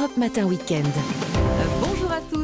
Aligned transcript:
Europe 0.00 0.16
Matin 0.16 0.48
Weekend. 0.48 1.79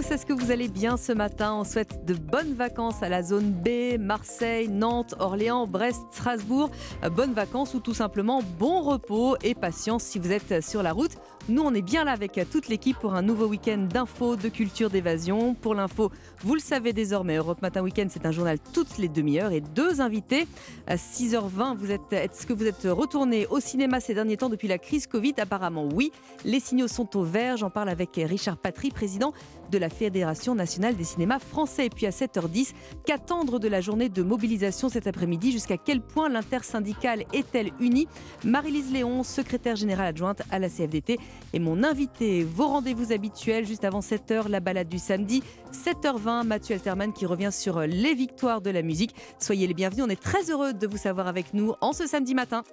Tous, 0.06 0.12
est-ce 0.12 0.26
que 0.26 0.32
vous 0.32 0.50
allez 0.50 0.68
bien 0.68 0.96
ce 0.96 1.12
matin? 1.12 1.54
On 1.54 1.64
souhaite 1.64 2.04
de 2.04 2.14
bonnes 2.14 2.54
vacances 2.54 3.02
à 3.02 3.08
la 3.08 3.22
zone 3.22 3.50
B, 3.52 3.98
Marseille, 3.98 4.68
Nantes, 4.68 5.14
Orléans, 5.18 5.66
Brest, 5.66 6.00
Strasbourg. 6.12 6.70
Bonnes 7.12 7.32
vacances 7.32 7.74
ou 7.74 7.80
tout 7.80 7.94
simplement 7.94 8.42
bon 8.58 8.82
repos 8.82 9.36
et 9.42 9.54
patience 9.54 10.02
si 10.02 10.18
vous 10.18 10.32
êtes 10.32 10.62
sur 10.62 10.82
la 10.82 10.92
route. 10.92 11.12
Nous, 11.48 11.62
on 11.62 11.72
est 11.74 11.82
bien 11.82 12.02
là 12.02 12.10
avec 12.10 12.40
toute 12.50 12.66
l'équipe 12.66 12.98
pour 12.98 13.14
un 13.14 13.22
nouveau 13.22 13.46
week-end 13.46 13.78
d'infos, 13.78 14.34
de 14.34 14.48
culture, 14.48 14.90
d'évasion. 14.90 15.54
Pour 15.54 15.76
l'info, 15.76 16.10
vous 16.40 16.54
le 16.54 16.60
savez 16.60 16.92
désormais, 16.92 17.36
Europe 17.36 17.62
Matin 17.62 17.82
Weekend, 17.82 18.10
c'est 18.10 18.26
un 18.26 18.32
journal 18.32 18.58
toutes 18.72 18.98
les 18.98 19.08
demi-heures 19.08 19.52
et 19.52 19.60
deux 19.60 20.00
invités. 20.00 20.48
À 20.88 20.96
6h20, 20.96 21.76
vous 21.76 21.92
êtes, 21.92 22.12
est-ce 22.12 22.46
que 22.46 22.52
vous 22.52 22.66
êtes 22.66 22.82
retourné 22.84 23.46
au 23.46 23.60
cinéma 23.60 24.00
ces 24.00 24.12
derniers 24.12 24.36
temps 24.36 24.48
depuis 24.48 24.66
la 24.66 24.78
crise 24.78 25.06
Covid? 25.06 25.34
Apparemment, 25.38 25.88
oui. 25.94 26.10
Les 26.44 26.58
signaux 26.58 26.88
sont 26.88 27.16
au 27.16 27.22
vert. 27.22 27.56
J'en 27.56 27.70
parle 27.70 27.90
avec 27.90 28.10
Richard 28.16 28.56
Patry, 28.56 28.90
président 28.90 29.32
de 29.70 29.78
la 29.78 29.88
Fédération 29.88 30.54
nationale 30.54 30.96
des 30.96 31.04
cinémas 31.04 31.38
français. 31.38 31.86
Et 31.86 31.90
puis 31.90 32.06
à 32.06 32.10
7h10, 32.10 32.72
qu'attendre 33.04 33.58
de 33.58 33.68
la 33.68 33.80
journée 33.80 34.08
de 34.08 34.22
mobilisation 34.22 34.88
cet 34.88 35.06
après-midi? 35.06 35.52
Jusqu'à 35.52 35.76
quel 35.76 36.00
point 36.00 36.28
l'intersyndicale 36.28 37.24
est-elle 37.32 37.70
unie? 37.80 38.08
Marie-Lise 38.44 38.92
Léon, 38.92 39.22
secrétaire 39.22 39.76
générale 39.76 40.08
adjointe 40.08 40.42
à 40.50 40.58
la 40.58 40.68
CFDT, 40.68 41.18
est 41.52 41.58
mon 41.58 41.82
invité. 41.82 42.44
Vos 42.44 42.68
rendez-vous 42.68 43.12
habituels, 43.12 43.66
juste 43.66 43.84
avant 43.84 44.00
7h, 44.00 44.48
la 44.48 44.60
balade 44.60 44.88
du 44.88 44.98
samedi. 44.98 45.42
7h20, 45.72 46.44
Mathieu 46.44 46.74
Alterman 46.74 47.12
qui 47.12 47.26
revient 47.26 47.50
sur 47.52 47.80
les 47.80 48.14
victoires 48.14 48.60
de 48.60 48.70
la 48.70 48.82
musique. 48.82 49.14
Soyez 49.38 49.66
les 49.66 49.74
bienvenus, 49.74 50.04
on 50.06 50.10
est 50.10 50.20
très 50.20 50.50
heureux 50.50 50.72
de 50.72 50.86
vous 50.86 50.96
savoir 50.96 51.26
avec 51.26 51.54
nous 51.54 51.74
en 51.80 51.92
ce 51.92 52.06
samedi 52.06 52.34
matin. 52.34 52.64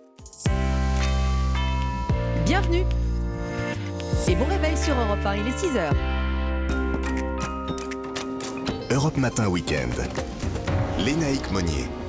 Bienvenue 2.45 2.83
et 4.27 4.35
bon 4.35 4.45
réveil 4.45 4.77
sur 4.77 4.95
Europe 4.95 5.25
1, 5.25 5.35
il 5.35 5.47
est 5.47 5.51
6h. 5.51 6.22
Europe 8.93 9.17
Matin 9.17 9.47
Weekend. 9.47 9.95
Lénaïque 10.99 11.51
Monnier. 11.51 12.02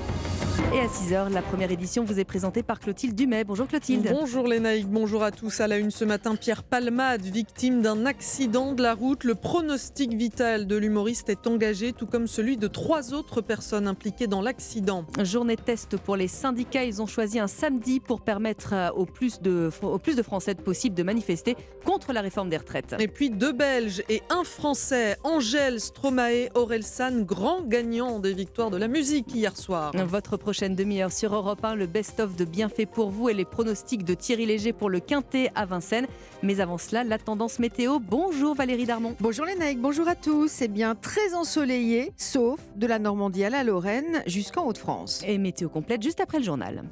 Et 0.72 0.80
à 0.80 0.86
6h, 0.86 1.32
la 1.32 1.42
première 1.42 1.70
édition 1.70 2.04
vous 2.04 2.18
est 2.18 2.24
présentée 2.24 2.62
par 2.62 2.80
Clotilde 2.80 3.14
Dumais. 3.14 3.44
Bonjour 3.44 3.66
Clotilde. 3.66 4.08
Bonjour 4.10 4.46
Lénaïque, 4.46 4.88
bonjour 4.88 5.22
à 5.22 5.30
tous. 5.30 5.60
À 5.60 5.68
la 5.68 5.78
une 5.78 5.90
ce 5.90 6.04
matin, 6.04 6.36
Pierre 6.36 6.62
Palmade, 6.62 7.22
victime 7.22 7.82
d'un 7.82 8.06
accident 8.06 8.72
de 8.72 8.82
la 8.82 8.94
route. 8.94 9.24
Le 9.24 9.34
pronostic 9.34 10.14
vital 10.14 10.66
de 10.66 10.76
l'humoriste 10.76 11.28
est 11.28 11.46
engagé, 11.46 11.92
tout 11.92 12.06
comme 12.06 12.26
celui 12.26 12.56
de 12.56 12.66
trois 12.66 13.14
autres 13.14 13.40
personnes 13.40 13.86
impliquées 13.86 14.26
dans 14.26 14.42
l'accident. 14.42 15.04
Journée 15.22 15.56
test 15.56 15.96
pour 15.96 16.16
les 16.16 16.28
syndicats. 16.28 16.84
Ils 16.84 17.00
ont 17.00 17.06
choisi 17.06 17.38
un 17.38 17.48
samedi 17.48 18.00
pour 18.00 18.20
permettre 18.20 18.74
euh, 18.74 18.90
au 18.90 19.06
plus 19.06 19.40
de, 19.40 19.70
au 19.82 19.98
plus 19.98 20.16
de 20.16 20.22
Français 20.22 20.54
possible 20.54 20.94
de 20.94 21.02
manifester 21.02 21.56
contre 21.84 22.12
la 22.12 22.20
réforme 22.20 22.48
des 22.48 22.56
retraites. 22.56 22.94
Et 22.98 23.08
puis 23.08 23.30
deux 23.30 23.52
Belges 23.52 24.02
et 24.08 24.22
un 24.30 24.44
Français, 24.44 25.16
Angèle 25.24 25.80
Stromae, 25.80 26.48
Orelsan, 26.54 27.22
grand 27.22 27.62
gagnant 27.62 28.18
des 28.18 28.32
victoires 28.34 28.70
de 28.70 28.76
la 28.76 28.88
musique 28.88 29.34
hier 29.34 29.56
soir. 29.56 29.92
Votre 30.06 30.36
prochaine 30.44 30.74
demi-heure 30.74 31.10
sur 31.10 31.34
Europe 31.34 31.64
1, 31.64 31.74
le 31.74 31.86
best-of 31.86 32.36
de 32.36 32.44
Bienfait 32.44 32.84
pour 32.84 33.08
vous 33.08 33.30
et 33.30 33.34
les 33.34 33.46
pronostics 33.46 34.04
de 34.04 34.12
Thierry 34.12 34.44
Léger 34.44 34.74
pour 34.74 34.90
le 34.90 35.00
Quintet 35.00 35.50
à 35.54 35.64
Vincennes. 35.64 36.06
Mais 36.42 36.60
avant 36.60 36.76
cela, 36.76 37.02
la 37.02 37.16
tendance 37.16 37.58
météo. 37.58 37.98
Bonjour 37.98 38.54
Valérie 38.54 38.84
Darmon. 38.84 39.16
Bonjour 39.20 39.46
les 39.46 39.54
Nike, 39.54 39.80
bonjour 39.80 40.06
à 40.06 40.14
tous. 40.14 40.48
C'est 40.48 40.68
bien 40.68 40.96
très 40.96 41.32
ensoleillé, 41.32 42.12
sauf 42.18 42.60
de 42.76 42.86
la 42.86 42.98
Normandie 42.98 43.44
à 43.44 43.48
la 43.48 43.64
Lorraine 43.64 44.22
jusqu'en 44.26 44.66
Haute-France. 44.66 45.22
Et 45.26 45.38
météo 45.38 45.70
complète 45.70 46.02
juste 46.02 46.20
après 46.20 46.40
le 46.40 46.44
journal. 46.44 46.84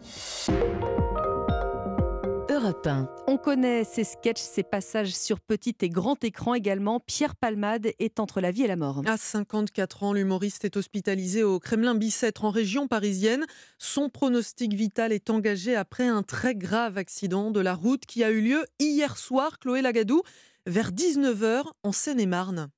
Europe 2.53 2.87
1. 2.87 3.09
On 3.29 3.39
connaît 3.39 3.83
ces 3.83 4.05
sketchs, 4.05 4.43
ces 4.43 4.63
passages 4.63 5.15
sur 5.15 5.41
petit 5.41 5.75
et 5.81 5.89
grand 5.89 6.23
écran 6.23 6.53
également. 6.53 7.01
Pierre 7.01 7.35
Palmade 7.35 7.93
est 7.99 8.21
entre 8.21 8.43
la 8.43 8.51
vie 8.51 8.65
et 8.65 8.67
la 8.67 8.77
mort. 8.77 9.01
À 9.07 9.17
54 9.17 10.03
ans, 10.03 10.13
l'humoriste 10.13 10.67
est 10.67 10.77
hospitalisé 10.77 11.45
au 11.45 11.59
Kremlin 11.59 11.95
Bicêtre 11.95 12.45
en 12.45 12.51
région 12.51 12.89
parisienne. 12.89 13.47
Son 13.79 14.11
pronostic 14.11 14.75
vital 14.75 15.13
est 15.13 15.31
engagé 15.31 15.77
après 15.77 16.07
un 16.07 16.23
très 16.23 16.55
grave 16.55 16.99
accident 16.99 17.53
de 17.53 17.61
la 17.61 17.75
route 17.75 18.05
qui 18.05 18.23
a 18.23 18.31
eu 18.31 18.43
lieu 18.43 18.67
hier 18.79 19.17
soir, 19.17 19.59
Chloé 19.59 19.81
Lagadou, 19.81 20.21
vers 20.67 20.93
19h 20.93 21.65
en 21.83 21.93
Seine-et-Marne. 21.93 22.69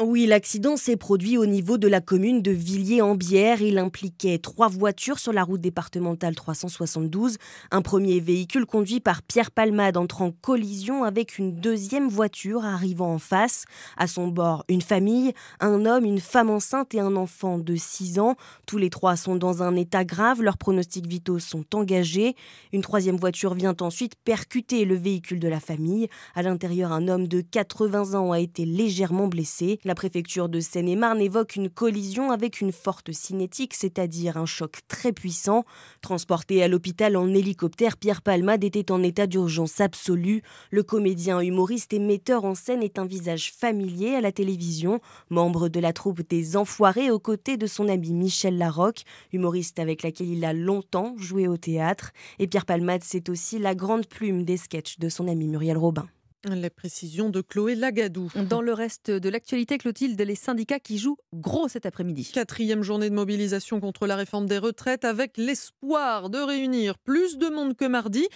Oui, 0.00 0.24
l'accident 0.24 0.78
s'est 0.78 0.96
produit 0.96 1.36
au 1.36 1.44
niveau 1.44 1.76
de 1.76 1.86
la 1.86 2.00
commune 2.00 2.40
de 2.40 2.50
Villiers-en-Bière. 2.50 3.60
Il 3.60 3.76
impliquait 3.76 4.38
trois 4.38 4.68
voitures 4.68 5.18
sur 5.18 5.34
la 5.34 5.44
route 5.44 5.60
départementale 5.60 6.34
372. 6.34 7.36
Un 7.70 7.82
premier 7.82 8.18
véhicule 8.18 8.64
conduit 8.64 9.00
par 9.00 9.22
Pierre 9.22 9.50
Palmade 9.50 9.98
entre 9.98 10.22
en 10.22 10.30
collision 10.30 11.04
avec 11.04 11.36
une 11.36 11.54
deuxième 11.54 12.08
voiture 12.08 12.64
arrivant 12.64 13.12
en 13.12 13.18
face. 13.18 13.66
À 13.98 14.06
son 14.06 14.28
bord, 14.28 14.64
une 14.70 14.80
famille, 14.80 15.34
un 15.60 15.84
homme, 15.84 16.06
une 16.06 16.20
femme 16.20 16.48
enceinte 16.48 16.94
et 16.94 17.00
un 17.00 17.14
enfant 17.14 17.58
de 17.58 17.76
6 17.76 18.18
ans. 18.18 18.36
Tous 18.66 18.78
les 18.78 18.88
trois 18.88 19.16
sont 19.16 19.36
dans 19.36 19.62
un 19.62 19.76
état 19.76 20.06
grave. 20.06 20.40
Leurs 20.40 20.56
pronostics 20.56 21.06
vitaux 21.06 21.38
sont 21.38 21.66
engagés. 21.74 22.34
Une 22.72 22.80
troisième 22.80 23.16
voiture 23.16 23.52
vient 23.52 23.76
ensuite 23.82 24.14
percuter 24.24 24.86
le 24.86 24.94
véhicule 24.94 25.38
de 25.38 25.48
la 25.48 25.60
famille. 25.60 26.08
À 26.34 26.40
l'intérieur, 26.40 26.92
un 26.92 27.08
homme 27.08 27.28
de 27.28 27.42
80 27.42 28.14
ans 28.14 28.32
a 28.32 28.40
été 28.40 28.64
légèrement 28.64 29.28
blessé. 29.28 29.78
La 29.84 29.96
préfecture 29.96 30.48
de 30.48 30.60
Seine-et-Marne 30.60 31.20
évoque 31.20 31.56
une 31.56 31.68
collision 31.68 32.30
avec 32.30 32.60
une 32.60 32.70
forte 32.70 33.10
cinétique, 33.10 33.74
c'est-à-dire 33.74 34.36
un 34.36 34.46
choc 34.46 34.78
très 34.86 35.12
puissant. 35.12 35.64
Transporté 36.02 36.62
à 36.62 36.68
l'hôpital 36.68 37.16
en 37.16 37.26
hélicoptère, 37.34 37.96
Pierre 37.96 38.22
Palmade 38.22 38.62
était 38.62 38.92
en 38.92 39.02
état 39.02 39.26
d'urgence 39.26 39.80
absolue. 39.80 40.42
Le 40.70 40.84
comédien, 40.84 41.40
humoriste 41.40 41.92
et 41.94 41.98
metteur 41.98 42.44
en 42.44 42.54
scène 42.54 42.84
est 42.84 43.00
un 43.00 43.06
visage 43.06 43.52
familier 43.52 44.14
à 44.14 44.20
la 44.20 44.30
télévision, 44.30 45.00
membre 45.30 45.68
de 45.68 45.80
la 45.80 45.92
troupe 45.92 46.22
des 46.28 46.56
Enfoirés 46.56 47.10
aux 47.10 47.18
côtés 47.18 47.56
de 47.56 47.66
son 47.66 47.88
ami 47.88 48.12
Michel 48.12 48.58
Larocque, 48.58 49.02
humoriste 49.32 49.80
avec 49.80 50.04
laquelle 50.04 50.30
il 50.30 50.44
a 50.44 50.52
longtemps 50.52 51.16
joué 51.18 51.48
au 51.48 51.56
théâtre. 51.56 52.12
Et 52.38 52.46
Pierre 52.46 52.66
Palmade, 52.66 53.02
c'est 53.02 53.28
aussi 53.28 53.58
la 53.58 53.74
grande 53.74 54.06
plume 54.06 54.44
des 54.44 54.58
sketchs 54.58 55.00
de 55.00 55.08
son 55.08 55.26
ami 55.26 55.48
Muriel 55.48 55.76
Robin. 55.76 56.06
Les 56.50 56.70
précisions 56.70 57.30
de 57.30 57.40
Chloé 57.40 57.76
Lagadou. 57.76 58.28
Dans 58.48 58.62
le 58.62 58.72
reste 58.72 59.12
de 59.12 59.28
l'actualité, 59.28 59.78
Clotilde, 59.78 60.20
les 60.20 60.34
syndicats 60.34 60.80
qui 60.80 60.98
jouent 60.98 61.16
gros 61.32 61.68
cet 61.68 61.86
après-midi. 61.86 62.28
Quatrième 62.34 62.82
journée 62.82 63.08
de 63.08 63.14
mobilisation 63.14 63.78
contre 63.78 64.08
la 64.08 64.16
réforme 64.16 64.46
des 64.46 64.58
retraites 64.58 65.04
avec 65.04 65.36
l'espoir 65.36 66.30
de 66.30 66.38
réunir 66.38 66.98
plus 66.98 67.38
de 67.38 67.48
monde 67.48 67.76
que 67.76 67.84
mardi. 67.84 68.26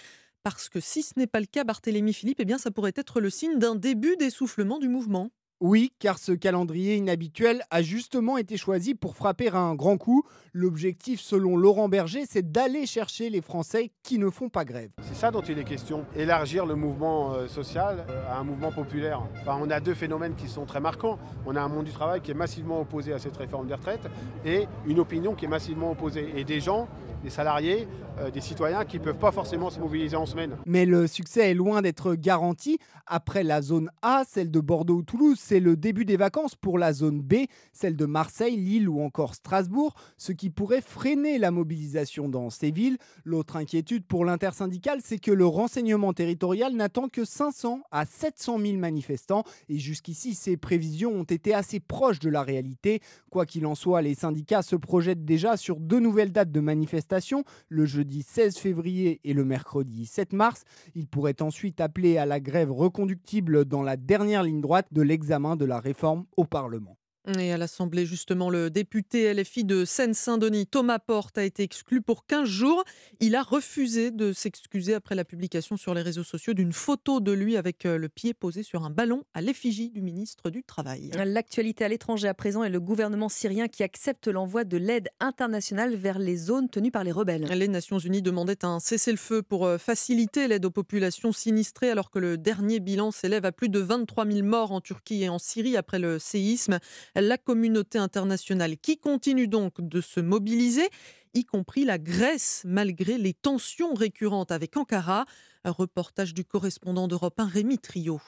Parce 0.44 0.68
que 0.68 0.78
si 0.78 1.02
ce 1.02 1.14
n'est 1.16 1.26
pas 1.26 1.40
le 1.40 1.46
cas, 1.46 1.64
Barthélémy 1.64 2.12
Philippe, 2.12 2.38
eh 2.38 2.44
bien, 2.44 2.58
ça 2.58 2.70
pourrait 2.70 2.92
être 2.94 3.20
le 3.20 3.28
signe 3.28 3.58
d'un 3.58 3.74
début 3.74 4.16
d'essoufflement 4.16 4.78
du 4.78 4.88
mouvement. 4.88 5.30
Oui, 5.60 5.90
car 5.98 6.18
ce 6.18 6.32
calendrier 6.32 6.96
inhabituel 6.96 7.62
a 7.70 7.80
justement 7.80 8.36
été 8.36 8.58
choisi 8.58 8.94
pour 8.94 9.16
frapper 9.16 9.48
un 9.48 9.74
grand 9.74 9.96
coup. 9.96 10.22
L'objectif, 10.52 11.18
selon 11.18 11.56
Laurent 11.56 11.88
Berger, 11.88 12.24
c'est 12.28 12.52
d'aller 12.52 12.84
chercher 12.84 13.30
les 13.30 13.40
Français 13.40 13.90
qui 14.02 14.18
ne 14.18 14.28
font 14.28 14.50
pas 14.50 14.66
grève. 14.66 14.90
C'est 15.00 15.14
ça 15.14 15.30
dont 15.30 15.40
il 15.40 15.58
est 15.58 15.64
question, 15.64 16.04
élargir 16.14 16.66
le 16.66 16.74
mouvement 16.74 17.32
euh, 17.32 17.48
social 17.48 18.04
à 18.28 18.38
un 18.38 18.44
mouvement 18.44 18.70
populaire. 18.70 19.22
Enfin, 19.40 19.58
on 19.58 19.70
a 19.70 19.80
deux 19.80 19.94
phénomènes 19.94 20.34
qui 20.34 20.46
sont 20.46 20.66
très 20.66 20.80
marquants. 20.80 21.18
On 21.46 21.56
a 21.56 21.62
un 21.62 21.68
monde 21.68 21.86
du 21.86 21.92
travail 21.92 22.20
qui 22.20 22.32
est 22.32 22.34
massivement 22.34 22.82
opposé 22.82 23.14
à 23.14 23.18
cette 23.18 23.38
réforme 23.38 23.66
des 23.66 23.74
retraites 23.74 24.06
et 24.44 24.66
une 24.86 25.00
opinion 25.00 25.34
qui 25.34 25.46
est 25.46 25.48
massivement 25.48 25.92
opposée. 25.92 26.34
Et 26.36 26.44
des 26.44 26.60
gens, 26.60 26.86
des 27.22 27.30
salariés, 27.30 27.88
euh, 28.18 28.30
des 28.30 28.40
citoyens 28.40 28.84
qui 28.84 28.98
ne 28.98 29.04
peuvent 29.04 29.18
pas 29.18 29.32
forcément 29.32 29.70
se 29.70 29.80
mobiliser 29.80 30.16
en 30.16 30.26
semaine. 30.26 30.56
Mais 30.66 30.84
le 30.84 31.06
succès 31.06 31.50
est 31.50 31.54
loin 31.54 31.82
d'être 31.82 32.14
garanti. 32.14 32.78
Après 33.06 33.42
la 33.42 33.62
zone 33.62 33.90
A, 34.02 34.24
celle 34.28 34.50
de 34.50 34.60
Bordeaux 34.60 34.96
ou 34.96 35.02
Toulouse, 35.02 35.38
c'est 35.46 35.60
le 35.60 35.76
début 35.76 36.04
des 36.04 36.16
vacances 36.16 36.56
pour 36.56 36.76
la 36.76 36.92
zone 36.92 37.20
B, 37.20 37.34
celle 37.72 37.94
de 37.94 38.04
Marseille, 38.04 38.56
Lille 38.56 38.88
ou 38.88 39.00
encore 39.00 39.36
Strasbourg, 39.36 39.94
ce 40.16 40.32
qui 40.32 40.50
pourrait 40.50 40.80
freiner 40.80 41.38
la 41.38 41.52
mobilisation 41.52 42.28
dans 42.28 42.50
ces 42.50 42.72
villes. 42.72 42.98
L'autre 43.24 43.54
inquiétude 43.54 44.04
pour 44.04 44.24
l'intersyndicale, 44.24 44.98
c'est 45.04 45.20
que 45.20 45.30
le 45.30 45.46
renseignement 45.46 46.12
territorial 46.12 46.74
n'attend 46.74 47.08
que 47.08 47.24
500 47.24 47.82
à 47.92 48.06
700 48.06 48.58
000 48.58 48.78
manifestants 48.78 49.44
et 49.68 49.78
jusqu'ici, 49.78 50.34
ces 50.34 50.56
prévisions 50.56 51.12
ont 51.12 51.22
été 51.22 51.54
assez 51.54 51.78
proches 51.78 52.18
de 52.18 52.28
la 52.28 52.42
réalité. 52.42 53.00
Quoi 53.30 53.46
qu'il 53.46 53.66
en 53.66 53.76
soit, 53.76 54.02
les 54.02 54.16
syndicats 54.16 54.62
se 54.62 54.74
projettent 54.74 55.24
déjà 55.24 55.56
sur 55.56 55.78
deux 55.78 56.00
nouvelles 56.00 56.32
dates 56.32 56.50
de 56.50 56.60
manifestation, 56.60 57.44
le 57.68 57.86
jeudi 57.86 58.22
16 58.22 58.56
février 58.56 59.20
et 59.22 59.32
le 59.32 59.44
mercredi 59.44 60.06
7 60.06 60.32
mars. 60.32 60.64
Ils 60.96 61.06
pourraient 61.06 61.40
ensuite 61.40 61.80
appeler 61.80 62.18
à 62.18 62.26
la 62.26 62.40
grève 62.40 62.72
reconductible 62.72 63.64
dans 63.64 63.84
la 63.84 63.96
dernière 63.96 64.42
ligne 64.42 64.60
droite 64.60 64.88
de 64.90 65.02
l'examen 65.02 65.35
de 65.38 65.64
la 65.64 65.80
réforme 65.80 66.24
au 66.36 66.44
Parlement. 66.44 66.96
Et 67.38 67.52
à 67.52 67.58
l'Assemblée, 67.58 68.06
justement, 68.06 68.50
le 68.50 68.70
député 68.70 69.34
LFI 69.34 69.64
de 69.64 69.84
Seine-Saint-Denis, 69.84 70.66
Thomas 70.66 71.00
Porte, 71.00 71.38
a 71.38 71.44
été 71.44 71.64
exclu 71.64 72.00
pour 72.00 72.24
15 72.26 72.48
jours. 72.48 72.84
Il 73.18 73.34
a 73.34 73.42
refusé 73.42 74.12
de 74.12 74.32
s'excuser 74.32 74.94
après 74.94 75.16
la 75.16 75.24
publication 75.24 75.76
sur 75.76 75.92
les 75.92 76.02
réseaux 76.02 76.22
sociaux 76.22 76.54
d'une 76.54 76.72
photo 76.72 77.18
de 77.20 77.32
lui 77.32 77.56
avec 77.56 77.84
euh, 77.84 77.98
le 77.98 78.08
pied 78.08 78.32
posé 78.32 78.62
sur 78.62 78.84
un 78.84 78.90
ballon 78.90 79.24
à 79.34 79.40
l'effigie 79.40 79.90
du 79.90 80.02
ministre 80.02 80.50
du 80.50 80.62
Travail. 80.62 81.10
L'actualité 81.24 81.84
à 81.84 81.88
l'étranger 81.88 82.28
à 82.28 82.34
présent 82.34 82.62
est 82.62 82.70
le 82.70 82.80
gouvernement 82.80 83.28
syrien 83.28 83.66
qui 83.66 83.82
accepte 83.82 84.28
l'envoi 84.28 84.62
de 84.62 84.76
l'aide 84.76 85.08
internationale 85.18 85.96
vers 85.96 86.20
les 86.20 86.36
zones 86.36 86.68
tenues 86.68 86.92
par 86.92 87.02
les 87.02 87.12
rebelles. 87.12 87.44
Les 87.44 87.68
Nations 87.68 87.98
Unies 87.98 88.22
demandaient 88.22 88.64
un 88.64 88.78
cessez-le-feu 88.78 89.42
pour 89.42 89.66
euh, 89.66 89.78
faciliter 89.78 90.46
l'aide 90.46 90.64
aux 90.64 90.70
populations 90.70 91.32
sinistrées 91.32 91.90
alors 91.90 92.10
que 92.10 92.20
le 92.20 92.38
dernier 92.38 92.78
bilan 92.78 93.10
s'élève 93.10 93.44
à 93.44 93.52
plus 93.52 93.68
de 93.68 93.80
23 93.80 94.26
000 94.26 94.46
morts 94.46 94.70
en 94.70 94.80
Turquie 94.80 95.24
et 95.24 95.28
en 95.28 95.38
Syrie 95.38 95.76
après 95.76 95.98
le 95.98 96.20
séisme 96.20 96.78
la 97.20 97.38
communauté 97.38 97.98
internationale 97.98 98.76
qui 98.76 98.98
continue 98.98 99.48
donc 99.48 99.80
de 99.80 100.00
se 100.00 100.20
mobiliser, 100.20 100.88
y 101.34 101.44
compris 101.44 101.84
la 101.84 101.98
Grèce, 101.98 102.62
malgré 102.64 103.18
les 103.18 103.34
tensions 103.34 103.94
récurrentes 103.94 104.52
avec 104.52 104.76
Ankara. 104.76 105.24
Un 105.64 105.70
reportage 105.70 106.32
du 106.32 106.44
correspondant 106.44 107.08
d'Europe 107.08 107.38
1, 107.38 107.46
Rémi 107.46 107.78
Trio. 107.78 108.20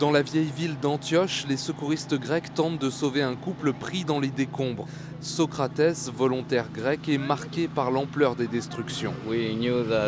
Dans 0.00 0.10
la 0.10 0.22
vieille 0.22 0.50
ville 0.50 0.78
d'Antioche, 0.80 1.46
les 1.48 1.56
secouristes 1.56 2.14
grecs 2.14 2.52
tentent 2.54 2.80
de 2.80 2.90
sauver 2.90 3.22
un 3.22 3.36
couple 3.36 3.72
pris 3.72 4.04
dans 4.04 4.18
les 4.18 4.30
décombres. 4.30 4.86
Socrates, 5.20 6.10
volontaire 6.12 6.70
grec, 6.72 7.08
est 7.08 7.18
marqué 7.18 7.68
par 7.68 7.90
l'ampleur 7.90 8.34
des 8.34 8.48
destructions. 8.48 9.14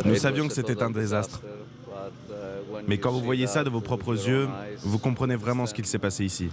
Nous 0.04 0.16
savions 0.16 0.48
que 0.48 0.54
c'était 0.54 0.82
un 0.82 0.90
désastre. 0.90 1.42
Mais 2.86 2.98
quand 2.98 3.10
vous 3.10 3.20
voyez 3.20 3.46
ça 3.46 3.64
de 3.64 3.70
vos 3.70 3.80
propres 3.80 4.28
yeux, 4.28 4.48
vous 4.82 4.98
comprenez 4.98 5.36
vraiment 5.36 5.66
ce 5.66 5.74
qu'il 5.74 5.86
s'est 5.86 5.98
passé 5.98 6.24
ici. 6.24 6.48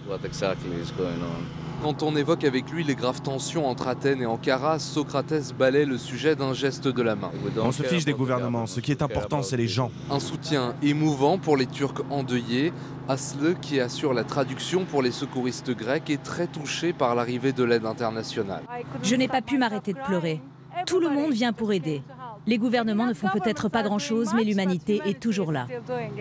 Quand 1.81 2.03
on 2.03 2.15
évoque 2.15 2.43
avec 2.43 2.71
lui 2.71 2.83
les 2.83 2.95
graves 2.95 3.21
tensions 3.21 3.67
entre 3.67 3.87
Athènes 3.87 4.21
et 4.21 4.25
Ankara, 4.25 4.79
Socrates 4.79 5.53
balaie 5.57 5.85
le 5.85 5.97
sujet 5.97 6.35
d'un 6.35 6.53
geste 6.53 6.87
de 6.87 7.01
la 7.01 7.15
main. 7.15 7.31
On 7.61 7.71
se 7.71 7.83
fiche 7.83 8.05
des 8.05 8.13
gouvernements, 8.13 8.65
ce 8.65 8.79
qui 8.79 8.91
est 8.91 9.01
important, 9.01 9.43
c'est 9.43 9.57
les 9.57 9.67
gens. 9.67 9.91
Un 10.09 10.19
soutien 10.19 10.75
émouvant 10.81 11.37
pour 11.37 11.57
les 11.57 11.67
Turcs 11.67 12.03
endeuillés. 12.09 12.73
Asle, 13.07 13.55
qui 13.61 13.79
assure 13.79 14.13
la 14.13 14.23
traduction 14.23 14.83
pour 14.85 15.03
les 15.03 15.11
secouristes 15.11 15.69
grecs, 15.69 16.09
est 16.09 16.23
très 16.23 16.47
touché 16.47 16.91
par 16.91 17.13
l'arrivée 17.13 17.53
de 17.53 17.63
l'aide 17.63 17.85
internationale. 17.85 18.63
Je 19.03 19.15
n'ai 19.15 19.27
pas 19.27 19.43
pu 19.43 19.59
m'arrêter 19.59 19.93
de 19.93 19.99
pleurer. 19.99 20.41
Tout 20.87 20.99
le 20.99 21.09
monde 21.09 21.31
vient 21.31 21.53
pour 21.53 21.71
aider. 21.71 22.01
Les 22.47 22.57
gouvernements 22.59 23.07
ne 23.07 23.13
font 23.13 23.29
peut-être 23.29 23.69
pas 23.69 23.81
grand-chose, 23.81 24.29
mais 24.35 24.43
l'humanité 24.43 25.01
est 25.05 25.19
toujours 25.19 25.51
là. 25.51 25.67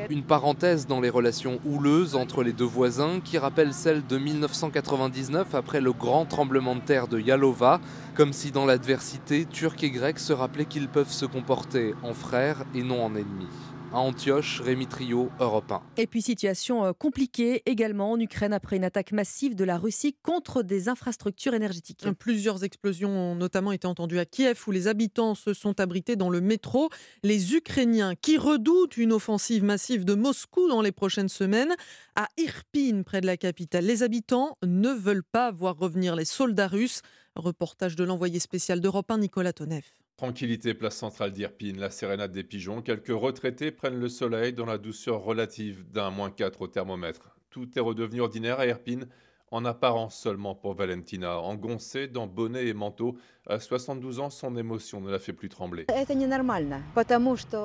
Une 0.08 0.22
parenthèse 0.22 0.86
dans 0.86 1.00
les 1.00 1.10
relations 1.10 1.60
houleuses 1.66 2.14
entre 2.14 2.42
les 2.42 2.52
deux 2.52 2.64
voisins 2.64 3.20
qui 3.22 3.36
rappelle 3.36 3.74
celle 3.74 4.06
de 4.06 4.16
1999 4.16 5.54
après 5.54 5.82
le 5.82 5.92
grand 5.92 6.24
tremblement 6.24 6.76
de 6.76 6.80
terre 6.80 7.08
de 7.08 7.20
Yalova, 7.20 7.80
comme 8.14 8.32
si 8.32 8.50
dans 8.50 8.64
l'adversité, 8.64 9.44
Turcs 9.44 9.82
et 9.82 9.90
Grecs 9.90 10.18
se 10.18 10.32
rappelaient 10.32 10.64
qu'ils 10.64 10.88
peuvent 10.88 11.12
se 11.12 11.26
comporter 11.26 11.94
en 12.02 12.14
frères 12.14 12.64
et 12.74 12.82
non 12.82 13.04
en 13.04 13.14
ennemis 13.14 13.73
à 13.94 13.98
Antioche, 13.98 14.60
Rémi 14.60 14.86
Trio, 14.88 15.30
Europe 15.38 15.70
1. 15.70 15.82
Et 15.96 16.06
puis 16.08 16.20
situation 16.20 16.84
euh, 16.84 16.92
compliquée 16.92 17.62
également 17.64 18.10
en 18.10 18.18
Ukraine 18.18 18.52
après 18.52 18.76
une 18.76 18.84
attaque 18.84 19.12
massive 19.12 19.54
de 19.54 19.64
la 19.64 19.78
Russie 19.78 20.16
contre 20.22 20.62
des 20.62 20.88
infrastructures 20.88 21.54
énergétiques. 21.54 22.04
Plusieurs 22.18 22.64
explosions 22.64 23.10
ont 23.10 23.34
notamment 23.36 23.70
été 23.70 23.86
entendues 23.86 24.18
à 24.18 24.24
Kiev 24.24 24.60
où 24.66 24.72
les 24.72 24.88
habitants 24.88 25.34
se 25.36 25.54
sont 25.54 25.78
abrités 25.80 26.16
dans 26.16 26.28
le 26.28 26.40
métro. 26.40 26.90
Les 27.22 27.54
Ukrainiens 27.54 28.14
qui 28.16 28.36
redoutent 28.36 28.96
une 28.96 29.12
offensive 29.12 29.62
massive 29.62 30.04
de 30.04 30.14
Moscou 30.14 30.68
dans 30.68 30.82
les 30.82 30.92
prochaines 30.92 31.28
semaines. 31.28 31.74
À 32.16 32.28
Irpin, 32.36 33.02
près 33.04 33.20
de 33.20 33.26
la 33.26 33.36
capitale, 33.36 33.84
les 33.84 34.02
habitants 34.02 34.58
ne 34.64 34.90
veulent 34.90 35.22
pas 35.22 35.52
voir 35.52 35.78
revenir 35.78 36.16
les 36.16 36.24
soldats 36.24 36.68
russes. 36.68 37.02
Reportage 37.36 37.94
de 37.94 38.04
l'envoyé 38.04 38.40
spécial 38.40 38.80
d'Europe 38.80 39.10
1, 39.10 39.18
Nicolas 39.18 39.52
Tonev. 39.52 39.84
Tranquillité, 40.16 40.74
place 40.74 40.96
centrale 40.96 41.32
d'Irpine, 41.32 41.80
la 41.80 41.90
sérénade 41.90 42.30
des 42.30 42.44
pigeons. 42.44 42.82
Quelques 42.82 43.08
retraités 43.08 43.72
prennent 43.72 43.98
le 43.98 44.08
soleil 44.08 44.52
dans 44.52 44.64
la 44.64 44.78
douceur 44.78 45.24
relative 45.24 45.90
d'un 45.90 46.10
moins 46.10 46.30
4 46.30 46.62
au 46.62 46.68
thermomètre. 46.68 47.36
Tout 47.50 47.68
est 47.76 47.80
redevenu 47.80 48.20
ordinaire 48.20 48.60
à 48.60 48.66
Irpine, 48.66 49.08
en 49.50 49.64
apparence 49.64 50.16
seulement 50.16 50.54
pour 50.54 50.74
Valentina. 50.74 51.40
Engoncée 51.40 52.06
dans 52.06 52.28
bonnet 52.28 52.68
et 52.68 52.74
manteau, 52.74 53.16
à 53.48 53.58
72 53.58 54.20
ans, 54.20 54.30
son 54.30 54.56
émotion 54.56 55.00
ne 55.00 55.10
la 55.10 55.18
fait 55.18 55.32
plus 55.32 55.48
trembler. 55.48 55.84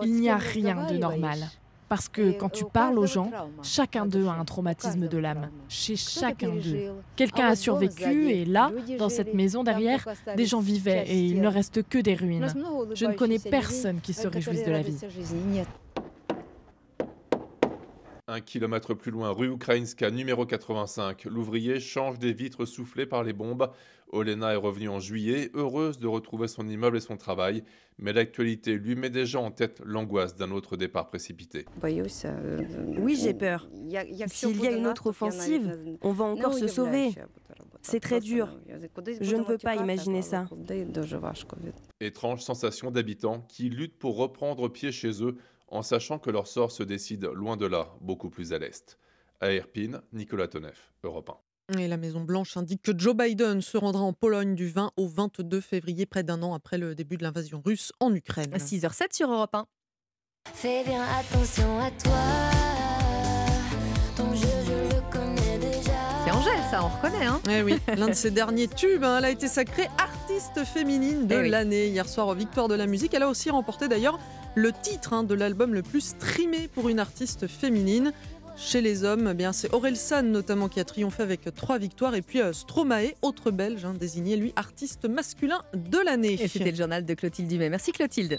Il 0.04 0.14
n'y 0.16 0.30
a 0.30 0.38
rien 0.38 0.88
de 0.88 0.98
normal. 0.98 1.50
Parce 1.90 2.08
que 2.08 2.32
quand 2.32 2.50
tu 2.50 2.66
parles 2.66 3.00
aux 3.00 3.08
gens, 3.08 3.32
chacun 3.64 4.06
d'eux 4.06 4.28
a 4.28 4.34
un 4.34 4.46
traumatisme 4.46 5.08
de 5.08 5.18
l'âme. 5.18 5.50
Chez 5.68 5.96
chacun 5.96 6.50
d'eux. 6.50 6.94
Quelqu'un 7.16 7.48
a 7.48 7.56
survécu 7.56 8.30
et 8.30 8.46
là, 8.46 8.72
dans 8.98 9.10
cette 9.10 9.34
maison 9.34 9.64
derrière, 9.64 10.08
des 10.38 10.46
gens 10.46 10.60
vivaient 10.60 11.06
et 11.08 11.20
il 11.20 11.42
ne 11.42 11.48
reste 11.48 11.84
que 11.84 11.98
des 11.98 12.14
ruines. 12.14 12.54
Je 12.94 13.06
ne 13.06 13.14
connais 13.14 13.40
personne 13.40 14.00
qui 14.02 14.14
se 14.14 14.28
réjouisse 14.28 14.64
de 14.64 14.72
la 14.72 14.82
vie. 14.82 14.98
Un 18.32 18.42
kilomètre 18.42 18.94
plus 18.94 19.10
loin, 19.10 19.32
rue 19.32 19.52
Ukrainska, 19.52 20.12
numéro 20.12 20.46
85, 20.46 21.26
l'ouvrier 21.26 21.80
change 21.80 22.20
des 22.20 22.32
vitres 22.32 22.66
soufflées 22.66 23.08
par 23.08 23.24
les 23.24 23.34
bombes. 23.34 23.72
Olena 24.12 24.54
est 24.54 24.56
revenue 24.56 24.88
en 24.88 25.00
juillet, 25.00 25.50
heureuse 25.56 25.98
de 25.98 26.06
retrouver 26.06 26.48
son 26.48 26.68
immeuble 26.68 26.98
et 26.98 27.00
son 27.00 27.18
travail, 27.18 27.64
mais 27.98 28.14
l'actualité 28.14 28.76
lui 28.76 28.94
met 28.94 29.10
déjà 29.10 29.40
en 29.40 29.50
tête 29.50 29.82
l'angoisse 29.84 30.36
d'un 30.36 30.52
autre 30.52 30.78
départ 30.78 31.08
précipité. 31.08 31.66
Oui, 31.82 33.16
j'ai 33.16 33.34
peur. 33.34 33.68
S'il 34.28 34.62
y 34.62 34.68
a 34.68 34.72
une 34.74 34.86
autre 34.86 35.08
offensive, 35.08 35.98
on 36.04 36.12
va 36.12 36.26
encore 36.26 36.54
se 36.54 36.68
sauver. 36.68 37.10
C'est 37.82 38.00
très 38.00 38.20
dur. 38.20 38.60
Je 39.22 39.36
ne 39.38 39.44
veux 39.44 39.58
pas 39.58 39.76
imaginer 39.76 40.22
ça. 40.22 40.48
Étrange 42.00 42.44
sensation 42.44 42.92
d'habitants 42.92 43.44
qui 43.48 43.70
luttent 43.70 43.98
pour 43.98 44.18
reprendre 44.18 44.68
pied 44.68 44.92
chez 44.92 45.24
eux 45.24 45.36
en 45.72 45.82
sachant 45.82 46.20
que 46.20 46.30
leur 46.30 46.48
sort 46.48 46.72
se 46.72 46.84
décide 46.84 47.26
loin 47.26 47.58
de 47.58 47.66
là, 47.66 47.90
beaucoup 48.02 48.30
plus 48.30 48.54
à 48.54 48.60
l'est. 48.60 48.98
À 49.42 49.52
Erpin, 49.52 50.02
Nicolas 50.14 50.48
Tonef, 50.48 50.92
Europe 51.04 51.30
1. 51.30 51.78
Et 51.80 51.88
la 51.88 51.98
Maison-Blanche 51.98 52.58
indique 52.58 52.82
que 52.82 52.98
Joe 52.98 53.16
Biden 53.16 53.62
se 53.62 53.78
rendra 53.78 54.02
en 54.02 54.12
Pologne 54.14 54.56
du 54.56 54.68
20 54.70 54.92
au 54.98 55.08
22 55.08 55.62
février, 55.62 56.06
près 56.08 56.24
d'un 56.24 56.42
an 56.42 56.54
après 56.56 56.78
le 56.80 56.96
début 56.96 57.16
de 57.18 57.24
l'invasion 57.24 57.62
russe 57.64 57.92
en 58.00 58.14
Ukraine. 58.14 58.52
6h07 58.56 59.14
sur 59.16 59.32
Europe 59.32 59.54
1. 59.54 59.66
Fais 60.54 60.84
bien 60.84 61.04
attention 61.04 61.80
à 61.80 61.92
toi. 61.92 62.18
Ton 64.18 64.34
jeu, 64.34 64.48
je 64.66 64.96
le 64.96 65.02
connais 65.12 65.58
déjà. 65.60 65.92
C'est 66.26 66.32
Angèle, 66.32 66.60
ça, 66.72 66.84
on 66.84 66.88
reconnaît. 66.90 67.26
Hein 67.26 67.40
eh 67.50 67.62
oui, 67.62 67.76
l'un 67.98 68.08
de 68.08 68.14
ses 68.14 68.32
derniers 68.32 68.68
tubes. 68.68 69.04
Hein, 69.04 69.20
elle 69.20 69.26
a 69.26 69.30
été 69.30 69.48
sacrée 69.48 69.88
artiste 70.00 70.64
féminine 70.66 71.28
de 71.28 71.36
Eh 71.36 71.42
oui. 71.42 71.50
l'année 71.50 71.88
hier 71.88 72.08
soir 72.10 72.28
aux 72.28 72.36
Victoires 72.36 72.68
de 72.68 72.76
la 72.76 72.88
musique. 72.88 73.14
Elle 73.14 73.24
a 73.24 73.30
aussi 73.30 73.50
remporté 73.52 73.88
d'ailleurs 73.88 74.20
le 74.56 74.72
titre 74.72 75.14
hein, 75.14 75.24
de 75.24 75.34
l'album 75.34 75.74
le 75.74 75.82
plus 75.82 76.02
streamé 76.02 76.68
pour 76.68 76.90
une 76.90 77.00
artiste 77.00 77.48
féminine. 77.48 78.12
Chez 78.58 78.82
les 78.82 79.06
hommes, 79.06 79.30
eh 79.32 79.34
bien 79.34 79.54
c'est 79.54 79.72
notamment 80.22 80.68
qui 80.68 80.82
a 80.82 80.84
triomphé 80.84 81.24
avec 81.24 81.54
trois 81.56 81.78
victoires 81.78 82.14
et 82.14 82.22
puis 82.22 82.42
euh, 82.42 82.52
Stromae, 82.52 83.14
autre 83.22 83.52
belge, 83.52 83.86
hein, 83.86 83.94
désigné 83.98 84.36
lui 84.36 84.52
artiste 84.58 85.06
masculin 85.06 85.62
de 85.74 85.98
l'année. 86.04 86.34
Et 86.42 86.48
c'était 86.50 86.72
le 86.72 86.78
journal 86.78 87.06
de 87.06 87.14
Clotilde 87.14 87.48
Dumais. 87.48 87.70
Merci 87.70 87.94
Clotilde. 87.94 88.38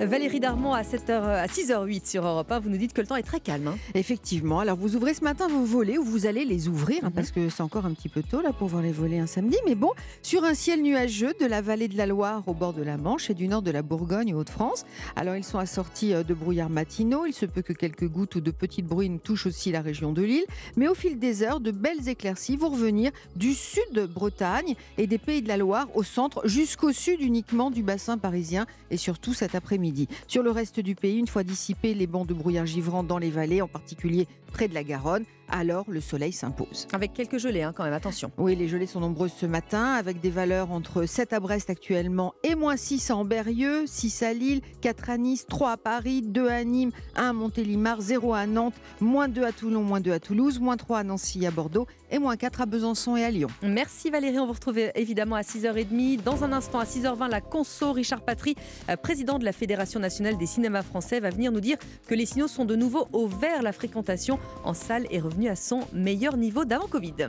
Valérie 0.00 0.38
Darmon 0.38 0.74
à, 0.74 0.82
7h, 0.82 1.10
à 1.10 1.46
6h08 1.46 2.08
sur 2.08 2.24
Europe 2.24 2.52
1, 2.52 2.60
vous 2.60 2.70
nous 2.70 2.76
dites 2.76 2.92
que 2.92 3.00
le 3.00 3.06
temps 3.08 3.16
est 3.16 3.24
très 3.24 3.40
calme. 3.40 3.66
hein. 3.66 3.76
Effectivement. 3.94 4.60
Alors, 4.60 4.76
vous 4.76 4.94
ouvrez 4.94 5.12
ce 5.12 5.24
matin 5.24 5.48
vos 5.48 5.64
volets 5.64 5.98
ou 5.98 6.04
vous 6.04 6.26
allez 6.26 6.44
les 6.44 6.68
ouvrir, 6.68 7.00
Mhm. 7.02 7.08
hein, 7.08 7.12
parce 7.12 7.32
que 7.32 7.48
c'est 7.48 7.62
encore 7.64 7.84
un 7.84 7.92
petit 7.94 8.08
peu 8.08 8.22
tôt 8.22 8.40
là 8.40 8.52
pour 8.52 8.68
voir 8.68 8.80
les 8.80 8.92
volets 8.92 9.18
un 9.18 9.26
samedi. 9.26 9.56
Mais 9.66 9.74
bon, 9.74 9.90
sur 10.22 10.44
un 10.44 10.54
ciel 10.54 10.82
nuageux 10.82 11.32
de 11.40 11.46
la 11.46 11.60
vallée 11.62 11.88
de 11.88 11.96
la 11.96 12.06
Loire 12.06 12.44
au 12.46 12.54
bord 12.54 12.74
de 12.74 12.82
la 12.84 12.96
Manche 12.96 13.28
et 13.28 13.34
du 13.34 13.48
nord 13.48 13.60
de 13.62 13.72
la 13.72 13.82
Bourgogne 13.82 14.34
aux 14.34 14.38
Hauts-de-France. 14.40 14.86
Alors, 15.16 15.34
ils 15.34 15.42
sont 15.42 15.58
assortis 15.58 16.14
euh, 16.14 16.22
de 16.22 16.32
brouillards 16.32 16.70
matinaux. 16.70 17.26
Il 17.26 17.32
se 17.34 17.44
peut 17.46 17.62
que 17.62 17.72
quelques 17.72 18.08
gouttes 18.08 18.36
ou 18.36 18.40
de 18.40 18.52
petites 18.52 18.86
bruines 18.86 19.18
touchent 19.18 19.46
aussi 19.46 19.72
la 19.72 19.80
région 19.80 20.12
de 20.12 20.22
Lille. 20.22 20.44
Mais 20.76 20.86
au 20.86 20.94
fil 20.94 21.18
des 21.18 21.42
heures, 21.42 21.58
de 21.58 21.72
belles 21.72 22.08
éclaircies 22.08 22.56
vont 22.56 22.68
revenir 22.70 23.10
du 23.34 23.52
sud 23.52 23.82
de 23.92 24.06
Bretagne 24.06 24.76
et 24.96 25.08
des 25.08 25.18
pays 25.18 25.42
de 25.42 25.48
la 25.48 25.56
Loire 25.56 25.88
au 25.96 26.04
centre 26.04 26.46
jusqu'au 26.46 26.92
sud 26.92 27.20
uniquement 27.20 27.72
du 27.72 27.82
bassin 27.82 28.16
parisien 28.16 28.64
et 28.92 28.96
surtout 28.96 29.34
cet 29.34 29.56
après-midi. 29.56 29.87
Sur 30.26 30.42
le 30.42 30.50
reste 30.50 30.80
du 30.80 30.94
pays, 30.94 31.18
une 31.18 31.26
fois 31.26 31.42
dissipés 31.42 31.94
les 31.94 32.06
bancs 32.06 32.26
de 32.26 32.34
brouillard 32.34 32.66
givrant 32.66 33.02
dans 33.02 33.18
les 33.18 33.30
vallées, 33.30 33.62
en 33.62 33.68
particulier 33.68 34.26
près 34.52 34.68
de 34.68 34.74
la 34.74 34.84
Garonne, 34.84 35.24
alors 35.48 35.84
le 35.88 36.00
soleil 36.00 36.32
s'impose. 36.32 36.86
Avec 36.92 37.12
quelques 37.14 37.38
gelées 37.38 37.62
hein, 37.62 37.72
quand 37.74 37.84
même, 37.84 37.92
attention. 37.92 38.30
Oui, 38.38 38.54
les 38.54 38.68
gelées 38.68 38.86
sont 38.86 39.00
nombreuses 39.00 39.32
ce 39.32 39.46
matin, 39.46 39.92
avec 39.92 40.20
des 40.20 40.30
valeurs 40.30 40.70
entre 40.70 41.06
7 41.06 41.32
à 41.32 41.40
Brest 41.40 41.70
actuellement 41.70 42.34
et 42.42 42.54
moins 42.54 42.76
6 42.76 43.10
à 43.10 43.16
Amberieux, 43.16 43.84
6 43.86 44.22
à 44.22 44.32
Lille, 44.32 44.60
4 44.80 45.10
à 45.10 45.18
Nice, 45.18 45.46
3 45.46 45.72
à 45.72 45.76
Paris, 45.76 46.22
2 46.22 46.48
à 46.48 46.64
Nîmes, 46.64 46.90
1 47.16 47.28
à 47.28 47.32
Montélimar, 47.32 48.00
0 48.00 48.34
à 48.34 48.46
Nantes, 48.46 48.74
moins 49.00 49.28
2 49.28 49.44
à 49.44 49.52
Toulon, 49.52 49.82
moins 49.82 50.00
2 50.00 50.12
à 50.12 50.20
Toulouse, 50.20 50.60
moins 50.60 50.76
3 50.76 50.98
à 50.98 51.04
Nancy, 51.04 51.46
à 51.46 51.50
Bordeaux 51.50 51.86
et 52.10 52.18
moins 52.18 52.36
4 52.36 52.62
à 52.62 52.66
Besançon 52.66 53.16
et 53.16 53.24
à 53.24 53.30
Lyon. 53.30 53.48
Merci 53.62 54.10
Valérie, 54.10 54.38
on 54.38 54.46
vous 54.46 54.52
retrouve 54.52 54.78
évidemment 54.94 55.36
à 55.36 55.42
6h30. 55.42 56.22
Dans 56.22 56.44
un 56.44 56.52
instant, 56.52 56.78
à 56.78 56.84
6h20, 56.84 57.28
la 57.28 57.40
conso 57.40 57.92
Richard 57.92 58.22
Patry, 58.22 58.54
euh, 58.88 58.96
président 58.96 59.38
de 59.38 59.44
la 59.44 59.52
Fédération 59.52 60.00
nationale 60.00 60.36
des 60.38 60.46
cinémas 60.46 60.82
français, 60.82 61.20
va 61.20 61.30
venir 61.30 61.52
nous 61.52 61.60
dire 61.60 61.76
que 62.06 62.14
les 62.14 62.26
signaux 62.26 62.48
sont 62.48 62.64
de 62.64 62.76
nouveau 62.76 63.08
au 63.12 63.26
vert. 63.26 63.62
La 63.62 63.72
fréquentation 63.72 64.37
en 64.64 64.74
salle 64.74 65.06
est 65.10 65.20
revenu 65.20 65.48
à 65.48 65.56
son 65.56 65.80
meilleur 65.92 66.36
niveau 66.36 66.64
d'avant 66.64 66.86
Covid. 66.86 67.28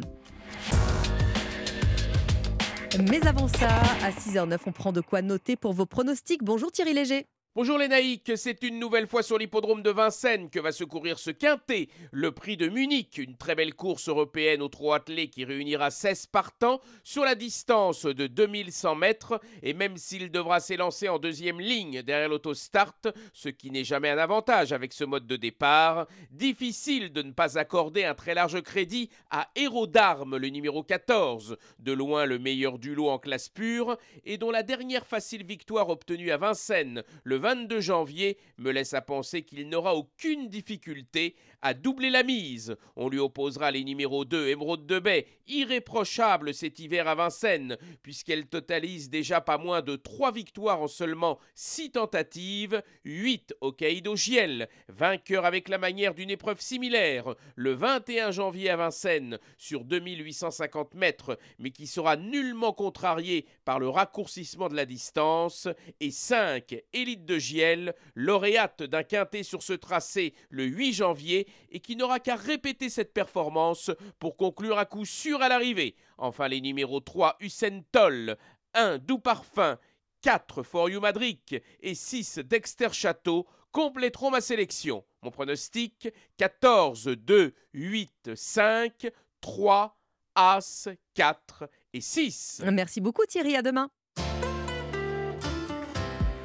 Mais 3.08 3.26
avant 3.28 3.48
ça, 3.48 3.70
à 4.04 4.12
6h09, 4.12 4.58
on 4.66 4.72
prend 4.72 4.92
de 4.92 5.02
quoi 5.02 5.22
noter 5.22 5.56
pour 5.56 5.74
vos 5.74 5.86
pronostics. 5.86 6.44
Bonjour 6.44 6.72
Thierry 6.72 6.94
Léger. 6.94 7.28
Bonjour 7.56 7.80
les 7.80 7.88
naïcs, 7.88 8.34
c'est 8.36 8.62
une 8.62 8.78
nouvelle 8.78 9.08
fois 9.08 9.24
sur 9.24 9.40
l'hippodrome 9.40 9.82
de 9.82 9.90
Vincennes 9.90 10.52
que 10.52 10.60
va 10.60 10.72
se 10.72 10.84
courir 10.84 11.18
ce 11.18 11.32
quintet, 11.32 11.90
le 12.12 12.32
prix 12.32 12.58
de 12.58 12.70
Munich, 12.70 13.18
une 13.18 13.38
très 13.38 13.56
belle 13.56 13.74
course 13.74 14.08
européenne 14.08 14.62
au 14.62 14.68
trot 14.68 14.94
attelé 14.94 15.30
qui 15.30 15.46
réunira 15.46 15.90
16 15.90 16.28
partants 16.28 16.80
sur 17.04 17.24
la 17.24 17.34
distance 17.34 18.06
de 18.06 18.28
2100 18.28 18.94
mètres. 18.94 19.42
Et 19.64 19.74
même 19.74 19.98
s'il 19.98 20.30
devra 20.30 20.60
s'élancer 20.60 21.10
en 21.10 21.18
deuxième 21.18 21.60
ligne 21.60 22.04
derrière 22.04 22.30
l'autostart, 22.30 22.94
ce 23.34 23.50
qui 23.50 23.72
n'est 23.72 23.84
jamais 23.84 24.12
un 24.12 24.20
avantage 24.20 24.72
avec 24.72 24.94
ce 24.94 25.04
mode 25.04 25.26
de 25.26 25.36
départ, 25.36 26.06
difficile 26.30 27.12
de 27.12 27.24
ne 27.24 27.32
pas 27.32 27.58
accorder 27.58 28.04
un 28.06 28.14
très 28.14 28.36
large 28.36 28.62
crédit 28.62 29.10
à 29.32 29.50
Héros 29.56 29.88
d'Armes, 29.88 30.38
le 30.38 30.50
numéro 30.50 30.84
14, 30.84 31.58
de 31.80 31.94
loin 31.94 32.26
le 32.26 32.38
meilleur 32.38 32.78
du 32.78 32.94
lot 32.94 33.10
en 33.10 33.18
classe 33.18 33.50
pure 33.50 33.98
et 34.24 34.38
dont 34.38 34.52
la 34.52 34.62
dernière 34.62 35.08
facile 35.08 35.44
victoire 35.44 35.90
obtenue 35.90 36.30
à 36.30 36.38
Vincennes 36.38 37.04
le 37.24 37.39
22 37.40 37.80
janvier 37.80 38.38
me 38.58 38.72
laisse 38.72 38.94
à 38.94 39.02
penser 39.02 39.42
qu'il 39.42 39.68
n'aura 39.70 39.96
aucune 39.96 40.50
difficulté 40.50 41.36
à 41.62 41.74
doubler 41.74 42.10
la 42.10 42.24
mise. 42.24 42.76
On 42.96 43.10
lui 43.10 43.20
opposera 43.20 43.72
les 43.72 43.84
numéros 43.84 44.26
2 44.26 44.48
Émeraude 44.48 44.86
de 44.86 45.00
Baie, 45.00 45.26
irréprochable 45.48 46.54
cet 46.54 46.80
hiver 46.80 47.08
à 47.08 47.16
Vincennes, 47.16 47.78
puisqu'elle 48.02 48.48
totalise 48.48 49.10
déjà 49.10 49.42
pas 49.42 49.58
moins 49.58 49.82
de 49.82 49.96
3 49.96 50.32
victoires 50.32 50.82
en 50.82 50.88
seulement 50.88 51.40
6 51.56 51.92
tentatives, 51.92 52.82
8 53.04 53.56
au 53.62 53.72
Caïdo 53.72 54.16
Giel, 54.16 54.70
vainqueur 54.88 55.46
avec 55.46 55.70
la 55.70 55.78
manière 55.78 56.14
d'une 56.14 56.30
épreuve 56.30 56.62
similaire, 56.62 57.36
le 57.56 57.74
21 57.74 58.32
janvier 58.32 58.70
à 58.70 58.78
Vincennes, 58.78 59.40
sur 59.58 59.84
2850 59.84 60.94
mètres, 60.94 61.38
mais 61.58 61.72
qui 61.72 61.88
sera 61.88 62.16
nullement 62.16 62.74
contrarié 62.74 63.46
par 63.66 63.80
le 63.80 63.90
raccourcissement 63.90 64.70
de 64.70 64.76
la 64.76 64.86
distance, 64.86 65.68
et 66.00 66.12
5 66.12 66.76
Élite 66.94 67.26
de 67.30 67.38
Giel, 67.38 67.94
lauréate 68.16 68.82
d'un 68.84 69.04
quintet 69.04 69.44
sur 69.44 69.62
ce 69.62 69.74
tracé 69.74 70.34
le 70.50 70.66
8 70.66 70.94
janvier, 70.94 71.48
et 71.70 71.80
qui 71.80 71.96
n'aura 71.96 72.20
qu'à 72.20 72.36
répéter 72.36 72.90
cette 72.90 73.14
performance 73.14 73.92
pour 74.18 74.36
conclure 74.36 74.80
à 74.80 74.86
coup 74.86 75.06
sûr 75.06 75.42
à 75.42 75.48
l'arrivée. 75.48 75.96
Enfin, 76.18 76.48
les 76.48 76.60
numéros 76.60 77.00
3 77.00 77.38
Hussein 77.40 77.82
Toll, 77.92 78.36
1 78.74 78.98
Doux 78.98 79.20
Parfum, 79.20 79.78
4 80.22 80.64
For 80.64 80.90
You 80.90 81.00
Madric 81.00 81.56
et 81.82 81.94
6 81.94 82.40
Dexter 82.40 82.90
Château 82.92 83.48
compléteront 83.72 84.32
ma 84.32 84.42
sélection. 84.42 85.06
Mon 85.22 85.30
pronostic 85.30 86.10
14, 86.38 87.10
2, 87.10 87.54
8, 87.74 88.36
5, 88.36 89.08
3, 89.42 89.96
As, 90.34 90.90
4 91.14 91.70
et 91.94 92.02
6. 92.02 92.64
Merci 92.72 93.02
beaucoup 93.02 93.26
Thierry, 93.28 93.56
à 93.56 93.62
demain. 93.62 93.92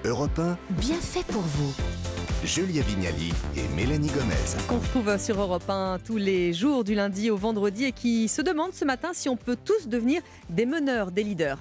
Europe 0.07 0.39
1, 0.39 0.59
Bien 0.81 0.97
fait 0.97 1.25
pour 1.33 1.41
vous. 1.41 1.73
Julia 2.45 2.83
Vignali 2.83 3.33
et 3.57 3.67
Mélanie 3.75 4.09
Gomez. 4.09 4.35
Qu'on 4.69 4.79
retrouve 4.79 5.17
sur 5.17 5.41
Europe 5.41 5.65
1 5.67 5.99
tous 6.05 6.19
les 6.19 6.53
jours 6.53 6.85
du 6.85 6.95
lundi 6.95 7.31
au 7.31 7.39
vendredi 7.39 7.85
et 7.85 7.93
qui 7.93 8.29
se 8.29 8.43
demande 8.43 8.75
ce 8.75 8.85
matin 8.85 9.13
si 9.15 9.31
on 9.31 9.37
peut 9.37 9.57
tous 9.57 9.89
devenir 9.89 10.21
des 10.51 10.67
meneurs, 10.67 11.11
des 11.11 11.23
leaders. 11.23 11.59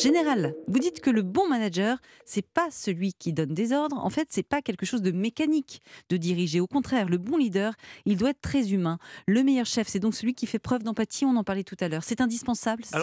Général, 0.00 0.54
vous 0.66 0.78
dites 0.78 1.00
que 1.00 1.10
le 1.10 1.22
bon 1.22 1.48
manager, 1.48 1.98
c'est 2.24 2.46
pas 2.46 2.68
celui 2.70 3.12
qui 3.12 3.32
donne 3.32 3.54
des 3.54 3.72
ordres. 3.72 3.96
En 3.98 4.10
fait, 4.10 4.28
c'est 4.30 4.42
pas 4.42 4.62
quelque 4.62 4.86
chose 4.86 5.02
de 5.02 5.10
mécanique 5.10 5.80
de 6.08 6.16
diriger. 6.16 6.60
Au 6.60 6.66
contraire, 6.66 7.08
le 7.08 7.18
bon 7.18 7.36
leader, 7.36 7.74
il 8.06 8.16
doit 8.16 8.30
être 8.30 8.40
très 8.40 8.72
humain. 8.72 8.98
Le 9.26 9.42
meilleur 9.42 9.66
chef, 9.66 9.88
c'est 9.88 9.98
donc 9.98 10.14
celui 10.14 10.34
qui 10.34 10.46
fait 10.46 10.58
preuve 10.58 10.82
d'empathie. 10.82 11.24
On 11.24 11.36
en 11.36 11.44
parlait 11.44 11.64
tout 11.64 11.76
à 11.80 11.88
l'heure. 11.88 12.02
C'est 12.04 12.20
indispensable, 12.20 12.82
c'est 12.84 12.96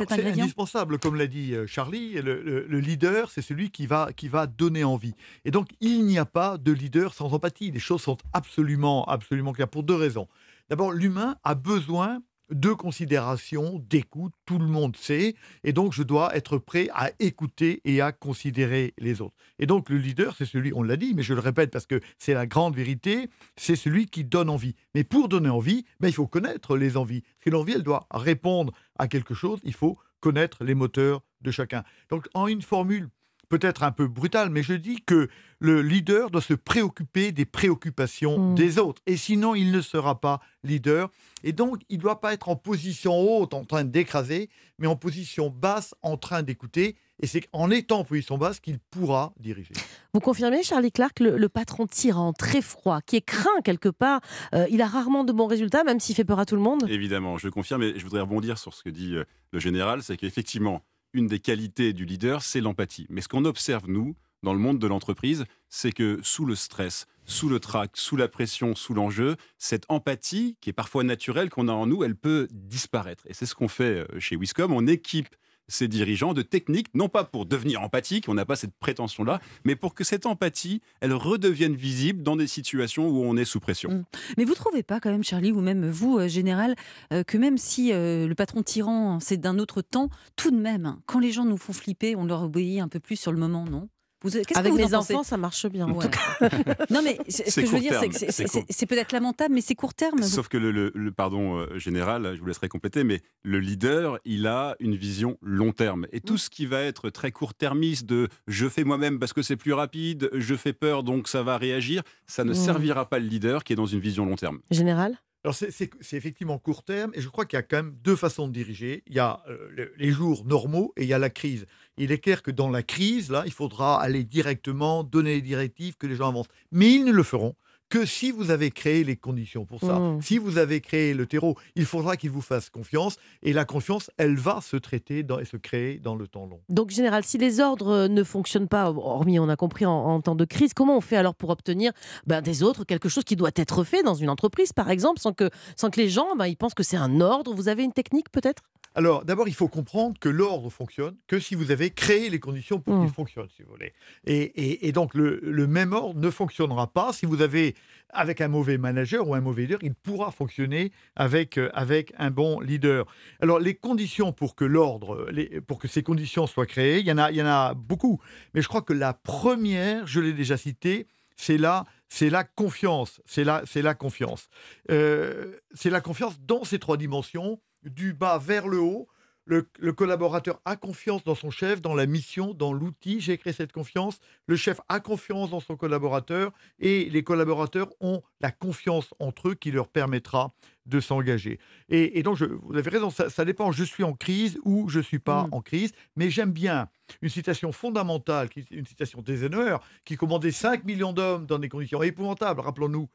indispensable, 0.44 0.98
comme 1.00 1.16
l'a 1.16 1.28
dit 1.28 1.54
euh, 1.54 1.68
Charlie. 1.68 2.14
Le, 2.14 2.42
le- 2.42 2.66
le 2.68 2.80
leader, 2.80 3.30
c'est 3.30 3.42
celui 3.42 3.70
qui 3.70 3.86
va, 3.86 4.10
qui 4.16 4.28
va 4.28 4.48
donner 4.48 4.84
envie. 4.84 5.14
Et 5.46 5.52
donc, 5.52 5.68
il 5.82 6.06
n'y 6.06 6.18
a 6.18 6.26
pas 6.26 6.58
de 6.58 6.72
leader 6.72 7.14
sans 7.14 7.34
empathie. 7.34 7.72
Les 7.72 7.80
choses 7.80 8.02
sont 8.02 8.18
absolument, 8.34 9.06
absolument 9.06 9.54
claires 9.54 9.68
pour 9.70 9.84
deux 9.84 9.96
raisons. 9.96 10.28
D'abord, 10.70 10.92
l'humain 10.92 11.36
a 11.44 11.56
besoin 11.56 12.22
de 12.50 12.72
considération, 12.72 13.84
d'écoute, 13.90 14.34
tout 14.46 14.60
le 14.60 14.68
monde 14.68 14.96
sait, 14.96 15.36
et 15.64 15.74
donc 15.74 15.94
je 15.94 16.04
dois 16.04 16.36
être 16.36 16.58
prêt 16.58 16.90
à 16.94 17.12
écouter 17.20 17.82
et 17.84 18.02
à 18.02 18.12
considérer 18.12 18.94
les 18.98 19.22
autres. 19.22 19.36
Et 19.60 19.66
donc 19.66 19.90
le 19.90 19.98
leader, 19.98 20.36
c'est 20.38 20.46
celui, 20.46 20.72
on 20.74 20.84
l'a 20.84 20.98
dit, 20.98 21.14
mais 21.14 21.24
je 21.24 21.34
le 21.34 21.40
répète 21.40 21.72
parce 21.72 21.86
que 21.86 22.00
c'est 22.18 22.34
la 22.34 22.48
grande 22.48 22.76
vérité, 22.76 23.30
c'est 23.56 23.76
celui 23.76 24.06
qui 24.06 24.24
donne 24.24 24.50
envie. 24.50 24.76
Mais 24.96 25.04
pour 25.04 25.30
donner 25.30 25.50
envie, 25.50 25.86
ben, 26.00 26.08
il 26.08 26.14
faut 26.14 26.28
connaître 26.28 26.78
les 26.78 26.98
envies. 26.98 27.22
Parce 27.22 27.46
que 27.46 27.50
l'envie, 27.50 27.74
elle 27.74 27.84
doit 27.84 28.08
répondre 28.12 28.74
à 28.98 29.08
quelque 29.08 29.34
chose, 29.34 29.60
il 29.64 29.74
faut 29.74 29.98
connaître 30.20 30.64
les 30.64 30.76
moteurs 30.76 31.22
de 31.42 31.52
chacun. 31.52 31.84
Donc 32.10 32.28
en 32.34 32.48
une 32.48 32.62
formule 32.62 33.10
peut-être 33.50 33.84
un 33.84 33.92
peu 33.92 34.08
brutale, 34.08 34.50
mais 34.50 34.64
je 34.64 34.74
dis 34.74 35.02
que 35.06 35.30
le 35.60 35.82
leader 35.82 36.30
doit 36.30 36.42
se 36.42 36.54
préoccuper 36.54 37.32
des 37.32 37.46
préoccupations 37.46 38.52
Mm. 38.52 38.56
des 38.56 38.80
autres. 38.80 39.02
Et 39.08 39.18
sinon, 39.18 39.56
il 39.56 39.72
ne 39.72 39.82
sera 39.82 40.20
pas 40.20 40.40
leader. 40.64 41.10
Et 41.44 41.52
donc, 41.54 41.82
il 41.90 41.98
ne 41.98 42.02
doit 42.02 42.20
pas 42.20 42.34
être 42.34 42.50
en 42.50 42.56
position 42.56 43.14
haute, 43.18 43.54
en 43.54 43.64
train 43.64 43.84
d'écraser, 43.84 44.50
mais 44.80 44.88
en 44.88 44.96
position 44.96 45.50
basse, 45.50 45.96
en 46.02 46.18
train 46.18 46.44
d'écouter. 46.44 46.96
Et 47.20 47.28
c'est 47.28 47.48
en 47.54 47.72
étant 47.72 48.00
en 48.00 48.04
position 48.04 48.38
basse 48.38 48.60
qu'il 48.60 48.78
pourra 48.92 49.34
diriger. 49.40 49.74
Vous 50.14 50.20
confirmez, 50.20 50.62
Charlie 50.62 50.92
Clark, 50.92 51.20
le, 51.20 51.38
le 51.38 51.50
patron 51.50 51.88
tyran, 51.88 52.34
très 52.34 52.62
froid, 52.62 53.02
qui 53.02 53.16
est 53.16 53.22
craint 53.22 53.62
quelque 53.64 53.90
part, 53.90 54.22
euh, 54.54 54.68
il 54.70 54.82
a 54.82 54.88
rarement 54.88 55.24
de 55.24 55.32
bons 55.32 55.48
résultats, 55.48 55.84
même 55.84 56.00
s'il 56.00 56.16
fait 56.16 56.26
peur 56.26 56.40
à 56.40 56.46
tout 56.46 56.56
le 56.56 56.62
monde 56.62 56.86
Évidemment, 56.90 57.38
je 57.40 57.50
confirme 57.50 57.82
et 57.84 57.98
je 57.98 58.04
voudrais 58.04 58.22
rebondir 58.22 58.58
sur 58.60 58.74
ce 58.76 58.84
que 58.84 58.90
dit 58.90 59.16
euh, 59.16 59.24
le 59.52 59.60
général, 59.60 60.04
c'est 60.04 60.18
qu'effectivement, 60.18 60.82
une 61.18 61.28
des 61.28 61.40
qualités 61.40 61.94
du 61.94 62.06
leader, 62.06 62.42
c'est 62.42 62.62
l'empathie. 62.62 63.08
Mais 63.10 63.22
ce 63.22 63.28
qu'on 63.28 63.46
observe, 63.46 63.90
nous, 63.90 64.16
dans 64.44 64.54
le 64.54 64.60
monde 64.60 64.80
de 64.80 64.88
l'entreprise, 64.88 65.46
c'est 65.70 65.92
que 65.92 66.20
sous 66.22 66.46
le 66.46 66.56
stress, 66.56 67.08
sous 67.26 67.50
le 67.50 67.60
trac, 67.60 67.92
sous 67.96 68.16
la 68.16 68.28
pression, 68.28 68.76
sous 68.76 68.94
l'enjeu, 68.94 69.36
cette 69.58 69.86
empathie, 69.90 70.56
qui 70.62 70.70
est 70.70 70.74
parfois 70.74 71.04
naturelle 71.04 71.50
qu'on 71.50 71.68
a 71.68 71.74
en 71.74 71.88
nous, 71.88 72.04
elle 72.04 72.16
peut 72.16 72.48
disparaître. 72.52 73.24
Et 73.28 73.34
c'est 73.34 73.46
ce 73.46 73.56
qu'on 73.56 73.68
fait 73.68 74.06
euh, 74.14 74.20
chez 74.20 74.38
Wiscom. 74.38 74.72
On 74.72 74.88
équipe 74.88 75.36
ces 75.68 75.88
dirigeants 75.88 76.34
de 76.34 76.42
techniques, 76.42 76.88
non 76.94 77.10
pas 77.10 77.24
pour 77.24 77.46
devenir 77.46 77.82
empathique, 77.82 78.30
on 78.30 78.34
n'a 78.34 78.46
pas 78.46 78.56
cette 78.56 78.76
prétention-là, 78.80 79.42
mais 79.66 79.76
pour 79.76 79.94
que 79.94 80.04
cette 80.04 80.26
empathie, 80.26 80.82
elle 81.02 81.14
redevienne 81.14 81.76
visible 81.76 82.24
dans 82.24 82.36
des 82.36 82.48
situations 82.48 83.08
où 83.08 83.24
on 83.24 83.36
est 83.38 83.46
sous 83.46 83.60
pression. 83.60 83.90
Mm. 83.90 84.06
Mais 84.38 84.46
vous 84.46 84.56
trouvez 84.56 84.84
pas 84.84 85.00
quand 85.00 85.12
même, 85.12 85.24
Charlie, 85.24 85.52
ou 85.52 85.62
même 85.62 85.90
vous, 85.90 86.18
euh, 86.18 86.28
Général, 86.28 86.76
euh, 87.14 87.24
que 87.24 87.38
même 87.38 87.58
si 87.58 87.92
euh, 87.92 88.28
le 88.28 88.36
patron 88.36 88.64
tyran, 88.64 89.20
c'est 89.20 89.38
d'un 89.38 89.60
autre 89.60 89.82
temps, 89.82 90.10
tout 90.36 90.52
de 90.52 90.58
même, 90.58 90.86
hein, 90.86 91.00
quand 91.06 91.20
les 91.20 91.32
gens 91.32 91.46
nous 91.46 91.58
font 91.58 91.74
flipper, 91.74 92.16
on 92.16 92.26
leur 92.26 92.44
obéit 92.44 92.80
un 92.80 92.88
peu 92.88 93.00
plus 93.00 93.16
sur 93.16 93.32
le 93.32 93.38
moment, 93.38 93.66
non? 93.66 93.90
Vous, 94.30 94.44
que 94.44 94.58
Avec 94.58 94.74
en 94.74 94.76
les 94.76 94.84
pensez 94.84 94.96
enfants, 95.14 95.24
ça 95.24 95.38
marche 95.38 95.66
bien. 95.68 95.90
Ouais. 95.90 96.06
Non, 96.90 97.02
mais 97.04 97.18
ce 97.28 97.44
C'est 97.48 97.62
que 97.64 97.68
je 97.68 97.72
veux 97.74 97.80
dire, 97.80 98.00
c'est 98.00 98.08
que 98.46 98.86
peut-être 98.86 99.12
lamentable, 99.12 99.54
mais 99.54 99.62
c'est 99.62 99.76
court 99.76 99.94
terme. 99.94 100.22
Sauf 100.24 100.48
que 100.48 100.58
le, 100.58 100.72
le- 100.72 100.92
le- 100.96 101.12
pardon 101.12 101.58
euh, 101.58 101.78
général, 101.78 102.34
je 102.36 102.40
vous 102.40 102.46
laisserai 102.48 102.70
compléter, 102.70 103.04
mais 103.04 103.22
le 103.44 103.60
leader, 103.60 104.20
il 104.26 104.48
a 104.48 104.76
une 104.80 104.96
vision 104.96 105.38
long 105.42 105.72
terme. 105.72 106.08
Et 106.12 106.22
tout 106.22 106.38
ce 106.38 106.50
qui 106.50 106.66
va 106.66 106.82
être 106.82 107.10
très 107.10 107.32
court-termiste 107.32 108.06
de 108.06 108.28
je 108.48 108.68
fais 108.70 108.84
moi-même 108.84 109.20
parce 109.20 109.34
que 109.34 109.42
c'est 109.42 109.58
plus 109.58 109.74
rapide, 109.74 110.30
je 110.34 110.56
fais 110.56 110.74
peur 110.74 111.04
donc 111.04 111.28
ça 111.28 111.44
va 111.44 111.58
réagir, 111.58 112.04
ça 112.26 112.44
ne 112.44 112.52
Mm. 112.52 112.56
servira 112.56 113.10
pas 113.10 113.20
le 113.20 113.26
leader 113.28 113.64
qui 113.64 113.74
est 113.74 113.76
dans 113.76 113.86
une 113.86 114.00
vision 114.00 114.26
long 114.26 114.36
terme. 114.36 114.60
Général? 114.72 115.18
Alors, 115.44 115.56
c'est- 115.56 115.70
effectivement 116.14 116.58
court 116.58 116.84
terme, 116.84 117.12
et 117.14 117.22
je 117.22 117.30
crois 117.30 117.46
qu'il 117.46 117.56
y 117.56 117.60
a 117.60 117.64
quand 117.64 117.78
même 117.78 117.96
deux 118.04 118.16
façons 118.18 118.48
de 118.48 118.54
diriger. 118.54 119.04
Il 119.08 119.14
y 119.16 119.20
a 119.20 119.42
euh, 119.48 119.70
le- 119.72 119.94
les 119.98 120.10
jours 120.12 120.44
normaux 120.46 120.92
et 120.98 121.04
il 121.04 121.08
y 121.08 121.14
a 121.14 121.20
la 121.20 121.30
crise. 121.30 121.68
Il 121.98 122.12
est 122.12 122.20
clair 122.20 122.44
que 122.44 122.52
dans 122.52 122.70
la 122.70 122.84
crise, 122.84 123.32
là, 123.32 123.44
il 123.46 123.52
faudra 123.52 124.02
aller 124.02 124.24
directement, 124.24 125.04
donner 125.04 125.36
les 125.36 125.42
directives, 125.42 125.96
que 125.98 126.08
les 126.08 126.16
gens 126.16 126.30
avancent. 126.30 126.48
Mais 126.72 126.92
ils 126.94 127.04
ne 127.06 127.12
le 127.12 127.24
feront 127.24 127.56
que 127.90 128.06
si 128.06 128.32
vous 128.32 128.52
avez 128.52 128.70
créé 128.70 129.06
les 129.06 129.16
conditions 129.16 129.64
pour 129.66 129.80
ça. 129.80 129.98
Mmh. 129.98 130.22
Si 130.22 130.38
vous 130.38 130.58
avez 130.58 130.82
créé 130.82 131.14
le 131.14 131.26
terreau, 131.26 131.56
il 131.76 131.86
faudra 131.86 132.18
qu'ils 132.18 132.32
vous 132.32 132.42
fassent 132.42 132.70
confiance, 132.70 133.16
et 133.44 133.54
la 133.54 133.64
confiance, 133.64 134.12
elle 134.18 134.36
va 134.36 134.60
se 134.60 134.76
traiter 134.76 135.24
dans- 135.24 135.40
et 135.40 135.46
se 135.46 135.56
créer 135.56 135.98
dans 135.98 136.16
le 136.16 136.28
temps 136.28 136.46
long. 136.48 136.60
Donc, 136.68 136.90
Général, 136.90 137.24
si 137.24 137.38
les 137.38 137.62
ordres 137.62 137.88
euh, 137.88 138.08
ne 138.10 138.24
fonctionnent 138.26 138.68
pas, 138.68 138.92
hormis, 138.92 139.40
on 139.40 139.48
a 139.48 139.56
compris, 139.56 139.86
en, 139.86 139.94
en 139.94 140.20
temps 140.20 140.36
de 140.36 140.44
crise, 140.44 140.74
comment 140.74 140.98
on 140.98 141.02
fait 141.02 141.16
alors 141.16 141.34
pour 141.34 141.50
obtenir 141.50 141.94
ben, 142.26 142.42
des 142.42 142.62
autres 142.62 142.84
quelque 142.84 143.08
chose 143.08 143.24
qui 143.24 143.38
doit 143.38 143.52
être 143.56 143.86
fait 143.86 144.04
dans 144.04 144.16
une 144.16 144.30
entreprise, 144.30 144.74
par 144.74 144.90
exemple, 144.90 145.22
sans 145.22 145.32
que, 145.32 145.50
sans 145.78 145.90
que 145.90 146.02
les 146.02 146.10
gens 146.10 146.36
ben, 146.38 146.48
ils 146.48 146.58
pensent 146.58 146.74
que 146.74 146.84
c'est 146.84 146.98
un 146.98 147.22
ordre? 147.22 147.54
Vous 147.54 147.70
avez 147.70 147.84
une 147.86 147.94
technique 147.94 148.30
peut-être? 148.34 148.64
Alors, 148.98 149.24
d'abord, 149.26 149.48
il 149.48 149.54
faut 149.54 149.68
comprendre 149.68 150.18
que 150.20 150.28
l'ordre 150.28 150.72
fonctionne 150.72 151.16
que 151.28 151.40
si 151.40 151.54
vous 151.54 151.70
avez 151.70 151.92
créé 151.92 152.32
les 152.32 152.40
conditions 152.40 152.80
pour 152.80 152.96
qu'il 153.06 153.14
fonctionne, 153.14 153.48
si 153.56 153.62
vous 153.62 153.70
voulez. 153.70 153.94
Et, 154.26 154.42
et- 154.42 154.88
et 154.88 154.92
donc, 154.92 155.14
le, 155.14 155.40
le 155.44 155.68
même 155.68 155.94
ordre 155.94 156.20
ne 156.20 156.30
fonctionnera 156.32 156.88
pas 156.92 157.14
si 157.14 157.28
vous 157.28 157.44
avez, 157.44 157.76
avec 158.10 158.42
un 158.42 158.48
mauvais 158.48 158.80
manager 158.80 159.28
ou 159.28 159.36
un 159.36 159.40
mauvais 159.42 159.62
leader, 159.64 159.78
il 159.84 159.94
pourra 159.94 160.32
fonctionner 160.32 160.92
avec, 161.16 161.60
euh, 161.60 161.70
avec 161.76 162.12
un 162.18 162.32
bon 162.32 162.60
leader. 162.60 163.06
Alors, 163.40 163.60
les 163.60 163.76
conditions 163.76 164.34
pour 164.34 164.56
que 164.56 164.66
l'ordre, 164.66 165.30
pour 165.68 165.78
que 165.78 165.88
ces 165.88 166.02
conditions 166.02 166.48
soient 166.48 166.66
créées, 166.66 166.98
il 167.00 167.06
y 167.06 167.12
en 167.12 167.20
a, 167.20 167.30
il 167.30 167.38
y 167.38 167.42
en 167.44 167.46
a 167.48 167.76
beaucoup. 167.76 168.20
Mais 168.56 168.64
je 168.64 168.68
crois 168.68 168.82
que 168.82 168.94
la 168.94 169.14
première, 169.14 170.08
je 170.08 170.20
l'ai 170.20 170.34
déjà 170.34 170.58
citée, 170.58 171.06
c'est 171.36 171.60
la, 171.60 171.86
c'est 172.10 172.32
la 172.32 172.44
confiance. 172.44 173.22
C'est 173.28 173.44
la, 173.44 173.62
c'est 173.68 173.84
la 173.84 173.94
confiance. 173.94 174.50
Euh, 174.90 175.54
c'est 175.76 175.92
la 175.92 176.02
confiance 176.02 176.40
dans 176.42 176.64
ces 176.64 176.80
trois 176.80 176.98
dimensions, 176.98 177.60
du 177.90 178.14
bas 178.14 178.38
vers 178.38 178.68
le 178.68 178.80
haut, 178.80 179.08
Le, 179.50 179.66
le 179.80 179.94
collaborateur 179.94 180.60
a 180.66 180.76
confiance 180.76 181.24
dans 181.24 181.34
son 181.34 181.52
chef, 181.52 181.82
dans 181.82 181.96
la 181.96 182.06
mission, 182.06 182.54
dans 182.54 182.74
l'outil. 182.74 183.22
J'ai 183.22 183.38
créé 183.38 183.54
cette 183.54 183.72
confiance. 183.72 184.20
Le 184.46 184.58
chef 184.58 184.82
a 184.90 185.00
confiance 185.00 185.50
dans 185.52 185.62
son 185.62 185.78
collaborateur 185.78 186.52
et 186.80 187.10
les 187.10 187.24
collaborateurs 187.24 187.88
ont 188.02 188.22
la 188.42 188.52
confiance 188.52 189.14
entre 189.20 189.48
eux 189.52 189.56
qui 189.56 189.72
leur 189.72 189.88
permettra 189.88 190.54
de 190.86 191.00
s'engager. 191.00 191.60
Et, 191.88 192.20
et 192.20 192.24
donc, 192.24 192.36
je- 192.36 192.44
vous 192.44 192.76
avez 192.76 192.90
raison, 192.90 193.10
ça, 193.10 193.30
ça 193.30 193.46
dépend. 193.46 193.72
Je 193.72 193.86
suis 193.86 194.04
en 194.04 194.12
crise 194.12 194.60
ou 194.66 194.90
je 194.90 194.98
ne 194.98 195.04
suis 195.04 195.20
pas 195.20 195.48
en 195.54 195.62
crise. 195.62 195.94
Mais 196.18 196.30
j'aime 196.30 196.52
bien 196.52 196.90
une 197.22 197.30
citation 197.30 197.72
fondamentale, 197.72 198.50
une 198.70 198.86
citation 198.86 199.22
d'Eisenhower, 199.22 199.78
qui 200.04 200.18
commandait 200.18 200.52
5 200.52 200.84
millions 200.84 201.14
d'hommes 201.14 201.46
dans 201.46 201.58
des 201.58 201.70
conditions 201.70 202.04
épouvantables. 202.04 202.60
Rappelons-nous 202.60 203.08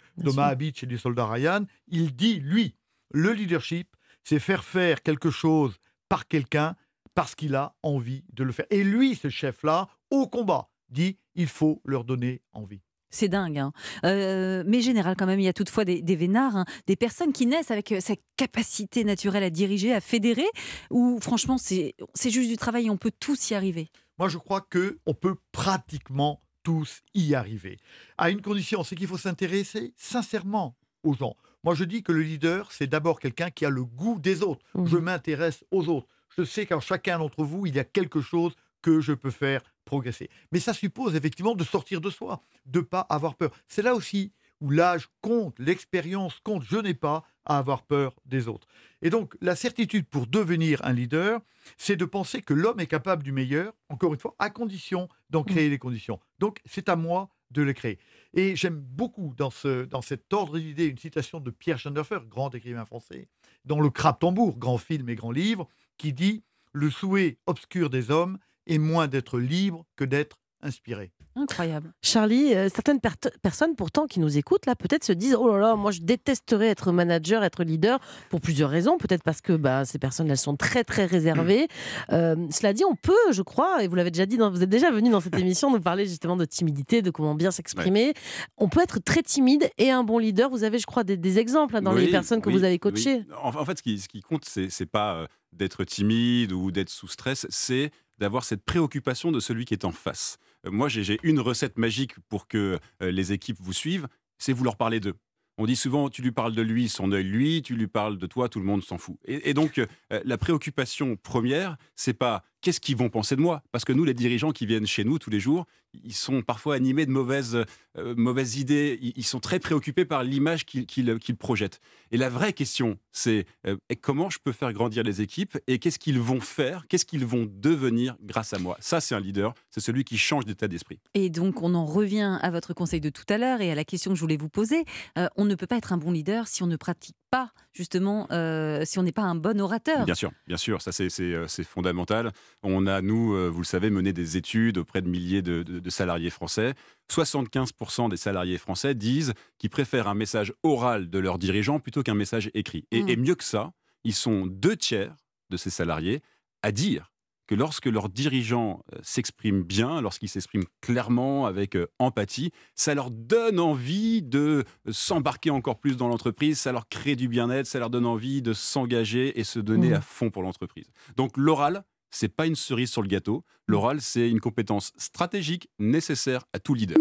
sûr. 0.51 0.57
Beach 0.57 0.83
et 0.83 0.87
du 0.87 0.97
soldat 0.97 1.27
Ryan. 1.27 1.67
Il 1.89 2.17
dit, 2.17 2.41
lui, 2.41 2.75
le 3.13 3.33
leadership, 3.35 3.89
c'est 4.25 4.39
faire 4.39 4.65
faire 4.65 5.03
quelque 5.03 5.31
chose 5.31 5.79
par 6.09 6.29
quelqu'un 6.29 6.77
parce 7.15 7.35
qu'il 7.35 7.55
a 7.55 7.75
envie 7.83 8.25
de 8.33 8.45
le 8.45 8.53
faire. 8.53 8.67
Et 8.71 8.85
lui, 8.85 9.15
ce 9.15 9.29
chef-là, 9.29 9.89
au 10.11 10.27
combat, 10.27 10.71
dit, 10.89 11.19
il 11.35 11.47
faut 11.47 11.81
leur 11.85 12.05
donner 12.05 12.43
envie. 12.53 12.81
C'est 13.11 13.29
dingue. 13.29 13.59
hein. 13.59 13.73
Euh, 14.05 14.65
mais 14.67 14.81
général, 14.81 15.17
quand 15.17 15.27
même, 15.27 15.39
il 15.39 15.45
y 15.45 15.49
a 15.49 15.53
toutefois 15.53 15.85
des, 15.85 16.01
des 16.01 16.17
vénards, 16.17 16.57
hein, 16.57 16.65
des 16.87 16.97
personnes 16.97 17.33
qui 17.33 17.45
naissent 17.45 17.71
avec 17.71 17.93
euh, 17.93 18.01
cette 18.01 18.23
capacité 18.39 19.05
naturelle 19.05 19.43
à 19.43 19.51
diriger, 19.51 19.93
à 19.93 20.01
fédérer, 20.01 20.47
où 20.91 21.19
franchement, 21.21 21.59
c'est 21.59 21.95
c'est 22.15 22.31
juste 22.31 22.49
du 22.49 22.57
travail 22.57 22.87
et 22.87 22.91
on 22.91 22.97
peut 22.97 23.13
tous 23.21 23.51
y 23.51 23.55
arriver. 23.55 23.91
Moi, 24.19 24.31
je 24.31 24.39
crois 24.39 24.63
que 24.63 24.99
on 25.05 25.13
peut 25.13 25.37
pratiquement 25.53 26.43
tous 26.63 27.03
y 27.13 27.35
arriver. 27.35 27.79
À 28.17 28.31
une 28.31 28.41
condition, 28.41 28.83
c'est 28.83 28.97
qu'il 28.97 29.09
faut 29.09 29.19
s'intéresser 29.19 29.93
sincèrement 29.99 30.79
aux 31.03 31.13
gens. 31.13 31.37
Moi, 31.65 31.75
je 31.75 31.85
dis 31.85 32.03
que 32.03 32.11
le 32.11 32.23
leader, 32.23 32.73
c'est 32.73 32.89
d'abord 32.89 33.21
quelqu'un 33.21 33.51
qui 33.51 33.65
a 33.65 33.71
le 33.71 33.85
goût 33.85 34.19
des 34.19 34.43
autres. 34.43 34.65
Je 34.85 34.97
m'intéresse 34.97 35.65
aux 35.71 35.89
autres. 35.89 36.09
Je 36.37 36.43
sais 36.43 36.67
qu'en 36.67 36.81
chacun 36.81 37.19
d'entre 37.19 37.45
vous, 37.45 37.67
il 37.67 37.77
y 37.77 37.79
a 37.79 37.85
quelque 37.85 38.21
chose 38.21 38.55
que 38.81 39.01
je 39.01 39.13
peux 39.13 39.31
faire 39.31 39.63
progresser. 39.85 40.29
Mais 40.51 40.59
ça 40.59 40.73
suppose 40.73 41.15
effectivement 41.15 41.55
de 41.55 41.63
sortir 41.63 42.01
de 42.01 42.11
soi, 42.11 42.43
de 42.67 42.81
ne 42.81 42.85
pas 42.85 43.07
avoir 43.09 43.37
peur. 43.37 43.53
C'est 43.69 43.83
là 43.83 43.95
aussi 43.95 44.33
où 44.61 44.71
l'âge 44.71 45.09
compte, 45.21 45.57
l'expérience 45.59 46.41
compte. 46.43 46.65
Je 46.69 46.79
n'ai 46.79 46.95
pas 46.95 47.25
à 47.45 47.59
avoir 47.59 47.83
peur 47.83 48.15
des 48.27 48.49
autres. 48.49 48.67
Et 49.01 49.11
donc, 49.11 49.35
la 49.41 49.57
certitude 49.57 50.07
pour 50.07 50.27
devenir 50.27 50.81
un 50.85 50.93
leader, 50.93 51.41
c'est 51.77 51.97
de 51.97 52.05
penser 52.05 52.43
que 52.43 52.55
l'homme 52.55 52.81
est 52.81 52.87
capable 52.87 53.23
du 53.23 53.33
meilleur, 53.33 53.73
encore 53.89 54.15
une 54.15 54.21
fois, 54.21 54.35
à 54.39 54.51
condition 54.51 55.09
d'en 55.31 55.43
créer 55.43 55.69
les 55.69 55.79
conditions. 55.79 56.21
Donc, 56.39 56.61
c'est 56.65 56.89
à 56.89 56.97
moi 56.97 57.29
de 57.53 57.63
le 57.63 57.73
créer. 57.73 57.99
Et 58.35 58.57
j'aime 58.57 58.81
beaucoup 58.81 59.35
dans, 59.37 59.51
ce, 59.51 59.85
dans 59.85 60.03
cet 60.03 60.33
ordre 60.33 60.59
d'idées 60.59 60.87
une 60.87 60.99
citation 60.99 61.41
de 61.41 61.51
Pierre 61.51 61.79
Schneiderfer, 61.79 62.21
grand 62.29 62.55
écrivain 62.55 62.85
français, 62.85 63.29
dans 63.65 63.81
Le 63.81 63.91
Crabe-Tambour, 63.91 64.59
grand 64.59 64.79
film 64.79 65.09
et 65.09 65.15
grand 65.15 65.31
livre, 65.33 65.69
qui 65.99 66.13
dit 66.13 66.43
Le 66.73 66.91
souhait 66.91 67.39
obscur 67.47 67.91
des 67.91 68.11
hommes 68.11 68.39
est 68.67 68.79
moins 68.79 69.09
d'être 69.09 69.39
libre 69.39 69.87
que 69.97 70.05
d'être 70.05 70.39
inspiré. 70.61 71.13
Incroyable. 71.35 71.93
Charlie, 72.03 72.55
euh, 72.55 72.69
certaines 72.69 73.01
per- 73.01 73.11
personnes 73.43 73.75
pourtant 73.75 74.07
qui 74.07 74.21
nous 74.21 74.37
écoutent 74.37 74.67
là 74.67 74.75
peut-être 74.77 75.03
se 75.05 75.13
disent 75.13 75.35
oh 75.35 75.49
là 75.53 75.59
là 75.59 75.77
moi 75.77 75.91
je 75.91 76.01
détesterais 76.01 76.67
être 76.69 76.93
manager, 76.93 77.43
être 77.43 77.65
leader 77.65 78.01
pour 78.29 78.41
plusieurs 78.41 78.69
raisons 78.69 78.99
peut-être 78.99 79.23
parce 79.23 79.41
que 79.41 79.55
bah, 79.55 79.85
ces 79.87 79.99
personnes 79.99 80.31
elles 80.31 80.37
sont 80.39 80.57
très 80.57 80.85
très 80.85 81.07
réservées. 81.07 81.69
Euh, 82.11 82.37
cela 82.51 82.73
dit 82.73 82.85
on 82.85 82.95
peut 82.97 83.13
je 83.31 83.43
crois 83.43 83.83
et 83.83 83.89
vous 83.89 83.95
l'avez 83.95 84.11
déjà 84.11 84.27
dit 84.27 84.37
dans- 84.37 84.51
vous 84.51 84.63
êtes 84.63 84.69
déjà 84.69 84.91
venu 84.91 85.09
dans 85.11 85.21
cette 85.21 85.39
émission 85.39 85.71
nous 85.71 85.81
parler 85.81 86.05
justement 86.07 86.37
de 86.37 86.45
timidité 86.45 87.01
de 87.01 87.11
comment 87.11 87.35
bien 87.35 87.51
s'exprimer. 87.51 88.13
On 88.59 88.69
peut 88.69 88.83
être 88.83 88.99
très 88.99 89.23
timide 89.23 89.71
et 89.79 89.91
un 89.91 90.03
bon 90.05 90.19
leader. 90.19 90.51
Vous 90.51 90.65
avez 90.65 90.79
je 90.79 90.87
crois 90.87 91.05
des, 91.05 91.17
des 91.17 91.39
exemples 91.39 91.77
hein, 91.77 91.83
dans 91.83 91.93
les 91.93 92.09
personnes 92.09 92.41
que 92.41 92.49
oui, 92.49 92.57
vous 92.57 92.65
avez 92.65 92.75
oui. 92.75 92.79
coachées. 92.81 93.25
En, 93.43 93.49
en 93.57 93.65
fait, 93.65 93.79
ce 93.79 93.83
qui, 93.83 93.99
ce 93.99 94.09
qui 94.09 94.21
compte, 94.21 94.45
c'est 94.45 94.87
pas 94.87 95.15
euh, 95.15 95.27
d'être 95.53 95.85
timide 95.85 96.53
ou 96.53 96.71
d'être 96.71 96.91
sous 96.91 97.09
stress, 97.09 97.47
c'est 97.51 97.91
d'avoir 98.19 98.45
cette 98.45 98.63
préoccupation 98.65 99.33
de 99.33 99.41
celui 99.41 99.65
qui 99.65 99.75
est 99.75 99.85
en 99.85 99.93
face. 99.93 100.39
Moi, 100.65 100.89
j'ai 100.89 101.19
une 101.23 101.41
recette 101.41 101.79
magique 101.79 102.19
pour 102.29 102.47
que 102.47 102.79
euh, 103.03 103.11
les 103.11 103.33
équipes 103.33 103.59
vous 103.61 103.73
suivent, 103.73 104.09
c'est 104.39 104.53
vous 104.53 104.65
leur 104.65 104.77
parler 104.77 105.01
d'eux. 105.01 105.15
On 105.59 105.67
dit 105.67 105.77
souvent, 105.77 106.09
tu 106.09 106.23
lui 106.23 106.33
parles 106.33 106.55
de 106.55 106.63
lui, 106.63 106.89
son 106.89 107.13
œil 107.13 107.25
lui, 107.25 107.63
tu 107.63 107.75
lui 107.77 107.87
parles 107.87 108.17
de 108.17 108.27
toi, 108.27 108.49
tout 108.49 108.59
le 108.59 108.65
monde 108.65 108.83
s'en 108.83 108.97
fout. 108.97 109.17
Et, 109.25 109.51
et 109.51 109.55
donc, 109.55 109.79
euh, 109.79 109.87
la 110.25 110.39
préoccupation 110.39 111.17
première, 111.17 111.77
c'est 111.95 112.15
pas 112.15 112.45
qu'est-ce 112.63 112.81
qu'ils 112.81 112.97
vont 112.97 113.11
penser 113.11 113.37
de 113.37 113.41
moi? 113.41 113.63
Parce 113.73 113.85
que 113.85 113.93
nous, 113.93 114.05
les 114.05 114.15
dirigeants 114.15 114.53
qui 114.53 114.65
viennent 114.65 114.87
chez 114.87 115.05
nous 115.05 115.19
tous 115.19 115.29
les 115.29 115.41
jours, 115.41 115.67
ils 116.05 116.15
sont 116.15 116.41
parfois 116.41 116.75
animés 116.75 117.05
de 117.05 117.11
mauvaises, 117.11 117.65
euh, 117.99 118.15
mauvaises 118.17 118.57
idées. 118.57 118.99
Ils, 119.03 119.25
sont 119.25 119.41
très 119.41 119.59
préoccupés 119.59 120.07
par 120.07 120.23
l'image 120.23 120.65
qu'ils 120.65 120.87
qu'ils 120.87 121.37
projettent. 121.37 121.81
Et 122.11 122.17
la 122.17 122.31
vraie 122.31 122.53
question, 122.55 122.99
c'est 123.11 123.47
euh, 123.67 123.77
comment 124.01 124.31
je 124.31 124.39
peux 124.43 124.53
faire 124.53 124.73
grandir 124.73 125.03
les 125.03 125.21
équipes 125.21 125.59
et 125.67 125.79
qu'est-ce 125.79 125.99
qu'ils 125.99 126.21
vont 126.21 126.41
faire, 126.41 126.87
qu'est-ce 126.89 127.05
qu'ils 127.05 127.27
vont 127.27 127.47
devenir 127.51 128.17
grâce 128.23 128.55
à 128.55 128.59
moi? 128.59 128.77
Ça, 128.81 129.01
c'est 129.01 129.15
un 129.15 129.21
leader, 129.21 129.53
c'est 129.71 129.81
celui 129.81 130.05
qui 130.05 130.17
change 130.17 130.47
d'état 130.47 130.69
d'esprit. 130.69 130.99
Et 131.15 131.29
donc, 131.29 131.63
on 131.63 131.75
en 131.75 131.85
revient 131.85 132.39
à 132.41 132.51
votre 132.51 132.73
conseil 132.73 133.01
de 133.01 133.11
tout 133.11 133.27
à 133.29 133.37
l'heure 133.37 133.61
et 133.61 133.71
à 133.71 133.75
la 133.75 133.85
question 133.85 134.13
que 134.13 134.17
je 134.17 134.21
voulais 134.23 134.37
vous 134.37 134.49
poser. 134.49 134.85
Euh, 135.19 135.29
on 135.37 135.45
ne 135.45 135.55
peut 135.55 135.67
pas 135.67 135.77
être 135.77 135.93
un 135.93 135.99
bon 135.99 136.11
leader 136.11 136.49
si 136.49 136.63
on 136.63 136.67
ne 136.67 136.77
pratique 136.77 137.17
pas, 137.33 137.51
justement, 137.73 138.27
euh, 138.31 138.83
si 138.85 138.99
on 138.99 139.03
n'est 139.03 139.11
pas 139.13 139.23
un 139.23 139.35
bon 139.35 139.59
orateur. 139.61 140.05
Bien 140.05 140.15
sûr, 140.15 140.31
bien 140.47 140.59
sûr, 140.59 140.83
ça 140.83 140.93
c'est- 140.93 141.09
euh, 141.21 141.47
fondamental. 141.65 142.31
On 142.63 142.87
a, 142.87 143.01
nous, 143.01 143.35
euh, 143.35 143.49
vous 143.49 143.61
le 143.61 143.65
savez, 143.67 143.89
mené 143.91 144.13
des 144.13 144.37
études 144.37 144.77
auprès 144.79 145.01
de 145.01 145.09
milliers 145.09 145.41
de, 145.43 145.63
de- 145.63 145.81
de 145.81 145.91
salariés 145.91 146.29
français. 146.31 146.75
75% 147.11 148.09
des 148.09 148.17
salariés 148.17 148.59
français 148.59 148.95
disent 148.95 149.33
qu'ils 149.59 149.71
préfèrent 149.71 150.09
un 150.09 150.15
message 150.15 150.53
oral 150.63 151.09
de 151.09 151.19
leur 151.19 151.39
dirigeant 151.39 151.81
plutôt 151.81 152.03
qu'un 152.03 152.15
message 152.15 152.51
écrit. 152.55 152.85
Et, 152.91 153.03
Mm. 153.03 153.09
et 153.09 153.17
mieux 153.17 153.35
que 153.35 153.45
ça, 153.45 153.73
ils 154.05 154.15
sont 154.15 154.47
deux 154.47 154.77
tiers 154.77 155.15
de 155.51 155.57
ces 155.57 155.71
salariés 155.71 156.21
à 156.63 156.73
dire 156.73 157.12
que 157.47 157.55
lorsque 157.55 157.87
leur 157.87 158.09
dirigeant 158.09 158.85
euh, 158.95 158.99
s'exprime 159.03 159.63
bien, 159.63 160.01
lorsqu'il 160.01 160.29
s'exprime 160.29 160.65
clairement, 160.81 161.47
avec 161.47 161.77
euh, 161.77 161.87
empathie, 161.99 162.51
ça 162.75 162.95
leur 162.95 163.11
donne 163.11 163.59
envie 163.61 164.23
de 164.23 164.65
s'embarquer 164.91 165.51
encore 165.51 165.79
plus 165.81 165.97
dans 165.97 166.09
l'entreprise, 166.09 166.59
ça 166.61 166.73
leur 166.73 166.89
crée 166.89 167.17
du 167.17 167.29
bien-être, 167.29 167.67
ça 167.67 167.79
leur 167.79 167.91
donne 167.91 168.07
envie 168.07 168.43
de 168.43 168.53
s'engager 168.53 169.39
et 169.39 169.45
se 169.45 169.59
donner 169.59 169.89
Mhm. 169.89 169.95
à 169.95 170.01
fond 170.01 170.31
pour 170.31 170.43
l'entreprise. 170.43 170.87
Donc 171.17 171.37
l'oral, 171.37 171.85
c'est 172.11 172.29
pas 172.29 172.47
une 172.47 172.57
cerise 172.57 172.91
sur 172.91 173.03
le 173.03 173.09
gâteau. 173.09 173.45
L'oral, 173.67 174.01
c'est 174.01 174.29
une 174.31 174.41
compétence 174.41 174.93
stratégique 174.97 175.69
nécessaire 175.79 176.45
à 176.53 176.59
tout 176.59 176.75
leader. 176.75 176.99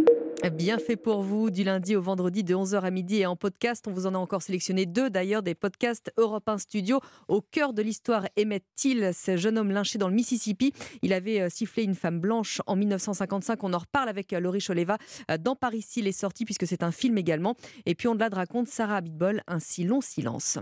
Bien 0.50 0.80
fait 0.80 0.96
pour 0.96 1.22
vous, 1.22 1.52
du 1.52 1.64
lundi 1.64 1.96
au 1.96 2.02
vendredi 2.02 2.44
de 2.44 2.56
11h 2.56 2.82
à 2.82 2.90
midi 2.90 3.18
et 3.18 3.26
en 3.28 3.36
podcast. 3.36 3.86
On 3.88 3.92
vous 3.92 4.08
en 4.08 4.16
a 4.16 4.18
encore 4.18 4.42
sélectionné 4.42 4.88
deux 4.88 5.10
d'ailleurs, 5.10 5.44
des 5.44 5.54
podcasts 5.54 6.12
Europe 6.18 6.50
1 6.50 6.58
Studio. 6.58 7.00
Au 7.28 7.42
cœur 7.42 7.74
de 7.74 7.82
l'histoire, 7.84 8.26
Emmett 8.40 8.64
Till, 8.76 9.12
ce 9.14 9.38
jeune 9.38 9.58
homme 9.60 9.72
lynché 9.72 10.00
dans 10.00 10.08
le 10.08 10.16
Mississippi. 10.16 10.74
Il 11.04 11.14
avait 11.14 11.42
euh, 11.42 11.50
sifflé 11.50 11.84
une 11.84 11.96
femme 11.96 12.20
blanche 12.20 12.62
en 12.66 12.76
1955. 12.76 13.64
On 13.64 13.74
en 13.74 13.78
reparle 13.78 14.10
avec 14.10 14.34
euh, 14.34 14.40
Laurie 14.40 14.62
Choleva 14.62 14.98
euh, 15.30 15.38
dans 15.38 15.56
Paris 15.56 15.84
S'il 15.84 16.08
est 16.08 16.12
sorti, 16.12 16.44
puisque 16.44 16.66
c'est 16.66 16.84
un 16.84 16.92
film 16.92 17.18
également. 17.18 17.56
Et 17.86 17.94
puis 17.94 18.08
on 18.08 18.16
de 18.16 18.36
raconte 18.36 18.68
Sarah 18.68 18.98
Abitbol, 18.98 19.42
Un 19.48 19.60
si 19.60 19.84
long 19.84 20.02
silence. 20.02 20.58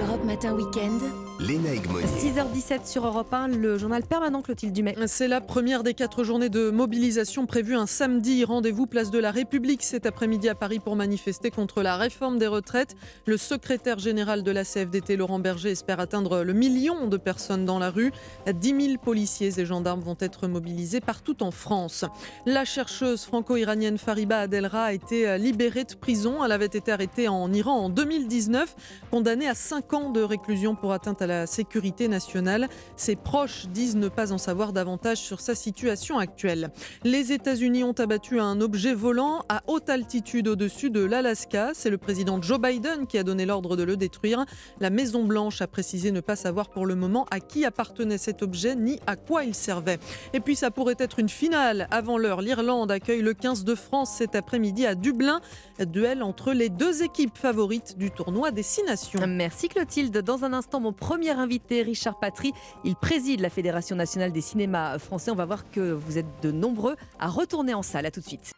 Europe 0.00 0.24
Matin 0.24 0.54
Week-end. 0.54 1.23
Léna 1.40 1.74
Egmonier. 1.74 2.06
6h17 2.06 2.86
sur 2.86 3.04
Europe 3.04 3.34
1, 3.34 3.48
le 3.48 3.76
journal 3.76 4.04
permanent 4.04 4.40
Clotilde 4.40 4.72
Dumais. 4.72 4.94
C'est 5.06 5.26
la 5.26 5.40
première 5.40 5.82
des 5.82 5.92
quatre 5.92 6.22
journées 6.22 6.48
de 6.48 6.70
mobilisation 6.70 7.44
prévues 7.46 7.74
un 7.74 7.86
samedi. 7.86 8.44
Rendez-vous 8.44 8.86
place 8.86 9.10
de 9.10 9.18
la 9.18 9.32
République 9.32 9.82
cet 9.82 10.06
après-midi 10.06 10.48
à 10.48 10.54
Paris 10.54 10.78
pour 10.78 10.94
manifester 10.94 11.50
contre 11.50 11.82
la 11.82 11.96
réforme 11.96 12.38
des 12.38 12.46
retraites. 12.46 12.94
Le 13.26 13.36
secrétaire 13.36 13.98
général 13.98 14.44
de 14.44 14.50
la 14.52 14.64
CFDT, 14.64 15.16
Laurent 15.16 15.40
Berger, 15.40 15.72
espère 15.72 15.98
atteindre 15.98 16.42
le 16.44 16.52
million 16.52 17.08
de 17.08 17.16
personnes 17.16 17.64
dans 17.64 17.80
la 17.80 17.90
rue. 17.90 18.12
10 18.46 18.86
000 18.86 18.98
policiers 19.02 19.58
et 19.58 19.66
gendarmes 19.66 20.02
vont 20.02 20.16
être 20.20 20.46
mobilisés 20.46 21.00
partout 21.00 21.42
en 21.42 21.50
France. 21.50 22.04
La 22.46 22.64
chercheuse 22.64 23.24
franco-iranienne 23.24 23.98
Fariba 23.98 24.40
Adelra 24.40 24.84
a 24.84 24.92
été 24.92 25.36
libérée 25.36 25.84
de 25.84 25.94
prison. 25.94 26.44
Elle 26.44 26.52
avait 26.52 26.66
été 26.66 26.92
arrêtée 26.92 27.26
en 27.26 27.52
Iran 27.52 27.86
en 27.86 27.88
2019, 27.88 28.76
condamnée 29.10 29.48
à 29.48 29.54
5 29.56 29.92
ans 29.94 30.10
de 30.10 30.22
réclusion 30.22 30.76
pour 30.76 30.92
atteinte 30.92 31.22
à 31.22 31.23
la 31.26 31.46
sécurité 31.46 32.08
nationale. 32.08 32.68
Ses 32.96 33.16
proches 33.16 33.66
disent 33.68 33.96
ne 33.96 34.08
pas 34.08 34.32
en 34.32 34.38
savoir 34.38 34.72
davantage 34.72 35.18
sur 35.18 35.40
sa 35.40 35.54
situation 35.54 36.18
actuelle. 36.18 36.70
Les 37.04 37.32
États-Unis 37.32 37.84
ont 37.84 37.92
abattu 37.92 38.40
un 38.40 38.60
objet 38.60 38.94
volant 38.94 39.44
à 39.48 39.62
haute 39.66 39.88
altitude 39.88 40.48
au-dessus 40.48 40.90
de 40.90 41.04
l'Alaska. 41.04 41.70
C'est 41.74 41.90
le 41.90 41.98
président 41.98 42.40
Joe 42.40 42.60
Biden 42.60 43.06
qui 43.06 43.18
a 43.18 43.22
donné 43.22 43.46
l'ordre 43.46 43.76
de 43.76 43.82
le 43.82 43.96
détruire. 43.96 44.44
La 44.80 44.90
Maison-Blanche 44.90 45.60
a 45.62 45.66
précisé 45.66 46.12
ne 46.12 46.20
pas 46.20 46.36
savoir 46.36 46.68
pour 46.68 46.86
le 46.86 46.94
moment 46.94 47.26
à 47.30 47.40
qui 47.40 47.64
appartenait 47.64 48.18
cet 48.18 48.42
objet 48.42 48.74
ni 48.74 48.98
à 49.06 49.16
quoi 49.16 49.44
il 49.44 49.54
servait. 49.54 49.98
Et 50.32 50.40
puis 50.40 50.56
ça 50.56 50.70
pourrait 50.70 50.96
être 50.98 51.18
une 51.18 51.28
finale. 51.28 51.88
Avant 51.90 52.18
l'heure, 52.18 52.40
l'Irlande 52.40 52.90
accueille 52.90 53.22
le 53.22 53.34
15 53.34 53.64
de 53.64 53.74
France 53.74 54.14
cet 54.18 54.34
après-midi 54.34 54.86
à 54.86 54.94
Dublin. 54.94 55.40
Duel 55.80 56.22
entre 56.22 56.52
les 56.52 56.68
deux 56.68 57.02
équipes 57.02 57.36
favorites 57.36 57.98
du 57.98 58.10
tournoi 58.10 58.50
des 58.50 58.62
Six 58.62 58.82
Nations. 58.84 59.26
Merci 59.26 59.68
Clotilde. 59.68 60.16
Dans 60.18 60.44
un 60.44 60.52
instant, 60.52 60.80
mon 60.80 60.92
premier 60.92 61.13
invité, 61.38 61.82
Richard 61.82 62.18
Patry. 62.18 62.52
Il 62.84 62.96
préside 62.96 63.40
la 63.40 63.50
Fédération 63.50 63.96
nationale 63.96 64.32
des 64.32 64.40
cinémas 64.40 64.98
français. 64.98 65.30
On 65.30 65.36
va 65.36 65.44
voir 65.44 65.70
que 65.70 65.92
vous 65.92 66.18
êtes 66.18 66.42
de 66.42 66.50
nombreux 66.50 66.96
à 67.18 67.28
retourner 67.28 67.74
en 67.74 67.82
salle. 67.82 68.06
À 68.06 68.10
tout 68.10 68.20
de 68.20 68.26
suite. 68.26 68.52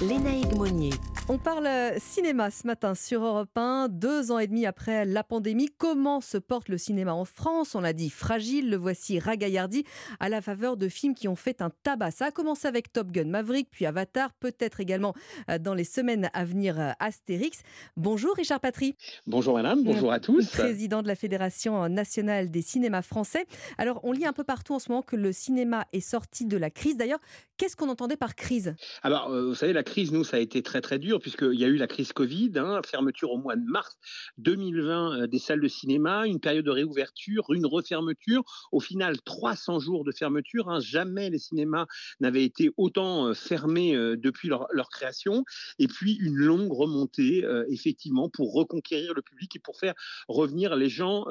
Léna 0.00 0.36
Egmonier. 0.36 0.90
On 1.28 1.38
parle 1.38 1.66
euh, 1.66 1.98
cinéma 1.98 2.50
ce 2.50 2.66
matin 2.66 2.94
sur 2.94 3.24
Europe 3.24 3.56
1, 3.56 3.88
deux 3.88 4.30
ans 4.30 4.38
et 4.38 4.46
demi 4.46 4.66
après 4.66 5.06
la 5.06 5.24
pandémie. 5.24 5.70
Comment 5.78 6.20
se 6.20 6.36
porte 6.36 6.68
le 6.68 6.76
cinéma 6.76 7.14
en 7.14 7.24
France? 7.24 7.74
On 7.74 7.80
l'a 7.80 7.94
dit 7.94 8.10
fragile, 8.10 8.68
le 8.68 8.76
voici 8.76 9.18
ragaillardi 9.18 9.84
à 10.20 10.28
la 10.28 10.42
faveur 10.42 10.76
de 10.76 10.88
films 10.88 11.14
qui 11.14 11.26
ont 11.28 11.36
fait 11.36 11.62
un 11.62 11.70
tabac. 11.82 12.10
Ça 12.10 12.26
a 12.26 12.30
commencé 12.30 12.68
avec 12.68 12.92
Top 12.92 13.10
Gun 13.10 13.24
Maverick, 13.24 13.68
puis 13.70 13.86
Avatar, 13.86 14.34
peut-être 14.34 14.80
également 14.80 15.14
euh, 15.48 15.58
dans 15.58 15.72
les 15.72 15.84
semaines 15.84 16.28
à 16.34 16.44
venir 16.44 16.78
euh, 16.78 16.90
Astérix. 16.98 17.62
Bonjour 17.96 18.34
Richard 18.36 18.60
Patry. 18.60 18.96
Bonjour 19.26 19.54
madame, 19.54 19.82
bonjour 19.82 20.12
à 20.12 20.20
tous. 20.20 20.50
Président 20.50 21.00
de 21.02 21.08
la 21.08 21.14
Fédération 21.14 21.88
nationale 21.88 22.50
des 22.50 22.62
cinémas 22.62 23.02
français. 23.02 23.46
Alors 23.78 24.00
on 24.02 24.12
lit 24.12 24.26
un 24.26 24.34
peu 24.34 24.44
partout 24.44 24.74
en 24.74 24.78
ce 24.78 24.90
moment 24.90 25.02
que 25.02 25.16
le 25.16 25.32
cinéma 25.32 25.86
est 25.94 26.00
sorti 26.00 26.44
de 26.44 26.58
la 26.58 26.68
crise. 26.68 26.98
D'ailleurs, 26.98 27.20
qu'est-ce 27.56 27.76
qu'on 27.76 27.88
entendait 27.88 28.18
par 28.18 28.34
crise? 28.34 28.74
Alors 29.02 29.30
vous 29.30 29.54
savez, 29.54 29.72
la 29.72 29.83
crise, 29.84 30.10
nous, 30.10 30.24
ça 30.24 30.38
a 30.38 30.40
été 30.40 30.62
très 30.62 30.80
très 30.80 30.98
dur 30.98 31.20
puisqu'il 31.20 31.54
y 31.54 31.64
a 31.64 31.68
eu 31.68 31.76
la 31.76 31.86
crise 31.86 32.12
Covid, 32.12 32.52
hein, 32.56 32.80
fermeture 32.84 33.30
au 33.30 33.38
mois 33.38 33.56
de 33.56 33.64
mars 33.64 33.96
2020 34.38 35.22
euh, 35.22 35.26
des 35.26 35.38
salles 35.38 35.60
de 35.60 35.68
cinéma, 35.68 36.26
une 36.26 36.40
période 36.40 36.64
de 36.64 36.70
réouverture, 36.70 37.44
une 37.52 37.66
refermeture. 37.66 38.42
Au 38.72 38.80
final, 38.80 39.20
300 39.22 39.78
jours 39.78 40.04
de 40.04 40.12
fermeture. 40.12 40.68
Hein. 40.68 40.80
jamais 40.80 41.30
les 41.30 41.38
cinémas 41.38 41.86
n'avaient 42.20 42.44
été 42.44 42.70
autant 42.76 43.28
euh, 43.28 43.34
fermés 43.34 43.94
euh, 43.94 44.16
depuis 44.16 44.48
leur, 44.48 44.68
création. 44.90 45.44
Et 45.78 45.88
puis 45.88 46.14
une 46.14 46.36
longue 46.36 46.72
remontée, 46.72 47.44
effectivement, 47.68 48.28
pour 48.28 48.52
reconquérir 48.52 49.14
le 49.14 49.22
public 49.22 49.56
et 49.56 49.58
pour 49.58 49.76
faire 49.78 49.94
revenir 50.28 50.76
les 50.76 50.88
gens 50.88 51.24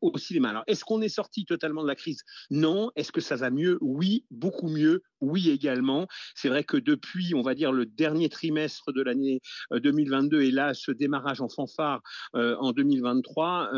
au 0.00 0.18
cinéma. 0.18 0.50
Alors, 0.50 0.64
est-ce 0.66 0.84
qu'on 0.84 1.00
est 1.00 1.08
sorti 1.08 1.44
totalement 1.44 1.82
de 1.82 1.88
la 1.88 1.94
crise? 1.94 2.22
Non. 2.50 2.90
Est-ce 2.96 3.12
que 3.12 3.20
ça 3.20 3.36
va 3.36 3.50
mieux? 3.50 3.78
Oui, 3.80 4.24
beaucoup 4.30 4.68
mieux. 4.68 5.02
Oui 5.20 5.50
également. 5.50 6.06
C'est 6.34 6.48
vrai 6.48 6.64
que 6.64 6.76
depuis, 6.76 7.34
on 7.34 7.42
va 7.42 7.54
dire, 7.54 7.72
le 7.72 7.81
dernier 7.84 8.28
trimestre 8.28 8.92
de 8.92 9.02
l'année 9.02 9.40
2022 9.70 10.42
et 10.42 10.50
là, 10.50 10.74
ce 10.74 10.90
démarrage 10.90 11.40
en 11.40 11.48
fanfare 11.48 12.00
en 12.34 12.72
2023, 12.72 13.70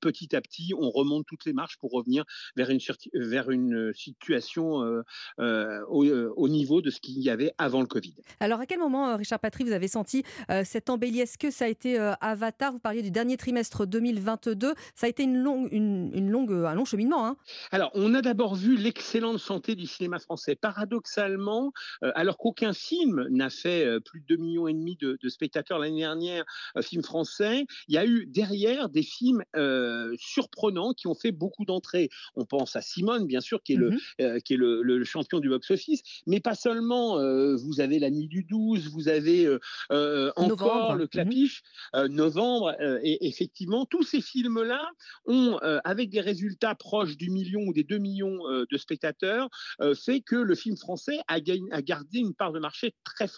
petit 0.00 0.34
à 0.36 0.40
petit, 0.40 0.72
on 0.78 0.90
remonte 0.90 1.26
toutes 1.26 1.44
les 1.44 1.52
marches 1.52 1.76
pour 1.78 1.92
revenir 1.92 2.24
vers 2.56 2.70
une, 2.70 2.80
vers 3.14 3.50
une 3.50 3.92
situation 3.94 5.02
au, 5.38 6.48
niveau 6.48 6.82
de 6.82 6.90
ce 6.90 7.00
qu'il 7.00 7.18
y 7.20 7.30
avait 7.30 7.52
avant 7.58 7.80
le 7.80 7.86
Covid. 7.86 8.14
Alors, 8.40 8.60
à 8.60 8.66
quel 8.66 8.78
moment, 8.78 9.16
Richard 9.16 9.40
Patry, 9.40 9.64
vous 9.64 9.72
avez 9.72 9.88
senti 9.88 10.24
cette 10.64 10.90
embellie? 10.90 11.20
Est-ce 11.20 11.38
que 11.38 11.50
ça 11.50 11.66
a 11.66 11.68
été 11.68 11.98
Avatar? 12.20 12.72
Vous 12.72 12.78
parliez 12.78 13.02
du 13.02 13.10
dernier 13.10 13.36
trimestre 13.36 13.86
2022. 13.86 14.74
Ça 14.94 15.06
a 15.06 15.08
été 15.08 15.22
une 15.22 15.38
longue, 15.38 15.68
une, 15.72 16.30
longue, 16.30 16.52
un 16.52 16.74
long 16.74 16.84
cheminement. 16.84 17.26
Hein 17.26 17.36
Alors, 17.70 17.90
on 17.94 18.14
a 18.14 18.22
d'abord 18.22 18.54
vu 18.54 18.76
l'excellente 18.76 19.38
santé 19.38 19.74
du 19.74 19.86
cinéma 19.86 20.18
français. 20.18 20.54
Paradoxalement, 20.54 21.72
alors 22.14 22.36
qu'aucun 22.36 22.72
film 22.72 23.26
n'a 23.30 23.43
fait 23.50 24.00
plus 24.00 24.20
de 24.20 24.26
2 24.26 24.36
millions 24.36 24.68
et 24.68 24.74
demi 24.74 24.96
de, 24.96 25.18
spectateurs 25.28 25.78
l'année 25.78 26.00
dernière, 26.00 26.44
euh, 26.76 26.82
film 26.82 27.02
français. 27.02 27.66
Il 27.88 27.94
y 27.94 27.98
a 27.98 28.06
eu 28.06 28.26
derrière 28.26 28.88
des 28.88 29.02
films 29.02 29.42
euh, 29.56 30.14
surprenants 30.18 30.92
qui 30.92 31.06
ont 31.06 31.14
fait 31.14 31.32
beaucoup 31.32 31.64
d'entrées. 31.64 32.10
On 32.34 32.44
pense 32.44 32.76
à 32.76 32.82
Simone, 32.82 33.26
bien 33.26 33.40
sûr, 33.40 33.62
qui 33.62 33.74
est, 33.74 33.76
le, 33.76 33.92
euh, 34.20 34.38
qui 34.40 34.54
est 34.54 34.56
le, 34.56 35.04
champion 35.04 35.38
du 35.38 35.48
box-office, 35.48 36.02
mais 36.26 36.40
pas 36.40 36.54
seulement. 36.54 37.16
vous 37.56 37.80
avez 37.80 37.98
La 37.98 38.10
Nuit 38.10 38.28
du 38.28 38.42
12, 38.42 38.88
vous 38.88 39.08
avez 39.08 39.46
encore 39.90 40.94
Le 40.94 41.04
mhm. 41.04 41.08
Clapiche, 41.08 41.62
Novembre, 42.08 42.74
et 43.02 43.26
effectivement, 43.26 43.84
tous 43.84 44.02
ces 44.02 44.22
films-là 44.22 44.88
ont, 45.26 45.58
avec 45.84 46.10
des 46.10 46.20
résultats 46.20 46.74
proches 46.74 47.16
du 47.16 47.30
million 47.30 47.60
ou 47.66 47.74
des 47.74 47.84
2 47.84 47.98
millions 47.98 48.38
de 48.70 48.76
spectateurs, 48.78 49.50
fait 49.94 50.20
que 50.20 50.36
le 50.36 50.54
film 50.54 50.76
français 50.76 51.18
a, 51.28 51.34
a, 51.34 51.82
gardé 51.82 52.20
une 52.20 52.34
part 52.34 52.52
de 52.52 52.60
marché 52.60 52.94
très, 53.04 53.28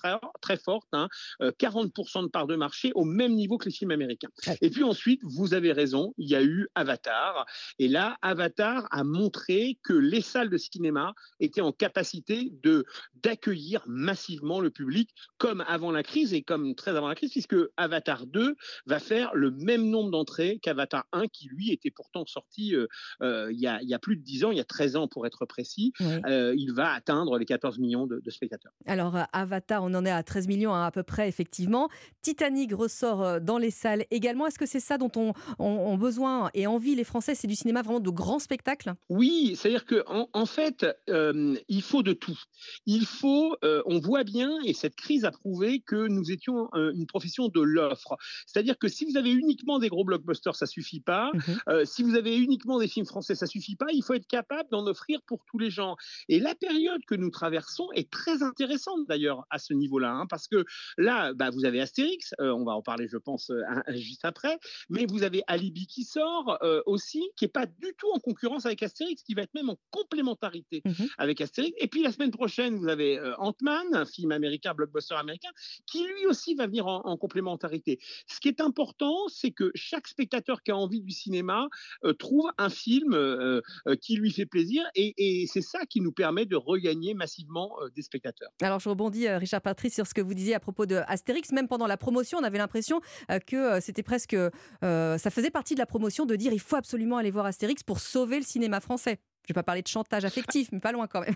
très 0.41 0.57
forte 0.57 0.87
40% 0.93 0.93
hein, 0.93 1.09
euh, 1.41 2.23
de 2.23 2.29
part 2.29 2.47
de 2.47 2.57
marché 2.57 2.93
au 2.95 3.05
même 3.05 3.35
niveau 3.35 3.59
que 3.59 3.67
les 3.67 3.75
films 3.75 3.91
américains. 3.91 4.31
Et 4.61 4.71
puis 4.71 4.83
ensuite, 4.83 5.21
vous 5.25 5.55
avez 5.55 5.73
raison, 5.73 6.15
il 6.19 6.29
y 6.29 6.35
a 6.35 6.43
eu 6.43 6.69
Avatar. 6.75 7.47
Et 7.79 7.89
là, 7.89 8.17
Avatar 8.23 8.87
a 8.91 9.05
montré 9.05 9.79
que 9.83 9.93
les 9.93 10.21
salles 10.21 10.51
de 10.51 10.59
cinéma 10.59 11.15
étaient 11.41 11.61
en 11.61 11.73
capacité 11.73 12.53
de 12.63 12.85
d'accueillir 13.23 13.83
massivement 13.87 14.61
le 14.61 14.71
public, 14.71 15.11
comme 15.39 15.65
avant 15.67 15.91
la 15.91 16.03
crise 16.03 16.33
et 16.35 16.43
comme 16.43 16.75
très 16.75 16.93
avant 16.97 17.09
la 17.09 17.15
crise, 17.15 17.31
puisque 17.33 17.57
Avatar 17.77 18.27
2 18.27 18.57
va 18.87 18.99
faire 18.99 19.35
le 19.35 19.51
même 19.51 19.89
nombre 19.89 20.11
d'entrées 20.11 20.59
qu'Avatar 20.63 21.07
1, 21.13 21.29
qui 21.29 21.49
lui 21.49 21.73
était 21.73 21.91
pourtant 21.91 22.25
sorti 22.27 22.75
euh, 22.75 22.87
euh, 23.23 23.51
il, 23.53 23.59
y 23.59 23.67
a, 23.67 23.81
il, 23.83 23.89
y 23.89 23.95
a, 23.95 23.99
plus 23.99 24.17
de 24.17 24.23
10 24.23 24.45
ans, 24.45 24.51
il 24.51 24.59
y 24.59 24.61
a 24.61 24.65
13 24.65 24.97
ans 24.97 25.09
pour 25.09 25.27
être 25.27 25.45
précis. 25.47 25.93
il 26.01 26.73
va 26.73 26.93
atteindre 26.93 27.39
les 27.39 27.47
14 27.47 27.79
millions 27.79 28.07
de, 28.07 28.21
de 28.21 28.31
spectateurs. 28.31 28.73
Alors, 28.87 29.17
Avatar, 29.33 29.86
on 29.87 29.95
en 29.95 30.05
est 30.05 30.11
à 30.11 30.23
13 30.23 30.49
millions 30.49 30.75
à 30.75 30.91
peu 30.91 31.03
près, 31.03 31.29
effectivement. 31.29 31.89
Titanic 32.23 32.73
ressort 32.73 33.23
euh, 33.23 33.41
dans 33.41 33.59
les 33.59 33.71
salles 33.71 34.05
également. 34.11 34.47
Est-ce 34.47 34.59
que 34.59 34.67
c'est 34.67 34.81
ça 34.81 34.99
dont 34.99 35.13
on, 35.17 35.33
ont 35.59 35.97
besoin 35.97 36.51
et 36.55 36.67
envie 36.67 36.95
les 36.95 37.05
Français? 37.05 37.35
C'est 37.35 37.47
du 37.47 37.55
cinéma 37.55 37.83
vraiment 37.83 38.01
de 38.01 38.11
grands 38.11 38.41
spectacles? 38.41 38.95
Oui, 39.09 39.57
c'est-à-dire 39.57 39.87
qu'en 39.87 40.29
en, 40.33 40.47
fait, 40.47 40.87
euh, 41.09 41.57
il 41.69 41.83
faut 41.83 42.03
de 42.03 42.13
tout. 42.13 42.39
Il 42.85 43.07
faut, 43.07 43.57
euh, 43.65 43.83
on 43.87 44.01
voit 44.01 44.25
bien, 44.25 44.51
et 44.65 44.75
cette 44.75 44.97
crise 44.97 45.25
a 45.25 45.31
prouvé 45.31 45.81
que 45.81 46.09
nous 46.09 46.31
étions 46.33 46.69
une 46.75 47.07
profession 47.07 47.49
de 47.49 47.61
l'offre. 47.61 48.17
C'est-à-dire 48.47 48.77
que 48.79 48.89
si 48.89 49.05
vous 49.05 49.17
avez 49.17 49.31
uniquement 49.31 49.79
des 49.79 49.89
gros 49.89 50.05
blockbusters, 50.05 50.57
ça 50.57 50.67
suffit 50.67 51.01
pas. 51.01 51.31
Mhm. 51.33 51.85
si 51.85 52.03
vous 52.03 52.17
avez 52.17 52.37
uniquement 52.37 52.79
des 52.79 52.89
films 52.89 53.07
français, 53.07 53.35
ça 53.35 53.47
suffit 53.47 53.77
pas. 53.77 53.87
Il 53.93 54.03
faut 54.03 54.15
être 54.15 54.27
capable 54.27 54.69
d'en 54.71 54.87
offrir 54.87 55.21
pour 55.27 55.45
tous 55.47 55.59
les 55.59 55.71
gens. 55.71 55.97
Et 56.29 56.41
la 56.41 56.55
période 56.55 57.01
que 57.07 57.15
nous 57.15 57.31
traversons 57.31 57.89
est 57.95 58.11
très 58.11 58.43
intéressante 58.43 59.07
d'ailleurs 59.09 59.47
à 59.51 59.59
ce 59.59 59.75
niveau-là, 59.77 60.13
hein, 60.13 60.27
parce 60.27 60.49
que 60.49 60.65
là, 60.99 61.33
bah, 61.35 61.51
vous 61.51 61.65
avez 61.65 61.81
Astérix, 61.81 62.35
euh, 62.41 62.51
on 62.51 62.65
va 62.65 62.73
en 62.73 62.83
parler, 62.83 63.09
je 63.09 63.17
pense, 63.17 63.51
euh, 63.51 63.63
juste 63.95 64.25
après, 64.25 64.59
mais 64.89 65.07
vous 65.07 65.23
avez 65.23 65.43
Alibi 65.47 65.87
qui 65.87 66.05
sort 66.05 66.59
euh, 66.63 66.83
aussi, 66.87 67.23
qui 67.37 67.45
n'est 67.45 67.51
pas 67.51 67.67
du 67.67 67.95
tout 67.99 68.09
en 68.13 68.19
concurrence 68.19 68.67
avec 68.67 68.83
Astérix, 68.83 69.23
qui 69.23 69.35
va 69.35 69.43
être 69.43 69.55
même 69.55 69.71
en 69.71 69.79
complémentarité 69.91 70.83
mmh 70.85 71.05
avec 71.19 71.41
Astérix. 71.41 71.75
Et 71.79 71.89
puis 71.89 72.03
la 72.03 72.11
semaine 72.11 72.31
prochaine, 72.31 72.77
vous 72.77 72.89
avez 72.89 73.21
Ant-Man, 73.39 73.95
un 73.95 74.05
film 74.05 74.33
américain, 74.33 74.75
blockbuster 74.75 75.15
américain, 75.15 75.49
qui 75.87 76.03
lui 76.05 76.27
aussi 76.27 76.55
va 76.55 76.67
venir 76.67 76.87
en, 76.87 77.17
complémentarité. 77.17 77.99
Ce 78.27 78.41
qui 78.41 78.49
est 78.49 78.61
important, 78.61 79.29
c'est 79.29 79.51
que 79.51 79.71
chaque 79.75 80.09
spectateur 80.09 80.63
qui 80.63 80.73
a 80.73 80.77
envie 80.77 81.01
du 81.01 81.13
cinéma 81.13 81.69
trouve 82.19 82.51
un 82.59 82.69
film 82.69 83.17
qui 84.01 84.17
lui 84.17 84.33
fait 84.33 84.47
plaisir, 84.47 84.85
et, 84.95 85.15
et 85.17 85.47
c'est 85.47 85.63
ça 85.63 85.87
qui 85.87 86.01
nous 86.01 86.13
permet 86.13 86.45
de 86.45 86.57
regagner 86.57 87.15
massivement 87.15 87.77
des 87.95 88.03
spectateurs. 88.03 88.51
Alors 88.61 88.81
je 88.81 88.89
rebondis, 88.89 89.29
Richard 89.29 89.63
Patrice, 89.67 89.95
sur 89.95 90.07
ce 90.07 90.15
que 90.15 90.21
vous 90.21 90.33
disiez 90.33 90.55
à 90.55 90.61
propos 90.61 90.87
de 90.87 91.03
Astérix. 91.09 91.51
Même 91.51 91.67
pendant 91.67 91.89
la 91.89 91.97
promotion, 91.97 92.39
on 92.39 92.45
avait 92.45 92.59
l'impression 92.59 93.01
euh, 93.33 93.41
que 93.41 93.57
euh, 93.57 93.81
c'était 93.81 94.05
presque. 94.05 94.35
Euh, 94.35 95.19
ça 95.19 95.31
faisait 95.31 95.51
partie 95.51 95.75
de 95.75 95.81
la 95.81 95.87
promotion 95.87 96.25
de 96.25 96.37
dire 96.37 96.53
il 96.53 96.61
faut 96.61 96.77
absolument 96.77 97.17
aller 97.17 97.33
voir 97.33 97.47
Astérix 97.47 97.83
pour 97.83 97.99
sauver 97.99 98.37
le 98.37 98.45
cinéma 98.45 98.79
français. 98.79 99.19
Je 99.45 99.53
ne 99.53 99.55
vais 99.55 99.55
pas 99.55 99.65
parler 99.65 99.83
de 99.83 99.89
chantage 99.89 100.25
affectif, 100.25 100.69
mais 100.71 100.79
pas 100.79 100.93
loin 100.93 101.09
quand 101.09 101.21
même. 101.21 101.35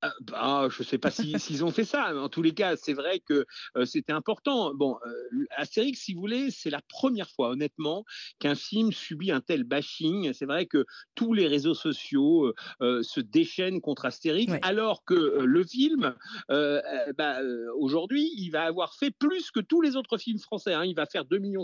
Ah, 0.00 0.14
bah, 0.20 0.68
je 0.70 0.82
ne 0.82 0.86
sais 0.86 0.98
pas 0.98 1.10
s'ils 1.40 1.64
ont 1.64 1.70
fait 1.72 1.84
ça. 1.84 2.10
Mais 2.12 2.20
en 2.20 2.28
tous 2.28 2.42
les 2.42 2.54
cas, 2.54 2.76
c'est 2.76 2.92
vrai 2.92 3.18
que 3.18 3.46
euh, 3.76 3.84
c'était 3.84 4.12
important. 4.12 4.72
Bon, 4.74 4.96
euh, 5.04 5.46
Astérix, 5.56 6.00
si 6.00 6.14
vous 6.14 6.20
voulez, 6.20 6.50
c'est 6.50 6.70
la 6.70 6.80
première 6.88 7.28
fois, 7.30 7.50
honnêtement, 7.50 8.04
qu'un 8.38 8.54
film 8.54 8.92
subit 8.92 9.32
un 9.32 9.40
tel 9.40 9.64
bashing. 9.64 10.32
C'est 10.32 10.46
vrai 10.46 10.66
que 10.66 10.86
tous 11.16 11.34
les 11.34 11.48
réseaux 11.48 11.74
sociaux 11.74 12.54
euh, 12.80 13.02
se 13.02 13.20
déchaînent 13.20 13.80
contre 13.80 14.04
Astérix, 14.04 14.52
alors 14.62 15.04
que 15.04 15.14
le 15.14 15.64
film, 15.64 16.14
bah, 16.48 17.40
aujourd'hui, 17.76 18.30
il 18.36 18.50
va 18.50 18.62
avoir 18.62 18.94
fait 18.94 19.10
plus 19.10 19.50
que 19.50 19.60
tous 19.60 19.80
les 19.80 19.96
autres 19.96 20.18
films 20.18 20.38
français. 20.38 20.74
Hein. 20.74 20.84
Il 20.84 20.94
va 20.94 21.06
faire 21.06 21.24
2,5 21.24 21.40
millions 21.40 21.62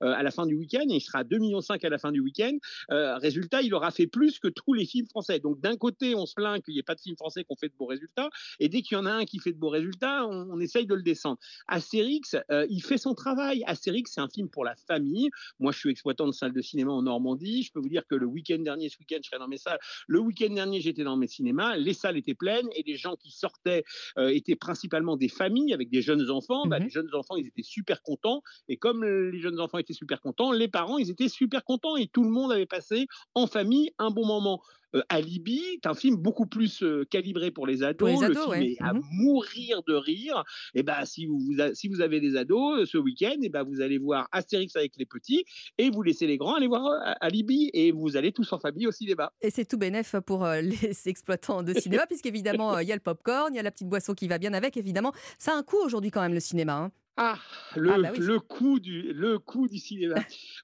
à 0.00 0.22
la 0.22 0.30
fin 0.30 0.46
du 0.46 0.56
week-end 0.56 0.84
et 0.88 0.96
il 0.96 1.00
sera 1.00 1.22
2,5 1.22 1.38
millions 1.40 1.60
à 1.60 1.88
la 1.88 1.98
fin 1.98 2.10
du 2.10 2.20
week-end. 2.20 2.56
résultat, 2.88 3.62
il 3.62 3.74
aura 3.74 3.90
fait 3.90 4.06
plus 4.08 4.38
que 4.38 4.48
tous 4.48 4.74
les 4.74 4.86
films 4.86 5.06
français. 5.06 5.38
Donc, 5.38 5.60
d'un 5.60 5.76
côté, 5.76 6.14
on 6.14 6.26
se 6.26 6.34
plaint 6.34 6.62
qu'il 6.64 6.74
n'y 6.74 6.80
ait 6.80 6.84
pas 6.84 6.94
de 6.94 7.00
films 7.00 7.16
français 7.16 7.44
qu'on 7.44 7.56
fait 7.60 7.68
de 7.68 7.74
beaux 7.78 7.86
résultats. 7.86 8.30
Et 8.58 8.68
dès 8.68 8.82
qu'il 8.82 8.96
y 8.96 8.98
en 8.98 9.06
a 9.06 9.12
un 9.12 9.24
qui 9.24 9.38
fait 9.38 9.52
de 9.52 9.58
beaux 9.58 9.68
résultats, 9.68 10.26
on, 10.26 10.58
essaye 10.60 10.86
de 10.86 10.94
le 10.94 11.02
descendre. 11.02 11.38
Astérix, 11.68 12.36
euh, 12.50 12.66
il 12.68 12.82
fait 12.82 12.98
son 12.98 13.14
travail. 13.14 13.62
Astérix, 13.66 14.12
c'est 14.14 14.20
un 14.20 14.28
film 14.28 14.48
pour 14.48 14.64
la 14.64 14.74
famille. 14.74 15.30
Moi, 15.58 15.72
je 15.72 15.78
suis 15.78 15.90
exploitant 15.90 16.26
de 16.26 16.32
salle 16.32 16.52
de 16.52 16.60
cinéma 16.60 16.92
en 16.92 17.02
Normandie. 17.02 17.62
Je 17.62 17.72
peux 17.72 17.80
vous 17.80 17.88
dire 17.88 18.06
que 18.06 18.14
le 18.14 18.26
week-end 18.26 18.58
dernier, 18.58 18.88
ce 18.88 18.98
week-end, 18.98 19.18
je 19.22 19.28
serai 19.28 19.38
dans 19.38 19.48
mes 19.48 19.56
salles. 19.56 19.78
Le 20.06 20.20
week-end 20.20 20.52
dernier, 20.52 20.80
j'étais 20.80 21.04
dans 21.04 21.16
mes 21.16 21.26
cinémas. 21.26 21.76
Les 21.76 21.94
salles 21.94 22.16
étaient 22.16 22.34
pleines 22.34 22.68
et 22.74 22.82
les 22.86 22.96
gens 22.96 23.16
qui 23.16 23.30
sortaient 23.30 23.84
euh, 24.18 24.28
étaient 24.28 24.56
principalement 24.56 25.16
des 25.16 25.28
familles 25.28 25.72
avec 25.72 25.90
des 25.90 26.02
jeunes 26.02 26.30
enfants. 26.30 26.66
Bah, 26.66 26.78
mhm. 26.78 26.84
les 26.84 26.90
jeunes 26.90 27.14
enfants, 27.14 27.36
ils 27.36 27.46
étaient 27.46 27.62
super 27.62 28.02
contents. 28.02 28.42
Et 28.68 28.76
comme 28.76 29.04
les 29.04 29.40
jeunes 29.40 29.60
enfants 29.60 29.78
étaient 29.78 29.94
super 29.94 30.20
contents, 30.20 30.52
les 30.52 30.68
parents, 30.68 30.98
ils 30.98 31.10
étaient 31.10 31.28
super 31.28 31.64
contents. 31.64 31.96
Et 31.96 32.06
tout 32.06 32.24
le 32.24 32.30
monde 32.30 32.52
avait 32.52 32.66
passé 32.66 33.06
en 33.34 33.46
famille 33.46 33.92
un 33.98 34.10
bon 34.10 34.26
moment. 34.26 34.62
Euh, 34.94 35.02
Alibi, 35.08 35.60
c'est 35.82 35.88
un 35.88 35.94
film 35.94 36.16
beaucoup 36.16 36.46
plus 36.46 36.82
euh, 36.82 37.04
calibré 37.10 37.50
pour 37.50 37.66
les 37.66 37.82
ados. 37.82 38.20
le 38.20 38.34
film 38.34 38.62
est 38.62 38.76
à 38.80 38.92
mmh 38.92 39.02
mourir 39.12 39.82
de 39.86 39.94
rire. 39.94 40.44
Et 40.74 40.82
ben, 40.82 41.04
si 41.04 41.26
vous, 41.26 41.40
si 41.74 41.88
vous 41.88 42.00
avez 42.00 42.20
des 42.20 42.36
ados 42.36 42.80
euh, 42.80 42.86
ce 42.86 42.98
week-end, 42.98 43.36
et 43.42 43.48
ben, 43.48 43.62
vous 43.62 43.80
allez 43.80 43.98
voir 43.98 44.28
Astérix 44.32 44.76
avec 44.76 44.92
les 44.96 45.06
petits 45.06 45.44
et 45.78 45.90
vous 45.90 46.02
laissez 46.02 46.26
les 46.26 46.36
grands 46.36 46.54
aller 46.54 46.66
voir 46.66 47.16
Alibi 47.20 47.70
et 47.72 47.92
vous 47.92 48.16
allez 48.16 48.32
tous 48.32 48.52
en 48.52 48.58
famille 48.58 48.86
au 48.86 48.92
cinéma. 48.92 49.32
Et 49.40 49.50
c'est 49.50 49.64
tout 49.64 49.78
bénef 49.78 50.16
pour 50.26 50.46
les 50.62 51.08
exploitants 51.08 51.62
de 51.62 51.74
cinéma, 51.74 52.06
puisqu'évidemment, 52.06 52.78
il 52.78 52.88
y 52.88 52.92
a 52.92 52.96
le 52.96 53.00
popcorn, 53.00 53.52
il 53.52 53.56
y 53.56 53.60
a 53.60 53.62
la 53.62 53.70
petite 53.70 53.88
boisson 53.88 54.14
qui 54.14 54.28
va 54.28 54.38
bien 54.38 54.52
avec, 54.54 54.76
évidemment. 54.76 55.12
Ça 55.38 55.52
a 55.52 55.56
un 55.56 55.62
coût 55.62 55.78
aujourd'hui 55.84 56.10
quand 56.10 56.22
même, 56.22 56.34
le 56.34 56.40
cinéma. 56.40 56.74
Hein. 56.74 56.92
Ah, 57.16 57.38
le, 57.76 57.90
Ah 57.92 57.98
bah 57.98 58.12
oui. 58.12 58.18
le 58.20 58.40
coût 58.40 58.80
du, 58.80 59.12
le 59.12 59.38
coût 59.38 59.68
du 59.68 59.78
cinéma. 59.78 60.14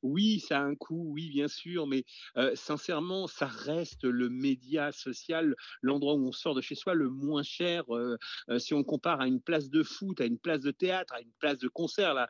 Oui, 0.03 0.41
ça 0.41 0.61
a 0.61 0.63
un 0.63 0.75
coût, 0.75 1.11
oui, 1.13 1.29
bien 1.29 1.49
sûr, 1.49 1.87
mais 1.87 2.05
euh, 2.39 2.53
sincèrement, 2.55 3.27
ça 3.27 3.47
reste 3.47 4.05
le 4.05 4.31
média 4.31 4.91
social, 4.93 5.55
l'endroit 5.83 6.15
où 6.15 6.27
on 6.29 6.33
sort 6.33 6.55
de 6.55 6.63
chez 6.63 6.75
soi 6.75 6.95
le 6.95 7.11
moins 7.11 7.43
cher. 7.43 7.85
euh, 7.95 8.17
euh, 8.49 8.59
si 8.59 8.73
on 8.73 8.85
compare 8.85 9.21
à 9.21 9.27
une 9.27 9.41
place 9.43 9.69
de 9.69 9.83
foot, 9.83 10.21
à 10.21 10.25
une 10.25 10.39
place 10.39 10.61
de 10.63 10.71
théâtre, 10.71 11.13
à 11.15 11.21
une 11.21 11.33
place 11.39 11.59
de 11.59 11.69
concert, 11.69 12.15
là, 12.15 12.29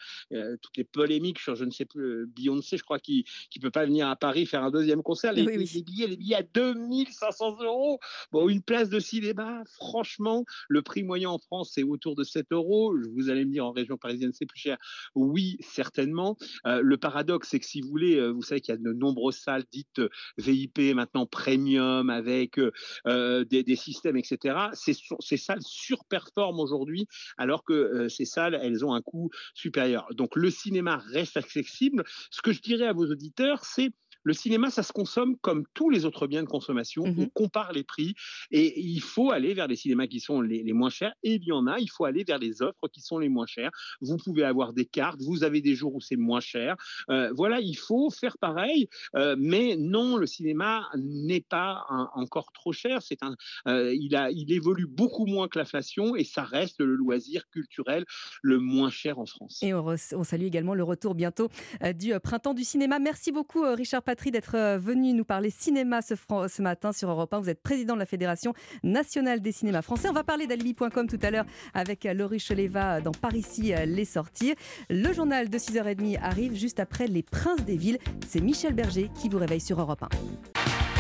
toutes 0.61 0.77
les 0.77 0.85
polémiques 0.85 1.39
sur, 1.39 1.55
je 1.55 1.65
ne 1.65 1.71
sais 1.71 1.85
plus, 1.85 2.27
Beyoncé, 2.27 2.79
je 2.79 2.83
crois, 2.85 2.99
qui 2.99 3.25
ne 3.57 3.61
peut 3.61 3.71
pas 3.71 3.85
venir 3.87 4.09
à 4.09 4.17
Paris 4.17 4.47
faire 4.47 4.63
un 4.65 4.71
deuxième 4.71 5.03
concert. 5.03 5.33
Les, 5.33 5.43
Oui, 5.47 5.55
oui. 5.57 5.71
les 5.73 5.83
billets, 5.83 6.07
les 6.09 6.17
billets 6.17 6.37
à 6.37 6.43
2500 6.43 7.59
euros. 7.63 7.99
Bon, 8.33 8.49
une 8.49 8.63
place 8.63 8.89
de 8.89 8.99
cinéma, 8.99 9.63
franchement, 9.75 10.45
le 10.69 10.83
prix 10.83 11.05
moyen 11.05 11.31
en 11.31 11.39
France, 11.39 11.71
c'est 11.75 11.83
autour 11.85 12.17
de 12.17 12.25
7 12.25 12.47
euros. 12.51 12.95
Vous 13.15 13.31
allez 13.31 13.45
me 13.45 13.53
dire, 13.53 13.67
en 13.67 13.73
région 13.73 13.97
parisienne, 14.07 14.33
c'est 14.33 14.47
plus 14.47 14.61
cher. 14.61 14.79
Oui, 15.15 15.57
certainement. 15.61 16.37
Euh, 16.67 16.81
le 16.83 16.97
paradoxe, 16.97 17.49
c'est 17.51 17.59
que 17.59 17.67
si 17.67 17.81
vous 17.81 17.89
voulez, 17.89 18.17
euh, 18.17 18.31
vous 18.31 18.43
savez 18.43 18.61
qu'il 18.61 18.73
y 18.73 18.79
a 18.79 18.81
de 18.81 18.93
nombreuses 18.93 19.37
salles 19.37 19.65
dites 19.73 19.99
euh, 19.99 20.09
VIP, 20.39 20.95
maintenant 20.95 21.27
premium, 21.27 22.11
avec 22.11 22.61
des, 23.07 23.77
systèmes, 23.77 24.17
etc. 24.17 24.57
Ces, 24.73 24.95
ces 25.21 25.37
salles 25.37 25.63
surperforment 25.63 26.61
aujourd'hui, 26.61 27.07
alors 27.37 27.65
que 27.65 28.09
ces 28.09 28.25
salles, 28.25 28.59
elles 28.63 28.85
ont 28.85 28.95
un 28.95 29.03
coût 29.03 29.31
supérieur. 29.55 30.07
Donc 30.15 30.37
le 30.37 30.51
cinéma 30.51 31.03
reste 31.13 31.37
accessible. 31.37 32.05
Ce 32.31 32.41
que 32.43 32.53
je 32.53 32.63
dirais 32.63 32.87
à 32.87 32.93
vos 32.93 33.07
auditeurs, 33.07 33.65
c'est 33.65 33.91
le 34.27 34.33
cinéma, 34.35 34.71
ça 34.71 34.83
se 34.83 34.93
consomme 34.93 35.37
comme 35.39 35.63
tous 35.73 35.89
les 35.89 36.05
autres 36.05 36.27
biens 36.27 36.43
de 36.43 36.49
consommation. 36.49 37.05
On 37.17 37.29
compare 37.29 37.73
les 37.73 37.85
prix 37.85 38.15
et 38.51 38.81
il 38.81 39.01
faut 39.01 39.31
aller 39.31 39.55
vers 39.55 39.69
les 39.69 39.77
cinémas 39.77 40.09
qui 40.09 40.19
sont 40.19 40.41
les, 40.41 40.65
les 40.65 40.73
moins 40.73 40.91
chers. 40.91 41.15
Et 41.23 41.35
il 41.35 41.45
y 41.45 41.53
en 41.53 41.69
a, 41.69 41.79
il 41.79 41.89
faut 41.89 42.05
aller 42.05 42.25
vers 42.25 42.39
les 42.39 42.61
offres 42.61 42.89
qui 42.93 43.01
sont 43.01 43.19
les 43.21 43.29
moins 43.29 43.47
chères. 43.47 43.71
Vous 44.01 44.17
pouvez 44.17 44.43
avoir 44.43 44.73
des 44.73 44.85
cartes, 44.85 45.23
vous 45.23 45.45
avez 45.45 45.61
des 45.61 45.77
jours 45.77 45.95
où 45.95 46.01
c'est 46.01 46.17
moins 46.17 46.41
cher. 46.41 46.75
Euh, 47.09 47.31
voilà, 47.37 47.61
il 47.61 47.77
faut 47.77 48.11
faire 48.11 48.37
pareil. 48.39 48.89
Euh, 49.15 49.37
mais 49.39 49.77
non, 49.79 50.17
le 50.17 50.27
cinéma 50.27 50.89
n'est 50.99 51.41
pas 51.41 51.85
un- 51.89 52.11
encore 52.15 52.51
trop 52.53 52.73
cher. 52.73 53.03
C'est 53.03 53.23
un, 53.23 53.37
euh, 53.69 53.95
il, 53.95 54.17
a, 54.17 54.33
il 54.33 54.53
évolue 54.53 54.89
beaucoup 54.89 55.27
moins 55.27 55.47
que 55.47 55.59
l'inflation 55.61 56.17
et 56.17 56.25
ça 56.25 56.43
reste 56.43 56.81
le 56.81 56.97
loisir 56.97 57.49
culturel 57.53 58.05
le 58.43 58.59
moins 58.59 58.91
cher 58.91 59.21
en 59.21 59.27
France. 59.27 59.61
Et 59.63 59.73
on, 59.73 59.95
on 60.15 60.25
salue 60.25 60.47
également 60.47 60.75
le 60.75 60.83
retour 60.83 61.15
bientôt 61.15 61.49
du 61.95 62.13
printemps 62.21 62.55
du 62.55 62.65
cinéma. 62.65 62.99
Merci 62.99 63.31
beaucoup 63.31 63.63
Richard 63.63 64.03
Patry 64.17 64.31
d'être 64.31 64.55
euh, 64.55 64.79
venu 64.79 65.13
nous 65.13 65.27
parler 65.27 65.51
cinéma 65.51 66.01
ce, 66.01 66.63
matin 66.63 66.91
sur 66.95 67.11
Europe 67.11 67.35
1. 67.35 67.41
Vous 67.41 67.51
êtes 67.51 67.61
président 67.61 67.93
de 67.93 67.99
la 67.99 68.07
Fédération 68.07 68.55
nationale 68.83 69.41
des 69.41 69.53
cinémas 69.53 69.83
français. 69.83 70.09
On 70.09 70.15
va 70.15 70.25
parler 70.25 70.47
d'alibi.com 70.47 71.07
tout 71.07 71.19
à 71.21 71.31
l'heure 71.31 71.45
avec 71.75 72.07
euh, 72.07 72.15
Laurie 72.15 72.39
Cheleva 72.39 73.03
dans 73.03 73.13
Par 73.13 73.35
ici 73.35 73.75
euh, 73.75 73.85
les 73.85 74.07
sorties. 74.07 74.55
Le 74.89 75.13
journal 75.13 75.51
de 75.51 75.59
6h30 75.59 76.19
arrive 76.23 76.55
juste 76.55 76.81
après 76.81 77.09
Les 77.09 77.23
Princes 77.23 77.67
des 77.67 77.77
Villes. 77.77 77.99
C'est 78.27 78.41
Michel 78.41 78.73
Berger 78.73 79.11
qui 79.21 79.29
vous 79.29 79.37
réveille 79.37 79.61
sur 79.61 79.79
Europe 79.79 80.03
1. 80.03 80.96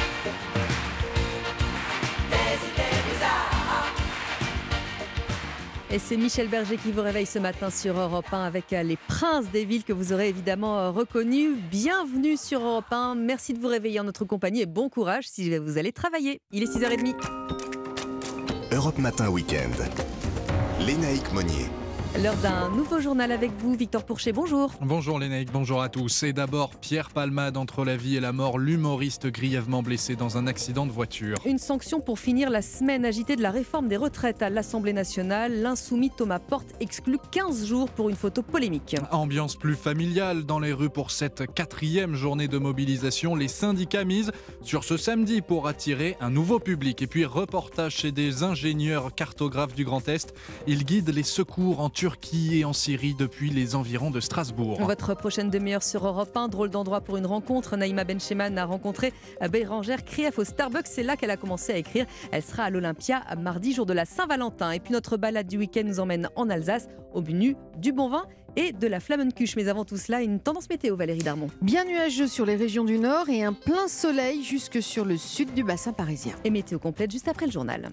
Et 5.90 6.00
c'est 6.00 6.16
Michel 6.16 6.48
Berger 6.48 6.76
qui 6.78 6.90
vous 6.90 7.02
réveille 7.02 7.26
ce 7.26 7.38
matin 7.38 7.70
sur 7.70 7.96
Europe 7.96 8.26
1 8.32 8.42
avec 8.42 8.72
euh, 8.72 8.82
les 8.82 8.96
princes 8.96 9.48
des 9.52 9.64
villes 9.64 9.84
que 9.84 9.92
vous 9.92 10.12
aurez 10.12 10.28
évidemment 10.28 10.80
euh, 10.80 10.90
reconnus. 10.90 11.52
Bienvenue 11.70 12.36
sur 12.36 12.60
Europe 12.60 12.90
1. 12.90 13.14
Merci 13.14 13.54
de 13.54 13.60
vous 13.60 13.68
réveiller 13.68 14.00
en 14.00 14.04
notre 14.04 14.24
compagnie 14.24 14.62
et 14.62 14.66
bon 14.66 14.88
courage 14.88 15.28
si 15.28 15.56
vous 15.58 15.78
allez 15.78 15.92
travailler. 15.92 16.40
Il 16.50 16.64
est 16.64 16.66
6h30. 16.66 17.14
Europe 18.72 18.98
Matin 18.98 19.28
Week-end. 19.28 19.70
Lénaïque 20.80 21.32
Monnier. 21.32 21.66
L'heure 22.22 22.36
d'un 22.36 22.70
nouveau 22.70 22.98
journal 22.98 23.30
avec 23.30 23.50
vous, 23.58 23.74
Victor 23.74 24.02
Pourchet. 24.02 24.32
Bonjour. 24.32 24.72
Bonjour 24.80 25.18
Lénaïque, 25.18 25.52
bonjour 25.52 25.82
à 25.82 25.90
tous. 25.90 26.22
Et 26.22 26.32
d'abord, 26.32 26.70
Pierre 26.70 27.10
Palmade 27.10 27.58
entre 27.58 27.84
la 27.84 27.94
vie 27.94 28.16
et 28.16 28.20
la 28.20 28.32
mort, 28.32 28.58
l'humoriste 28.58 29.26
grièvement 29.26 29.82
blessé 29.82 30.16
dans 30.16 30.38
un 30.38 30.46
accident 30.46 30.86
de 30.86 30.92
voiture. 30.92 31.36
Une 31.44 31.58
sanction 31.58 32.00
pour 32.00 32.18
finir 32.18 32.48
la 32.48 32.62
semaine 32.62 33.04
agitée 33.04 33.36
de 33.36 33.42
la 33.42 33.50
réforme 33.50 33.88
des 33.88 33.98
retraites 33.98 34.40
à 34.40 34.48
l'Assemblée 34.48 34.94
nationale. 34.94 35.60
L'insoumis 35.60 36.10
Thomas 36.10 36.38
Porte 36.38 36.68
exclut 36.80 37.18
15 37.32 37.66
jours 37.66 37.90
pour 37.90 38.08
une 38.08 38.16
photo 38.16 38.40
polémique. 38.40 38.96
Ambiance 39.10 39.54
plus 39.54 39.74
familiale 39.74 40.44
dans 40.44 40.58
les 40.58 40.72
rues 40.72 40.88
pour 40.88 41.10
cette 41.10 41.52
quatrième 41.52 42.14
journée 42.14 42.48
de 42.48 42.56
mobilisation. 42.56 43.34
Les 43.34 43.48
syndicats 43.48 44.04
misent 44.04 44.32
sur 44.62 44.84
ce 44.84 44.96
samedi 44.96 45.42
pour 45.42 45.68
attirer 45.68 46.16
un 46.20 46.30
nouveau 46.30 46.60
public. 46.60 47.02
Et 47.02 47.06
puis 47.08 47.26
reportage 47.26 47.96
chez 47.96 48.10
des 48.10 48.42
ingénieurs 48.42 49.14
cartographes 49.14 49.74
du 49.74 49.84
Grand 49.84 50.08
Est. 50.08 50.32
Ils 50.66 50.84
guident 50.84 51.10
les 51.10 51.22
secours 51.22 51.80
en 51.80 51.90
Turquie 51.90 52.05
et 52.52 52.64
en 52.64 52.72
Syrie 52.72 53.14
depuis 53.18 53.50
les 53.50 53.74
environs 53.74 54.10
de 54.10 54.20
Strasbourg. 54.20 54.80
Votre 54.80 55.14
prochaine 55.14 55.50
demi-heure 55.50 55.82
sur 55.82 56.06
Europe 56.06 56.36
1, 56.36 56.48
drôle 56.48 56.70
d'endroit 56.70 57.00
pour 57.00 57.16
une 57.16 57.26
rencontre. 57.26 57.76
Naïma 57.76 58.04
Bencheman 58.04 58.56
a 58.58 58.64
rencontré 58.64 59.12
Bérangère 59.50 60.04
Krief 60.04 60.38
au 60.38 60.44
Starbucks. 60.44 60.86
C'est 60.86 61.02
là 61.02 61.16
qu'elle 61.16 61.30
a 61.30 61.36
commencé 61.36 61.72
à 61.72 61.76
écrire. 61.76 62.06
Elle 62.30 62.42
sera 62.42 62.64
à 62.64 62.70
l'Olympia 62.70 63.22
mardi, 63.38 63.72
jour 63.72 63.86
de 63.86 63.92
la 63.92 64.04
Saint-Valentin. 64.04 64.70
Et 64.70 64.80
puis 64.80 64.92
notre 64.92 65.16
balade 65.16 65.48
du 65.48 65.58
week-end 65.58 65.82
nous 65.84 65.98
emmène 65.98 66.28
en 66.36 66.48
Alsace, 66.48 66.88
au 67.12 67.22
menu 67.22 67.56
du 67.76 67.92
bon 67.92 68.08
vin 68.08 68.24
et 68.54 68.72
de 68.72 68.86
la 68.86 69.00
flamencuche. 69.00 69.56
Mais 69.56 69.68
avant 69.68 69.84
tout 69.84 69.96
cela, 69.96 70.22
une 70.22 70.38
tendance 70.38 70.68
météo, 70.68 70.96
Valérie 70.96 71.18
Darmon. 71.18 71.48
Bien 71.60 71.84
nuageux 71.84 72.28
sur 72.28 72.46
les 72.46 72.56
régions 72.56 72.84
du 72.84 72.98
nord 72.98 73.28
et 73.28 73.42
un 73.42 73.52
plein 73.52 73.88
soleil 73.88 74.44
jusque 74.44 74.80
sur 74.80 75.04
le 75.04 75.16
sud 75.16 75.54
du 75.54 75.64
bassin 75.64 75.92
parisien. 75.92 76.34
Et 76.44 76.50
météo 76.50 76.78
complète 76.78 77.10
juste 77.10 77.28
après 77.28 77.46
le 77.46 77.52
journal. 77.52 77.90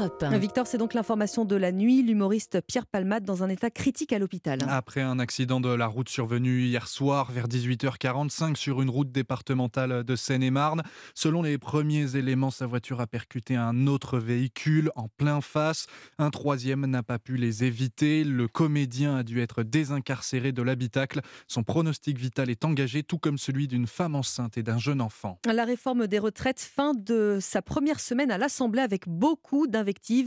Europe 0.00 0.22
1. 0.22 0.38
Victor, 0.38 0.66
c'est 0.66 0.78
donc 0.78 0.94
l'information 0.94 1.44
de 1.44 1.56
la 1.56 1.72
nuit. 1.72 2.02
L'humoriste 2.02 2.62
Pierre 2.66 2.86
Palmade 2.86 3.24
dans 3.24 3.42
un 3.42 3.50
état 3.50 3.68
critique 3.68 4.14
à 4.14 4.18
l'hôpital. 4.18 4.60
Après 4.66 5.02
un 5.02 5.18
accident 5.18 5.60
de 5.60 5.68
la 5.68 5.86
route 5.86 6.08
survenu 6.08 6.62
hier 6.62 6.88
soir 6.88 7.30
vers 7.30 7.48
18h45 7.48 8.56
sur 8.56 8.80
une 8.80 8.88
route 8.88 9.12
départementale 9.12 10.02
de 10.02 10.16
Seine-et-Marne, 10.16 10.82
selon 11.14 11.42
les 11.42 11.58
premiers 11.58 12.16
éléments, 12.16 12.50
sa 12.50 12.66
voiture 12.66 13.02
a 13.02 13.06
percuté 13.06 13.56
un 13.56 13.86
autre 13.86 14.18
véhicule 14.18 14.90
en 14.96 15.08
plein 15.08 15.42
face. 15.42 15.86
Un 16.18 16.30
troisième 16.30 16.86
n'a 16.86 17.02
pas 17.02 17.18
pu 17.18 17.36
les 17.36 17.64
éviter. 17.64 18.24
Le 18.24 18.48
comédien 18.48 19.16
a 19.16 19.22
dû 19.22 19.42
être 19.42 19.62
désincarcéré 19.62 20.52
de 20.52 20.62
l'habitacle. 20.62 21.20
Son 21.46 21.62
pronostic 21.62 22.18
vital 22.18 22.48
est 22.48 22.64
engagé, 22.64 23.02
tout 23.02 23.18
comme 23.18 23.36
celui 23.36 23.68
d'une 23.68 23.86
femme 23.86 24.14
enceinte 24.14 24.56
et 24.56 24.62
d'un 24.62 24.78
jeune 24.78 25.02
enfant. 25.02 25.38
La 25.44 25.64
réforme 25.66 26.06
des 26.06 26.18
retraites, 26.18 26.60
fin 26.60 26.94
de 26.94 27.36
sa 27.40 27.60
première 27.60 28.00
semaine 28.00 28.30
à 28.30 28.38
l'Assemblée 28.38 28.80
avec 28.80 29.06
beaucoup 29.06 29.66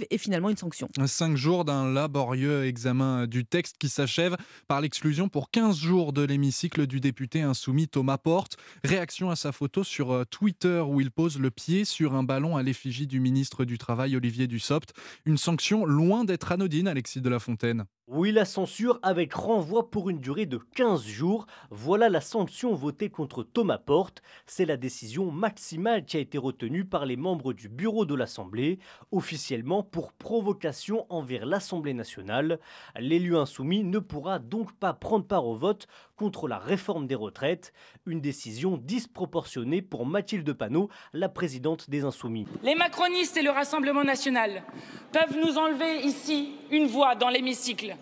et 0.10 0.18
finalement 0.18 0.50
une 0.50 0.58
sanction. 0.58 0.88
Cinq 1.06 1.38
jours 1.38 1.66
d'un 1.66 1.92
laborieux 1.92 2.66
examen 2.66 3.28
du 3.28 3.46
texte 3.46 3.78
qui 3.78 3.90
s'achève 3.90 4.36
par 4.68 4.82
l'exclusion 4.82 5.30
pour 5.30 5.52
15 5.52 5.78
jours 5.78 6.14
de 6.14 6.24
l'hémicycle 6.24 6.88
du 6.88 7.00
député 7.00 7.42
insoumis 7.42 7.88
Thomas 7.88 8.18
Porte. 8.18 8.58
Réaction 8.84 9.30
à 9.30 9.36
sa 9.36 9.52
photo 9.52 9.84
sur 9.84 10.12
euh, 10.12 10.24
Twitter 10.26 10.84
où 10.86 11.02
il 11.02 11.12
pose 11.12 11.40
le 11.40 11.52
pied 11.52 11.86
sur 11.86 12.16
un 12.16 12.24
ballon 12.24 12.58
à 12.58 12.64
l'effigie 12.64 13.08
du 13.08 13.20
ministre 13.20 13.66
du 13.66 13.78
Travail 13.78 14.16
Olivier 14.16 14.48
Dussopt. 14.48 14.94
Une 15.26 15.38
sanction 15.38 15.86
loin 15.86 16.26
d'être 16.26 16.52
anodine, 16.52 16.88
Alexis 16.88 17.22
de 17.22 17.30
la 17.30 17.40
Fontaine. 17.40 17.86
Oui, 18.10 18.34
la 18.34 18.44
censure 18.44 19.00
avec 19.02 19.34
renvoi 19.34 19.90
pour 19.90 20.10
une 20.10 20.20
durée 20.20 20.46
de 20.46 20.58
15 20.58 21.06
jours. 21.06 21.48
Voilà 21.70 22.10
la 22.10 22.20
sanction 22.20 22.76
votée 22.76 23.10
contre 23.10 23.44
Thomas 23.44 23.78
Porte. 23.78 24.22
C'est 24.46 24.66
la 24.66 24.76
décision 24.76 25.32
maximale 25.32 26.04
qui 26.04 26.18
a 26.18 26.20
été 26.20 26.38
retenue 26.38 26.84
par 26.84 27.06
les 27.06 27.16
membres 27.16 27.54
du 27.54 27.70
bureau 27.70 28.04
de 28.06 28.14
l'Assemblée, 28.14 28.80
officiellement 29.14 29.84
pour 29.84 30.12
provocation 30.12 31.06
envers 31.08 31.46
l'Assemblée 31.46 31.94
nationale. 31.94 32.60
L'élu 33.00 33.38
insoumis 33.38 33.86
ne 33.86 34.00
pourra 34.00 34.38
donc 34.38 34.74
pas 34.74 34.92
prendre 34.92 35.26
part 35.26 35.46
au 35.46 35.56
vote 35.56 35.88
contre 36.16 36.48
la 36.48 36.58
réforme 36.58 37.08
des 37.08 37.16
retraites. 37.16 37.74
Une 38.06 38.22
décision 38.22 38.78
disproportionnée 38.78 39.82
pour 39.82 40.06
Mathilde 40.06 40.54
Panot, 40.54 40.90
la 41.14 41.30
présidente 41.30 41.90
des 41.90 42.04
Insoumis. 42.04 42.48
Les 42.64 42.76
macronistes 42.76 43.38
et 43.38 43.42
le 43.42 43.52
Rassemblement 43.52 44.04
national 44.04 44.64
peuvent 45.12 45.38
nous 45.38 45.58
enlever 45.58 46.02
ici 46.06 46.56
une 46.72 46.88
voix 46.88 47.16
dans 47.16 47.30
l'hémicycle, 47.30 47.96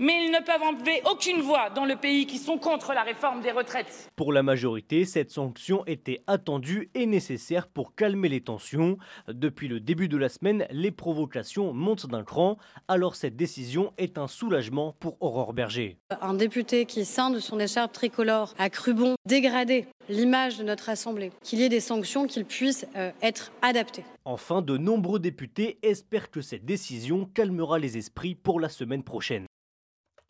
mais 0.00 0.24
ils 0.24 0.30
ne 0.30 0.42
peuvent 0.42 0.62
enlever 0.62 1.02
aucune 1.10 1.42
voix 1.42 1.68
dans 1.70 1.84
le 1.84 1.94
pays 1.94 2.26
qui 2.26 2.38
sont 2.38 2.58
contre 2.58 2.94
la 2.94 3.02
réforme 3.02 3.42
des 3.42 3.52
retraites. 3.52 4.10
Pour 4.16 4.32
la 4.32 4.42
majorité, 4.42 5.04
cette 5.04 5.30
sanction 5.30 5.84
était 5.86 6.22
attendue 6.26 6.90
et 6.94 7.04
nécessaire 7.04 7.68
pour 7.68 7.94
calmer 7.94 8.30
les 8.30 8.40
tensions. 8.40 8.96
Depuis 9.28 9.68
le 9.68 9.78
début 9.78 10.08
de 10.08 10.16
la 10.16 10.30
semaine, 10.30 10.66
les 10.70 10.90
provocations 10.90 11.74
montent 11.74 12.06
d'un 12.06 12.24
cran, 12.24 12.56
alors 12.88 13.14
cette 13.14 13.36
décision 13.36 13.92
est 13.98 14.16
un 14.16 14.26
soulagement 14.26 14.96
pour 14.98 15.18
Aurore 15.20 15.52
Berger. 15.52 15.98
Un 16.22 16.34
député 16.34 16.86
qui 16.86 17.04
scinde 17.04 17.38
son 17.38 17.60
écharpe 17.60 17.92
tricolore 17.92 18.54
a 18.58 18.70
cru 18.70 18.94
bon 18.94 19.14
dégrader 19.26 19.86
l'image 20.08 20.58
de 20.58 20.64
notre 20.64 20.88
Assemblée, 20.88 21.30
qu'il 21.42 21.60
y 21.60 21.62
ait 21.62 21.68
des 21.68 21.80
sanctions, 21.80 22.26
qu'il 22.26 22.44
puissent 22.46 22.86
euh, 22.96 23.12
être 23.22 23.52
adaptées. 23.62 24.04
Enfin, 24.24 24.62
de 24.62 24.76
nombreux 24.76 25.20
députés 25.20 25.78
espèrent 25.82 26.30
que 26.30 26.40
cette 26.40 26.64
décision 26.64 27.28
calmera 27.34 27.78
les 27.78 27.98
esprits 27.98 28.34
pour 28.34 28.60
la 28.60 28.68
semaine 28.68 29.02
prochaine. 29.02 29.46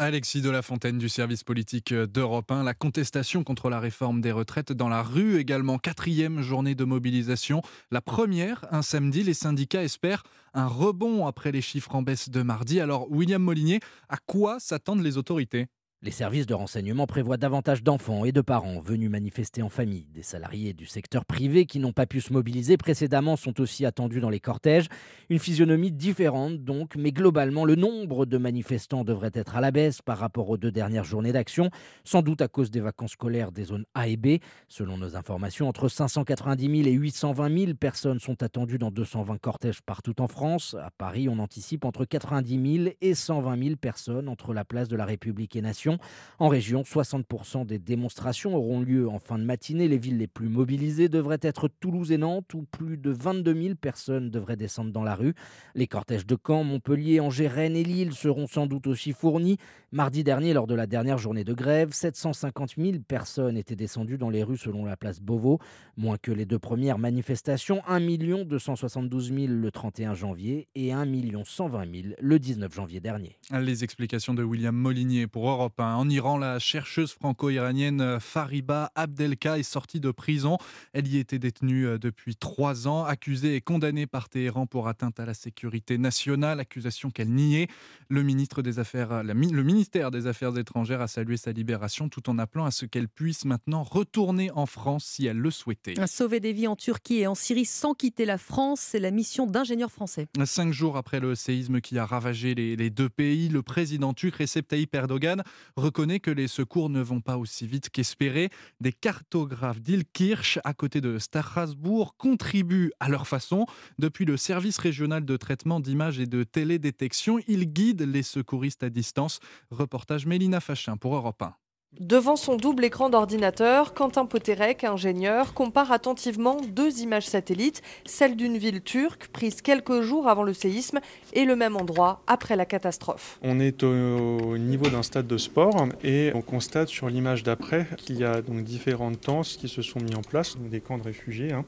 Alexis 0.01 0.41
de 0.41 0.49
la 0.49 0.63
Fontaine 0.63 0.97
du 0.97 1.11
service 1.11 1.45
politique 1.45 1.93
d'Europe 1.93 2.51
1. 2.51 2.65
La 2.65 2.73
contestation 2.73 3.45
contre 3.45 3.69
la 3.69 3.79
réforme 3.79 4.23
des 4.23 4.33
retraites 4.33 4.73
dans 4.73 4.89
la 4.89 5.03
rue, 5.03 5.39
également 5.39 5.77
quatrième 5.77 6.41
journée 6.41 6.75
de 6.75 6.85
mobilisation. 6.85 7.61
La 7.91 8.01
première, 8.01 8.65
un 8.71 8.81
samedi, 8.81 9.23
les 9.23 9.35
syndicats 9.35 9.83
espèrent 9.83 10.23
un 10.55 10.67
rebond 10.67 11.27
après 11.27 11.53
les 11.53 11.61
chiffres 11.61 11.95
en 11.95 12.01
baisse 12.01 12.31
de 12.31 12.41
mardi. 12.41 12.81
Alors, 12.81 13.13
William 13.13 13.43
Molinier, 13.43 13.81
à 14.09 14.17
quoi 14.17 14.59
s'attendent 14.59 15.03
les 15.03 15.19
autorités? 15.19 15.67
Les 16.03 16.11
services 16.11 16.47
de 16.47 16.55
renseignement 16.55 17.07
prévoient 17.07 17.37
davantage 17.37 17.83
d'enfants 17.83 18.25
et 18.25 18.33
de 18.33 18.41
parents 18.41 18.81
venus 18.81 19.11
manifester 19.11 19.61
en 19.63 19.69
famille. 19.69 20.07
Des 20.15 20.23
salariés 20.23 20.73
du 20.73 20.87
secteur 20.87 21.27
privé 21.27 21.67
qui 21.67 21.79
n'ont 21.79 21.93
pas 21.93 22.07
pu 22.07 22.23
se 22.23 22.33
mobiliser 22.33 22.79
précédemment 22.79 23.37
sont 23.37 23.61
aussi 23.61 23.85
attendus 23.85 24.21
dans 24.21 24.31
les 24.31 24.41
cortèges. 24.41 24.87
Une 25.29 25.39
physionomie 25.39 25.93
différente 25.93 26.65
donc, 26.65 26.97
mais 26.97 27.13
globalement, 27.13 27.67
le 27.67 27.75
nombre 27.75 28.25
de 28.25 28.39
manifestants 28.39 29.05
devrait 29.05 29.33
être 29.35 29.57
à 29.57 29.61
la 29.61 29.73
baisse 29.73 30.01
par 30.01 30.17
rapport 30.17 30.49
aux 30.49 30.57
deux 30.57 30.73
dernières 30.73 31.05
journées 31.05 31.33
d'action, 31.33 31.69
sans 32.03 32.23
doute 32.23 32.41
à 32.41 32.49
cause 32.49 32.71
des 32.71 32.81
vacances 32.81 33.13
scolaires 33.13 33.53
des 33.53 33.65
zones 33.65 33.85
A 33.95 34.09
et 34.09 34.17
B. 34.17 34.39
Selon 34.69 34.97
nos 34.97 35.17
informations, 35.17 35.69
entre 35.69 35.89
590 35.89 36.83
000 36.83 36.89
et 36.89 36.93
820 36.93 37.59
000 37.59 37.75
personnes 37.75 38.21
sont 38.21 38.43
attendues 38.43 38.79
dans 38.79 38.91
220 38.91 39.37
cortèges 39.37 39.83
partout 39.83 40.23
en 40.23 40.29
France. 40.29 40.75
À 40.83 40.91
Paris, 40.97 41.29
on 41.29 41.39
anticipe 41.41 41.85
entre 41.85 42.07
90 42.07 42.85
000 42.85 42.95
et 43.03 43.15
120 43.15 43.63
000 43.63 43.77
personnes 43.77 44.31
entre 44.31 44.55
la 44.55 44.65
place 44.65 44.89
de 44.89 44.97
la 44.97 45.05
République 45.05 45.57
et 45.57 45.61
Nation. 45.61 45.90
En 46.39 46.49
région, 46.49 46.83
60% 46.83 47.67
des 47.67 47.79
démonstrations 47.79 48.55
auront 48.57 48.81
lieu 48.81 49.09
en 49.09 49.19
fin 49.19 49.39
de 49.39 49.45
matinée. 49.45 49.89
Les 49.89 49.99
villes 49.99 50.19
les 50.19 50.27
plus 50.27 50.49
mobilisées 50.49 51.09
devraient 51.09 51.39
être 51.43 51.69
Toulouse 51.69 52.13
et 52.13 52.19
Nantes, 52.19 52.53
où 52.55 52.63
plus 52.63 52.97
de 52.97 53.11
22 53.11 53.55
000 53.55 53.75
personnes 53.75 54.31
devraient 54.31 54.57
descendre 54.57 54.93
dans 54.93 55.03
la 55.03 55.15
rue. 55.15 55.35
Les 55.75 55.87
cortèges 55.87 56.27
de 56.27 56.37
Caen, 56.37 56.65
Montpellier, 56.65 57.21
Angers, 57.21 57.49
Rennes 57.49 57.77
et 57.77 57.85
Lille 57.85 58.13
seront 58.13 58.47
sans 58.47 58.67
doute 58.67 58.87
aussi 58.87 59.13
fournis. 59.13 59.59
Mardi 59.93 60.23
dernier, 60.23 60.53
lors 60.53 60.67
de 60.67 60.75
la 60.75 60.87
dernière 60.87 61.19
journée 61.19 61.45
de 61.45 61.53
grève, 61.53 61.93
750 61.93 62.75
000 62.77 62.99
personnes 63.07 63.57
étaient 63.57 63.77
descendues 63.77 64.19
dans 64.19 64.31
les 64.31 64.43
rues 64.43 64.59
selon 64.59 64.85
la 64.85 64.97
place 64.97 65.21
Beauvau, 65.21 65.59
moins 65.97 66.17
que 66.17 66.31
les 66.31 66.47
deux 66.47 66.59
premières 66.59 66.99
manifestations, 66.99 67.83
1 67.89 68.01
272 68.45 69.33
000 69.33 69.47
le 69.49 69.71
31 69.71 70.15
janvier 70.15 70.69
et 70.75 70.93
1 70.93 71.07
120 71.45 71.93
000 71.93 72.15
le 72.21 72.39
19 72.39 72.73
janvier 72.73 73.01
dernier. 73.01 73.37
Les 73.53 73.85
explications 73.85 74.35
de 74.35 74.43
William 74.43 74.75
Molinier 74.75 75.27
pour 75.27 75.49
Europe 75.49 75.80
en 75.81 76.09
Iran, 76.09 76.39
la 76.39 76.59
chercheuse 76.59 77.13
franco-iranienne 77.13 78.01
euh, 78.01 78.21
Fariba 78.21 78.91
Abdelka 78.95 79.59
est 79.59 79.63
sortie 79.63 80.01
de 80.01 80.11
prison. 80.11 80.59
Elle 80.93 81.09
y 81.09 81.19
était 81.19 81.39
détenue 81.39 81.87
euh, 81.87 81.99
depuis 81.99 82.37
trois 82.37 82.89
ans, 82.89 83.05
accusée 83.05 83.57
et 83.57 83.61
condamnée 83.61 84.07
par 84.07 84.29
Téhéran 84.29 84.67
pour 84.67 84.89
atteinte 84.89 85.21
à 85.21 85.27
la 85.27 85.35
sécurité 85.35 85.99
nationale, 85.99 86.61
accusation 86.61 87.11
qu'elle 87.11 87.31
niait. 87.31 87.69
Le, 88.09 88.23
ministre 88.23 88.63
des 88.63 88.79
Affaires, 88.79 89.23
le 89.23 89.63
ministère 89.63 90.11
des 90.11 90.27
Affaires 90.27 90.57
étrangères 90.59 91.01
a 91.01 91.09
salué 91.09 91.37
sa 91.37 91.53
libération 91.53 92.09
tout 92.09 92.29
en 92.29 92.39
appelant 92.39 92.65
à 92.65 92.71
ce 92.71 92.87
qu'elle 92.87 93.09
puisse 93.09 93.45
maintenant 93.45 93.83
retourner 93.83 94.51
en 94.53 94.67
France 94.67 95.05
si 95.05 95.27
elle 95.27 95.39
le 95.39 95.51
souhaitait. 95.51 95.95
Sauver 96.07 96.41
des 96.41 96.53
vies 96.53 96.67
en 96.67 96.77
Turquie 96.77 97.19
et 97.19 97.27
en 97.27 97.35
Syrie 97.35 97.65
sans 97.65 97.95
quitter 97.95 98.25
la 98.25 98.39
France, 98.39 98.81
c'est 98.81 99.01
la 99.01 99.11
mission 99.11 99.47
d'ingénieurs 99.47 99.93
français. 99.93 100.29
Cinq 100.45 100.73
jours 100.73 100.97
après 100.97 101.21
le 101.21 101.35
séisme 101.35 101.81
qui 101.81 101.99
a 101.99 102.07
ravagé 102.07 102.55
les, 102.55 102.77
les 102.77 102.91
deux 102.91 103.09
pays, 103.09 103.49
le 103.49 103.63
président 103.63 104.13
turc 104.13 104.37
Recep 104.37 104.67
Tayyip 104.67 104.95
Erdogan 104.95 105.43
reconnaît 105.77 106.21
que 106.21 106.31
les 106.31 106.49
secours 106.49 106.91
ne 106.91 107.01
vont 107.01 107.21
pas 107.21 107.37
aussi 107.37 107.67
vite 107.67 107.91
qu'espéré. 107.91 108.51
Des 108.81 108.93
cartographes 108.93 109.81
d'Ilkirch, 109.81 110.59
à 110.65 110.75
côté 110.75 111.01
de 111.01 111.19
Strasbourg, 111.19 112.17
contribuent 112.17 112.93
à 113.01 113.09
leur 113.09 113.27
façon. 113.27 113.67
Depuis 113.99 114.25
le 114.25 114.37
service 114.37 114.79
régional 114.79 115.25
de 115.25 115.37
traitement 115.37 115.81
d'images 115.81 116.21
et 116.21 116.27
de 116.27 116.43
télédétection, 116.45 117.39
ils 117.47 117.73
guident 117.73 118.03
les 118.03 118.23
secouristes 118.23 118.83
à 118.83 118.91
distance. 118.91 119.41
Reportage 119.71 120.27
Mélina 120.27 120.61
Fachin 120.61 120.97
pour 120.97 121.15
Europe 121.15 121.43
1. 121.43 121.55
Devant 121.99 122.37
son 122.37 122.57
double 122.57 122.85
écran 122.85 123.11
d'ordinateur, 123.11 123.95
Quentin 123.95 124.25
Poterek, 124.25 124.85
ingénieur, 124.85 125.55
compare 125.55 125.91
attentivement 125.91 126.57
deux 126.69 127.01
images 127.01 127.27
satellites, 127.27 127.83
celle 128.07 128.37
d'une 128.37 128.57
ville 128.57 128.81
turque 128.81 129.27
prise 129.27 129.61
quelques 129.61 130.01
jours 130.01 130.29
avant 130.29 130.45
le 130.45 130.55
séisme 130.55 131.01
et 131.33 131.45
le 131.45 131.57
même 131.57 131.77
endroit 131.77 132.23
après 132.29 132.55
la 132.55 132.65
catastrophe. 132.65 133.41
On 133.43 133.59
est 133.59 133.83
au 133.83 134.57
niveau 134.57 134.89
d'un 134.89 135.03
stade 135.03 135.27
de 135.27 135.37
sport 135.37 135.89
et 136.05 136.31
on 136.35 136.43
constate 136.43 136.89
sur 136.89 137.11
l'image 137.11 137.43
d'après 137.43 137.87
qu'il 137.97 138.19
y 138.19 138.25
a 138.25 138.41
donc 138.41 138.63
différentes 138.63 139.21
tentes 139.21 139.57
qui 139.59 139.69
se 139.69 139.83
sont 139.83 140.01
mis 140.01 140.15
en 140.15 140.23
place, 140.23 140.57
des 140.59 140.81
camps 140.81 140.97
de 140.97 141.03
réfugiés. 141.03 141.53
Hein 141.53 141.65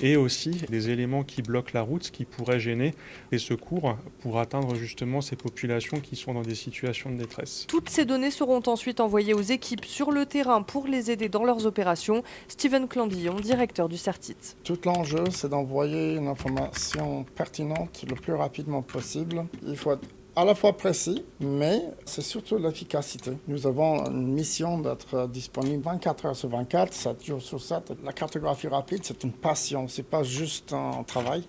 et 0.00 0.16
aussi 0.16 0.50
des 0.50 0.90
éléments 0.90 1.24
qui 1.24 1.42
bloquent 1.42 1.72
la 1.74 1.82
route, 1.82 2.04
ce 2.04 2.10
qui 2.10 2.24
pourrait 2.24 2.60
gêner 2.60 2.94
les 3.32 3.38
secours 3.38 3.96
pour 4.20 4.38
atteindre 4.38 4.74
justement 4.74 5.20
ces 5.20 5.36
populations 5.36 6.00
qui 6.00 6.16
sont 6.16 6.34
dans 6.34 6.42
des 6.42 6.54
situations 6.54 7.10
de 7.10 7.16
détresse. 7.16 7.66
Toutes 7.68 7.88
ces 7.88 8.04
données 8.04 8.30
seront 8.30 8.62
ensuite 8.66 9.00
envoyées 9.00 9.34
aux 9.34 9.42
équipes 9.42 9.84
sur 9.84 10.10
le 10.10 10.26
terrain 10.26 10.62
pour 10.62 10.86
les 10.86 11.10
aider 11.10 11.28
dans 11.28 11.44
leurs 11.44 11.66
opérations. 11.66 12.22
Steven 12.48 12.88
Clandillon, 12.88 13.36
directeur 13.40 13.88
du 13.88 13.96
CERTIT. 13.96 14.36
Tout 14.64 14.78
l'enjeu, 14.84 15.24
c'est 15.30 15.48
d'envoyer 15.48 16.14
une 16.14 16.28
information 16.28 17.24
pertinente 17.34 18.04
le 18.08 18.14
plus 18.14 18.34
rapidement 18.34 18.82
possible. 18.82 19.46
Il 19.66 19.76
faut 19.76 19.92
être 19.92 20.06
à 20.36 20.44
la 20.44 20.54
fois 20.54 20.76
précis, 20.76 21.24
mais 21.40 21.82
c'est 22.04 22.20
surtout 22.20 22.58
l'efficacité. 22.58 23.32
Nous 23.48 23.66
avons 23.66 24.04
une 24.04 24.28
mission 24.28 24.78
d'être 24.78 25.26
disponible 25.28 25.82
24 25.82 26.26
heures 26.26 26.36
sur 26.36 26.50
24, 26.50 26.92
7 26.92 27.24
jours 27.24 27.40
sur 27.40 27.60
7. 27.60 27.92
La 28.04 28.12
cartographie 28.12 28.68
rapide, 28.68 29.00
c'est 29.02 29.24
une 29.24 29.32
passion, 29.32 29.88
c'est 29.88 30.02
pas 30.02 30.22
juste 30.22 30.74
un 30.74 31.02
travail 31.04 31.42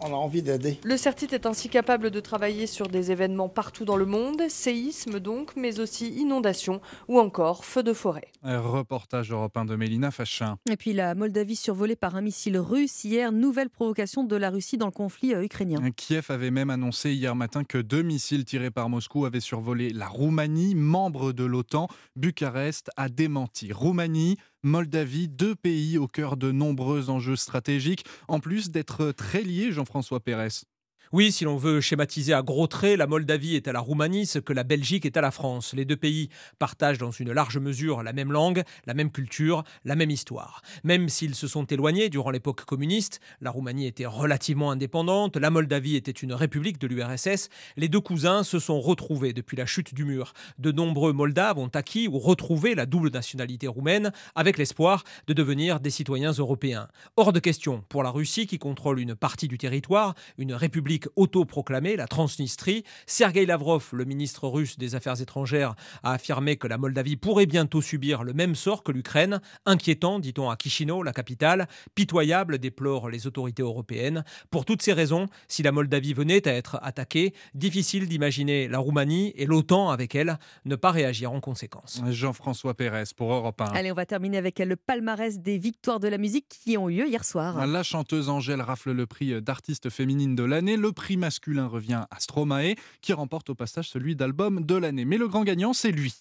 on 0.00 0.06
a 0.06 0.16
envie 0.16 0.42
d'aider. 0.42 0.78
Le 0.84 0.96
CERTIT 0.96 1.28
est 1.32 1.46
ainsi 1.46 1.68
capable 1.68 2.10
de 2.10 2.20
travailler 2.20 2.66
sur 2.66 2.88
des 2.88 3.12
événements 3.12 3.48
partout 3.48 3.84
dans 3.84 3.96
le 3.96 4.06
monde, 4.06 4.42
séismes 4.48 5.20
donc, 5.20 5.52
mais 5.56 5.80
aussi 5.80 6.08
inondations 6.08 6.80
ou 7.08 7.18
encore 7.18 7.64
feux 7.64 7.82
de 7.82 7.92
forêt. 7.92 8.28
Un 8.42 8.60
reportage 8.60 9.30
européen 9.30 9.64
de 9.64 9.76
Mélina 9.76 10.10
Fachin. 10.10 10.58
Et 10.70 10.76
puis 10.76 10.92
la 10.92 11.14
Moldavie 11.14 11.56
survolée 11.56 11.96
par 11.96 12.16
un 12.16 12.20
missile 12.20 12.58
russe 12.58 13.04
hier, 13.04 13.32
nouvelle 13.32 13.70
provocation 13.70 14.24
de 14.24 14.36
la 14.36 14.50
Russie 14.50 14.78
dans 14.78 14.86
le 14.86 14.92
conflit 14.92 15.34
euh, 15.34 15.44
ukrainien. 15.44 15.80
Kiev 15.96 16.26
avait 16.30 16.50
même 16.50 16.70
annoncé 16.70 17.12
hier 17.12 17.34
matin 17.34 17.64
que 17.64 17.78
deux 17.78 18.02
missiles 18.02 18.44
tirés 18.44 18.70
par 18.70 18.88
Moscou 18.88 19.24
avaient 19.24 19.40
survolé 19.40 19.90
la 19.90 20.08
Roumanie, 20.08 20.74
membre 20.74 21.32
de 21.32 21.44
l'OTAN. 21.44 21.88
Bucarest 22.16 22.90
a 22.96 23.08
démenti. 23.08 23.72
Roumanie, 23.72 24.36
Moldavie, 24.62 25.28
deux 25.28 25.54
pays 25.54 25.98
au 25.98 26.08
cœur 26.08 26.36
de 26.36 26.52
nombreux 26.52 27.10
enjeux 27.10 27.36
stratégiques, 27.36 28.04
en 28.28 28.40
plus 28.40 28.70
d'être 28.70 29.12
très 29.12 29.42
liés, 29.42 29.72
Jean-François 29.72 30.20
Pérez. 30.20 30.64
Oui, 31.12 31.30
si 31.30 31.44
l'on 31.44 31.56
veut 31.56 31.80
schématiser 31.80 32.32
à 32.32 32.42
gros 32.42 32.66
traits, 32.66 32.98
la 32.98 33.06
Moldavie 33.06 33.54
est 33.54 33.68
à 33.68 33.72
la 33.72 33.78
Roumanie 33.78 34.26
ce 34.26 34.40
que 34.40 34.52
la 34.52 34.64
Belgique 34.64 35.06
est 35.06 35.16
à 35.16 35.20
la 35.20 35.30
France. 35.30 35.72
Les 35.72 35.84
deux 35.84 35.96
pays 35.96 36.30
partagent 36.58 36.98
dans 36.98 37.12
une 37.12 37.32
large 37.32 37.58
mesure 37.58 38.02
la 38.02 38.12
même 38.12 38.32
langue, 38.32 38.64
la 38.86 38.94
même 38.94 39.12
culture, 39.12 39.62
la 39.84 39.94
même 39.94 40.10
histoire. 40.10 40.62
Même 40.82 41.08
s'ils 41.08 41.36
se 41.36 41.46
sont 41.46 41.64
éloignés 41.64 42.08
durant 42.08 42.32
l'époque 42.32 42.64
communiste, 42.64 43.20
la 43.40 43.52
Roumanie 43.52 43.86
était 43.86 44.04
relativement 44.04 44.72
indépendante, 44.72 45.36
la 45.36 45.50
Moldavie 45.50 45.94
était 45.94 46.10
une 46.10 46.32
république 46.32 46.80
de 46.80 46.88
l'URSS, 46.88 47.50
les 47.76 47.88
deux 47.88 48.00
cousins 48.00 48.42
se 48.42 48.58
sont 48.58 48.80
retrouvés 48.80 49.32
depuis 49.32 49.56
la 49.56 49.66
chute 49.66 49.94
du 49.94 50.04
mur. 50.04 50.32
De 50.58 50.72
nombreux 50.72 51.12
Moldaves 51.12 51.58
ont 51.58 51.68
acquis 51.68 52.08
ou 52.08 52.18
retrouvé 52.18 52.74
la 52.74 52.84
double 52.84 53.10
nationalité 53.10 53.68
roumaine 53.68 54.10
avec 54.34 54.58
l'espoir 54.58 55.04
de 55.28 55.34
devenir 55.34 55.78
des 55.78 55.90
citoyens 55.90 56.32
européens. 56.32 56.88
Hors 57.16 57.32
de 57.32 57.38
question 57.38 57.84
pour 57.88 58.02
la 58.02 58.10
Russie 58.10 58.48
qui 58.48 58.58
contrôle 58.58 58.98
une 58.98 59.14
partie 59.14 59.46
du 59.46 59.56
territoire, 59.56 60.14
une 60.36 60.52
république 60.52 60.95
autoproclamée, 61.16 61.96
la 61.96 62.06
Transnistrie. 62.06 62.84
Sergei 63.06 63.46
Lavrov, 63.46 63.88
le 63.92 64.04
ministre 64.04 64.48
russe 64.48 64.78
des 64.78 64.94
Affaires 64.94 65.20
étrangères, 65.20 65.74
a 66.02 66.12
affirmé 66.12 66.56
que 66.56 66.66
la 66.66 66.78
Moldavie 66.78 67.16
pourrait 67.16 67.46
bientôt 67.46 67.80
subir 67.80 68.24
le 68.24 68.32
même 68.32 68.54
sort 68.54 68.82
que 68.82 68.92
l'Ukraine. 68.92 69.40
Inquiétant, 69.64 70.18
dit-on 70.18 70.50
à 70.50 70.56
Chisinau, 70.60 71.02
la 71.02 71.12
capitale. 71.12 71.68
Pitoyable, 71.94 72.58
déplorent 72.58 73.08
les 73.08 73.26
autorités 73.26 73.62
européennes. 73.62 74.24
Pour 74.50 74.64
toutes 74.64 74.82
ces 74.82 74.92
raisons, 74.92 75.26
si 75.48 75.62
la 75.62 75.72
Moldavie 75.72 76.14
venait 76.14 76.46
à 76.48 76.52
être 76.52 76.78
attaquée, 76.82 77.34
difficile 77.54 78.08
d'imaginer 78.08 78.68
la 78.68 78.78
Roumanie 78.78 79.32
et 79.36 79.46
l'OTAN 79.46 79.90
avec 79.90 80.14
elle 80.14 80.38
ne 80.64 80.76
pas 80.76 80.90
réagir 80.90 81.32
en 81.32 81.40
conséquence. 81.40 82.02
Jean-François 82.08 82.74
Pérez 82.74 83.04
pour 83.16 83.32
Europe 83.32 83.60
1. 83.60 83.66
Allez, 83.66 83.92
on 83.92 83.94
va 83.94 84.06
terminer 84.06 84.38
avec 84.38 84.58
le 84.58 84.76
palmarès 84.76 85.38
des 85.38 85.58
victoires 85.58 86.00
de 86.00 86.08
la 86.08 86.18
musique 86.18 86.46
qui 86.48 86.76
ont 86.76 86.88
eu 86.88 86.96
lieu 86.96 87.08
hier 87.08 87.24
soir. 87.24 87.66
La 87.66 87.82
chanteuse 87.82 88.28
Angèle 88.28 88.60
rafle 88.60 88.92
le 88.92 89.06
prix 89.06 89.40
d'artiste 89.42 89.90
féminine 89.90 90.34
de 90.34 90.44
l'année. 90.44 90.76
Le 90.86 90.92
prix 90.92 91.16
masculin 91.16 91.66
revient 91.66 92.04
à 92.12 92.20
Stromae, 92.20 92.76
qui 93.00 93.12
remporte 93.12 93.50
au 93.50 93.56
passage 93.56 93.88
celui 93.88 94.14
d'album 94.14 94.64
de 94.64 94.76
l'année. 94.76 95.04
Mais 95.04 95.18
le 95.18 95.26
grand 95.26 95.42
gagnant, 95.42 95.72
c'est 95.72 95.90
lui. 95.90 96.14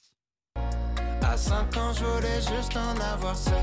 À 1.21 1.37
5 1.37 1.77
ans, 1.77 1.93
je 1.93 2.03
voulais 2.03 2.41
juste 2.41 2.75
en 2.75 2.99
avoir 3.13 3.37
7. 3.37 3.53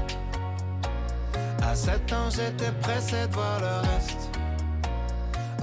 À 1.60 1.74
7 1.74 2.12
ans, 2.12 2.30
j'étais 2.30 2.70
pressé 2.80 3.26
de 3.26 3.32
voir 3.32 3.58
le 3.58 3.88
reste. 3.88 4.30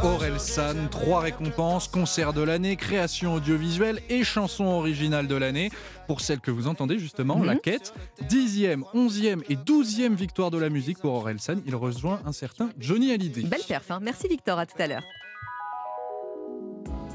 Aurel 0.03 0.41
San, 0.41 0.89
trois 0.89 1.21
récompenses, 1.21 1.87
concert 1.87 2.33
de 2.33 2.41
l'année, 2.41 2.75
création 2.75 3.35
audiovisuelle 3.35 4.01
et 4.09 4.25
chanson 4.25 4.65
originale 4.65 5.27
de 5.27 5.35
l'année. 5.35 5.71
Pour 6.05 6.19
celle 6.19 6.41
que 6.41 6.51
vous 6.51 6.67
entendez 6.67 6.99
justement, 6.99 7.41
La 7.41 7.53
mhm. 7.53 7.61
Quête, 7.61 7.93
dixième, 8.27 8.83
onzième 8.93 9.41
et 9.47 9.55
douzième 9.55 10.15
victoire 10.15 10.51
de 10.51 10.57
la 10.57 10.69
musique 10.69 10.97
pour 10.97 11.13
Aurel 11.13 11.39
San. 11.39 11.61
Il 11.65 11.75
rejoint 11.75 12.19
un 12.25 12.33
certain 12.33 12.71
Johnny 12.77 13.13
Hallyday. 13.13 13.43
Belle 13.43 13.63
perf, 13.65 13.89
hein. 13.89 13.99
merci 14.01 14.27
Victor, 14.27 14.59
à 14.59 14.65
tout 14.65 14.81
à 14.81 14.87
l'heure. 14.87 15.03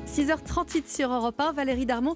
6h38 0.07 0.87
sur 0.87 1.13
Europe 1.13 1.41
1, 1.41 1.53
Valérie 1.53 1.87
Darmon. 1.87 2.15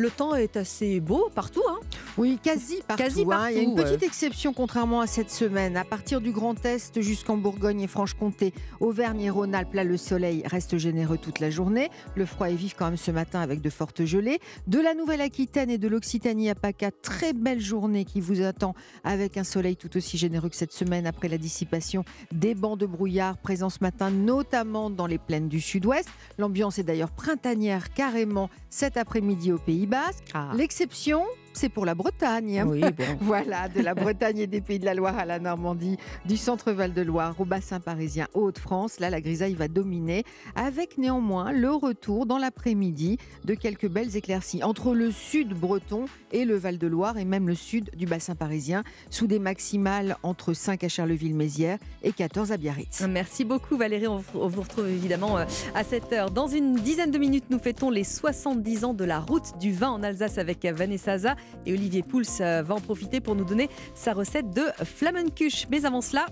Le 0.00 0.10
temps 0.10 0.34
est 0.34 0.56
assez 0.56 0.98
beau 0.98 1.28
partout. 1.34 1.62
Hein. 1.68 1.78
Oui, 2.16 2.38
quasi 2.42 2.78
partout. 2.86 3.02
Quasi 3.02 3.24
hein. 3.30 3.48
Il 3.50 3.56
y 3.56 3.60
a 3.60 3.62
une 3.62 3.74
petite 3.74 4.02
exception, 4.02 4.52
contrairement 4.52 5.00
à 5.00 5.06
cette 5.06 5.30
semaine. 5.30 5.76
À 5.76 5.84
partir 5.84 6.20
du 6.20 6.32
Grand 6.32 6.64
Est 6.64 7.00
jusqu'en 7.02 7.36
Bourgogne 7.36 7.82
et 7.82 7.86
Franche-Comté, 7.86 8.54
Auvergne 8.80 9.20
et 9.20 9.30
Rhône-Alpes, 9.30 9.74
là, 9.74 9.84
le 9.84 9.96
soleil 9.96 10.42
reste 10.46 10.78
généreux 10.78 11.18
toute 11.18 11.38
la 11.38 11.50
journée. 11.50 11.90
Le 12.16 12.24
froid 12.24 12.48
est 12.48 12.54
vif 12.54 12.74
quand 12.76 12.86
même 12.86 12.96
ce 12.96 13.10
matin 13.10 13.40
avec 13.40 13.60
de 13.60 13.68
fortes 13.68 14.04
gelées. 14.04 14.40
De 14.66 14.80
la 14.80 14.94
Nouvelle-Aquitaine 14.94 15.70
et 15.70 15.78
de 15.78 15.86
l'Occitanie 15.86 16.48
à 16.48 16.54
PACA, 16.54 16.90
très 16.90 17.34
belle 17.34 17.60
journée 17.60 18.06
qui 18.06 18.20
vous 18.20 18.40
attend 18.42 18.74
avec 19.04 19.36
un 19.36 19.44
soleil 19.44 19.76
tout 19.76 19.94
aussi 19.98 20.16
généreux 20.16 20.48
que 20.48 20.56
cette 20.56 20.72
semaine 20.72 21.06
après 21.06 21.28
la 21.28 21.36
dissipation 21.36 22.04
des 22.32 22.54
bancs 22.54 22.78
de 22.78 22.86
brouillard 22.86 23.36
présents 23.36 23.70
ce 23.70 23.78
matin, 23.82 24.10
notamment 24.10 24.88
dans 24.88 25.06
les 25.06 25.18
plaines 25.18 25.48
du 25.48 25.60
sud-ouest. 25.60 26.08
L'ambiance 26.38 26.78
est 26.78 26.84
d'ailleurs 26.84 27.10
printanière 27.10 27.92
carrément 27.92 28.48
cet 28.70 28.96
après-midi 28.96 29.52
au 29.52 29.58
Pays 29.58 29.86
Basque. 29.90 30.32
L'exception, 30.54 31.26
c'est 31.52 31.68
pour 31.68 31.84
la 31.84 31.94
Bretagne. 31.94 32.64
Oui, 32.66 32.80
bon. 32.98 33.04
voilà, 33.20 33.68
de 33.68 33.80
la 33.80 33.94
Bretagne 33.94 34.38
et 34.38 34.46
des 34.46 34.60
Pays 34.60 34.78
de 34.78 34.84
la 34.84 34.94
Loire 34.94 35.18
à 35.18 35.24
la 35.24 35.38
Normandie, 35.38 35.96
du 36.24 36.36
centre-val 36.36 36.92
de 36.92 37.02
Loire 37.02 37.34
au 37.38 37.44
bassin 37.44 37.80
parisien 37.80 38.26
Hauts-de-France. 38.34 39.00
Là, 39.00 39.10
la 39.10 39.20
grisaille 39.20 39.54
va 39.54 39.68
dominer, 39.68 40.24
avec 40.54 40.98
néanmoins 40.98 41.52
le 41.52 41.70
retour 41.70 42.26
dans 42.26 42.38
l'après-midi 42.38 43.18
de 43.44 43.54
quelques 43.54 43.88
belles 43.88 44.16
éclaircies 44.16 44.62
entre 44.62 44.94
le 44.94 45.10
sud 45.10 45.54
breton 45.54 46.06
et 46.32 46.44
le 46.44 46.56
Val 46.56 46.78
de 46.78 46.86
Loire 46.86 47.18
et 47.18 47.24
même 47.24 47.48
le 47.48 47.54
sud 47.54 47.90
du 47.96 48.06
bassin 48.06 48.34
parisien, 48.34 48.84
sous 49.10 49.26
des 49.26 49.38
maximales 49.38 50.16
entre 50.22 50.52
5 50.52 50.84
à 50.84 50.88
Charleville-Mézières 50.88 51.78
et 52.02 52.12
14 52.12 52.52
à 52.52 52.56
Biarritz. 52.56 53.02
Merci 53.08 53.44
beaucoup 53.44 53.76
Valérie, 53.76 54.06
on 54.06 54.22
vous 54.48 54.60
retrouve 54.60 54.88
évidemment 54.88 55.38
euh, 55.38 55.44
à 55.74 55.84
cette 55.84 56.12
heure. 56.12 56.30
Dans 56.30 56.46
une 56.46 56.74
dizaine 56.74 57.10
de 57.10 57.18
minutes, 57.18 57.44
nous 57.50 57.58
fêtons 57.58 57.90
les 57.90 58.04
70 58.04 58.84
ans 58.84 58.94
de 58.94 59.04
la 59.04 59.18
route 59.18 59.58
du 59.58 59.72
vin 59.72 59.90
en 59.90 60.02
Alsace 60.02 60.38
avec 60.38 60.64
Vanessa 60.64 61.18
Za 61.18 61.36
et 61.66 61.72
Olivier 61.72 62.02
Pouls 62.02 62.22
euh, 62.40 62.62
va 62.62 62.74
en 62.74 62.80
profiter 62.80 63.20
pour 63.20 63.34
nous 63.34 63.44
donner 63.44 63.68
sa 63.94 64.12
recette 64.12 64.50
de 64.50 64.64
Flammenkuche. 64.84 65.66
Mais 65.70 65.84
avant 65.84 66.00
cela, 66.00 66.26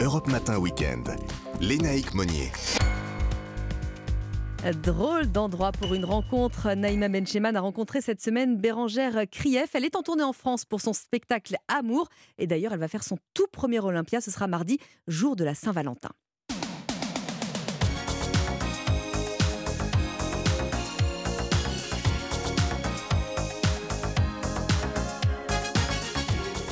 Europe 0.00 0.28
Matin 0.28 0.58
Weekend. 0.58 1.16
Lénaïque 1.60 2.14
Monnier. 2.14 2.52
Drôle 4.82 5.30
d'endroit 5.30 5.72
pour 5.72 5.94
une 5.94 6.04
rencontre. 6.04 6.74
Naïma 6.74 7.08
Bencheman 7.08 7.56
a 7.56 7.60
rencontré 7.60 8.00
cette 8.00 8.20
semaine 8.20 8.56
Bérangère 8.56 9.24
Krief. 9.30 9.74
Elle 9.74 9.84
est 9.84 9.96
en 9.96 10.02
tournée 10.02 10.24
en 10.24 10.32
France 10.32 10.64
pour 10.64 10.80
son 10.80 10.92
spectacle 10.92 11.56
Amour. 11.68 12.08
Et 12.38 12.46
d'ailleurs, 12.46 12.72
elle 12.72 12.80
va 12.80 12.88
faire 12.88 13.04
son 13.04 13.18
tout 13.32 13.46
premier 13.52 13.78
Olympia. 13.78 14.20
Ce 14.20 14.30
sera 14.30 14.48
mardi, 14.48 14.78
jour 15.06 15.36
de 15.36 15.44
la 15.44 15.54
Saint-Valentin. 15.54 16.10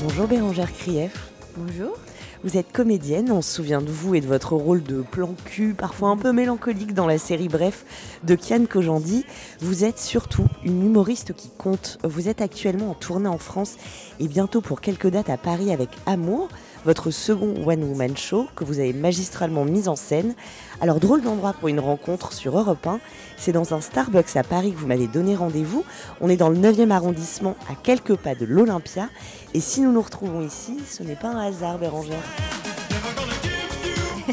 Bonjour 0.06 0.28
Bérangère 0.28 0.70
Krief. 0.70 1.32
Bonjour. 1.56 1.96
Vous 2.44 2.58
êtes 2.58 2.70
comédienne, 2.72 3.32
on 3.32 3.40
se 3.40 3.54
souvient 3.54 3.80
de 3.80 3.90
vous 3.90 4.14
et 4.14 4.20
de 4.20 4.26
votre 4.26 4.52
rôle 4.54 4.82
de 4.82 5.00
plan 5.00 5.34
cul, 5.46 5.72
parfois 5.72 6.10
un 6.10 6.18
peu 6.18 6.30
mélancolique 6.30 6.92
dans 6.92 7.06
la 7.06 7.16
série 7.16 7.48
Bref 7.48 7.86
de 8.22 8.34
Kian 8.34 8.66
Kojandi. 8.66 9.24
Vous 9.60 9.82
êtes 9.82 9.98
surtout 9.98 10.44
une 10.62 10.84
humoriste 10.84 11.32
qui 11.32 11.48
compte. 11.56 11.96
Vous 12.04 12.28
êtes 12.28 12.42
actuellement 12.42 12.90
en 12.90 12.94
tournée 12.94 13.30
en 13.30 13.38
France 13.38 13.76
et 14.20 14.28
bientôt 14.28 14.60
pour 14.60 14.82
quelques 14.82 15.08
dates 15.08 15.30
à 15.30 15.38
Paris 15.38 15.72
avec 15.72 15.88
Amour, 16.04 16.50
votre 16.84 17.10
second 17.10 17.54
One 17.66 17.82
Woman 17.84 18.16
Show 18.16 18.46
que 18.56 18.64
vous 18.64 18.78
avez 18.78 18.92
magistralement 18.92 19.64
mis 19.64 19.88
en 19.88 19.96
scène. 19.96 20.34
Alors 20.80 21.00
drôle 21.00 21.22
d'endroit 21.22 21.52
pour 21.52 21.68
une 21.68 21.80
rencontre 21.80 22.32
sur 22.32 22.58
Europe 22.58 22.86
1, 22.86 23.00
c'est 23.36 23.52
dans 23.52 23.74
un 23.74 23.80
Starbucks 23.80 24.36
à 24.36 24.42
Paris 24.42 24.72
que 24.72 24.78
vous 24.78 24.86
m'avez 24.86 25.06
donné 25.06 25.34
rendez-vous. 25.34 25.84
On 26.20 26.28
est 26.28 26.36
dans 26.36 26.48
le 26.48 26.58
9e 26.58 26.90
arrondissement 26.90 27.56
à 27.70 27.74
quelques 27.74 28.16
pas 28.16 28.34
de 28.34 28.44
l'Olympia 28.44 29.08
et 29.54 29.60
si 29.60 29.80
nous 29.80 29.92
nous 29.92 30.02
retrouvons 30.02 30.40
ici, 30.42 30.78
ce 30.86 31.02
n'est 31.02 31.16
pas 31.16 31.28
un 31.28 31.46
hasard 31.46 31.78
Bérangère. 31.78 32.22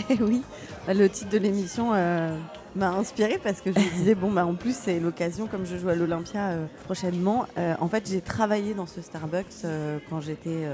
oui, 0.22 0.42
le 0.88 1.10
titre 1.10 1.30
de 1.30 1.38
l'émission 1.38 1.92
euh, 1.94 2.36
m'a 2.76 2.90
inspiré 2.92 3.40
parce 3.44 3.62
que 3.62 3.72
je 3.72 3.80
me 3.80 3.94
disais, 3.98 4.16
bon, 4.16 4.32
bah, 4.32 4.46
en 4.46 4.56
plus, 4.56 4.76
c'est 4.76 5.00
l'occasion, 5.00 5.48
comme 5.48 5.66
je 5.66 5.78
joue 5.78 5.90
à 5.90 5.96
l'Olympia 5.96 6.50
euh, 6.50 6.66
prochainement. 6.86 7.46
euh, 7.58 7.76
en 7.80 7.88
fait, 7.88 8.10
j'ai 8.10 8.22
travaillé 8.22 8.74
dans 8.74 8.86
ce 8.86 9.02
Starbucks 9.02 9.66
quand 10.10 10.22
j'étais 10.22 10.68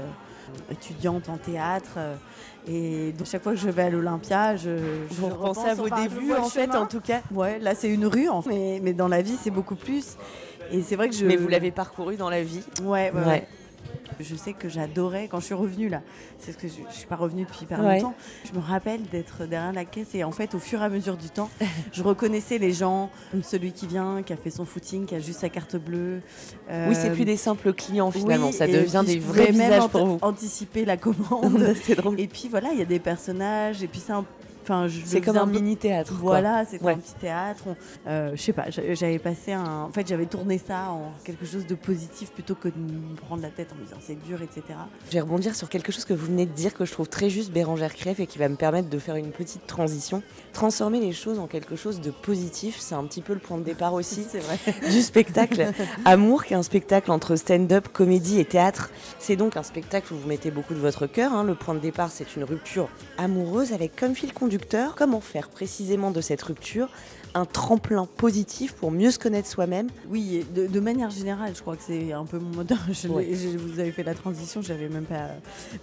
étudiante 0.70 1.28
en 1.28 1.36
théâtre. 1.36 1.92
euh, 1.96 2.14
et 2.70 3.12
donc, 3.12 3.26
chaque 3.26 3.42
fois 3.42 3.52
que 3.52 3.58
je 3.58 3.68
vais 3.70 3.82
à 3.84 3.90
l'Olympia, 3.90 4.54
je, 4.56 4.68
je 5.10 5.14
Vous 5.14 5.28
repensez 5.28 5.60
à 5.68 5.74
repense, 5.74 5.88
vos 5.88 5.96
débuts, 6.02 6.34
en 6.34 6.44
fait, 6.44 6.66
chemin. 6.66 6.82
en 6.82 6.86
tout 6.86 7.00
cas. 7.00 7.20
Ouais, 7.32 7.58
là, 7.60 7.74
c'est 7.74 7.88
une 7.88 8.04
rue, 8.06 8.28
en 8.28 8.42
fait, 8.42 8.50
mais, 8.50 8.80
mais 8.82 8.92
dans 8.92 9.08
la 9.08 9.22
vie, 9.22 9.36
c'est 9.42 9.50
beaucoup 9.50 9.76
plus. 9.76 10.16
Et 10.70 10.82
c'est 10.82 10.96
vrai 10.96 11.08
que 11.08 11.14
je. 11.14 11.24
Mais 11.24 11.36
vous 11.36 11.48
l'avez 11.48 11.70
parcouru 11.70 12.16
dans 12.16 12.28
la 12.28 12.42
vie 12.42 12.62
Ouais, 12.82 13.10
ouais, 13.14 13.24
Ouais. 13.26 13.48
Je 14.20 14.34
sais 14.34 14.52
que 14.52 14.68
j'adorais 14.68 15.28
quand 15.28 15.40
je 15.40 15.46
suis 15.46 15.54
revenue 15.54 15.88
là. 15.88 16.02
C'est 16.38 16.52
ce 16.52 16.56
que 16.58 16.68
je, 16.68 16.74
je 16.90 16.94
suis 16.94 17.06
pas 17.06 17.16
revenue 17.16 17.44
depuis 17.44 17.66
Ouais. 17.70 17.96
longtemps. 18.00 18.14
Je 18.44 18.52
me 18.58 18.62
rappelle 18.64 19.02
d'être 19.02 19.46
derrière 19.46 19.72
la 19.72 19.84
caisse 19.84 20.14
et 20.14 20.24
en 20.24 20.32
fait, 20.32 20.54
au 20.54 20.58
fur 20.58 20.80
et 20.80 20.84
à 20.84 20.88
mesure 20.88 21.16
du 21.16 21.28
temps, 21.30 21.50
je 21.92 22.02
reconnaissais 22.02 22.58
les 22.58 22.72
gens. 22.72 23.10
Celui 23.42 23.72
qui 23.72 23.86
vient, 23.86 24.22
qui 24.22 24.32
a 24.32 24.36
fait 24.36 24.50
son 24.50 24.64
footing, 24.64 25.06
qui 25.06 25.14
a 25.14 25.20
juste 25.20 25.40
sa 25.40 25.48
carte 25.48 25.76
bleue. 25.76 26.20
Oui, 26.70 26.94
c'est 26.94 27.10
Euh, 27.10 27.14
plus 27.14 27.24
des 27.24 27.36
simples 27.36 27.72
clients 27.72 28.10
finalement, 28.10 28.48
oui, 28.48 28.52
ça 28.52 28.66
devient 28.66 29.02
des 29.06 29.18
vrais 29.18 29.50
visages 29.50 29.88
pour 29.88 30.06
vous. 30.06 30.18
Anticiper 30.22 30.84
la 30.84 30.96
commande. 30.98 31.74
c'est 31.82 31.94
drôle. 31.94 32.18
Et 32.20 32.26
puis 32.26 32.48
voilà, 32.50 32.70
il 32.72 32.78
y 32.78 32.82
a 32.82 32.86
des 32.86 32.98
personnages. 32.98 33.82
Et 33.82 33.86
puis 33.88 34.00
c'est 34.04 34.12
un. 34.12 34.24
Enfin, 34.68 34.86
C'est 35.04 35.20
comme 35.22 35.38
un 35.38 35.46
mini-théâtre, 35.46 36.12
quoi. 36.20 36.40
Voilà, 36.40 36.64
c'était 36.66 36.84
Ouais. 36.84 36.92
un 36.92 36.98
petit 36.98 37.14
théâtre. 37.14 37.64
Euh, 38.06 38.32
je 38.34 38.42
sais 38.42 38.52
pas, 38.52 38.68
j'a- 38.68 38.92
j'avais 38.94 39.18
passé 39.18 39.52
un. 39.52 39.82
En 39.84 39.92
fait, 39.92 40.06
j'avais 40.06 40.26
tourné 40.26 40.58
ça 40.58 40.90
en 40.90 41.10
quelque 41.24 41.46
chose 41.46 41.66
de 41.66 41.74
positif 41.74 42.30
plutôt 42.32 42.54
que 42.54 42.68
de 42.68 42.76
me 42.78 43.14
prendre 43.16 43.40
la 43.42 43.48
tête 43.48 43.68
en 43.72 43.76
me 43.76 43.84
disant 43.84 43.96
c'est 44.00 44.22
dur, 44.22 44.42
etc. 44.42 44.62
Je 45.08 45.12
vais 45.14 45.20
rebondir 45.20 45.54
sur 45.54 45.68
quelque 45.70 45.90
chose 45.90 46.04
que 46.04 46.12
vous 46.12 46.26
venez 46.26 46.44
de 46.44 46.52
dire 46.52 46.74
que 46.74 46.84
je 46.84 46.92
trouve 46.92 47.08
très 47.08 47.30
juste 47.30 47.50
Bérangère 47.50 47.94
Krief 47.94 48.20
et 48.20 48.26
qui 48.26 48.38
va 48.38 48.48
me 48.50 48.56
permettre 48.56 48.90
de 48.90 48.98
faire 48.98 49.16
une 49.16 49.30
petite 49.30 49.66
transition. 49.66 50.22
Transformer 50.58 50.98
les 50.98 51.12
choses 51.12 51.38
en 51.38 51.46
quelque 51.46 51.76
chose 51.76 52.00
de 52.00 52.10
positif, 52.10 52.78
c'est 52.80 52.96
un 52.96 53.04
petit 53.04 53.20
peu 53.20 53.32
le 53.32 53.38
point 53.38 53.58
de 53.58 53.62
départ 53.62 53.94
aussi 53.94 54.26
du 54.90 55.02
spectacle 55.02 55.70
Amour, 56.04 56.44
qui 56.44 56.52
est 56.52 56.56
un 56.56 56.64
spectacle 56.64 57.12
entre 57.12 57.36
stand-up, 57.36 57.86
comédie 57.92 58.40
et 58.40 58.44
théâtre. 58.44 58.90
C'est 59.20 59.36
donc 59.36 59.56
un 59.56 59.62
spectacle 59.62 60.12
où 60.12 60.16
vous 60.16 60.26
mettez 60.26 60.50
beaucoup 60.50 60.74
de 60.74 60.80
votre 60.80 61.06
cœur. 61.06 61.32
hein. 61.32 61.44
Le 61.44 61.54
point 61.54 61.74
de 61.74 61.78
départ, 61.78 62.10
c'est 62.10 62.34
une 62.34 62.42
rupture 62.42 62.88
amoureuse 63.18 63.72
avec 63.72 63.94
comme 63.94 64.16
fil 64.16 64.32
conducteur 64.32 64.96
comment 64.96 65.20
faire 65.20 65.48
précisément 65.48 66.10
de 66.10 66.20
cette 66.20 66.42
rupture 66.42 66.88
un 67.38 67.44
tremplin 67.44 68.06
positif 68.16 68.72
pour 68.74 68.90
mieux 68.90 69.10
se 69.10 69.18
connaître 69.18 69.48
soi-même. 69.48 69.88
Oui, 70.10 70.44
de, 70.54 70.66
de 70.66 70.80
manière 70.80 71.10
générale, 71.10 71.52
je 71.54 71.60
crois 71.60 71.76
que 71.76 71.82
c'est 71.86 72.12
un 72.12 72.24
peu 72.24 72.38
mon 72.38 72.54
moteur. 72.54 72.78
Je 72.92 73.08
l'ai- 73.08 73.14
Ouais. 73.14 73.28
je- 73.34 73.56
vous 73.56 73.78
avez 73.80 73.92
fait 73.92 74.02
la 74.02 74.14
transition, 74.14 74.60
j'avais 74.62 74.88
même 74.88 75.04
pas. 75.04 75.28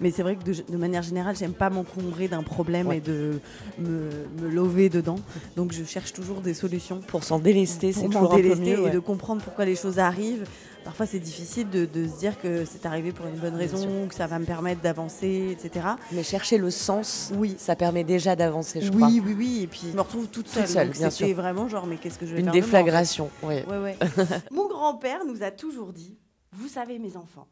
Mais 0.01 0.11
c'est 0.11 0.21
vrai 0.23 0.35
que 0.35 0.43
de, 0.43 0.53
de 0.69 0.77
manière 0.77 1.01
générale, 1.03 1.35
j'aime 1.35 1.53
pas 1.53 1.69
m'encombrer 1.69 2.27
d'un 2.27 2.43
problème 2.43 2.87
Ouais. 2.87 2.97
et 2.97 3.01
de 3.01 3.39
me, 3.79 4.09
me 4.41 4.49
lever 4.49 4.89
dedans. 4.89 5.19
Donc 5.55 5.71
je 5.71 5.83
cherche 5.83 6.13
toujours 6.13 6.41
des 6.41 6.53
solutions. 6.53 6.99
Pour 7.07 7.23
s'en 7.23 7.39
délester, 7.39 7.93
c'est 7.93 8.05
toujours 8.05 8.21
m'en 8.23 8.31
un 8.31 8.35
peu 8.35 8.41
délester 8.41 8.71
mieux, 8.75 8.81
ouais. 8.83 8.89
et 8.89 8.93
de 8.93 8.99
comprendre 8.99 9.41
pourquoi 9.41 9.65
les 9.65 9.75
choses 9.75 9.99
arrivent. 9.99 10.45
Parfois, 10.85 11.07
c'est 11.07 11.19
difficile 11.19 11.67
de, 11.71 11.85
de 11.85 12.07
se 12.07 12.19
dire 12.19 12.39
que 12.39 12.63
c'est 12.63 12.85
arrivé 12.85 13.11
pour 13.11 13.25
une 13.25 13.37
bonne 13.37 13.55
raison, 13.55 14.07
que 14.07 14.13
ça 14.13 14.27
va 14.27 14.37
me 14.37 14.45
permettre 14.45 14.81
d'avancer, 14.81 15.49
etc. 15.51 15.83
Mais 16.11 16.21
chercher 16.23 16.59
le 16.59 16.69
sens, 16.69 17.31
oui. 17.35 17.55
ça 17.57 17.75
permet 17.75 18.03
déjà 18.03 18.35
d'avancer, 18.35 18.81
je 18.81 18.91
oui, 18.91 18.95
crois. 18.97 19.07
oui, 19.09 19.35
oui. 19.35 19.59
Et 19.63 19.67
puis, 19.67 19.87
je 19.91 19.95
me 19.95 20.01
retrouve 20.01 20.27
toute 20.29 20.47
seule. 20.47 20.63
Toute 20.65 20.71
seule, 20.73 20.87
donc 20.89 20.97
bien 20.97 21.09
C'était 21.09 21.25
sûr. 21.29 21.35
vraiment 21.35 21.67
genre, 21.67 21.87
mais 21.87 21.97
qu'est-ce 21.97 22.19
que 22.19 22.27
je 22.27 22.35
vais 22.35 22.39
Une 22.41 22.45
faire 22.45 22.53
demain, 22.53 22.61
en 22.63 22.65
fait 22.67 22.71
déflagration, 22.77 23.29
oui. 23.41 23.55
Ouais, 23.67 23.77
ouais. 23.79 23.97
Mon 24.51 24.67
grand-père 24.67 25.25
nous 25.25 25.41
a 25.41 25.49
toujours 25.49 25.91
dit 25.91 26.19
Vous 26.51 26.67
savez, 26.67 26.99
mes 26.99 27.17
enfants, 27.17 27.47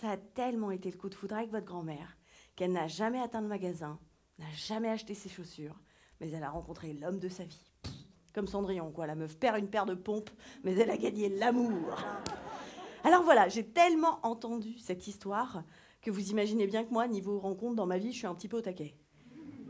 ça 0.00 0.10
a 0.10 0.16
tellement 0.18 0.70
été 0.70 0.90
le 0.90 0.98
coup 0.98 1.08
de 1.08 1.14
foudre 1.14 1.36
avec 1.36 1.50
votre 1.50 1.66
grand-mère 1.66 2.18
qu'elle 2.54 2.72
n'a 2.72 2.86
jamais 2.86 3.20
atteint 3.20 3.40
le 3.40 3.48
magasin, 3.48 3.98
n'a 4.38 4.50
jamais 4.54 4.90
acheté 4.90 5.14
ses 5.14 5.30
chaussures, 5.30 5.80
mais 6.20 6.30
elle 6.32 6.42
a 6.44 6.50
rencontré 6.50 6.92
l'homme 6.92 7.18
de 7.18 7.28
sa 7.30 7.44
vie. 7.44 7.67
Comme 8.34 8.46
Cendrillon, 8.46 8.90
quoi. 8.90 9.06
La 9.06 9.14
meuf 9.14 9.36
perd 9.36 9.58
une 9.58 9.68
paire 9.68 9.86
de 9.86 9.94
pompes, 9.94 10.30
mais 10.62 10.74
elle 10.74 10.90
a 10.90 10.96
gagné 10.96 11.28
l'amour. 11.28 11.96
Alors 13.04 13.22
voilà, 13.22 13.48
j'ai 13.48 13.64
tellement 13.64 14.18
entendu 14.22 14.78
cette 14.78 15.06
histoire 15.06 15.62
que 16.02 16.10
vous 16.10 16.30
imaginez 16.30 16.66
bien 16.66 16.84
que 16.84 16.92
moi, 16.92 17.06
niveau 17.08 17.38
rencontre 17.38 17.76
dans 17.76 17.86
ma 17.86 17.98
vie, 17.98 18.12
je 18.12 18.18
suis 18.18 18.26
un 18.26 18.34
petit 18.34 18.48
peu 18.48 18.58
au 18.58 18.60
taquet. 18.60 18.94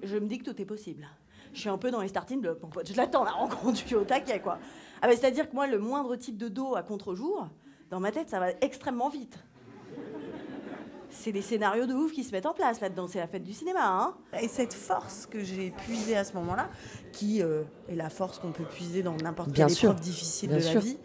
Je 0.02 0.16
me 0.16 0.26
dis 0.26 0.38
que 0.38 0.50
tout 0.50 0.60
est 0.60 0.66
possible. 0.66 1.08
Je 1.52 1.60
suis 1.60 1.68
un 1.68 1.78
peu 1.78 1.90
dans 1.90 2.00
les 2.00 2.08
starting 2.08 2.40
blocks, 2.40 2.62
mon 2.62 2.68
pote. 2.68 2.88
Je 2.88 2.96
l'attends, 2.96 3.24
la 3.24 3.32
rencontre, 3.32 3.78
je 3.78 3.86
suis 3.86 3.94
au 3.94 4.04
taquet, 4.04 4.40
quoi. 4.40 4.58
Ah 5.00 5.08
bah, 5.08 5.16
C'est-à-dire 5.16 5.48
que 5.48 5.54
moi, 5.54 5.66
le 5.66 5.78
moindre 5.78 6.16
type 6.16 6.36
de 6.36 6.48
dos 6.48 6.76
à 6.76 6.82
contre-jour, 6.82 7.48
dans 7.90 8.00
ma 8.00 8.12
tête, 8.12 8.28
ça 8.28 8.38
va 8.38 8.50
extrêmement 8.60 9.08
vite. 9.08 9.38
C'est 11.10 11.32
des 11.32 11.42
scénarios 11.42 11.86
de 11.86 11.94
ouf 11.94 12.12
qui 12.12 12.22
se 12.24 12.32
mettent 12.32 12.46
en 12.46 12.52
place 12.54 12.80
là-dedans, 12.80 13.06
c'est 13.08 13.18
la 13.18 13.26
fête 13.26 13.42
du 13.44 13.52
cinéma. 13.52 13.80
Hein 13.82 14.14
Et 14.40 14.48
cette 14.48 14.74
force 14.74 15.26
que 15.26 15.42
j'ai 15.42 15.70
puisée 15.70 16.16
à 16.16 16.24
ce 16.24 16.34
moment-là, 16.34 16.68
qui 17.12 17.42
euh, 17.42 17.62
est 17.88 17.94
la 17.96 18.10
force 18.10 18.38
qu'on 18.38 18.52
peut 18.52 18.64
puiser 18.64 19.02
dans 19.02 19.16
n'importe 19.16 19.50
Bien 19.50 19.66
quelle 19.66 19.74
sûr. 19.74 19.90
épreuve 19.90 20.02
difficile 20.04 20.50
Bien 20.50 20.58
de 20.58 20.64
la 20.64 20.70
sûr. 20.70 20.80
vie, 20.80 20.98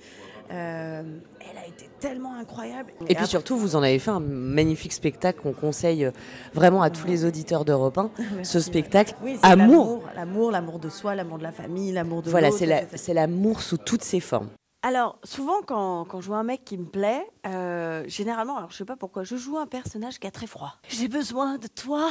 Euh, 0.51 1.01
elle 1.39 1.58
a 1.58 1.66
été 1.66 1.89
tellement 2.01 2.36
incroyable. 2.36 2.91
Et 3.04 3.06
puis 3.06 3.16
après- 3.16 3.28
surtout, 3.28 3.58
vous 3.58 3.78
en 3.78 3.82
avez 3.82 3.97
fait 3.97 4.12
un 4.12 4.20
magnifique 4.20 4.91
spectacle 4.91 5.39
qu'on 5.41 5.54
conseille 5.54 6.04
euh, 6.06 6.12
vraiment 6.54 6.82
à 6.82 6.89
tous 6.89 7.08
les 7.08 7.24
auditeurs 7.24 7.64
d'Europe 7.64 7.97
1. 7.97 8.12
Ce 8.43 8.58
ouais. 8.58 8.64
spectacle, 8.64 9.16
Oui, 9.24 9.39
c'est 9.41 9.49
Amour. 9.49 9.66
l'amour, 9.66 10.04
l'amour, 10.16 10.51
l'amour 10.51 10.80
de 10.80 10.89
soi, 10.89 11.16
l'amour 11.16 11.38
de 11.38 11.43
la 11.43 11.54
famille, 11.54 11.93
l'amour 11.93 12.22
de 12.24 12.30
Voilà, 12.30 12.49
la- 12.49 12.82
c'est 12.93 13.14
l'amour 13.14 13.62
sous 13.62 13.78
toutes 13.78 14.04
ses 14.04 14.20
formes. 14.20 14.49
Alors, 14.86 15.18
souvent, 15.24 15.62
quand, 15.62 16.20
je 16.20 16.28
vois 16.28 16.40
un 16.40 16.44
mec 16.44 16.66
qui 16.66 16.78
me 16.78 16.86
plaît, 16.86 17.26
euh, 17.48 18.04
généralement, 18.08 18.58
alors 18.58 18.70
je 18.70 18.76
sais 18.76 18.84
pas 18.84 18.98
pourquoi, 18.98 19.24
je 19.24 19.38
joue 19.38 19.58
un 19.58 19.66
personnage 19.66 20.20
qui 20.20 20.28
a 20.28 20.32
très 20.32 20.46
froid. 20.46 20.74
J'ai 20.90 21.08
besoin 21.08 21.58
de 21.58 21.68
toi. 21.68 22.10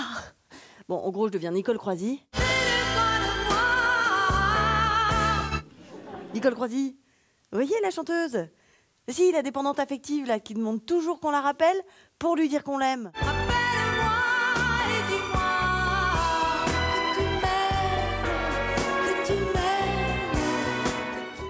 Bon, 0.89 0.97
en 0.97 1.11
gros, 1.11 1.29
je 1.29 1.33
deviens 1.33 1.51
Nicole 1.51 1.77
Croisy. 1.77 2.25
Nicole 6.33 6.55
Croisy, 6.55 6.97
vous 7.53 7.59
voyez 7.59 7.77
la 7.83 7.91
chanteuse? 7.91 8.49
Si, 9.07 9.33
la 9.33 9.43
dépendante 9.43 9.79
affective, 9.79 10.27
là, 10.27 10.41
qui 10.41 10.55
demande 10.55 10.87
toujours 10.87 11.21
qu'on 11.21 11.31
la 11.31 11.43
rappelle 11.43 11.77
pour 12.19 12.37
lui 12.37 12.49
dire 12.49 12.65
qu'on 12.65 12.79
l'aime. 12.79 13.13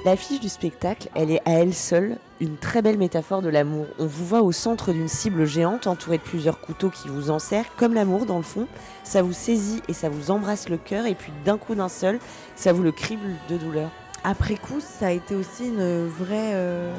L'affiche 0.05 0.41
du 0.41 0.49
spectacle, 0.49 1.09
elle 1.15 1.31
est 1.31 1.41
à 1.45 1.53
elle 1.53 1.73
seule 1.75 2.17
une 2.41 2.57
très 2.57 2.83
belle 2.83 2.99
métaphore 2.99 3.41
de 3.41 3.49
l'amour. 3.49 3.87
On 4.01 4.07
vous 4.07 4.27
voit 4.27 4.43
au 4.43 4.51
centre 4.51 4.93
d'une 4.93 5.07
cible 5.07 5.45
géante 5.45 5.87
entourée 5.87 6.19
de 6.19 6.23
plusieurs 6.23 6.61
couteaux 6.61 6.91
qui 6.91 7.07
vous 7.09 7.31
enserrent, 7.31 7.77
comme 7.77 7.95
l'amour 7.95 8.27
dans 8.27 8.39
le 8.39 8.43
fond. 8.43 8.67
Ça 9.05 9.23
vous 9.23 9.33
saisit 9.33 9.81
et 9.89 9.93
ça 9.93 10.09
vous 10.09 10.33
embrasse 10.33 10.69
le 10.69 10.77
cœur, 10.77 11.07
et 11.07 11.15
puis 11.15 11.33
d'un 11.45 11.57
coup 11.57 11.77
d'un 11.77 11.89
seul, 11.89 12.19
ça 12.57 12.73
vous 12.73 12.83
le 12.83 12.91
crible 12.91 13.31
de 13.49 13.57
douleur. 13.57 13.91
Après 14.25 14.57
coup, 14.57 14.81
ça 14.81 15.07
a 15.07 15.11
été 15.13 15.37
aussi 15.37 15.69
une 15.69 16.07
vraie, 16.09 16.51
euh, 16.55 16.93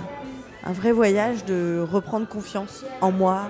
un 0.63 0.71
vrai 0.71 0.93
voyage 0.93 1.43
de 1.43 1.85
reprendre 1.91 2.25
confiance 2.27 2.85
en 3.01 3.11
moi 3.11 3.49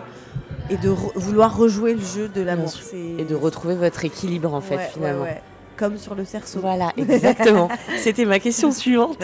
et 0.71 0.77
de 0.77 0.89
re- 0.89 1.11
vouloir 1.15 1.55
rejouer 1.55 1.93
le 1.93 2.01
jeu 2.01 2.27
de 2.27 2.41
l'amour. 2.41 2.71
Et 3.19 3.23
de 3.23 3.35
retrouver 3.35 3.75
votre 3.75 4.03
équilibre 4.03 4.51
en 4.53 4.61
fait 4.61 4.75
Ouais, 4.77 4.81
ouais, 4.81 4.89
finalement. 4.93 5.23
ouais. 5.23 5.41
Comme 5.77 5.97
sur 5.97 6.13
le 6.15 6.23
cerceau. 6.25 6.59
Voilà, 6.59 6.91
exactement. 6.97 7.67
C'était 7.97 8.25
ma 8.25 8.39
question 8.39 8.71
suivante. 8.71 9.17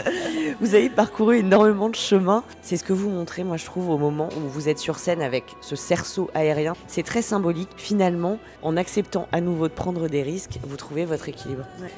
Vous 0.60 0.74
avez 0.76 0.89
parcouru 0.89 1.38
énormément 1.38 1.89
de 1.89 1.95
chemin. 1.95 2.43
C'est 2.62 2.76
ce 2.78 2.84
que 2.84 2.93
vous 2.93 3.10
montrez, 3.10 3.43
moi, 3.43 3.58
je 3.58 3.66
trouve, 3.66 3.89
au 3.89 3.97
moment 3.97 4.30
où 4.36 4.50
vous 4.50 4.68
êtes 4.68 4.80
sur 4.80 4.97
scène 4.97 5.22
avec 5.22 5.43
ce 5.62 5.76
cerceau 5.76 6.30
aérien. 6.34 6.74
C'est 6.88 7.04
très 7.04 7.22
symbolique. 7.22 7.70
Finalement, 7.78 8.39
en 8.64 8.78
acceptant 8.78 9.28
à 9.32 9.41
nouveau 9.41 9.68
de 9.68 9.74
prendre 9.74 10.08
des 10.08 10.24
risques, 10.24 10.60
vous 10.64 10.76
trouvez 10.78 11.06
votre 11.06 11.30
équilibre. 11.30 11.66
Ouais. 11.82 11.89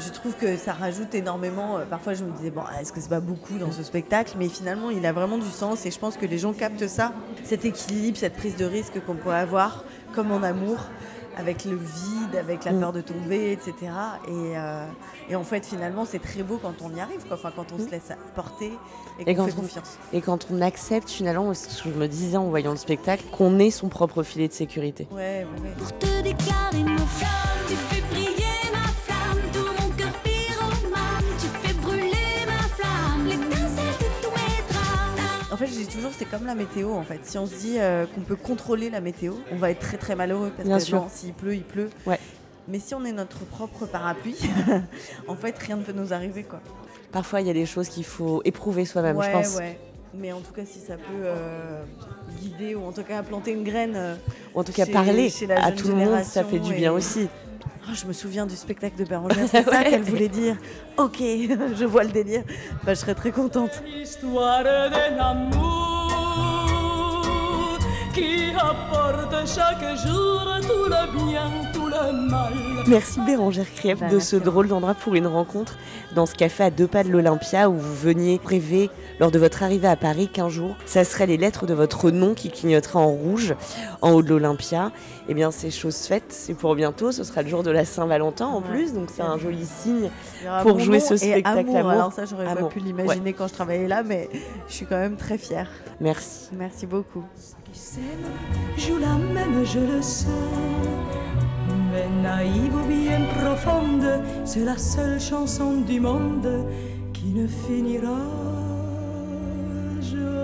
Je 0.00 0.10
trouve 0.10 0.34
que 0.36 0.56
ça 0.56 0.72
rajoute 0.74 1.12
énormément. 1.16 1.78
euh, 1.78 1.84
Parfois, 1.84 2.14
je 2.14 2.22
me 2.22 2.30
disais, 2.36 2.50
bon, 2.50 2.62
est-ce 2.80 2.92
que 2.92 3.00
c'est 3.00 3.08
pas 3.10 3.18
beaucoup 3.18 3.58
dans 3.58 3.72
ce 3.72 3.82
spectacle? 3.82 4.36
Mais 4.38 4.48
finalement, 4.48 4.90
il 4.90 5.04
a 5.04 5.12
vraiment 5.12 5.38
du 5.38 5.50
sens 5.50 5.84
et 5.86 5.90
je 5.90 5.98
pense 5.98 6.16
que 6.16 6.24
les 6.24 6.38
gens 6.38 6.52
captent 6.52 6.86
ça, 6.86 7.12
cet 7.42 7.64
équilibre, 7.64 8.16
cette 8.16 8.34
prise 8.36 8.54
de 8.56 8.64
risque 8.64 9.04
qu'on 9.04 9.16
peut 9.16 9.32
avoir, 9.32 9.82
comme 10.14 10.30
en 10.30 10.44
amour, 10.44 10.76
avec 11.38 11.64
le 11.64 11.76
vide, 11.76 12.36
avec 12.38 12.64
la 12.64 12.72
Mm. 12.72 12.80
peur 12.80 12.92
de 12.92 13.00
tomber, 13.00 13.52
etc. 13.52 13.74
Et, 14.26 14.56
euh, 14.58 14.84
et 15.30 15.36
en 15.36 15.44
fait, 15.44 15.64
finalement, 15.64 16.04
c'est 16.04 16.18
très 16.18 16.42
beau 16.42 16.58
quand 16.60 16.74
on 16.82 16.92
y 16.94 17.00
arrive, 17.00 17.24
quoi. 17.26 17.36
Enfin, 17.36 17.52
quand 17.54 17.66
on 17.72 17.78
se 17.78 17.88
laisse 17.90 18.10
porter 18.34 18.72
et 19.20 19.30
Et 19.30 19.34
qu'on 19.34 19.42
quand, 19.44 19.48
fait 19.48 19.54
on, 19.58 19.62
confiance. 19.62 19.98
et 20.12 20.20
quand 20.20 20.48
on 20.50 20.60
accepte 20.60 21.08
finalement, 21.08 21.54
ce 21.54 21.68
que 21.84 21.90
je 21.90 21.94
me 21.98 22.08
disais 22.08 22.36
en 22.36 22.48
voyant 22.48 22.72
le 22.72 22.76
spectacle, 22.76 23.24
qu'on 23.32 23.58
est 23.58 23.70
son 23.70 23.88
propre 23.88 24.22
filet 24.22 24.48
de 24.48 24.52
sécurité. 24.52 25.06
Ouais, 25.12 25.46
ouais, 25.54 25.62
ouais. 25.68 25.74
Pour 25.78 25.96
te 25.98 26.22
déclarer 26.22 26.82
mon 26.82 26.98
flamme, 27.06 27.66
tu 27.68 27.74
fais 27.74 28.02
fait, 35.58 35.66
je 35.66 35.72
dis 35.74 35.86
toujours, 35.86 36.10
c'est 36.16 36.24
comme 36.24 36.46
la 36.46 36.54
météo. 36.54 36.92
En 36.92 37.02
fait, 37.02 37.20
si 37.24 37.36
on 37.38 37.46
se 37.46 37.54
dit 37.54 37.76
euh, 37.78 38.06
qu'on 38.14 38.20
peut 38.22 38.36
contrôler 38.36 38.90
la 38.90 39.00
météo, 39.00 39.34
on 39.52 39.56
va 39.56 39.70
être 39.70 39.80
très 39.80 39.96
très 39.96 40.14
malheureux 40.14 40.50
parce 40.56 40.68
Bien 40.68 40.78
que 40.78 40.82
sûr. 40.84 41.06
s'il 41.10 41.32
pleut, 41.34 41.54
il 41.54 41.62
pleut. 41.64 41.90
Ouais. 42.06 42.18
Mais 42.68 42.78
si 42.78 42.94
on 42.94 43.04
est 43.04 43.12
notre 43.12 43.44
propre 43.46 43.86
parapluie, 43.86 44.36
en 45.28 45.34
fait, 45.36 45.56
rien 45.58 45.76
ne 45.76 45.82
peut 45.82 45.92
nous 45.92 46.12
arriver, 46.12 46.42
quoi. 46.42 46.60
Parfois, 47.12 47.40
il 47.40 47.46
y 47.46 47.50
a 47.50 47.54
des 47.54 47.64
choses 47.66 47.88
qu'il 47.88 48.04
faut 48.04 48.42
éprouver 48.44 48.84
soi-même, 48.84 49.16
ouais, 49.16 49.26
je 49.26 49.30
pense. 49.30 49.56
ouais. 49.56 49.78
Mais 50.14 50.32
en 50.32 50.40
tout 50.40 50.52
cas, 50.52 50.62
si 50.66 50.78
ça 50.78 50.96
peut 50.96 51.02
euh, 51.22 51.82
guider 52.40 52.74
ou 52.74 52.84
en 52.86 52.92
tout 52.92 53.02
cas 53.02 53.22
planter 53.22 53.52
une 53.52 53.64
graine. 53.64 53.92
euh, 53.94 54.14
Ou 54.54 54.60
en 54.60 54.64
tout 54.64 54.72
cas, 54.72 54.84
chez- 54.86 54.92
parler 54.92 55.28
chez 55.30 55.50
à 55.50 55.70
tout 55.72 55.88
le 55.88 55.94
monde, 55.94 56.22
ça 56.24 56.44
fait 56.44 56.58
du 56.58 56.74
bien 56.74 56.92
aussi. 56.92 57.28
Ah, 57.90 57.94
je 57.94 58.06
me 58.06 58.12
souviens 58.12 58.44
du 58.46 58.54
spectacle 58.56 58.96
de 58.98 59.04
Bérangère, 59.04 59.46
c'est 59.50 59.62
ça 59.62 59.78
Ouais. 59.78 59.90
qu'elle 59.90 60.02
voulait 60.02 60.28
dire. 60.28 60.56
Ok, 60.98 61.18
je 61.20 61.84
vois 61.84 62.04
le 62.04 62.10
délire. 62.10 62.42
Bah, 62.84 62.92
je 62.94 63.00
serais 63.00 63.14
très 63.14 63.30
contente. 63.30 63.82
Histoire 64.02 64.62
d'un 64.62 65.18
amour 65.18 66.07
qui 68.14 68.50
apporte 68.56 69.46
chaque 69.46 69.96
jour 69.98 70.42
tout 70.62 70.84
le 70.84 71.28
bien, 71.28 71.50
tout 71.72 71.86
le 71.86 72.28
mal. 72.28 72.52
Merci 72.86 73.20
Bérangère 73.20 73.66
Krief 73.74 73.98
Bah, 73.98 74.06
de 74.06 74.12
merci 74.12 74.28
ce 74.28 74.36
drôle 74.36 74.68
d'endroit 74.68 74.94
pour 74.94 75.14
une 75.14 75.26
rencontre 75.26 75.76
dans 76.14 76.26
ce 76.26 76.34
café 76.34 76.64
à 76.64 76.70
deux 76.70 76.86
pas 76.86 77.04
de 77.04 77.10
l'Olympia 77.10 77.68
où 77.68 77.74
vous 77.74 77.94
veniez 77.94 78.40
rêver 78.44 78.90
lors 79.20 79.30
de 79.30 79.38
votre 79.38 79.62
arrivée 79.62 79.88
à 79.88 79.96
Paris 79.96 80.28
qu'un 80.28 80.48
jour, 80.48 80.76
ça 80.86 81.04
serait 81.04 81.26
les 81.26 81.36
lettres 81.36 81.66
de 81.66 81.74
votre 81.74 82.10
nom 82.10 82.34
qui 82.34 82.50
clignoteraient 82.50 82.98
en 82.98 83.08
rouge 83.08 83.54
en 84.00 84.12
haut 84.12 84.22
de 84.22 84.28
l'Olympia. 84.28 84.92
Eh 85.28 85.34
bien, 85.34 85.50
c'est 85.50 85.70
chose 85.70 85.96
faite, 85.96 86.24
c'est 86.28 86.54
pour 86.54 86.74
bientôt, 86.74 87.12
ce 87.12 87.24
sera 87.24 87.42
le 87.42 87.48
jour 87.48 87.62
de 87.62 87.70
la 87.70 87.84
Saint-Valentin 87.84 88.46
en 88.46 88.62
plus, 88.62 88.94
donc 88.94 89.10
c'est 89.14 89.22
un 89.22 89.38
joli 89.38 89.66
signe 89.66 90.10
pour 90.62 90.78
jouer 90.78 91.00
ce 91.00 91.16
spectacle 91.16 91.58
amour. 91.58 91.76
amour. 91.76 91.90
Alors 91.90 92.12
ça, 92.12 92.24
j'aurais 92.24 92.46
pas 92.46 92.64
pu 92.64 92.78
l'imaginer 92.78 93.32
quand 93.32 93.48
je 93.48 93.54
travaillais 93.54 93.88
là, 93.88 94.02
mais 94.02 94.30
je 94.68 94.74
suis 94.74 94.86
quand 94.86 94.98
même 94.98 95.16
très 95.16 95.36
fière. 95.36 95.68
Merci. 96.00 96.48
Merci 96.52 96.86
beaucoup. 96.86 97.24
Joue 98.76 98.98
la 98.98 99.14
même, 99.16 99.64
je 99.64 99.80
le 99.80 100.02
sais. 100.02 100.28
Mais 101.92 102.08
naïve 102.22 102.74
ou 102.74 102.86
bien 102.86 103.20
profonde, 103.40 104.22
c'est 104.44 104.64
la 104.64 104.76
seule 104.76 105.20
chanson 105.20 105.80
du 105.80 106.00
monde 106.00 106.66
qui 107.12 107.26
ne 107.26 107.46
finira 107.46 108.18
jamais. 110.00 110.38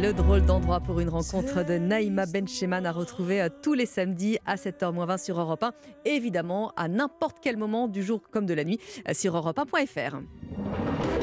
Le 0.00 0.12
drôle 0.12 0.44
d'endroit 0.44 0.80
pour 0.80 1.00
une 1.00 1.08
rencontre 1.08 1.64
de 1.64 1.78
Naïma 1.78 2.26
Bencheman 2.26 2.86
à 2.86 2.92
retrouver 2.92 3.40
euh, 3.40 3.48
tous 3.62 3.74
les 3.74 3.86
samedis 3.86 4.38
à 4.44 4.56
7h20 4.56 5.22
sur 5.22 5.40
Europe 5.40 5.62
1. 5.62 5.72
Et 6.04 6.10
évidemment, 6.10 6.72
à 6.76 6.88
n'importe 6.88 7.38
quel 7.40 7.56
moment 7.56 7.88
du 7.88 8.02
jour 8.02 8.20
comme 8.30 8.46
de 8.46 8.54
la 8.54 8.64
nuit 8.64 8.78
euh, 9.08 9.14
sur 9.14 9.34
europe1.fr. 9.34 10.16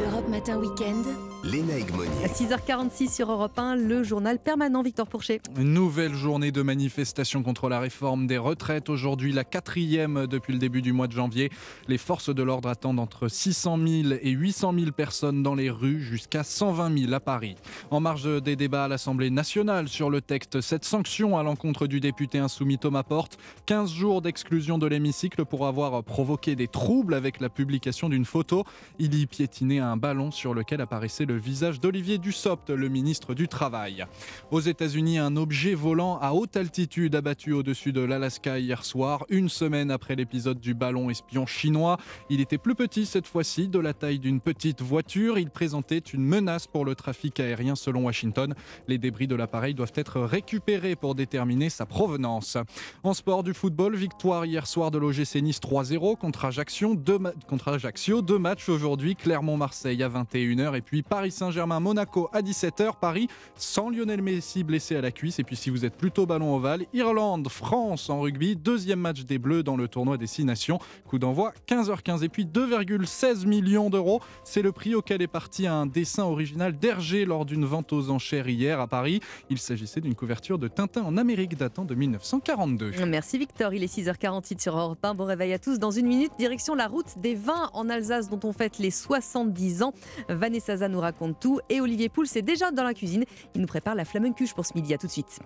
Europe 0.07 0.29
Matin 0.29 0.57
Weekend. 0.57 1.05
Lénaïque 1.43 1.91
À 1.91 1.97
Monnier. 1.97 2.27
6h46 2.27 3.13
sur 3.13 3.29
Europe 3.29 3.59
1, 3.59 3.75
le 3.75 4.01
journal 4.01 4.39
permanent 4.39 4.81
Victor 4.81 5.07
Pourchet. 5.07 5.41
Nouvelle 5.57 6.13
journée 6.13 6.53
de 6.53 6.61
manifestation 6.61 7.43
contre 7.43 7.67
la 7.67 7.81
réforme 7.81 8.27
des 8.27 8.37
retraites. 8.37 8.87
Aujourd'hui, 8.87 9.33
la 9.33 9.43
quatrième 9.43 10.25
depuis 10.25 10.53
le 10.53 10.59
début 10.59 10.81
du 10.81 10.93
mois 10.93 11.07
de 11.07 11.11
janvier. 11.11 11.49
Les 11.89 11.97
forces 11.97 12.33
de 12.33 12.41
l'ordre 12.43 12.69
attendent 12.69 13.01
entre 13.01 13.27
600 13.27 13.77
000 13.77 14.13
et 14.21 14.29
800 14.29 14.73
000 14.73 14.91
personnes 14.91 15.43
dans 15.43 15.53
les 15.53 15.69
rues, 15.69 15.99
jusqu'à 15.99 16.45
120 16.45 16.97
000 16.97 17.13
à 17.13 17.19
Paris. 17.19 17.55
En 17.91 17.99
marge 17.99 18.41
des 18.41 18.55
débats 18.55 18.85
à 18.85 18.87
l'Assemblée 18.87 19.29
nationale 19.29 19.89
sur 19.89 20.09
le 20.09 20.21
texte, 20.21 20.61
cette 20.61 20.85
sanction 20.85 21.37
à 21.37 21.43
l'encontre 21.43 21.87
du 21.87 21.99
député 21.99 22.39
insoumis 22.39 22.77
Thomas 22.77 23.03
Porte, 23.03 23.37
15 23.65 23.91
jours 23.91 24.21
d'exclusion 24.21 24.77
de 24.77 24.87
l'hémicycle 24.87 25.43
pour 25.43 25.67
avoir 25.67 26.05
provoqué 26.05 26.55
des 26.55 26.69
troubles 26.69 27.13
avec 27.13 27.41
la 27.41 27.49
publication 27.49 28.07
d'une 28.07 28.23
photo. 28.23 28.63
Il 28.97 29.13
y 29.15 29.25
piétinait 29.25 29.79
un 29.79 29.97
ballon 29.97 30.31
sur 30.31 30.53
lequel 30.53 30.79
apparaissait 30.79 31.25
le 31.25 31.32
visage 31.35 31.79
d'Olivier 31.79 32.17
Dussopt, 32.17 32.69
le 32.69 32.87
ministre 32.87 33.33
du 33.33 33.47
Travail. 33.47 34.05
Aux 34.51 34.59
États-Unis, 34.59 35.17
un 35.17 35.35
objet 35.35 35.73
volant 35.73 36.17
à 36.19 36.33
haute 36.33 36.57
altitude 36.57 37.15
abattu 37.15 37.53
au-dessus 37.53 37.93
de 37.93 38.01
l'Alaska 38.01 38.59
hier 38.59 38.85
soir, 38.85 39.25
une 39.29 39.49
semaine 39.49 39.91
après 39.91 40.15
l'épisode 40.15 40.59
du 40.59 40.73
ballon 40.73 41.09
espion 41.09 41.45
chinois. 41.45 41.97
Il 42.29 42.41
était 42.41 42.57
plus 42.57 42.75
petit 42.75 43.05
cette 43.05 43.27
fois-ci, 43.27 43.67
de 43.67 43.79
la 43.79 43.93
taille 43.93 44.19
d'une 44.19 44.39
petite 44.39 44.81
voiture. 44.81 45.37
Il 45.37 45.49
présentait 45.49 45.99
une 45.99 46.25
menace 46.25 46.67
pour 46.67 46.85
le 46.85 46.95
trafic 46.95 47.39
aérien 47.39 47.75
selon 47.75 48.05
Washington. 48.05 48.53
Les 48.87 48.97
débris 48.97 49.27
de 49.27 49.35
l'appareil 49.35 49.73
doivent 49.73 49.93
être 49.95 50.21
récupérés 50.21 50.95
pour 50.95 51.15
déterminer 51.15 51.69
sa 51.69 51.85
provenance. 51.85 52.57
En 53.03 53.13
sport 53.13 53.43
du 53.43 53.53
football, 53.53 53.95
victoire 53.95 54.45
hier 54.45 54.67
soir 54.67 54.91
de 54.91 54.97
l'OGC 54.97 55.41
Nice 55.41 55.59
3-0 55.59 56.17
contre 56.17 56.45
Ajaccio. 56.45 56.95
Deux, 56.95 57.19
contre 57.47 57.69
Ajaccio. 57.69 58.21
Deux 58.21 58.39
matchs 58.39 58.69
aujourd'hui, 58.69 59.15
Clermont-Marseille 59.15 60.03
à 60.03 60.09
21h 60.09 60.75
et 60.75 60.81
puis 60.81 61.03
Paris 61.03 61.22
Paris 61.23 61.31
Saint-Germain, 61.31 61.79
Monaco 61.79 62.29
à 62.33 62.41
17h. 62.41 62.99
Paris 62.99 63.29
sans 63.55 63.89
Lionel 63.89 64.21
Messi 64.21 64.65
blessé 64.65 64.97
à 64.97 65.01
la 65.01 65.09
cuisse. 65.09 65.39
Et 65.39 65.45
puis 65.45 65.55
si 65.55 65.69
vous 65.69 65.85
êtes 65.85 65.95
plutôt 65.95 66.25
ballon 66.25 66.53
ovale, 66.53 66.85
Irlande, 66.91 67.47
France 67.47 68.09
en 68.09 68.19
rugby. 68.19 68.57
Deuxième 68.57 68.99
match 68.99 69.21
des 69.21 69.37
Bleus 69.37 69.63
dans 69.63 69.77
le 69.77 69.87
tournoi 69.87 70.17
des 70.17 70.27
Six 70.27 70.43
Nations. 70.43 70.79
Coup 71.07 71.19
d'envoi 71.19 71.53
15h15. 71.65 72.25
Et 72.25 72.27
puis 72.27 72.43
2,16 72.43 73.45
millions 73.45 73.89
d'euros. 73.89 74.19
C'est 74.43 74.61
le 74.61 74.73
prix 74.73 74.95
auquel 74.95 75.21
est 75.21 75.27
parti 75.27 75.65
un 75.65 75.85
dessin 75.85 76.23
original 76.23 76.77
d'Hergé 76.77 77.23
lors 77.23 77.45
d'une 77.45 77.63
vente 77.63 77.93
aux 77.93 78.09
enchères 78.09 78.49
hier 78.49 78.81
à 78.81 78.87
Paris. 78.87 79.21
Il 79.49 79.59
s'agissait 79.59 80.01
d'une 80.01 80.15
couverture 80.15 80.59
de 80.59 80.67
Tintin 80.67 81.03
en 81.03 81.15
Amérique 81.15 81.55
datant 81.55 81.85
de 81.85 81.95
1942. 81.95 82.91
Merci 83.07 83.37
Victor, 83.37 83.73
il 83.73 83.81
est 83.81 83.97
6h48 83.97 84.61
sur 84.61 84.77
Europe 84.77 84.99
1. 85.01 85.13
Bon 85.13 85.23
réveil 85.23 85.53
à 85.53 85.59
tous. 85.59 85.79
Dans 85.79 85.91
une 85.91 86.07
minute, 86.07 86.33
direction 86.37 86.75
la 86.75 86.89
route 86.89 87.17
des 87.19 87.35
vins 87.35 87.69
en 87.71 87.87
Alsace 87.87 88.29
dont 88.29 88.41
on 88.43 88.51
fête 88.51 88.77
les 88.77 88.91
70 88.91 89.83
ans. 89.83 89.93
Vanessa 90.27 90.75
Zah 90.75 90.89
nous 90.89 90.99
raconte 91.13 91.39
tout 91.39 91.59
et 91.69 91.79
Olivier 91.79 92.09
Pouls 92.09 92.25
est 92.35 92.41
déjà 92.41 92.71
dans 92.71 92.83
la 92.83 92.93
cuisine. 92.93 93.23
Il 93.55 93.61
nous 93.61 93.67
prépare 93.67 93.95
la 93.95 94.05
flamencuche 94.05 94.53
pour 94.53 94.65
ce 94.65 94.73
midi. 94.73 94.93
À 94.93 94.97
tout 94.97 95.07
de 95.07 95.11
suite. 95.11 95.39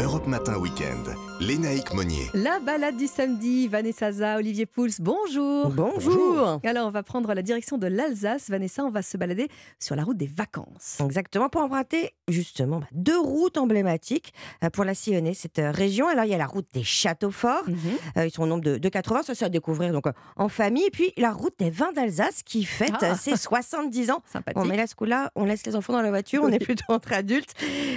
Europe 0.00 0.26
Matin 0.26 0.58
Week-end. 0.58 1.02
Lénaïque 1.40 1.92
Monnier. 1.94 2.28
La 2.34 2.58
balade 2.60 2.96
du 2.96 3.06
samedi, 3.06 3.68
Vanessa 3.68 4.12
Zah, 4.12 4.36
Olivier 4.36 4.66
Pouls, 4.66 4.90
bonjour. 5.00 5.70
Bonjour. 5.70 6.60
Alors 6.64 6.86
on 6.86 6.90
va 6.90 7.02
prendre 7.02 7.32
la 7.32 7.42
direction 7.42 7.78
de 7.78 7.86
l'Alsace. 7.86 8.50
Vanessa, 8.50 8.84
on 8.84 8.90
va 8.90 9.02
se 9.02 9.16
balader 9.16 9.48
sur 9.80 9.96
la 9.96 10.04
route 10.04 10.16
des 10.16 10.26
vacances. 10.26 10.98
Exactement, 11.00 11.48
pour 11.48 11.62
emprunter 11.62 12.12
justement 12.28 12.80
bah, 12.80 12.86
deux 12.92 13.18
routes 13.18 13.56
emblématiques 13.56 14.32
euh, 14.62 14.70
pour 14.70 14.84
la 14.84 14.94
sillonner, 14.94 15.32
cette 15.34 15.58
euh, 15.58 15.70
région. 15.70 16.06
Alors 16.08 16.24
il 16.24 16.30
y 16.30 16.34
a 16.34 16.38
la 16.38 16.46
route 16.46 16.66
des 16.72 16.84
châteaux 16.84 17.30
forts, 17.30 17.62
Mhm. 17.66 17.76
Euh, 18.18 18.26
ils 18.26 18.30
sont 18.30 18.42
au 18.42 18.46
nombre 18.46 18.62
de, 18.64 18.76
de 18.78 18.88
80, 18.88 19.22
ça 19.22 19.34
c'est 19.34 19.44
à 19.44 19.48
découvrir 19.48 19.92
donc, 19.92 20.04
en 20.36 20.48
famille. 20.48 20.84
Et 20.86 20.90
puis 20.90 21.12
la 21.16 21.32
route 21.32 21.54
des 21.58 21.70
vins 21.70 21.92
d'Alsace 21.92 22.42
qui 22.42 22.64
fête 22.64 22.92
Ah. 23.00 23.14
ses 23.16 23.36
70 23.44 24.10
ans. 24.10 24.22
Sympathique. 24.34 24.60
Bon, 24.60 24.68
mais 24.68 24.76
là, 24.76 24.88
ce 24.88 24.96
coup-là, 24.96 25.30
on 25.36 25.44
laisse 25.44 25.64
les 25.64 25.76
enfants 25.76 25.92
dans 25.92 26.02
la 26.02 26.10
voiture, 26.10 26.42
on 26.42 26.48
est 26.48 26.58
plutôt 26.58 26.84
entre 26.88 27.12
adultes. 27.12 27.54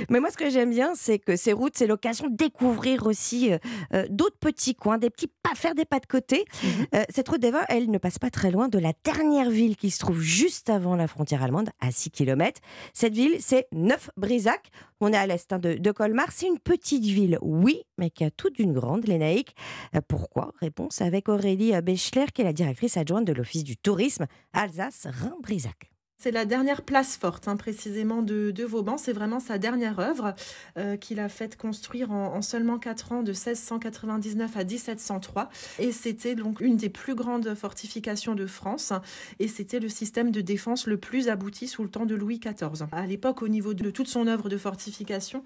Mais 0.10 0.20
moi, 0.20 0.30
ce 0.30 0.38
que 0.38 0.52
j'aime 0.52 0.70
bien, 0.70 0.94
c'est 0.94 1.18
que 1.18 1.36
ces 1.36 1.52
routes, 1.52 1.74
c'est 1.76 1.88
l'occasion 1.88 2.28
de 2.28 2.36
découvrir 2.36 3.08
aussi 3.08 3.52
euh, 3.52 3.58
euh, 3.96 4.06
d'autres 4.12 4.38
petits 4.38 4.76
coins, 4.76 5.00
des 5.00 5.10
petits 5.10 5.32
pas, 5.42 5.56
faire 5.56 5.74
des 5.74 5.86
pas 5.86 6.00
de 6.00 6.06
côté. 6.06 6.46
Mhm. 6.64 6.70
Euh, 6.94 7.04
cette 7.10 7.28
route 7.28 7.42
des 7.42 7.50
vins, 7.50 7.66
elle 7.70 7.90
ne 7.90 7.98
passe 7.98 8.20
pas 8.20 8.30
très 8.30 8.52
loin 8.52 8.68
de 8.68 8.78
la 8.78 8.94
dernière 9.04 9.50
ville 9.50 9.76
qui 9.78 9.90
se 9.90 9.98
trouve 9.98 10.20
juste 10.20 10.70
avant 10.70 10.96
la 10.96 11.08
frontière 11.08 11.42
allemande, 11.42 11.72
à 11.80 11.90
6 11.90 12.12
km. 12.12 12.62
Cette 12.94 13.14
ville, 13.14 13.38
c'est 13.40 13.68
Neuf-Brisac. 13.72 14.70
On 15.00 15.12
est 15.12 15.18
à 15.18 15.26
l'est 15.26 15.52
hein, 15.52 15.58
de, 15.58 15.74
de 15.74 15.92
Colmar. 15.92 16.32
C'est 16.32 16.48
une 16.48 16.60
petite 16.60 17.04
ville, 17.04 17.40
oui, 17.42 17.82
mais 17.98 18.12
qui 18.12 18.24
a 18.26 18.30
toute 18.30 18.58
d'une 18.58 18.74
grande, 18.74 19.08
l'Énaïque. 19.08 19.56
Euh, 19.96 20.02
Pourquoi? 20.08 20.54
Réponse 20.62 21.02
avec 21.02 21.30
Aurélie 21.30 21.74
Béchler, 21.82 22.26
qui 22.32 22.42
est 22.42 22.46
la 22.46 22.54
directrice 22.54 22.96
adjointe 22.96 23.26
de 23.26 23.34
l'Office 23.34 23.64
du 23.64 23.76
tourisme 23.76 24.28
Alsace-Rhin-Brisac. 24.54 25.97
C'est 26.20 26.32
la 26.32 26.46
dernière 26.46 26.82
place 26.82 27.16
forte, 27.16 27.48
hein, 27.48 27.58
précisément, 27.58 28.24
de, 28.24 28.50
de 28.50 28.64
Vauban. 28.64 28.98
C'est 28.98 29.14
vraiment 29.14 29.40
sa 29.40 29.60
dernière 29.60 30.00
œuvre 30.00 30.34
euh, 30.76 30.98
qu'il 30.98 31.20
a 31.20 31.30
fait 31.30 31.56
construire 31.56 32.12
en, 32.12 32.34
en 32.34 32.42
seulement 32.42 32.80
4 32.80 33.12
ans, 33.12 33.22
de 33.22 33.30
1699 33.30 34.58
à 34.58 34.64
1703. 34.64 35.50
Et 35.78 35.92
c'était 35.92 36.34
donc 36.34 36.60
une 36.60 36.76
des 36.76 36.90
plus 36.90 37.14
grandes 37.14 37.54
fortifications 37.54 38.34
de 38.34 38.48
France. 38.48 38.94
Et 39.38 39.48
c'était 39.48 39.80
le 39.80 39.90
système 39.90 40.32
de 40.32 40.42
défense 40.42 40.88
le 40.88 40.98
plus 40.98 41.30
abouti 41.30 41.68
sous 41.68 41.84
le 41.84 41.90
temps 41.90 42.08
de 42.08 42.16
Louis 42.16 42.40
XIV. 42.40 42.88
À 42.94 43.06
l'époque, 43.06 43.44
au 43.44 43.48
niveau 43.48 43.76
de 43.76 43.92
toute 43.92 44.08
son 44.08 44.26
œuvre 44.26 44.50
de 44.50 44.58
fortification, 44.58 45.44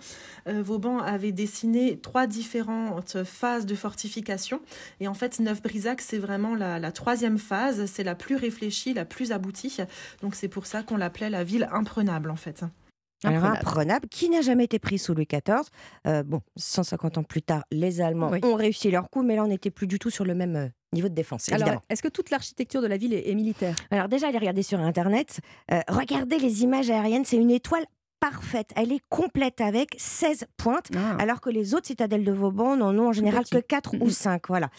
euh, 0.48 0.64
Vauban 0.64 1.00
avait 1.00 1.34
dessiné 1.34 2.00
trois 2.00 2.28
différentes 2.28 3.26
phases 3.26 3.66
de 3.66 3.76
fortification. 3.76 4.62
Et 5.02 5.10
en 5.10 5.16
fait, 5.16 5.42
Neuf-Brisac, 5.42 6.00
c'est 6.00 6.18
vraiment 6.18 6.56
la, 6.56 6.80
la 6.80 6.94
troisième 6.94 7.40
phase. 7.40 7.88
C'est 7.88 8.06
la 8.06 8.16
plus 8.16 8.38
réfléchie, 8.38 8.94
la 8.94 9.04
plus 9.04 9.34
aboutie. 9.34 9.76
Donc 10.22 10.34
c'est 10.34 10.48
pour 10.48 10.61
ça 10.66 10.84
qu'on 10.84 10.98
l'appelait 10.98 11.30
la 11.30 11.44
ville 11.44 11.68
imprenable 11.72 12.30
en 12.30 12.36
fait. 12.36 12.64
Alors 13.24 13.46
imprenable, 13.46 14.08
qui 14.10 14.30
n'a 14.30 14.42
jamais 14.42 14.64
été 14.64 14.80
pris 14.80 14.98
sous 14.98 15.14
Louis 15.14 15.28
XIV. 15.32 15.62
Euh, 16.08 16.24
bon, 16.24 16.42
150 16.58 17.20
ans 17.20 17.24
plus 17.24 17.44
tard, 17.44 17.64
les 17.72 18.02
Allemands 18.02 18.32
Oui. 18.32 18.40
ont 18.44 18.56
réussi 18.56 18.90
leur 18.90 19.12
coup, 19.12 19.22
mais 19.22 19.36
là, 19.36 19.44
on 19.44 19.48
n'était 19.48 19.70
plus 19.70 19.86
du 19.86 20.00
tout 20.00 20.10
sur 20.10 20.26
le 20.26 20.34
même 20.34 20.56
euh, 20.56 20.68
niveau 20.92 21.08
de 21.08 21.14
défense, 21.14 21.48
Alors, 21.52 21.82
est-ce 21.90 22.02
que 22.02 22.08
toute 22.08 22.32
l'architecture 22.32 22.82
de 22.82 22.88
la 22.88 22.98
ville 22.98 23.14
est, 23.14 23.30
est 23.30 23.36
militaire? 23.36 23.76
Alors 23.92 24.08
déjà, 24.08 24.28
allez 24.28 24.40
regarder 24.40 24.64
sur 24.64 24.80
Internet. 24.80 25.40
Euh, 25.72 25.82
regardez 25.88 26.40
les 26.40 26.64
images 26.64 26.90
aériennes, 26.90 27.24
c'est 27.24 27.38
une 27.38 27.52
étoile 27.52 27.86
parfaite. 28.22 28.70
Elle 28.78 28.94
est 28.94 29.02
complète 29.10 29.60
avec 29.60 29.96
16 29.98 30.46
pointes, 30.56 30.90
alors 31.20 31.42
que 31.42 31.50
les 31.50 31.74
autres 31.74 31.88
citadelles 31.88 32.24
de 32.24 32.32
Vauban 32.32 32.78
n'en 32.78 32.98
ont 32.98 33.10
en 33.10 33.12
général 33.12 33.44
que 33.52 33.58
4 33.58 33.96
ou 34.00 34.10
5. 34.10 34.48
Voilà. 34.48 34.70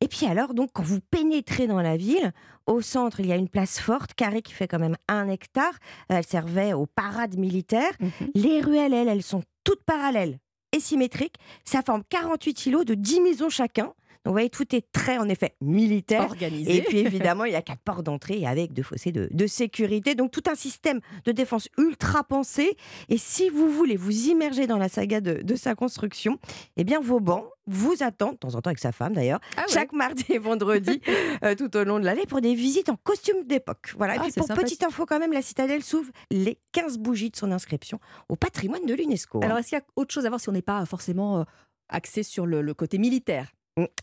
Et 0.00 0.08
puis 0.08 0.26
alors, 0.26 0.54
donc, 0.54 0.70
quand 0.72 0.82
vous 0.82 0.98
pénétrez 1.00 1.68
dans 1.68 1.80
la 1.80 1.96
ville, 1.96 2.32
au 2.66 2.80
centre, 2.80 3.20
il 3.20 3.26
y 3.26 3.32
a 3.32 3.36
une 3.36 3.48
place 3.48 3.78
forte, 3.78 4.14
carrée, 4.14 4.42
qui 4.42 4.52
fait 4.52 4.66
quand 4.66 4.80
même 4.80 4.96
un 5.06 5.28
hectare. 5.28 5.74
Elle 6.08 6.26
servait 6.26 6.72
aux 6.72 6.86
parades 6.86 7.36
militaires. 7.36 7.92
Les 8.34 8.60
ruelles, 8.60 8.94
elles, 8.94 9.08
elles 9.08 9.22
sont 9.22 9.42
toutes 9.62 9.84
parallèles 9.84 10.38
et 10.72 10.80
symétriques. 10.80 11.36
Ça 11.64 11.82
forme 11.82 12.02
48 12.08 12.66
îlots 12.66 12.84
de 12.84 12.94
10 12.94 13.20
maisons 13.20 13.50
chacun. 13.50 13.92
Donc, 14.26 14.32
vous 14.32 14.34
voyez, 14.34 14.50
tout 14.50 14.74
est 14.74 14.84
très, 14.90 15.18
en 15.18 15.28
effet, 15.28 15.54
militaire. 15.60 16.24
Organisé. 16.24 16.76
Et 16.78 16.82
puis, 16.82 16.98
évidemment, 16.98 17.44
il 17.44 17.52
y 17.52 17.54
a 17.54 17.62
quatre 17.62 17.80
portes 17.82 18.02
d'entrée 18.02 18.44
avec 18.44 18.72
deux 18.72 18.82
fossés 18.82 19.12
de, 19.12 19.28
de 19.30 19.46
sécurité. 19.46 20.16
Donc, 20.16 20.32
tout 20.32 20.42
un 20.50 20.56
système 20.56 20.98
de 21.24 21.30
défense 21.30 21.68
ultra 21.78 22.24
pensé. 22.24 22.76
Et 23.08 23.18
si 23.18 23.48
vous 23.50 23.70
voulez 23.70 23.94
vous 23.96 24.26
immerger 24.26 24.66
dans 24.66 24.78
la 24.78 24.88
saga 24.88 25.20
de, 25.20 25.42
de 25.42 25.54
sa 25.54 25.76
construction, 25.76 26.38
eh 26.76 26.82
bien, 26.82 26.98
Vauban 27.00 27.44
vous 27.68 28.02
attend, 28.02 28.32
de 28.32 28.36
temps 28.36 28.54
en 28.56 28.60
temps 28.62 28.70
avec 28.70 28.80
sa 28.80 28.90
femme 28.90 29.12
d'ailleurs, 29.12 29.38
Ah 29.56 29.60
ouais. 29.62 29.66
chaque 29.72 29.92
mardi 29.92 30.24
et 30.30 30.38
vendredi 30.38 31.00
euh, 31.44 31.54
tout 31.54 31.76
au 31.76 31.84
long 31.84 32.00
de 32.00 32.04
l'année 32.04 32.26
pour 32.26 32.40
des 32.40 32.54
visites 32.56 32.88
en 32.88 32.96
costume 32.96 33.44
d'époque. 33.44 33.94
Voilà. 33.96 34.14
Et 34.16 34.18
Ah, 34.18 34.22
puis, 34.24 34.32
pour 34.32 34.48
petite 34.48 34.82
info, 34.82 35.06
quand 35.06 35.20
même, 35.20 35.32
la 35.32 35.42
citadelle 35.42 35.84
s'ouvre 35.84 36.10
les 36.32 36.58
15 36.72 36.98
bougies 36.98 37.30
de 37.30 37.36
son 37.36 37.52
inscription 37.52 38.00
au 38.28 38.34
patrimoine 38.34 38.84
de 38.86 38.94
l'UNESCO. 38.94 39.38
hein. 39.38 39.46
Alors, 39.46 39.58
est-ce 39.58 39.68
qu'il 39.68 39.78
y 39.78 39.80
a 39.80 39.84
autre 39.94 40.12
chose 40.12 40.26
à 40.26 40.30
voir 40.30 40.40
si 40.40 40.48
on 40.48 40.52
n'est 40.52 40.62
pas 40.62 40.84
forcément 40.84 41.38
euh, 41.40 41.44
axé 41.88 42.22
sur 42.24 42.44
le, 42.46 42.62
le 42.62 42.74
côté 42.74 42.98
militaire? 42.98 43.52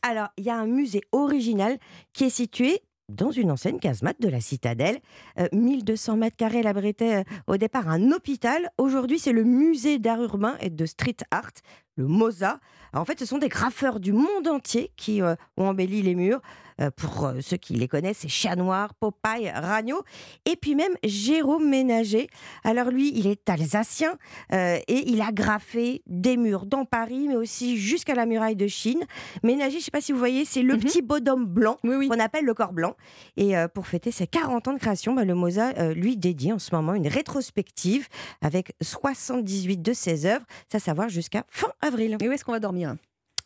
Alors, 0.01 0.27
il 0.37 0.43
y 0.43 0.49
a 0.49 0.57
un 0.57 0.67
musée 0.67 1.01
original 1.11 1.77
qui 2.13 2.25
est 2.25 2.29
situé 2.29 2.81
dans 3.09 3.31
une 3.31 3.51
ancienne 3.51 3.79
casemate 3.79 4.19
de 4.21 4.29
la 4.29 4.39
citadelle. 4.39 4.99
Euh, 5.39 5.47
1200 5.51 6.17
mètres 6.17 6.37
carrés, 6.37 6.59
elle 6.59 6.67
abritait 6.67 7.21
euh, 7.21 7.23
au 7.47 7.57
départ 7.57 7.89
un 7.89 8.11
hôpital. 8.11 8.69
Aujourd'hui, 8.77 9.19
c'est 9.19 9.33
le 9.33 9.43
musée 9.43 9.99
d'art 9.99 10.21
urbain 10.21 10.55
et 10.61 10.69
de 10.69 10.85
street 10.85 11.17
art, 11.31 11.51
le 11.95 12.07
MOSA. 12.07 12.59
En 12.93 13.05
fait, 13.05 13.19
ce 13.19 13.25
sont 13.25 13.39
des 13.39 13.49
graffeurs 13.49 13.99
du 13.99 14.13
monde 14.13 14.47
entier 14.47 14.91
qui 14.95 15.21
euh, 15.21 15.35
ont 15.57 15.67
embelli 15.67 16.01
les 16.01 16.15
murs. 16.15 16.41
Euh, 16.81 16.89
pour 16.95 17.25
euh, 17.25 17.39
ceux 17.41 17.57
qui 17.57 17.73
les 17.73 17.87
connaissent, 17.87 18.19
c'est 18.19 18.29
Chat 18.29 18.55
Noir, 18.55 18.93
Popeye, 18.95 19.49
Ragno, 19.49 20.01
et 20.45 20.55
puis 20.55 20.75
même 20.75 20.93
Jérôme 21.03 21.69
Ménager. 21.69 22.27
Alors 22.63 22.89
lui, 22.89 23.11
il 23.15 23.27
est 23.27 23.49
alsacien 23.49 24.17
euh, 24.53 24.77
et 24.87 25.09
il 25.09 25.21
a 25.21 25.31
graffé 25.31 26.01
des 26.07 26.37
murs 26.37 26.65
dans 26.65 26.85
Paris, 26.85 27.27
mais 27.27 27.35
aussi 27.35 27.77
jusqu'à 27.77 28.15
la 28.15 28.25
muraille 28.25 28.55
de 28.55 28.67
Chine. 28.67 29.03
Ménager, 29.43 29.71
je 29.71 29.77
ne 29.77 29.81
sais 29.81 29.91
pas 29.91 30.01
si 30.01 30.11
vous 30.11 30.19
voyez, 30.19 30.45
c'est 30.45 30.61
le 30.61 30.77
petit 30.77 31.01
bonhomme 31.01 31.45
blanc 31.45 31.77
qu'on 31.83 32.19
appelle 32.19 32.45
le 32.45 32.53
corps 32.53 32.73
blanc. 32.73 32.95
Et 33.37 33.57
euh, 33.57 33.67
pour 33.67 33.87
fêter 33.87 34.11
ses 34.11 34.27
40 34.27 34.67
ans 34.67 34.73
de 34.73 34.79
création, 34.79 35.13
bah, 35.13 35.25
le 35.25 35.35
Mosa 35.35 35.73
euh, 35.77 35.93
lui 35.93 36.17
dédie 36.17 36.51
en 36.51 36.59
ce 36.59 36.73
moment 36.75 36.93
une 36.93 37.07
rétrospective 37.07 38.07
avec 38.41 38.73
78 38.81 39.81
de 39.81 39.93
ses 39.93 40.25
œuvres, 40.25 40.45
ça 40.71 40.79
savoir 40.79 41.09
jusqu'à 41.09 41.43
fin 41.49 41.71
avril. 41.81 42.17
Et 42.21 42.29
où 42.29 42.31
est-ce 42.31 42.43
qu'on 42.45 42.51
va 42.51 42.59
dormir? 42.59 42.95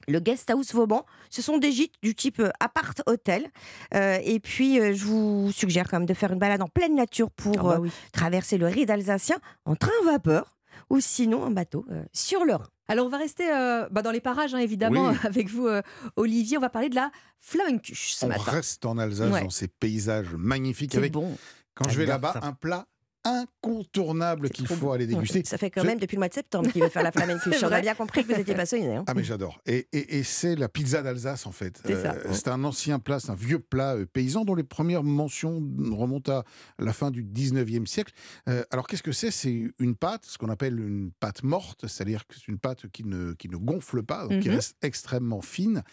Le 0.07 0.19
Guest 0.19 0.49
House 0.49 0.73
Vauban, 0.73 1.05
ce 1.29 1.41
sont 1.41 1.57
des 1.57 1.71
gîtes 1.71 1.95
du 2.01 2.15
type 2.15 2.39
euh, 2.39 2.49
appart-hôtel. 2.59 3.47
Euh, 3.93 4.17
et 4.23 4.39
puis, 4.39 4.79
euh, 4.79 4.93
je 4.93 5.03
vous 5.05 5.51
suggère 5.51 5.87
quand 5.89 5.97
même 5.99 6.05
de 6.05 6.13
faire 6.13 6.31
une 6.31 6.39
balade 6.39 6.61
en 6.61 6.67
pleine 6.67 6.95
nature 6.95 7.29
pour 7.31 7.55
Ah 7.59 7.63
bah 7.63 7.79
euh, 7.83 7.89
traverser 8.13 8.57
le 8.57 8.67
ride 8.67 8.89
alsacien 8.91 9.37
en 9.65 9.75
train 9.75 9.91
vapeur 10.05 10.57
ou 10.89 10.99
sinon 10.99 11.43
en 11.43 11.51
bateau 11.51 11.85
euh, 11.91 12.03
sur 12.13 12.45
le 12.45 12.53
Rhin. 12.55 12.67
Alors, 12.89 13.05
on 13.07 13.09
va 13.09 13.17
rester 13.17 13.51
euh, 13.51 13.85
bah, 13.91 14.01
dans 14.01 14.11
les 14.11 14.21
parages, 14.21 14.55
hein, 14.55 14.59
évidemment, 14.59 15.09
Oui. 15.09 15.17
avec 15.23 15.49
vous, 15.49 15.67
euh, 15.67 15.81
Olivier. 16.15 16.57
On 16.57 16.61
va 16.61 16.69
parler 16.69 16.87
de 16.87 16.95
la 16.95 17.11
flamencuche 17.41 18.13
ce 18.13 18.25
On 18.25 18.29
matin. 18.29 18.43
reste 18.51 18.85
en 18.85 18.97
Alsace 18.97 19.29
Ouais. 19.31 19.41
dans 19.43 19.49
ces 19.49 19.67
paysages 19.67 20.33
magnifiques 20.37 20.91
C'est 20.93 20.97
avec, 20.99 21.11
bon. 21.11 21.35
quand 21.75 21.89
je 21.89 21.97
vais 21.97 22.05
là-bas, 22.05 22.33
ça. 22.33 22.39
un 22.47 22.53
plat 22.53 22.85
incontournable 23.27 24.49
qu'il 24.49 24.67
faut 24.67 24.91
aller 24.91 25.07
déguster. 25.07 25.43
Ça 25.45 25.57
fait 25.57 25.69
quand 25.69 25.83
même 25.83 25.99
depuis 25.99 26.15
le 26.15 26.19
mois 26.19 26.29
de 26.29 26.33
septembre 26.33 26.71
qu'il 26.71 26.81
veut 26.81 26.89
faire 26.89 27.03
la 27.03 27.11
flamencuche. 27.11 27.63
On 27.63 27.71
a 27.71 27.81
bien 27.81 27.95
compris 27.95 28.25
que 28.25 28.33
vous 28.33 28.39
étiez 28.39 28.55
passionné. 28.55 28.95
hein. 28.95 29.03
Ah 29.07 29.13
mais 29.13 29.23
j'adore. 29.23 29.59
Et, 29.65 29.87
et- 29.93 30.17
et 30.17 30.23
c'est 30.23 30.55
la 30.55 30.69
pizza 30.69 31.01
d'Alsace 31.01 31.45
en 31.45 31.51
fait. 31.51 31.81
C'est 31.85 31.97
c'est 32.33 32.47
un 32.47 32.63
ancien 32.63 32.99
plat, 32.99 33.19
c'est 33.19 33.31
un 33.31 33.35
vieux 33.35 33.59
plat 33.59 33.95
euh, 33.95 34.05
paysan 34.05 34.45
dont 34.45 34.55
les 34.55 34.63
premières 34.63 35.03
mentions 35.03 35.61
remontent 35.91 36.31
à 36.31 36.43
la 36.79 36.93
fin 36.93 37.11
du 37.11 37.23
19e 37.23 37.85
siècle. 37.85 38.13
Euh, 38.49 38.63
alors 38.71 38.87
qu'est-ce 38.87 39.03
que 39.03 39.11
c'est? 39.11 39.31
C'est 39.31 39.71
une 39.79 39.95
pâte, 39.95 40.25
ce 40.25 40.37
qu'on 40.37 40.49
appelle 40.49 40.79
une 40.79 41.11
pâte 41.19 41.43
morte, 41.43 41.87
c'est-à-dire 41.87 42.25
que 42.27 42.35
c'est 42.35 42.47
une 42.47 42.59
pâte 42.59 42.87
qui 42.91 43.03
ne, 43.03 43.33
qui 43.33 43.49
ne 43.49 43.57
gonfle 43.57 44.03
pas, 44.03 44.27
donc 44.27 44.39
qui 44.41 44.49
Mhm. 44.49 44.55
reste 44.55 44.75
extrêmement 44.81 45.41
fine 45.41 45.83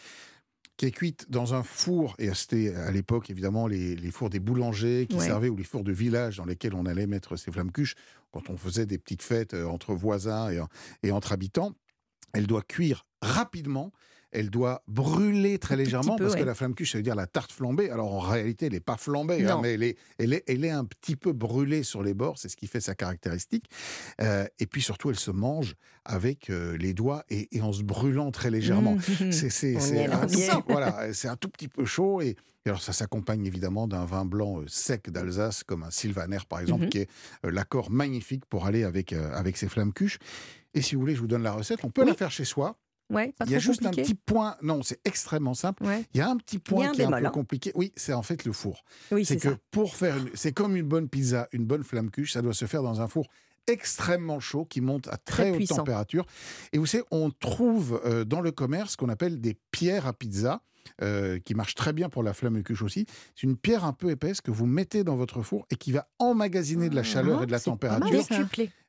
qui 0.76 0.86
est 0.86 0.90
cuite 0.90 1.30
dans 1.30 1.54
un 1.54 1.62
four, 1.62 2.14
et 2.18 2.32
c'était 2.34 2.74
à 2.74 2.90
l'époque 2.90 3.30
évidemment 3.30 3.66
les, 3.68 3.94
les 3.94 4.10
fours 4.10 4.30
des 4.30 4.40
boulangers 4.40 5.06
qui 5.08 5.16
Ouais. 5.16 5.24
servaient, 5.24 5.48
ou 5.48 5.56
les 5.56 5.64
fours 5.64 5.84
de 5.84 5.92
village 5.92 6.38
dans 6.38 6.44
lesquels 6.46 6.74
on 6.74 6.84
allait 6.86 7.06
mettre 7.06 7.36
ces 7.36 7.52
flammes 7.52 7.70
cuches, 7.72 7.94
quand 8.32 8.50
on 8.50 8.56
faisait 8.56 8.86
des 8.86 8.98
petites 8.98 9.22
fêtes 9.22 9.54
euh, 9.54 9.66
entre 9.66 9.94
voisins 9.94 10.50
et, 10.50 10.60
et 11.04 11.12
entre 11.12 11.32
habitants. 11.32 11.72
Elle 12.32 12.46
doit 12.48 12.62
cuire 12.62 13.06
rapidement. 13.22 13.92
Elle 14.34 14.50
doit 14.50 14.82
brûler 14.88 15.58
très 15.58 15.76
légèrement 15.76 16.16
peu, 16.16 16.24
parce 16.24 16.34
ouais. 16.34 16.40
que 16.40 16.44
la 16.46 16.54
flamme 16.54 16.74
cuche, 16.74 16.92
ça 16.92 16.98
veut 16.98 17.02
dire 17.02 17.14
la 17.14 17.26
tarte 17.26 17.52
flambée. 17.52 17.88
Alors 17.90 18.12
en 18.12 18.18
réalité, 18.18 18.66
elle 18.66 18.72
n'est 18.72 18.80
pas 18.80 18.96
flambée, 18.96 19.46
hein, 19.46 19.60
mais 19.62 19.74
elle 19.74 19.82
est, 19.82 19.96
elle, 20.18 20.32
est, 20.32 20.44
elle 20.46 20.64
est 20.64 20.70
un 20.70 20.84
petit 20.84 21.16
peu 21.16 21.32
brûlée 21.32 21.82
sur 21.82 22.02
les 22.02 22.14
bords, 22.14 22.36
c'est 22.38 22.48
ce 22.48 22.56
qui 22.56 22.66
fait 22.66 22.80
sa 22.80 22.94
caractéristique. 22.94 23.66
Euh, 24.20 24.46
et 24.58 24.66
puis 24.66 24.82
surtout, 24.82 25.10
elle 25.10 25.18
se 25.18 25.30
mange 25.30 25.74
avec 26.04 26.50
euh, 26.50 26.76
les 26.76 26.92
doigts 26.92 27.24
et, 27.30 27.48
et 27.56 27.62
en 27.62 27.72
se 27.72 27.82
brûlant 27.82 28.30
très 28.30 28.50
légèrement. 28.50 28.96
Mmh. 28.96 29.32
C'est 29.32 29.50
c'est- 29.50 29.76
On 29.76 29.80
c'est 30.28 30.50
un, 30.50 30.62
voilà, 30.68 31.06
un 31.24 31.36
tout 31.36 31.48
petit 31.48 31.68
peu 31.68 31.84
chaud 31.84 32.20
et, 32.20 32.36
et 32.66 32.68
alors 32.70 32.82
ça 32.82 32.92
s'accompagne 32.92 33.46
évidemment 33.46 33.86
d'un 33.86 34.04
vin 34.04 34.24
blanc 34.24 34.60
euh, 34.60 34.64
sec 34.66 35.10
d'Alsace 35.10 35.64
comme 35.64 35.82
un 35.82 35.90
Sylvaner 35.90 36.38
par 36.48 36.60
exemple, 36.60 36.88
qui 36.88 36.98
est 36.98 37.08
l'accord 37.42 37.90
magnifique 37.90 38.44
pour 38.46 38.66
aller 38.66 38.84
avec, 38.84 39.12
euh, 39.12 39.32
avec 39.34 39.56
ces 39.56 39.68
flammes 39.68 39.92
cuches. 39.92 40.18
Et 40.74 40.82
si 40.82 40.94
vous 40.96 41.00
voulez, 41.02 41.14
je 41.14 41.20
vous 41.20 41.28
donne 41.28 41.42
la 41.44 41.52
recette. 41.52 41.84
On 41.84 41.90
peut 41.90 42.04
la 42.04 42.14
faire 42.14 42.32
chez 42.32 42.44
soi. 42.44 42.76
Ouais, 43.10 43.32
pas 43.38 43.44
Il 43.44 43.52
y 43.52 43.54
a 43.54 43.58
juste 43.58 43.82
compliqué. 43.82 44.00
un 44.00 44.04
petit 44.04 44.14
point. 44.14 44.56
Non, 44.62 44.82
c'est 44.82 44.98
extrêmement 45.04 45.54
simple. 45.54 45.84
Ouais. 45.84 46.04
Il 46.14 46.18
y 46.18 46.20
a 46.20 46.28
un 46.28 46.36
petit 46.36 46.58
point 46.58 46.88
un 46.88 46.92
qui 46.92 47.02
est 47.02 47.04
un 47.04 47.10
peu 47.10 47.26
hein. 47.26 47.30
compliqué. 47.30 47.70
Oui, 47.74 47.92
c'est 47.96 48.12
en 48.14 48.22
fait 48.22 48.44
le 48.44 48.52
four. 48.52 48.82
Oui, 49.12 49.24
c'est 49.24 49.34
c'est 49.34 49.40
que 49.48 49.54
ça. 49.54 49.58
pour 49.70 49.94
faire, 49.96 50.16
une- 50.16 50.30
c'est 50.34 50.52
comme 50.52 50.74
une 50.76 50.86
bonne 50.86 51.08
pizza, 51.08 51.48
une 51.52 51.64
bonne 51.66 51.84
flamme 51.84 52.10
cuche, 52.10 52.32
ça 52.32 52.40
doit 52.42 52.54
se 52.54 52.64
faire 52.64 52.82
dans 52.82 53.00
un 53.00 53.06
four 53.08 53.26
extrêmement 53.66 54.40
chaud 54.40 54.64
qui 54.64 54.80
monte 54.80 55.08
à 55.08 55.16
très, 55.16 55.44
Très 55.44 55.50
haute 55.50 55.56
puissant. 55.56 55.76
température. 55.76 56.26
Et 56.72 56.78
vous 56.78 56.86
savez, 56.86 57.04
on 57.10 57.30
trouve 57.30 58.00
euh, 58.04 58.24
dans 58.24 58.40
le 58.40 58.50
commerce 58.52 58.92
ce 58.92 58.96
qu'on 58.96 59.08
appelle 59.08 59.40
des 59.40 59.56
pierres 59.70 60.06
à 60.06 60.12
pizza. 60.12 60.62
Euh, 61.02 61.38
qui 61.44 61.54
marchent 61.54 61.74
très 61.74 61.92
bien 61.92 62.08
pour 62.08 62.22
la 62.22 62.32
flamme 62.34 62.62
cuche 62.62 62.82
aussi. 62.82 63.06
C'est 63.34 63.44
une 63.46 63.56
pierre 63.56 63.84
un 63.84 63.92
peu 63.92 64.10
épaisse 64.10 64.40
que 64.40 64.50
vous 64.50 64.66
mettez 64.66 65.04
dans 65.04 65.16
votre 65.16 65.42
four 65.42 65.66
et 65.70 65.76
qui 65.76 65.92
va 65.92 66.08
emmagasiner 66.18 66.88
de 66.88 66.94
la 66.96 67.02
chaleur 67.02 67.42
et 67.42 67.46
de 67.46 67.52
la 67.52 67.60
température. 67.60 68.06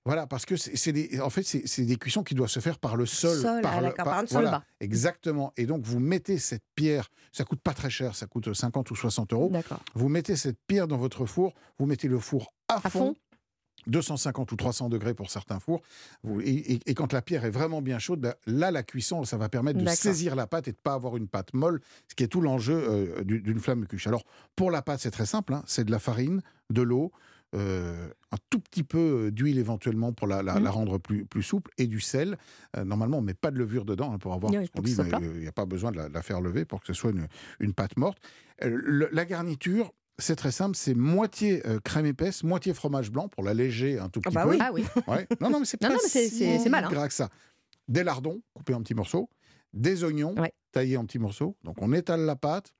Voilà, 0.07 0.27
parce 0.27 0.45
que 0.45 0.55
c'est 0.55 0.91
des, 0.91 1.19
en 1.19 1.31
fait, 1.31 1.41
c'est 1.41 1.81
des 1.83 1.95
cuissons 1.95 2.21
qui 2.21 2.35
doivent 2.35 2.49
se 2.49 2.59
faire 2.59 2.77
par 2.77 2.95
le 2.95 3.07
sol. 3.07 3.39
Sol, 3.41 3.61
par 3.61 3.73
ah, 3.77 3.81
le- 3.81 3.91
par- 3.91 4.05
par 4.05 4.23
voilà. 4.29 4.63
Exactement. 4.79 5.51
Et 5.57 5.65
donc, 5.65 5.83
vous 5.83 5.99
mettez 5.99 6.37
cette 6.37 6.61
pierre, 6.75 7.09
ça 7.31 7.43
coûte 7.43 7.59
pas 7.59 7.73
très 7.73 7.89
cher, 7.89 8.15
ça 8.15 8.27
coûte 8.27 8.53
50 8.53 8.91
ou 8.91 8.95
60 8.95 9.33
euros. 9.33 9.49
Vous 9.95 10.07
mettez 10.07 10.35
cette 10.35 10.59
pierre 10.67 10.87
dans 10.87 10.97
votre 10.97 11.25
four, 11.25 11.53
vous 11.79 11.87
mettez 11.87 12.07
le 12.07 12.19
four 12.19 12.53
à, 12.67 12.75
À 12.85 12.89
fond. 12.89 12.89
fond. 12.99 13.15
250 13.87 14.51
ou 14.51 14.55
300 14.55 14.89
degrés 14.89 15.13
pour 15.13 15.29
certains 15.29 15.59
fours. 15.59 15.81
Et, 16.41 16.73
et- 16.73 16.79
et 16.85 16.93
quand 16.93 17.13
la 17.13 17.21
pierre 17.21 17.45
est 17.45 17.49
vraiment 17.49 17.81
bien 17.81 17.99
chaude, 17.99 18.23
là, 18.23 18.35
là, 18.47 18.71
la 18.71 18.83
cuisson, 18.83 19.23
ça 19.23 19.37
va 19.37 19.49
permettre 19.49 19.79
de 19.79 19.85
saisir 19.95 20.35
la 20.35 20.47
pâte 20.47 20.67
et 20.67 20.71
de 20.71 20.77
pas 20.77 20.93
avoir 20.93 21.17
une 21.17 21.27
pâte 21.27 21.53
molle, 21.53 21.81
ce 22.07 22.15
qui 22.15 22.23
est 22.23 22.27
tout 22.27 22.41
l'enjeu 22.41 22.75
euh, 22.87 23.23
du- 23.23 23.41
d'une 23.41 23.59
flamme 23.59 23.85
cuche. 23.87 24.07
Alors, 24.07 24.23
pour 24.55 24.71
la 24.71 24.81
pâte, 24.81 24.99
c'est 25.01 25.11
très 25.11 25.25
simple. 25.25 25.53
hein. 25.53 25.63
c'est 25.67 25.83
de 25.85 25.91
la 25.91 25.99
farine, 25.99 26.41
de 26.69 26.81
l'eau, 26.81 27.11
euh, 27.53 28.09
un 28.31 28.37
tout 28.49 28.59
petit 28.59 28.83
peu 28.83 28.97
euh, 29.27 29.31
d'huile 29.31 29.59
éventuellement 29.59 30.11
pour 30.11 30.27
la, 30.27 30.41
la- 30.43 30.59
la 30.59 30.71
rendre 30.71 30.97
plus, 30.97 31.25
plus 31.25 31.43
souple 31.43 31.71
et 31.77 31.87
du 31.87 32.01
sel. 32.01 32.37
Euh, 32.75 32.83
normalement, 32.83 33.19
on 33.19 33.21
met 33.21 33.33
pas 33.33 33.51
de 33.51 33.57
levure 33.57 33.85
dedans 33.85 34.11
hein, 34.13 34.17
pour 34.17 34.33
avoir 34.33 34.51
Oui, 34.51 34.65
ce 34.65 34.71
qu'on 34.71 34.81
dit. 34.81 34.95
Il 35.35 35.41
n'y 35.41 35.47
a 35.47 35.51
pas 35.53 35.65
besoin 35.65 35.91
de 35.91 35.97
la, 35.97 36.09
de 36.09 36.13
la 36.13 36.21
faire 36.21 36.41
lever 36.41 36.65
pour 36.65 36.81
que 36.81 36.87
ce 36.87 36.93
soit 36.93 37.11
une, 37.11 37.27
une 37.59 37.73
pâte 37.73 37.95
morte. 37.97 38.17
Euh, 38.63 38.69
le- 38.83 39.09
la 39.11 39.25
garniture, 39.25 39.93
c'est 40.17 40.35
très 40.35 40.51
simple, 40.51 40.75
c'est 40.75 40.93
moitié 40.93 41.65
euh, 41.67 41.79
crème 41.83 42.05
épaisse, 42.05 42.43
moitié 42.43 42.73
fromage 42.73 43.11
blanc 43.11 43.27
pour 43.27 43.43
l'alléger 43.43 43.99
un 43.99 44.09
tout 44.09 44.21
Ah 44.25 44.29
petit 44.29 44.35
bah 44.35 44.43
peu. 44.43 44.49
oui. 44.51 44.57
Ah 44.61 44.71
oui. 44.73 44.85
Ouais. 45.07 45.27
Non, 45.41 45.49
non, 45.49 45.59
mais 45.59 45.65
c'est 45.65 45.77
pas 45.81 45.89
non, 45.89 45.97
mais 46.01 46.09
c'est- 46.09 46.29
si 46.29 46.37
c'est- 46.37 46.59
c'est 46.59 46.69
mal, 46.69 46.85
hein. 46.85 46.89
gras 46.89 47.07
que 47.07 47.13
ça. 47.13 47.29
Des 47.87 48.03
lardons 48.03 48.41
coupés 48.53 48.73
en 48.73 48.81
petits 48.81 48.93
morceaux, 48.95 49.29
des 49.73 50.03
oignons 50.03 50.33
taillés 50.71 50.97
en 50.97 51.05
petits 51.05 51.19
morceaux. 51.19 51.55
Donc 51.63 51.75
on 51.81 51.91
étale 51.93 52.21
la 52.21 52.35
pâte, 52.35 52.73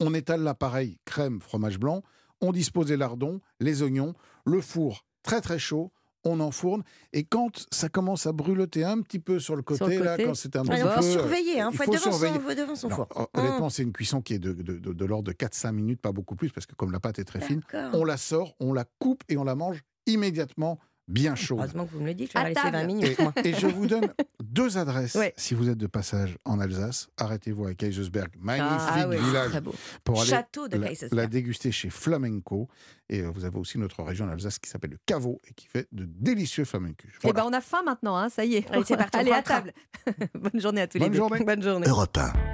on 0.00 0.14
étale 0.14 0.42
l'appareil 0.42 0.98
crème, 1.04 1.40
fromage 1.40 1.78
blanc, 1.78 2.02
on 2.40 2.52
dispose 2.52 2.86
des 2.86 2.96
lardons, 2.96 3.40
les 3.60 3.82
oignons, 3.82 4.14
le 4.46 4.60
four 4.60 5.04
très 5.22 5.40
très 5.40 5.58
chaud, 5.58 5.92
on 6.24 6.40
enfourne 6.40 6.82
et 7.12 7.24
quand 7.24 7.66
ça 7.70 7.88
commence 7.88 8.26
à 8.26 8.32
brûloter 8.32 8.84
un 8.84 9.00
petit 9.02 9.18
peu 9.18 9.38
sur 9.38 9.56
le 9.56 9.62
côté, 9.62 9.78
Sur 9.78 9.86
le 9.88 10.02
là, 10.02 10.16
quand 10.16 10.34
c'est 10.34 10.56
un 10.56 10.62
petit 10.64 10.72
il 10.78 10.82
faut 10.82 10.88
peu, 10.96 11.02
surveiller, 11.02 11.60
hein, 11.60 11.70
il 11.72 11.76
faut 11.76 11.82
être 11.84 11.92
devant 11.92 12.12
son- 12.12 12.18
surveiller. 12.18 12.54
devant 12.62 12.74
son 12.76 12.88
Non, 12.88 12.96
four. 12.96 13.08
hon- 13.14 13.26
Honnêtement, 13.34 13.70
c'est 13.70 13.82
une 13.82 13.92
cuisson 13.92 14.20
qui 14.20 14.34
est 14.34 14.38
de, 14.38 14.52
de, 14.52 14.78
de- 14.78 14.92
de 14.92 15.04
l'ordre 15.04 15.24
de 15.24 15.32
4-5 15.32 15.72
minutes, 15.72 16.00
pas 16.00 16.12
beaucoup 16.12 16.36
plus, 16.36 16.50
parce 16.50 16.66
que 16.66 16.74
comme 16.74 16.92
la 16.92 17.00
pâte 17.00 17.18
est 17.18 17.24
très 17.24 17.40
fine, 17.40 17.60
on 17.92 18.04
la 18.04 18.16
sort, 18.16 18.54
on 18.60 18.72
la 18.72 18.84
coupe 18.98 19.22
et 19.28 19.36
on 19.36 19.44
la 19.44 19.54
mange 19.54 19.82
immédiatement 20.06 20.78
bien 21.08 21.34
chaude. 21.34 21.58
Heureusement 21.58 21.86
que 21.86 21.92
vous 21.92 22.00
me 22.00 22.06
le 22.06 22.14
dites, 22.14 22.32
je 22.34 22.38
vais 22.38 22.48
laisser 22.48 22.60
20 22.62 22.70
table. 22.72 22.86
minutes. 22.86 23.18
Et, 23.18 23.22
moi. 23.22 23.32
et 23.44 23.54
je 23.54 23.66
vous 23.66 23.86
donne 23.86 24.12
deux 24.42 24.78
adresses 24.78 25.14
Ouais. 25.14 25.32
si 25.36 25.54
vous 25.54 25.68
êtes 25.68 25.78
de 25.78 25.86
passage 25.86 26.38
en 26.44 26.58
Alsace. 26.60 27.08
Arrêtez-vous 27.18 27.66
à 27.66 27.74
Kaisersberg, 27.74 28.30
magnifique 28.38 28.70
Ah 28.78 29.08
ouais, 29.08 29.18
village, 29.18 29.50
très 29.50 29.60
beau. 29.60 29.74
pour 30.04 30.20
aller 30.20 30.30
Château 30.30 30.68
de 30.68 30.76
la, 30.78 30.90
la 31.12 31.26
déguster 31.26 31.72
chez 31.72 31.90
Flamenco. 31.90 32.68
Et 33.10 33.20
euh, 33.20 33.28
vous 33.30 33.44
avez 33.44 33.58
aussi 33.58 33.78
notre 33.78 34.02
région 34.02 34.24
en 34.24 34.28
Alsace 34.30 34.58
qui 34.58 34.70
s'appelle 34.70 34.90
le 34.92 34.98
Caveau 35.04 35.40
et 35.46 35.52
qui 35.52 35.66
fait 35.66 35.86
de 35.92 36.04
délicieux 36.06 36.64
flamencos. 36.64 37.06
Eh 37.24 37.32
ben, 37.32 37.44
on 37.46 37.52
a 37.52 37.60
faim 37.60 37.82
maintenant, 37.84 38.16
hein, 38.16 38.28
ça 38.30 38.44
y 38.46 38.54
est. 38.54 38.70
Allez, 38.70 38.82
c'est 38.86 38.96
parti, 38.96 39.18
Allez, 39.18 39.32
à 39.32 39.42
table. 39.42 39.72
Bonne 40.34 40.60
journée 40.60 40.80
à 40.80 40.86
tous 40.86 40.96
les 40.98 41.04
Bonne 41.04 41.12
deux. 41.12 41.18
journée. 41.18 41.44
Bonne 41.44 41.62
journée. 41.62 41.86
Europe 41.86 42.16
1. 42.16 42.53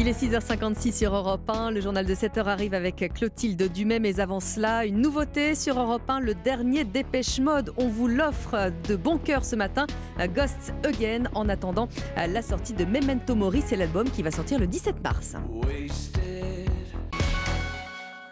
Il 0.00 0.06
est 0.06 0.12
6h56 0.12 0.96
sur 0.96 1.12
Europe 1.12 1.50
1. 1.50 1.72
Le 1.72 1.80
journal 1.80 2.06
de 2.06 2.14
7h 2.14 2.44
arrive 2.44 2.72
avec 2.72 3.12
Clotilde 3.14 3.60
Dumais. 3.72 3.98
Mais 3.98 4.20
avant 4.20 4.38
cela, 4.38 4.86
une 4.86 5.00
nouveauté 5.00 5.56
sur 5.56 5.76
Europe 5.76 6.08
1, 6.08 6.20
le 6.20 6.34
dernier 6.34 6.84
Dépêche 6.84 7.40
Mode. 7.40 7.72
On 7.78 7.88
vous 7.88 8.06
l'offre 8.06 8.70
de 8.86 8.94
bon 8.94 9.18
cœur 9.18 9.44
ce 9.44 9.56
matin. 9.56 9.88
Ghosts 10.36 10.72
Again. 10.84 11.24
En 11.34 11.48
attendant 11.48 11.88
la 12.16 12.42
sortie 12.42 12.74
de 12.74 12.84
Memento 12.84 13.34
Mori, 13.34 13.60
c'est 13.66 13.74
l'album 13.74 14.08
qui 14.08 14.22
va 14.22 14.30
sortir 14.30 14.60
le 14.60 14.68
17 14.68 15.02
mars. 15.02 15.34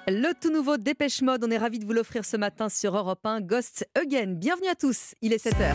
Le 0.06 0.40
tout 0.40 0.52
nouveau 0.52 0.76
Dépêche 0.76 1.20
Mode, 1.22 1.42
on 1.44 1.50
est 1.50 1.58
ravis 1.58 1.80
de 1.80 1.84
vous 1.84 1.92
l'offrir 1.92 2.24
ce 2.24 2.36
matin 2.36 2.68
sur 2.68 2.96
Europe 2.96 3.26
1, 3.26 3.40
Ghosts 3.40 3.88
Again. 4.00 4.34
Bienvenue 4.36 4.68
à 4.68 4.76
tous, 4.76 5.14
il 5.20 5.32
est 5.32 5.44
7h. 5.44 5.74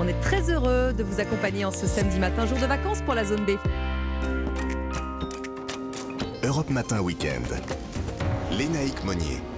On 0.00 0.08
est 0.08 0.20
très 0.20 0.50
heureux 0.50 0.92
de 0.92 1.04
vous 1.04 1.20
accompagner 1.20 1.64
en 1.64 1.70
ce 1.70 1.86
samedi 1.86 2.18
matin, 2.18 2.46
jour 2.46 2.58
de 2.58 2.66
vacances 2.66 3.00
pour 3.02 3.14
la 3.14 3.24
zone 3.24 3.44
B. 3.46 3.50
Europe 6.44 6.68
Matin 6.68 7.00
Week-end. 7.00 7.48
Lénaïque 8.50 9.02
Monnier. 9.04 9.53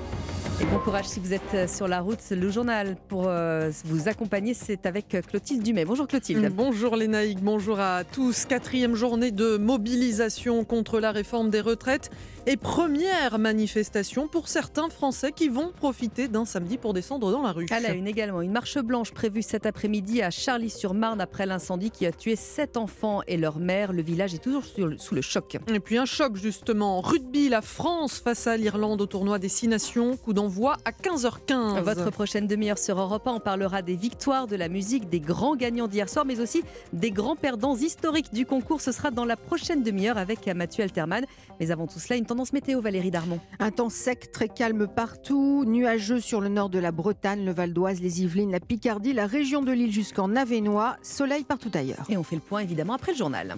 Et 0.58 0.64
bon 0.64 0.78
courage 0.78 1.04
si 1.04 1.20
vous 1.20 1.34
êtes 1.34 1.42
euh, 1.52 1.68
sur 1.68 1.86
la 1.86 2.00
route. 2.00 2.18
Le 2.30 2.50
journal 2.50 2.96
pour 3.08 3.24
euh, 3.26 3.70
vous 3.84 4.08
accompagner, 4.08 4.54
c'est 4.54 4.86
avec 4.86 5.14
euh, 5.14 5.20
Clotilde 5.20 5.62
Dumais. 5.62 5.84
Bonjour 5.84 6.08
Clotilde. 6.08 6.50
Bonjour 6.50 6.96
Lénaïque, 6.96 7.42
bonjour 7.42 7.78
à 7.78 8.04
tous. 8.04 8.46
Quatrième 8.46 8.94
journée 8.94 9.32
de 9.32 9.58
mobilisation 9.58 10.64
contre 10.64 10.98
la 10.98 11.12
réforme 11.12 11.50
des 11.50 11.60
retraites 11.60 12.08
et 12.46 12.56
première 12.56 13.38
manifestation 13.38 14.28
pour 14.28 14.48
certains 14.48 14.88
Français 14.88 15.30
qui 15.32 15.48
vont 15.48 15.72
profiter 15.72 16.26
d'un 16.26 16.46
samedi 16.46 16.78
pour 16.78 16.94
descendre 16.94 17.30
dans 17.30 17.42
la 17.42 17.52
rue. 17.52 17.66
À 17.70 17.80
la 17.80 17.92
une 17.92 18.06
également, 18.06 18.40
une 18.40 18.52
marche 18.52 18.78
blanche 18.78 19.12
prévue 19.12 19.42
cet 19.42 19.66
après-midi 19.66 20.22
à 20.22 20.30
Charlie-sur-Marne 20.30 21.20
après 21.20 21.44
l'incendie 21.44 21.90
qui 21.90 22.06
a 22.06 22.12
tué 22.12 22.34
sept 22.34 22.78
enfants 22.78 23.20
et 23.26 23.36
leur 23.36 23.58
mère. 23.58 23.92
Le 23.92 24.00
village 24.00 24.32
est 24.32 24.42
toujours 24.42 24.64
sous 24.64 25.14
le 25.14 25.20
choc. 25.20 25.58
Et 25.70 25.80
puis 25.80 25.98
un 25.98 26.06
choc 26.06 26.36
justement. 26.36 27.02
Rugby, 27.02 27.50
la 27.50 27.60
France 27.60 28.20
face 28.20 28.46
à 28.46 28.56
l'Irlande 28.56 29.02
au 29.02 29.06
tournoi 29.06 29.38
des 29.38 29.50
Six 29.50 29.68
Nations. 29.68 30.16
Coup 30.16 30.32
d'envoi 30.32 30.45
à 30.84 30.92
15h15. 30.92 31.80
Votre 31.80 32.10
prochaine 32.10 32.46
demi-heure 32.46 32.78
sur 32.78 32.98
Europe 33.00 33.26
1, 33.26 33.32
on 33.32 33.40
parlera 33.40 33.82
des 33.82 33.96
victoires 33.96 34.46
de 34.46 34.54
la 34.54 34.68
musique, 34.68 35.08
des 35.08 35.20
grands 35.20 35.56
gagnants 35.56 35.88
d'hier 35.88 36.08
soir, 36.08 36.24
mais 36.24 36.40
aussi 36.40 36.62
des 36.92 37.10
grands 37.10 37.36
perdants 37.36 37.74
historiques 37.74 38.32
du 38.32 38.46
concours. 38.46 38.80
Ce 38.80 38.92
sera 38.92 39.10
dans 39.10 39.24
la 39.24 39.36
prochaine 39.36 39.82
demi-heure 39.82 40.18
avec 40.18 40.46
Mathieu 40.46 40.84
Alterman. 40.84 41.24
Mais 41.58 41.70
avant 41.70 41.86
tout 41.86 41.98
cela, 41.98 42.16
une 42.16 42.26
tendance 42.26 42.52
météo, 42.52 42.80
Valérie 42.80 43.10
Darmon. 43.10 43.40
Un 43.58 43.70
temps 43.70 43.88
sec, 43.88 44.30
très 44.30 44.48
calme 44.48 44.86
partout, 44.86 45.64
nuageux 45.66 46.20
sur 46.20 46.40
le 46.40 46.48
nord 46.48 46.68
de 46.68 46.78
la 46.78 46.92
Bretagne, 46.92 47.44
le 47.44 47.52
Val 47.52 47.72
d'Oise, 47.72 48.00
les 48.00 48.22
Yvelines, 48.22 48.52
la 48.52 48.60
Picardie, 48.60 49.12
la 49.12 49.26
région 49.26 49.62
de 49.62 49.72
l'île 49.72 49.92
jusqu'en 49.92 50.36
Avenois, 50.36 50.96
soleil 51.02 51.44
partout 51.44 51.72
ailleurs. 51.74 52.06
Et 52.08 52.16
on 52.16 52.22
fait 52.22 52.36
le 52.36 52.42
point 52.42 52.60
évidemment 52.60 52.94
après 52.94 53.12
le 53.12 53.18
journal. 53.18 53.56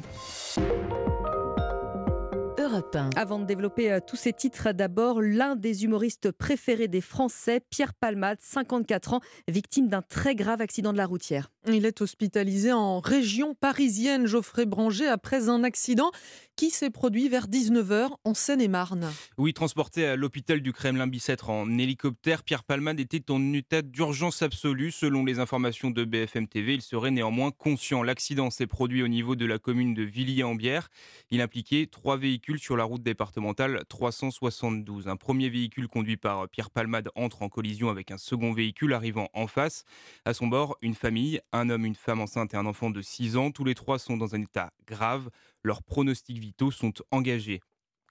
Avant 3.16 3.38
de 3.38 3.44
développer 3.44 3.90
euh, 3.92 4.00
tous 4.04 4.16
ces 4.16 4.32
titres, 4.32 4.72
d'abord, 4.72 5.20
l'un 5.20 5.56
des 5.56 5.84
humoristes 5.84 6.30
préférés 6.30 6.88
des 6.88 7.00
Français, 7.00 7.60
Pierre 7.70 7.94
Palmade, 7.94 8.38
54 8.40 9.14
ans, 9.14 9.20
victime 9.48 9.88
d'un 9.88 10.02
très 10.02 10.34
grave 10.34 10.60
accident 10.60 10.92
de 10.92 10.98
la 10.98 11.06
routière. 11.06 11.50
Il 11.66 11.84
est 11.84 12.00
hospitalisé 12.00 12.72
en 12.72 13.00
région 13.00 13.54
parisienne, 13.54 14.26
Geoffrey 14.26 14.66
Branger, 14.66 15.08
après 15.08 15.48
un 15.48 15.64
accident 15.64 16.10
qui 16.56 16.70
s'est 16.70 16.90
produit 16.90 17.28
vers 17.28 17.46
19h 17.46 18.10
en 18.24 18.34
Seine-et-Marne. 18.34 19.08
Oui, 19.36 19.52
transporté 19.52 20.06
à 20.06 20.16
l'hôpital 20.16 20.60
du 20.60 20.72
Kremlin-Bicêtre 20.72 21.50
en 21.50 21.78
hélicoptère, 21.78 22.42
Pierre 22.42 22.64
Palmade 22.64 22.98
était 22.98 23.30
en 23.30 23.52
état 23.52 23.80
d'urgence 23.80 24.42
absolue. 24.42 24.90
Selon 24.90 25.24
les 25.24 25.38
informations 25.38 25.90
de 25.90 26.04
BFM 26.04 26.48
TV, 26.48 26.74
il 26.74 26.82
serait 26.82 27.12
néanmoins 27.12 27.52
conscient. 27.52 28.02
L'accident 28.02 28.50
s'est 28.50 28.66
produit 28.66 29.04
au 29.04 29.08
niveau 29.08 29.36
de 29.36 29.46
la 29.46 29.58
commune 29.58 29.94
de 29.94 30.02
Villiers-en-Bière. 30.02 30.88
Il 31.30 31.40
impliquait 31.40 31.86
trois 31.86 32.16
véhicules 32.16 32.58
sur 32.58 32.67
la 32.76 32.84
route 32.84 33.02
départementale 33.02 33.84
372. 33.88 35.08
Un 35.08 35.16
premier 35.16 35.48
véhicule 35.48 35.88
conduit 35.88 36.16
par 36.16 36.48
Pierre 36.48 36.70
Palmade 36.70 37.08
entre 37.14 37.42
en 37.42 37.48
collision 37.48 37.88
avec 37.88 38.10
un 38.10 38.18
second 38.18 38.52
véhicule 38.52 38.92
arrivant 38.92 39.28
en 39.34 39.46
face. 39.46 39.84
À 40.24 40.34
son 40.34 40.46
bord, 40.46 40.76
une 40.82 40.94
famille, 40.94 41.40
un 41.52 41.70
homme, 41.70 41.84
une 41.84 41.94
femme 41.94 42.20
enceinte 42.20 42.54
et 42.54 42.56
un 42.56 42.66
enfant 42.66 42.90
de 42.90 43.00
6 43.02 43.36
ans. 43.36 43.50
Tous 43.50 43.64
les 43.64 43.74
trois 43.74 43.98
sont 43.98 44.16
dans 44.16 44.34
un 44.34 44.40
état 44.42 44.72
grave. 44.86 45.30
Leurs 45.62 45.82
pronostics 45.82 46.38
vitaux 46.38 46.70
sont 46.70 46.92
engagés. 47.10 47.60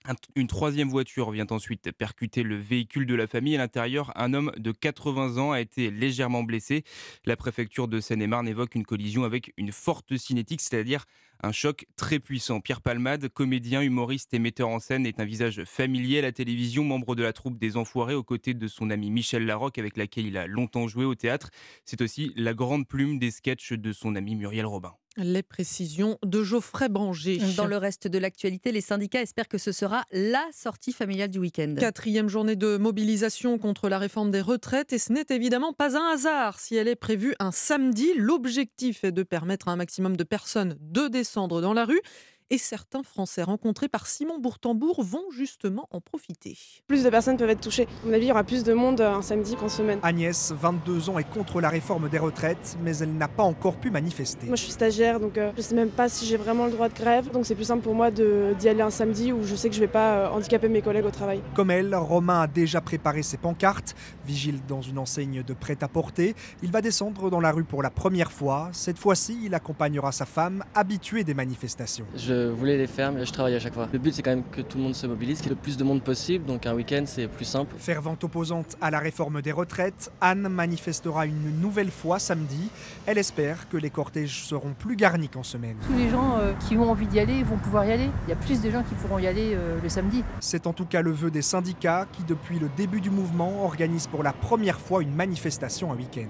Un- 0.05 0.15
Une 0.35 0.47
troisième 0.47 0.87
voiture 0.89 1.31
vient 1.31 1.47
ensuite 1.49 1.91
percuter 1.91 2.41
le 2.43 2.55
véhicule 2.55 3.05
de 3.05 3.15
la 3.15 3.27
famille. 3.27 3.55
À 3.55 3.57
l'intérieur, 3.57 4.13
un 4.15 4.33
homme 4.33 4.51
de 4.57 4.71
80 4.71 5.37
ans 5.37 5.51
a 5.51 5.59
été 5.59 5.91
légèrement 5.91 6.43
blessé. 6.43 6.83
La 7.25 7.35
préfecture 7.35 7.89
de 7.89 7.99
Seine-et-Marne 7.99 8.47
évoque 8.47 8.75
une 8.75 8.85
collision 8.85 9.25
avec 9.25 9.51
une 9.57 9.73
forte 9.73 10.15
cinétique, 10.15 10.61
c'est-à-dire 10.61 11.03
un 11.41 11.51
choc 11.51 11.85
très 11.95 12.19
puissant. 12.19 12.59
Pierre 12.59 12.81
Palmade, 12.81 13.29
comédien, 13.29 13.81
humoriste 13.81 14.33
et 14.33 14.39
metteur 14.39 14.69
en 14.69 14.79
scène, 14.79 15.05
est 15.05 15.19
un 15.19 15.25
visage 15.25 15.63
familier 15.65 16.19
à 16.19 16.23
la 16.23 16.31
télévision, 16.31 16.83
membre 16.83 17.15
de 17.15 17.23
la 17.23 17.33
troupe 17.33 17.57
des 17.59 17.77
Enfoirés 17.77 18.15
aux 18.15 18.23
côtés 18.23 18.53
de 18.53 18.67
son 18.67 18.89
ami 18.89 19.11
Michel 19.11 19.45
Larocque 19.45 19.77
avec 19.77 19.97
laquelle 19.97 20.25
il 20.25 20.37
a 20.37 20.47
longtemps 20.47 20.87
joué 20.87 21.05
au 21.05 21.15
théâtre. 21.15 21.49
C'est 21.85 22.01
aussi 22.01 22.31
la 22.35 22.53
grande 22.53 22.87
plume 22.87 23.19
des 23.19 23.31
sketchs 23.31 23.73
de 23.73 23.91
son 23.91 24.15
ami 24.15 24.35
Muriel 24.35 24.65
Robin. 24.65 24.93
Les 25.19 25.41
précisions 25.41 26.19
de 26.23 26.43
Geoffrey 26.43 26.89
Branger. 26.89 27.39
Dans 27.55 27.65
le 27.65 27.77
reste 27.77 28.07
de 28.07 28.19
l'actualité, 28.19 28.71
les 28.71 28.81
syndicats 28.81 29.21
espèrent 29.21 29.47
que 29.47 29.57
ce 29.57 29.71
sera 29.71 30.03
la 30.11 30.45
sortie 30.53 30.93
familiale 30.93 31.29
du 31.29 31.39
week-end. 31.39 31.73
Quatrième 31.75 32.29
journée 32.29 32.55
de 32.55 32.77
mobilisation 32.77 33.57
contre 33.57 33.89
la 33.89 33.97
réforme 33.97 34.29
des 34.29 34.41
retraites 34.41 34.93
et 34.93 34.99
ce 34.99 35.11
n'est 35.11 35.25
évidemment 35.31 35.73
pas 35.73 35.97
un 35.97 36.13
hasard 36.13 36.59
si 36.59 36.75
elle 36.75 36.87
est 36.87 36.95
prévue 36.95 37.33
un 37.39 37.51
samedi. 37.51 38.13
L'objectif 38.15 39.03
est 39.03 39.11
de 39.11 39.23
permettre 39.23 39.69
à 39.69 39.71
un 39.71 39.75
maximum 39.75 40.15
de 40.15 40.23
personnes 40.23 40.77
de 40.81 41.07
descendre 41.07 41.26
dans 41.61 41.73
la 41.73 41.85
rue 41.85 42.01
et 42.49 42.57
certains 42.57 43.03
Français 43.03 43.43
rencontrés 43.43 43.89
par 43.89 44.07
Simon 44.07 44.39
Bourtambourg 44.39 45.03
vont 45.03 45.25
justement 45.31 45.87
en 45.91 45.99
profiter. 45.99 46.57
Plus 46.87 47.03
de 47.03 47.09
personnes 47.09 47.37
peuvent 47.37 47.49
être 47.49 47.61
touchées. 47.61 47.87
À 48.03 48.07
mon 48.07 48.13
avis, 48.13 48.25
il 48.25 48.29
y 48.29 48.31
aura 48.31 48.43
plus 48.43 48.63
de 48.63 48.73
monde 48.73 49.01
euh, 49.01 49.15
un 49.15 49.21
samedi 49.21 49.55
qu'en 49.55 49.69
semaine. 49.69 49.99
Agnès, 50.03 50.53
22 50.53 51.09
ans, 51.09 51.19
est 51.19 51.29
contre 51.29 51.61
la 51.61 51.69
réforme 51.69 52.09
des 52.09 52.19
retraites, 52.19 52.77
mais 52.81 52.97
elle 52.97 53.17
n'a 53.17 53.27
pas 53.27 53.43
encore 53.43 53.77
pu 53.77 53.91
manifester. 53.91 54.47
Moi, 54.47 54.55
je 54.55 54.63
suis 54.63 54.71
stagiaire, 54.71 55.19
donc 55.19 55.37
euh, 55.37 55.51
je 55.57 55.61
sais 55.61 55.75
même 55.75 55.89
pas 55.89 56.09
si 56.09 56.25
j'ai 56.25 56.37
vraiment 56.37 56.65
le 56.65 56.71
droit 56.71 56.89
de 56.89 56.93
grève. 56.93 57.31
Donc 57.31 57.45
c'est 57.45 57.55
plus 57.55 57.65
simple 57.65 57.83
pour 57.83 57.95
moi 57.95 58.11
d'y 58.11 58.69
aller 58.69 58.81
un 58.81 58.89
samedi 58.89 59.31
où 59.31 59.43
je 59.43 59.55
sais 59.55 59.69
que 59.69 59.75
je 59.75 59.79
vais 59.79 59.87
pas 59.87 60.17
euh, 60.17 60.29
handicaper 60.29 60.69
mes 60.69 60.81
collègues 60.81 61.05
au 61.05 61.11
travail. 61.11 61.41
Comme 61.53 61.71
elle, 61.71 61.93
Romain 61.95 62.41
a 62.41 62.47
déjà 62.47 62.81
préparé 62.81 63.23
ses 63.23 63.37
pancartes. 63.37 63.95
Vigile 64.25 64.59
dans 64.67 64.81
une 64.81 64.97
enseigne 64.99 65.43
de 65.43 65.53
prêt-à-porter, 65.53 66.35
il 66.63 66.71
va 66.71 66.81
descendre 66.81 67.29
dans 67.29 67.39
la 67.39 67.51
rue 67.51 67.63
pour 67.63 67.83
la 67.83 67.89
première 67.89 68.31
fois. 68.31 68.69
Cette 68.71 68.97
fois-ci, 68.97 69.37
il 69.43 69.53
accompagnera 69.53 70.11
sa 70.11 70.25
femme, 70.25 70.63
habituée 70.75 71.23
des 71.23 71.33
manifestations. 71.33 72.05
Je 72.37 72.51
voulais 72.51 72.77
les 72.77 72.87
faire, 72.87 73.11
mais 73.11 73.25
je 73.25 73.31
travaille 73.31 73.55
à 73.55 73.59
chaque 73.59 73.73
fois. 73.73 73.87
Le 73.91 73.99
but, 73.99 74.13
c'est 74.13 74.21
quand 74.21 74.31
même 74.31 74.43
que 74.51 74.61
tout 74.61 74.77
le 74.77 74.83
monde 74.83 74.95
se 74.95 75.07
mobilise, 75.07 75.39
qu'il 75.39 75.47
y 75.47 75.51
ait 75.51 75.55
le 75.55 75.61
plus 75.61 75.77
de 75.77 75.83
monde 75.83 76.01
possible. 76.01 76.45
Donc 76.45 76.65
un 76.65 76.73
week-end, 76.73 77.03
c'est 77.05 77.27
plus 77.27 77.45
simple. 77.45 77.75
Fervente 77.77 78.23
opposante 78.23 78.75
à 78.81 78.91
la 78.91 78.99
réforme 78.99 79.41
des 79.41 79.51
retraites, 79.51 80.11
Anne 80.21 80.47
manifestera 80.47 81.25
une 81.25 81.59
nouvelle 81.59 81.91
fois 81.91 82.19
samedi. 82.19 82.69
Elle 83.05 83.17
espère 83.17 83.67
que 83.69 83.77
les 83.77 83.89
cortèges 83.89 84.43
seront 84.43 84.73
plus 84.77 84.95
garnis 84.95 85.29
qu'en 85.29 85.43
semaine. 85.43 85.77
Tous 85.85 85.97
les 85.97 86.09
gens 86.09 86.37
euh, 86.37 86.53
qui 86.67 86.77
ont 86.77 86.89
envie 86.89 87.07
d'y 87.07 87.19
aller 87.19 87.43
vont 87.43 87.57
pouvoir 87.57 87.85
y 87.85 87.91
aller. 87.91 88.09
Il 88.27 88.29
y 88.29 88.33
a 88.33 88.37
plus 88.37 88.61
de 88.61 88.69
gens 88.69 88.83
qui 88.83 88.95
pourront 88.95 89.19
y 89.19 89.27
aller 89.27 89.53
euh, 89.55 89.77
le 89.81 89.89
samedi. 89.89 90.23
C'est 90.39 90.67
en 90.67 90.73
tout 90.73 90.85
cas 90.85 91.01
le 91.01 91.11
vœu 91.11 91.31
des 91.31 91.41
syndicats 91.41 92.07
qui, 92.11 92.23
depuis 92.23 92.59
le 92.59 92.69
début 92.77 93.01
du 93.01 93.09
mouvement, 93.09 93.63
organisent 93.63 94.07
pour 94.07 94.23
la 94.23 94.33
première 94.33 94.79
fois 94.79 95.01
une 95.01 95.13
manifestation 95.15 95.91
un 95.91 95.95
week-end. 95.95 96.29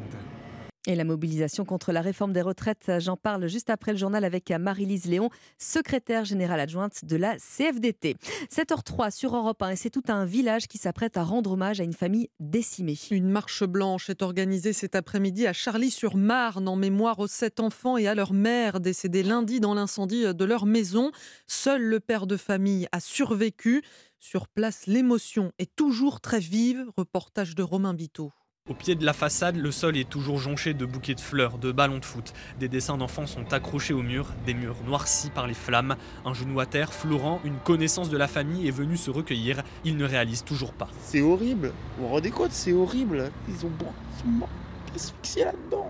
Et 0.90 0.96
la 0.96 1.04
mobilisation 1.04 1.66
contre 1.66 1.92
la 1.92 2.00
réforme 2.00 2.32
des 2.32 2.42
retraites, 2.42 2.90
j'en 3.00 3.18
parle 3.18 3.48
juste 3.48 3.70
après 3.70 3.92
le 3.92 3.98
journal 3.98 4.24
avec 4.24 4.50
Marie-Lise 4.50 5.08
Léon, 5.08 5.30
secrétaire 5.58 6.24
générale 6.24 6.62
adjointe 6.62 7.04
de 7.04 7.18
la 7.18 7.36
CFDT. 7.36 8.16
7h03 8.50 9.12
sur 9.12 9.36
Europe 9.36 9.62
1 9.62 9.72
et 9.72 9.76
c'est 9.76 9.90
tout 9.90 10.06
un 10.08 10.24
village 10.24 10.70
qui 10.70 10.78
s'apprête 10.78 11.18
à 11.18 11.24
rendre 11.24 11.52
hommage 11.52 11.82
à 11.82 11.84
une 11.84 11.92
famille 11.92 12.30
décimée. 12.40 12.98
Une 13.12 13.28
marche 13.28 13.66
blanche 13.66 14.10
est 14.10 14.22
organisée 14.22 14.72
cet 14.72 14.96
après-midi 14.96 15.46
à 15.46 15.52
Charlie-sur-Marne 15.52 16.70
en 16.70 16.78
mémoire 16.78 17.20
aux 17.20 17.28
sept 17.28 17.60
enfants 17.60 17.98
et 17.98 18.08
à 18.08 18.16
leur 18.16 18.32
mère 18.32 18.80
décédés 18.80 19.24
lundi 19.24 19.60
dans 19.60 19.74
l'incendie 19.74 20.34
de 20.34 20.46
leur 20.46 20.66
maison. 20.66 21.12
Seul 21.48 21.84
le 21.84 22.00
père 22.00 22.28
de 22.28 22.38
famille 22.38 22.88
a 22.94 23.02
survécu. 23.02 23.82
Sur 24.20 24.48
place, 24.48 24.88
l'émotion 24.88 25.52
est 25.60 25.76
toujours 25.76 26.22
très 26.22 26.40
vive. 26.40 26.86
Reportage 26.96 27.56
de 27.56 27.64
Romain 27.64 27.94
Biteau. 27.94 28.32
Au 28.70 28.74
pied 28.74 28.96
de 28.96 29.06
la 29.06 29.14
façade, 29.14 29.56
le 29.56 29.72
sol 29.72 29.96
est 29.96 30.10
toujours 30.10 30.40
jonché 30.40 30.74
de 30.74 30.86
bouquets 30.86 31.16
de 31.16 31.22
fleurs, 31.22 31.58
de 31.58 31.72
ballons 31.72 32.00
de 32.00 32.06
foot. 32.06 32.34
Des 32.60 32.68
dessins 32.68 32.98
d'enfants 32.98 33.26
sont 33.26 33.54
accrochés 33.54 33.94
au 33.94 34.02
mur, 34.02 34.34
des 34.46 34.54
murs 34.54 34.76
noircis 34.86 35.30
par 35.30 35.48
les 35.48 35.54
flammes. 35.54 35.96
Un 36.26 36.34
genou 36.34 36.60
à 36.60 36.66
terre, 36.66 36.92
Florent, 36.92 37.40
une 37.46 37.56
connaissance 37.60 38.10
de 38.10 38.18
la 38.18 38.28
famille, 38.28 38.68
est 38.68 38.72
venu 38.72 38.98
se 38.98 39.10
recueillir. 39.10 39.64
Il 39.86 39.96
ne 39.96 40.04
réalise 40.04 40.44
toujours 40.44 40.74
pas. 40.74 40.90
C'est 41.02 41.22
horrible. 41.22 41.72
Vous 41.98 42.08
vous 42.08 42.14
rendez 42.14 42.30
compte, 42.30 42.52
c'est 42.52 42.74
horrible. 42.74 43.32
Ils 43.48 43.66
ont 43.66 43.70
beaucoup 43.70 43.94
ils 44.18 44.20
sont 44.20 44.28
morts 44.28 44.50
asphyxiés 44.94 45.46
là-dedans. 45.46 45.90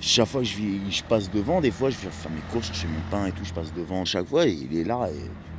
Chaque 0.00 0.28
fois 0.28 0.42
que 0.42 0.46
je, 0.46 0.58
je 0.90 1.02
passe 1.02 1.28
devant, 1.28 1.60
des 1.60 1.70
fois 1.72 1.90
je 1.90 1.96
vais 1.96 2.10
faire 2.10 2.30
mes 2.30 2.40
courses, 2.52 2.66
chercher 2.66 2.86
mon 2.86 3.00
pain 3.10 3.26
et 3.26 3.32
tout, 3.32 3.44
je 3.44 3.52
passe 3.52 3.72
devant 3.72 4.04
chaque 4.04 4.28
fois 4.28 4.44
il 4.44 4.76
est 4.76 4.84
là 4.84 5.08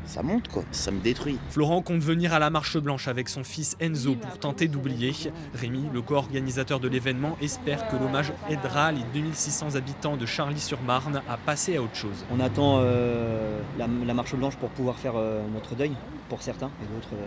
ça 0.06 0.24
monte 0.24 0.48
quoi, 0.48 0.64
ça 0.72 0.92
me 0.92 1.00
détruit. 1.00 1.38
Florent 1.50 1.82
compte 1.82 2.02
venir 2.02 2.34
à 2.34 2.40
la 2.40 2.50
Marche 2.50 2.78
Blanche 2.78 3.08
avec 3.08 3.30
son 3.30 3.44
fils 3.44 3.76
Enzo 3.80 4.16
pour 4.16 4.38
tenter 4.40 4.68
d'oublier. 4.68 5.14
Rémi, 5.54 5.84
le 5.94 6.02
co-organisateur 6.02 6.80
de 6.80 6.88
l'événement, 6.88 7.38
espère 7.42 7.88
que 7.88 7.96
l'hommage 7.96 8.32
aidera 8.50 8.92
les 8.92 9.04
2600 9.14 9.76
habitants 9.76 10.18
de 10.18 10.26
Charlie-sur-Marne 10.26 11.22
à 11.30 11.38
passer 11.38 11.78
à 11.78 11.82
autre 11.82 11.96
chose. 11.96 12.26
On 12.32 12.40
attend 12.40 12.80
euh, 12.80 13.60
la, 13.78 13.88
la 13.88 14.14
marche 14.14 14.36
blanche 14.36 14.56
pour 14.56 14.70
pouvoir 14.70 14.98
faire 14.98 15.14
euh, 15.16 15.42
notre 15.54 15.76
deuil, 15.76 15.94
pour 16.30 16.42
certains, 16.42 16.72
et 16.82 16.94
d'autres, 16.94 17.14
euh, 17.14 17.26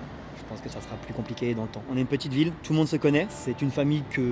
pense 0.49 0.61
que 0.61 0.69
ça 0.69 0.81
sera 0.81 0.97
plus 0.97 1.15
compliqué 1.15 1.55
dans 1.55 1.65
le 1.65 1.69
temps. 1.69 1.83
On 1.91 1.97
est 1.97 2.01
une 2.01 2.07
petite 2.07 2.33
ville, 2.33 2.53
tout 2.63 2.73
le 2.73 2.79
monde 2.79 2.89
se 2.89 2.97
connaît, 2.97 3.27
c'est 3.29 3.61
une 3.63 3.71
famille 3.71 4.03
que 4.11 4.23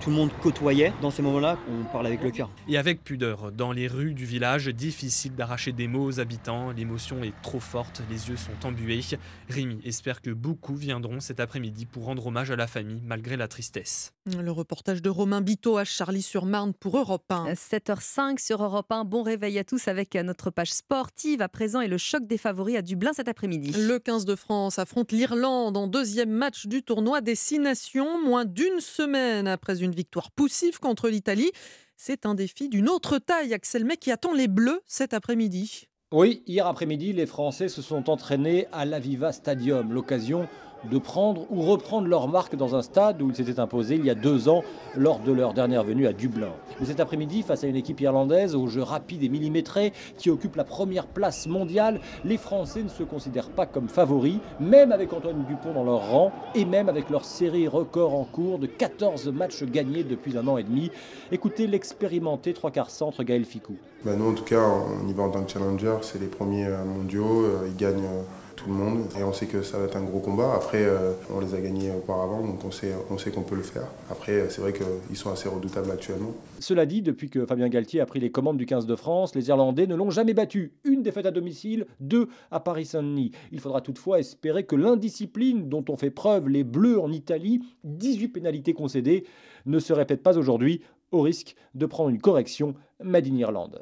tout 0.00 0.10
le 0.10 0.16
monde 0.16 0.30
côtoyait. 0.42 0.92
Dans 1.02 1.10
ces 1.10 1.22
moments-là, 1.22 1.58
on 1.68 1.84
parle 1.84 2.06
avec 2.06 2.22
le 2.22 2.30
cœur. 2.30 2.50
Et 2.68 2.78
avec 2.78 3.02
pudeur, 3.02 3.52
dans 3.52 3.72
les 3.72 3.88
rues 3.88 4.14
du 4.14 4.24
village, 4.24 4.68
difficile 4.68 5.34
d'arracher 5.34 5.72
des 5.72 5.88
mots 5.88 6.04
aux 6.04 6.20
habitants, 6.20 6.70
l'émotion 6.70 7.22
est 7.22 7.34
trop 7.42 7.60
forte, 7.60 8.02
les 8.10 8.28
yeux 8.28 8.36
sont 8.36 8.66
embués. 8.66 9.00
Rémi 9.48 9.80
espère 9.84 10.22
que 10.22 10.30
beaucoup 10.30 10.74
viendront 10.74 11.20
cet 11.20 11.40
après-midi 11.40 11.86
pour 11.86 12.04
rendre 12.04 12.26
hommage 12.26 12.50
à 12.50 12.56
la 12.56 12.66
famille 12.66 13.02
malgré 13.04 13.36
la 13.36 13.48
tristesse. 13.48 14.12
Le 14.26 14.50
reportage 14.50 15.02
de 15.02 15.10
Romain 15.10 15.40
Biteau 15.40 15.76
à 15.76 15.84
Charlie-sur-Marne 15.84 16.74
pour 16.74 16.96
Europe 16.96 17.24
1. 17.30 17.52
7h05 17.54 18.38
sur 18.38 18.62
Europe 18.62 18.90
1. 18.90 19.04
Bon 19.04 19.22
réveil 19.22 19.58
à 19.58 19.64
tous 19.64 19.88
avec 19.88 20.14
notre 20.14 20.50
page 20.50 20.72
sportive 20.72 21.42
à 21.42 21.48
présent 21.48 21.80
et 21.80 21.88
le 21.88 21.98
choc 21.98 22.26
des 22.26 22.38
favoris 22.38 22.76
à 22.76 22.82
Dublin 22.82 23.12
cet 23.12 23.28
après-midi. 23.28 23.72
Le 23.76 23.98
15 23.98 24.24
de 24.24 24.36
France 24.36 24.78
affronte 24.78 25.12
l'Irlande 25.12 25.39
en 25.48 25.86
deuxième 25.86 26.30
match 26.30 26.66
du 26.66 26.82
tournoi 26.82 27.20
des 27.20 27.34
Six 27.34 27.58
Nations, 27.58 28.20
moins 28.22 28.44
d'une 28.44 28.80
semaine 28.80 29.48
après 29.48 29.82
une 29.82 29.92
victoire 29.92 30.30
poussive 30.30 30.78
contre 30.78 31.08
l'Italie. 31.08 31.50
C'est 31.96 32.26
un 32.26 32.34
défi 32.34 32.68
d'une 32.68 32.88
autre 32.88 33.18
taille, 33.18 33.54
Axel 33.54 33.84
May, 33.84 33.96
qui 33.96 34.10
attend 34.10 34.32
les 34.32 34.48
Bleus 34.48 34.80
cet 34.86 35.14
après-midi. 35.14 35.88
Oui, 36.12 36.42
hier 36.46 36.66
après-midi, 36.66 37.12
les 37.12 37.26
Français 37.26 37.68
se 37.68 37.82
sont 37.82 38.10
entraînés 38.10 38.66
à 38.72 38.84
l'Aviva 38.84 39.32
Stadium, 39.32 39.92
l'occasion 39.92 40.48
de 40.90 40.98
prendre 40.98 41.42
ou 41.50 41.62
reprendre 41.62 42.06
leur 42.08 42.28
marque 42.28 42.56
dans 42.56 42.74
un 42.74 42.82
stade 42.82 43.20
où 43.22 43.28
ils 43.30 43.36
s'étaient 43.36 43.60
imposés 43.60 43.96
il 43.96 44.04
y 44.04 44.10
a 44.10 44.14
deux 44.14 44.48
ans 44.48 44.62
lors 44.96 45.18
de 45.18 45.32
leur 45.32 45.52
dernière 45.52 45.84
venue 45.84 46.06
à 46.06 46.12
Dublin. 46.12 46.50
Mais 46.80 46.86
cet 46.86 47.00
après-midi, 47.00 47.42
face 47.42 47.64
à 47.64 47.66
une 47.66 47.76
équipe 47.76 48.00
irlandaise 48.00 48.54
au 48.54 48.66
jeu 48.66 48.82
rapide 48.82 49.22
et 49.22 49.28
millimétré 49.28 49.92
qui 50.16 50.30
occupe 50.30 50.56
la 50.56 50.64
première 50.64 51.06
place 51.06 51.46
mondiale, 51.46 52.00
les 52.24 52.36
Français 52.38 52.82
ne 52.82 52.88
se 52.88 53.02
considèrent 53.02 53.50
pas 53.50 53.66
comme 53.66 53.88
favoris, 53.88 54.38
même 54.58 54.92
avec 54.92 55.12
Antoine 55.12 55.44
Dupont 55.48 55.72
dans 55.74 55.84
leur 55.84 56.10
rang 56.10 56.32
et 56.54 56.64
même 56.64 56.88
avec 56.88 57.10
leur 57.10 57.24
série 57.24 57.68
record 57.68 58.14
en 58.14 58.24
cours 58.24 58.58
de 58.58 58.66
14 58.66 59.28
matchs 59.28 59.62
gagnés 59.64 60.04
depuis 60.04 60.36
un 60.38 60.46
an 60.48 60.56
et 60.56 60.62
demi. 60.62 60.90
Écoutez 61.32 61.66
l'expérimenté 61.66 62.52
trois 62.54 62.70
quarts 62.70 62.90
centre 62.90 63.22
Gaël 63.22 63.44
Ficou. 63.44 63.74
Bah, 64.04 64.12
nous, 64.16 64.30
en 64.30 64.34
tout 64.34 64.44
cas, 64.44 64.62
on 65.04 65.06
y 65.08 65.12
va 65.12 65.24
en 65.24 65.30
tant 65.30 65.42
que 65.42 65.50
challenger. 65.52 65.96
C'est 66.02 66.20
les 66.20 66.26
premiers 66.26 66.66
euh, 66.66 66.84
mondiaux. 66.84 67.44
euh, 67.44 67.68
Ils 67.68 67.76
gagnent 67.76 68.04
euh, 68.04 68.22
tout 68.60 68.68
le 68.68 68.76
monde. 68.76 69.06
Et 69.18 69.22
on 69.22 69.32
sait 69.32 69.46
que 69.46 69.62
ça 69.62 69.78
va 69.78 69.84
être 69.84 69.96
un 69.96 70.02
gros 70.02 70.20
combat. 70.20 70.54
Après, 70.54 70.82
euh, 70.82 71.12
on 71.30 71.40
les 71.40 71.54
a 71.54 71.60
gagnés 71.60 71.90
auparavant, 71.90 72.40
donc 72.40 72.64
on 72.64 72.70
sait, 72.70 72.92
on 73.10 73.18
sait 73.18 73.30
qu'on 73.30 73.42
peut 73.42 73.56
le 73.56 73.62
faire. 73.62 73.86
Après, 74.10 74.32
euh, 74.32 74.48
c'est 74.48 74.60
vrai 74.60 74.72
qu'ils 74.72 75.16
sont 75.16 75.30
assez 75.30 75.48
redoutables 75.48 75.90
actuellement. 75.90 76.32
Cela 76.58 76.86
dit, 76.86 77.02
depuis 77.02 77.30
que 77.30 77.46
Fabien 77.46 77.68
Galtier 77.68 78.00
a 78.00 78.06
pris 78.06 78.20
les 78.20 78.30
commandes 78.30 78.58
du 78.58 78.66
15 78.66 78.86
de 78.86 78.96
France, 78.96 79.34
les 79.34 79.48
Irlandais 79.48 79.86
ne 79.86 79.94
l'ont 79.94 80.10
jamais 80.10 80.34
battu. 80.34 80.72
Une 80.84 81.02
défaite 81.02 81.26
à 81.26 81.30
domicile, 81.30 81.86
deux 82.00 82.28
à 82.50 82.60
Paris-Saint-Denis. 82.60 83.32
Il 83.52 83.60
faudra 83.60 83.80
toutefois 83.80 84.18
espérer 84.18 84.64
que 84.64 84.76
l'indiscipline 84.76 85.68
dont 85.68 85.84
ont 85.88 85.96
fait 85.96 86.10
preuve 86.10 86.48
les 86.48 86.64
Bleus 86.64 87.00
en 87.00 87.12
Italie, 87.12 87.60
18 87.84 88.28
pénalités 88.28 88.74
concédées, 88.74 89.24
ne 89.66 89.78
se 89.78 89.92
répète 89.92 90.22
pas 90.22 90.38
aujourd'hui, 90.38 90.82
au 91.12 91.22
risque 91.22 91.56
de 91.74 91.86
prendre 91.86 92.10
une 92.10 92.20
correction 92.20 92.74
Made 93.02 93.26
in 93.26 93.36
Irlande. 93.36 93.80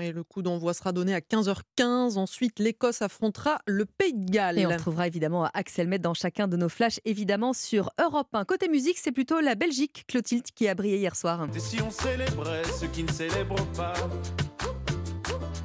Et 0.00 0.12
le 0.12 0.22
coup 0.22 0.42
d'envoi 0.42 0.74
sera 0.74 0.92
donné 0.92 1.14
à 1.14 1.20
15h15. 1.20 2.16
Ensuite, 2.16 2.58
l'Écosse 2.58 3.02
affrontera 3.02 3.58
le 3.66 3.84
Pays 3.86 4.14
de 4.14 4.30
Galles. 4.30 4.58
Et 4.58 4.66
on 4.66 4.70
retrouvera 4.70 5.06
évidemment 5.06 5.48
Axel 5.54 5.88
Met 5.88 5.98
dans 5.98 6.14
chacun 6.14 6.48
de 6.48 6.56
nos 6.56 6.68
flashs, 6.68 7.00
évidemment 7.04 7.52
sur 7.52 7.90
Europe 8.00 8.28
1. 8.32 8.44
Côté 8.44 8.68
musique, 8.68 8.98
c'est 8.98 9.12
plutôt 9.12 9.40
la 9.40 9.54
Belgique, 9.54 10.04
Clotilde, 10.08 10.46
qui 10.54 10.68
a 10.68 10.74
brillé 10.74 10.98
hier 10.98 11.16
soir. 11.16 11.46
Et 11.54 11.58
si 11.58 11.80
on 11.82 11.90
célébrait 11.90 12.64
ceux 12.80 12.88
qui 12.88 13.04
ne 13.04 13.10
célèbrent 13.10 13.66
pas? 13.76 13.94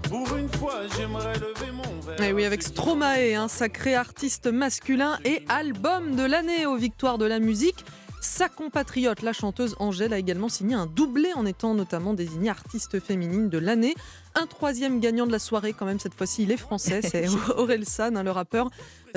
Pour 0.10 0.36
une 0.38 0.50
fois, 0.50 0.82
j'aimerais 0.96 1.34
lever 1.40 1.72
mon 1.72 2.00
verre. 2.02 2.22
Et 2.22 2.34
oui, 2.34 2.46
avec 2.46 2.62
Stromae, 2.62 3.36
un 3.36 3.48
sacré 3.48 3.96
artiste 3.96 4.46
masculin 4.46 5.18
et 5.26 5.44
album 5.50 6.16
de 6.16 6.24
l'année 6.24 6.66
aux 6.66 6.76
victoires 6.76 7.18
de 7.18 7.26
la 7.26 7.40
musique. 7.40 7.84
Sa 8.24 8.48
compatriote, 8.48 9.22
la 9.22 9.34
chanteuse 9.34 9.76
Angèle, 9.80 10.14
a 10.14 10.18
également 10.18 10.48
signé 10.48 10.76
un 10.76 10.86
doublé 10.86 11.34
en 11.34 11.46
étant 11.46 11.74
notamment 11.74 12.14
désignée 12.14 12.50
artiste 12.50 13.02
féminine 13.02 13.50
de 13.50 13.58
l'année. 13.58 13.96
Un 14.36 14.48
troisième 14.48 15.00
gagnant 15.00 15.28
de 15.28 15.32
la 15.32 15.40
soirée, 15.40 15.74
quand 15.74 15.86
même, 15.86 16.00
cette 16.00 16.16
fois-ci, 16.16 16.44
il 16.44 16.52
est 16.52 16.58
français, 16.58 17.02
c'est 17.04 17.28
Aurel 17.56 17.86
San, 17.86 18.18
hein, 18.18 18.24
le 18.24 18.32
rappeur 18.32 18.70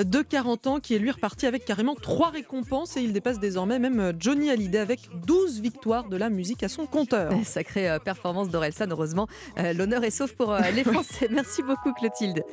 de 0.03 0.21
40 0.21 0.67
ans, 0.67 0.79
qui 0.79 0.93
est 0.93 0.99
lui 0.99 1.11
reparti 1.11 1.45
avec 1.47 1.65
carrément 1.65 1.95
trois 1.95 2.29
récompenses 2.29 2.97
et 2.97 3.01
il 3.01 3.13
dépasse 3.13 3.39
désormais 3.39 3.79
même 3.79 3.99
euh, 3.99 4.13
Johnny 4.19 4.49
Hallyday 4.49 4.77
avec 4.77 4.99
12 5.25 5.59
victoires 5.59 6.07
de 6.07 6.17
la 6.17 6.29
musique 6.29 6.61
à 6.63 6.69
son 6.69 6.85
compteur. 6.85 7.33
Sacrée 7.43 7.89
euh, 7.89 7.99
performance 7.99 8.49
d'Orelsan, 8.49 8.85
heureusement, 8.91 9.27
euh, 9.57 9.73
l'honneur 9.73 10.03
est 10.03 10.11
sauf 10.11 10.33
pour 10.33 10.55
les 10.75 10.83
Français. 10.87 11.27
Merci 11.31 11.63
beaucoup 11.63 11.93
Clotilde. 11.93 12.43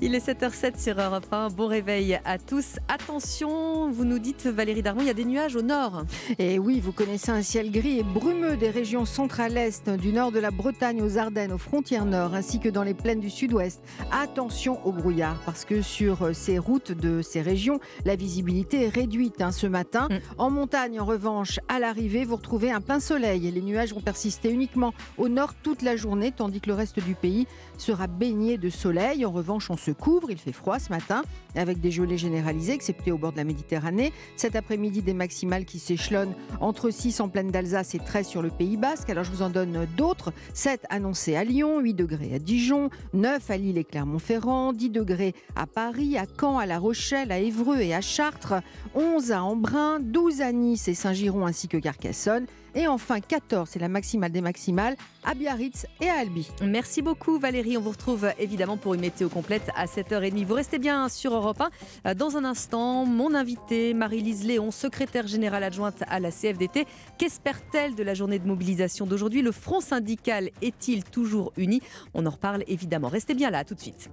Il 0.00 0.14
est 0.14 0.26
7h07 0.26 0.78
sur 0.82 1.00
Europe 1.00 1.26
1, 1.32 1.48
bon 1.48 1.68
réveil 1.68 2.20
à 2.24 2.38
tous. 2.38 2.76
Attention, 2.88 3.90
vous 3.90 4.04
nous 4.04 4.18
dites 4.18 4.46
Valérie 4.46 4.82
Darmon, 4.82 5.00
il 5.00 5.06
y 5.06 5.10
a 5.10 5.14
des 5.14 5.24
nuages 5.24 5.56
au 5.56 5.62
nord. 5.62 6.04
Et 6.38 6.58
oui, 6.58 6.80
vous 6.80 6.92
connaissez 6.92 7.30
un 7.30 7.42
ciel 7.42 7.70
gris 7.70 8.00
et 8.00 8.02
brumeux 8.02 8.56
des 8.56 8.70
régions 8.70 9.06
central-est, 9.06 9.88
du 9.88 10.12
nord 10.12 10.32
de 10.32 10.38
la 10.38 10.50
Bretagne 10.50 11.00
aux 11.00 11.16
Ardennes, 11.16 11.52
aux 11.52 11.58
frontières 11.58 12.04
nord, 12.10 12.34
ainsi 12.34 12.58
que 12.58 12.68
dans 12.68 12.82
les 12.82 12.94
plaines 12.94 13.20
du 13.20 13.30
sud-ouest. 13.30 13.80
Attention 14.12 14.84
au 14.86 14.92
brouillard, 14.92 15.40
parce 15.46 15.64
que 15.64 15.80
sur 15.80 16.22
euh, 16.22 16.32
ces 16.32 16.58
routes 16.58 16.92
de 16.92 17.22
ces 17.22 17.40
régions, 17.40 17.80
la 18.04 18.16
visibilité 18.16 18.84
est 18.84 18.88
réduite 18.88 19.40
hein, 19.40 19.52
ce 19.52 19.66
matin. 19.66 20.08
En 20.36 20.50
montagne, 20.50 21.00
en 21.00 21.04
revanche, 21.04 21.60
à 21.68 21.78
l'arrivée, 21.78 22.24
vous 22.24 22.36
retrouvez 22.36 22.70
un 22.70 22.80
plein 22.80 23.00
soleil 23.00 23.46
et 23.46 23.50
les 23.50 23.62
nuages 23.62 23.94
vont 23.94 24.00
persister 24.00 24.50
uniquement 24.50 24.92
au 25.16 25.28
nord 25.28 25.54
toute 25.62 25.82
la 25.82 25.96
journée, 25.96 26.32
tandis 26.32 26.60
que 26.60 26.68
le 26.68 26.74
reste 26.74 27.00
du 27.00 27.14
pays 27.14 27.46
sera 27.78 28.06
baigné 28.06 28.58
de 28.58 28.68
soleil. 28.68 29.24
En 29.24 29.30
revanche, 29.30 29.70
on 29.70 29.76
se 29.76 29.92
couvre, 29.92 30.30
il 30.30 30.38
fait 30.38 30.52
froid 30.52 30.78
ce 30.78 30.90
matin, 30.90 31.22
avec 31.54 31.80
des 31.80 31.90
gelées 31.90 32.18
généralisées, 32.18 32.74
excepté 32.74 33.12
au 33.12 33.18
bord 33.18 33.32
de 33.32 33.36
la 33.36 33.44
Méditerranée. 33.44 34.12
Cet 34.36 34.56
après-midi, 34.56 35.02
des 35.02 35.14
maximales 35.14 35.64
qui 35.64 35.78
s'échelonnent 35.78 36.34
entre 36.60 36.90
6 36.90 37.20
en 37.20 37.28
plaine 37.28 37.50
d'Alsace 37.50 37.94
et 37.94 38.00
13 38.00 38.26
sur 38.26 38.42
le 38.42 38.50
Pays 38.50 38.76
Basque. 38.76 39.10
Alors 39.10 39.24
je 39.24 39.30
vous 39.30 39.42
en 39.42 39.50
donne 39.50 39.86
d'autres. 39.96 40.32
7 40.54 40.86
annoncés 40.90 41.36
à 41.36 41.44
Lyon, 41.44 41.80
8 41.80 41.94
degrés 42.00 42.34
à 42.34 42.38
Dijon, 42.38 42.88
9 43.12 43.50
à 43.50 43.56
Lille 43.58 43.76
et 43.76 43.84
Clermont-Ferrand, 43.84 44.72
10 44.72 44.90
degrés 44.90 45.34
à 45.54 45.66
Paris, 45.66 46.16
à 46.16 46.24
Caen, 46.40 46.58
à 46.58 46.64
La 46.64 46.78
Rochelle, 46.78 47.30
à 47.30 47.38
Évreux 47.38 47.80
et 47.80 47.94
à 47.94 48.00
Chartres, 48.00 48.54
11 48.94 49.32
à 49.32 49.42
Embrun, 49.42 50.00
12 50.00 50.40
à 50.40 50.52
Nice 50.52 50.88
et 50.88 50.94
Saint-Giron 50.94 51.44
ainsi 51.44 51.68
que 51.68 51.76
Carcassonne. 51.76 52.46
Et 52.74 52.86
enfin 52.86 53.20
14, 53.20 53.68
c'est 53.70 53.78
la 53.78 53.88
maximale 53.88 54.30
des 54.32 54.40
maximales, 54.40 54.96
à 55.24 55.34
Biarritz 55.34 55.86
et 56.00 56.08
à 56.08 56.18
Albi. 56.20 56.48
Merci 56.62 57.02
beaucoup 57.02 57.38
Valérie, 57.38 57.76
on 57.76 57.80
vous 57.80 57.90
retrouve 57.90 58.28
évidemment 58.38 58.76
pour 58.76 58.94
une 58.94 59.00
météo 59.00 59.28
complète 59.28 59.70
à 59.76 59.86
7h30. 59.86 60.44
Vous 60.44 60.54
restez 60.54 60.78
bien 60.78 61.08
sur 61.08 61.34
Europe 61.34 61.62
1. 62.04 62.14
Dans 62.14 62.36
un 62.36 62.44
instant, 62.44 63.04
mon 63.04 63.34
invité 63.34 63.94
Marie-Lise 63.94 64.44
Léon, 64.44 64.70
secrétaire 64.70 65.26
générale 65.26 65.64
adjointe 65.64 66.02
à 66.08 66.20
la 66.20 66.30
CFDT. 66.30 66.86
Qu'espère-t-elle 67.18 67.94
de 67.94 68.02
la 68.02 68.14
journée 68.14 68.38
de 68.38 68.46
mobilisation 68.46 69.06
d'aujourd'hui? 69.06 69.42
Le 69.42 69.52
front 69.52 69.80
syndical 69.80 70.50
est-il 70.62 71.04
toujours 71.04 71.52
uni? 71.56 71.82
On 72.14 72.26
en 72.26 72.30
reparle 72.30 72.64
évidemment. 72.66 73.08
Restez 73.08 73.34
bien 73.34 73.50
là, 73.50 73.64
tout 73.64 73.74
de 73.74 73.80
suite. 73.80 74.10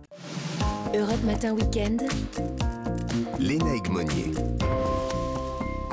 Europe 0.95 1.24
Matin 1.24 1.53
Week-end. 1.53 1.97
Lénaïque 3.39 3.89
Monnier. 3.89 4.32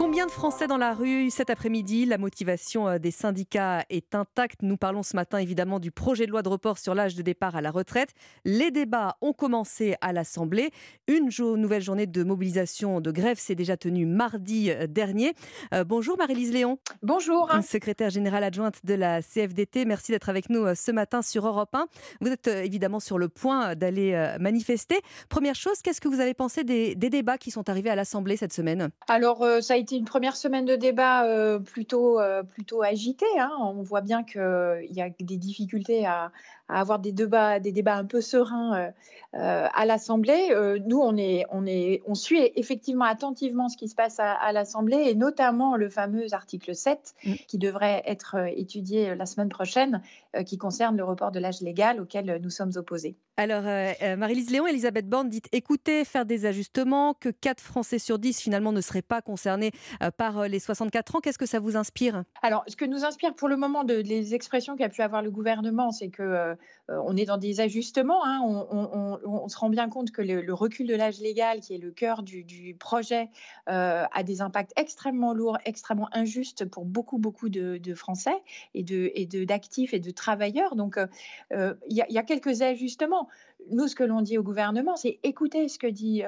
Combien 0.05 0.27
de 0.27 0.31
Français 0.31 0.67
dans 0.67 0.77
la 0.77 0.93
rue 0.93 1.31
cet 1.31 1.49
après-midi? 1.49 2.05
La 2.05 2.19
motivation 2.19 2.87
euh, 2.89 2.99
des 2.99 3.11
syndicats 3.11 3.87
est 3.89 4.15
intacte. 4.15 4.61
Nous 4.61 4.77
parlons 4.77 5.03
ce 5.03 5.17
matin 5.17 5.39
évidemment 5.39 5.81
du 5.81 5.91
projet 5.91 6.27
de 6.27 6.31
loi 6.31 6.43
de 6.43 6.49
report 6.51 6.77
sur 6.77 6.95
l'âge 6.95 7.15
de 7.15 7.23
départ 7.23 7.57
à 7.57 7.63
la 7.63 7.71
retraite. 7.71 8.11
Les 8.45 8.71
débats 8.71 9.17
ont 9.23 9.33
commencé 9.33 9.95
à 10.03 10.13
l'Assemblée. 10.13 10.71
Une 11.09 11.31
jo- 11.31 11.57
nouvelle 11.57 11.81
journée 11.81 12.07
de 12.07 12.23
mobilisation 12.23 13.01
de 13.01 13.11
grève 13.11 13.39
s'est 13.39 13.55
déjà 13.55 13.79
tenue 13.79 14.05
mardi 14.05 14.71
euh, 14.71 14.87
dernier. 14.87 15.33
Euh, 15.73 15.85
bonjour 15.85 16.19
Marie-Lise 16.19 16.53
Léon. 16.53 16.79
Bonjour. 17.03 17.51
Secrétaire 17.67 18.11
générale 18.11 18.45
adjointe 18.45 18.85
de 18.85 18.93
la 18.93 19.23
CFDT. 19.23 19.87
Merci 19.87 20.13
d'être 20.13 20.29
avec 20.29 20.51
nous 20.51 20.67
ce 20.75 20.93
matin 20.93 21.23
sur 21.23 21.47
Europe 21.47 21.75
1. 21.75 21.87
Vous 22.21 22.29
êtes 22.29 22.49
évidemment 22.49 23.01
sur 23.01 23.17
le 23.19 23.31
point 23.31 23.75
d'aller 23.75 24.35
manifester. 24.39 25.01
Première 25.31 25.55
chose, 25.55 25.81
qu'est-ce 25.83 26.03
que 26.03 26.09
vous 26.09 26.21
avez 26.21 26.35
pensé 26.35 26.63
des, 26.63 26.95
des 26.95 27.09
débats 27.09 27.39
qui 27.39 27.51
sont 27.51 27.71
arrivés 27.71 27.89
à 27.91 27.97
l'Assemblée 27.97 28.37
cette 28.37 28.53
semaine? 28.53 28.91
Alors, 29.09 29.43
euh, 29.43 29.63
ça 29.63 29.73
a 29.75 29.77
été 29.79 29.94
une 29.97 30.05
première 30.05 30.37
semaine 30.37 30.65
de 30.65 30.77
débat 30.77 31.25
euh, 31.25 31.59
plutôt, 31.59 32.21
euh, 32.21 32.43
plutôt 32.43 32.83
agitée. 32.83 33.27
hein. 33.39 33.51
On 33.61 33.83
voit 33.83 34.01
bien 34.01 34.23
qu'il 34.25 34.89
y 34.91 35.01
a 35.03 35.11
des 35.21 35.37
difficultés 35.37 36.07
à, 36.07 36.33
à 36.69 36.81
avoir 36.81 36.99
des 36.99 37.13
débats, 37.13 37.61
des 37.61 37.73
débats 37.73 37.97
un 37.97 38.05
peu 38.05 38.21
sereins 38.21 38.75
euh, 38.75 38.91
euh, 39.35 39.69
à 39.73 39.85
l'Assemblée. 39.85 40.49
Euh, 40.51 40.79
nous, 40.87 40.99
on, 40.99 41.17
est, 41.17 41.45
on, 41.51 41.67
est, 41.67 42.03
on 42.07 42.15
suit 42.15 42.51
effectivement 42.57 43.05
attentivement 43.05 43.69
ce 43.69 43.77
qui 43.77 43.89
se 43.89 43.95
passe 43.95 44.19
à, 44.19 44.33
à 44.33 44.53
l'Assemblée 44.53 45.05
et 45.07 45.15
notamment 45.15 45.77
le 45.77 45.89
fameux 45.89 46.33
article 46.33 46.75
7 46.75 47.15
qui 47.49 47.59
devrait 47.59 48.03
être 48.07 48.37
étudié 48.57 49.15
la 49.15 49.27
semaine 49.27 49.49
prochaine, 49.49 50.03
qui 50.47 50.59
concerne 50.59 50.97
le 50.97 51.05
report 51.05 51.33
de 51.33 51.41
l'âge 51.41 51.61
légal 51.61 52.01
auquel 52.01 52.41
nous 52.43 52.51
sommes 52.51 52.73
opposés. 52.77 53.17
Alors, 53.37 53.65
euh, 53.67 54.17
Marie-Lise 54.17 54.51
Léon, 54.53 54.69
Elisabeth 54.69 55.09
Borne 55.09 55.29
dit 55.29 55.43
écoutez, 55.51 56.05
faire 56.05 56.25
des 56.25 56.47
ajustements, 56.47 57.15
que 57.15 57.31
4 57.31 57.61
Français 57.61 57.99
sur 57.99 58.21
10 58.21 58.41
finalement 58.41 58.71
ne 58.71 58.81
seraient 58.81 59.03
pas 59.03 59.23
concernés 59.23 59.73
euh, 60.05 60.13
par 60.13 60.47
les 60.47 60.61
64 60.61 61.17
ans. 61.17 61.21
Qu'est-ce 61.21 61.39
que 61.39 61.47
ça 61.47 61.59
vous 61.59 61.77
inspire? 61.77 62.23
Alors, 62.43 62.63
ce 62.69 62.77
que 62.77 62.85
nous 62.85 63.05
inspire 63.05 63.35
pour 63.35 63.49
le 63.49 63.57
moment 63.57 63.83
de, 63.83 63.95
les 63.95 64.35
expressions 64.35 64.77
qu'a 64.77 64.89
pu 64.89 65.03
avoir 65.03 65.21
le 65.21 65.33
gouvernement, 65.33 65.91
c'est 65.91 66.11
que 66.11 66.23
euh, 66.23 66.54
on 66.89 67.17
est 67.17 67.25
dans 67.25 67.39
des 67.39 67.61
ajustements. 67.61 68.25
hein. 68.25 68.41
On, 68.43 69.49
se 69.49 69.57
rend 69.57 69.69
bien 69.69 69.89
compte 69.89 70.11
que 70.11 70.23
le, 70.23 70.53
recul 70.53 70.87
de 70.87 70.95
l'âge 70.95 71.21
légal, 71.21 71.61
qui 71.61 71.75
est 71.75 71.79
le 71.79 71.91
cœur 71.91 72.23
du, 72.23 72.77
projet, 72.79 73.31
euh, 73.69 74.05
a 74.11 74.23
des 74.23 74.41
impacts 74.41 74.73
extrêmement 74.77 75.33
lourds, 75.33 75.59
extrêmement 75.65 76.09
injustes 76.13 76.65
pour 76.65 76.85
beaucoup, 76.85 77.19
beaucoup 77.19 77.49
de, 77.49 77.95
Français 77.95 78.43
et 78.75 78.83
de 78.83 79.13
et 79.15 79.27
de- 79.27 79.45
d'actifs 79.45 79.95
et 79.95 80.01
de 80.01 80.11
travailleurs. 80.11 80.77
Donc, 80.77 80.99
euh, 80.99 81.07
euh, 81.53 81.75
il 81.89 81.97
y 81.97 82.19
a 82.19 82.23
quelques 82.23 82.63
ajustements. 82.63 83.29
Nous, 83.71 83.89
ce 83.89 83.95
que 83.95 84.05
l'on 84.05 84.21
dit 84.23 84.39
au 84.39 84.43
gouvernement, 84.43 84.97
c'est 84.97 85.19
écouter 85.23 85.69
ce 85.69 85.79
que 85.79 85.87
disent 85.87 86.25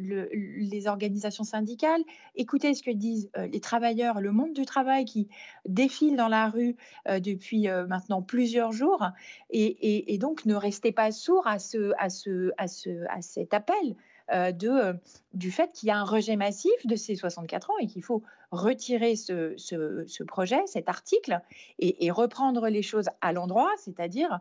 les 0.00 0.86
organisations 0.86 1.44
syndicales, 1.44 2.02
écouter 2.36 2.74
ce 2.74 2.82
que 2.82 2.90
disent 2.90 3.30
les 3.36 3.60
travailleurs, 3.60 4.20
le 4.20 4.32
monde 4.32 4.52
du 4.52 4.64
travail 4.64 5.04
qui 5.04 5.28
défile 5.66 6.16
dans 6.16 6.28
la 6.28 6.48
rue 6.48 6.76
depuis 7.08 7.68
maintenant 7.88 8.22
plusieurs 8.22 8.72
jours, 8.72 9.04
et, 9.50 10.16
donc 10.18 10.44
ne 10.46 10.54
restez 10.54 10.92
pas 10.92 11.12
sourds 11.12 11.46
à, 11.46 11.58
ce, 11.58 11.92
à, 11.98 12.08
ce, 12.10 12.50
à, 12.58 12.68
ce, 12.68 13.04
à 13.08 13.20
cet 13.22 13.52
appel 13.54 13.96
de, 14.32 14.94
du 15.34 15.50
fait 15.50 15.72
qu'il 15.72 15.88
y 15.88 15.90
a 15.90 15.98
un 15.98 16.04
rejet 16.04 16.36
massif 16.36 16.70
de 16.84 16.94
ces 16.94 17.16
64 17.16 17.70
ans 17.70 17.78
et 17.80 17.86
qu'il 17.86 18.02
faut 18.04 18.22
retirer 18.52 19.14
ce, 19.16 19.54
ce- 19.56 20.22
projet, 20.24 20.60
cet 20.66 20.88
article, 20.88 21.40
et 21.78 22.10
reprendre 22.10 22.68
les 22.68 22.82
choses 22.82 23.08
à 23.20 23.32
l'endroit, 23.32 23.70
c'est-à-dire 23.78 24.38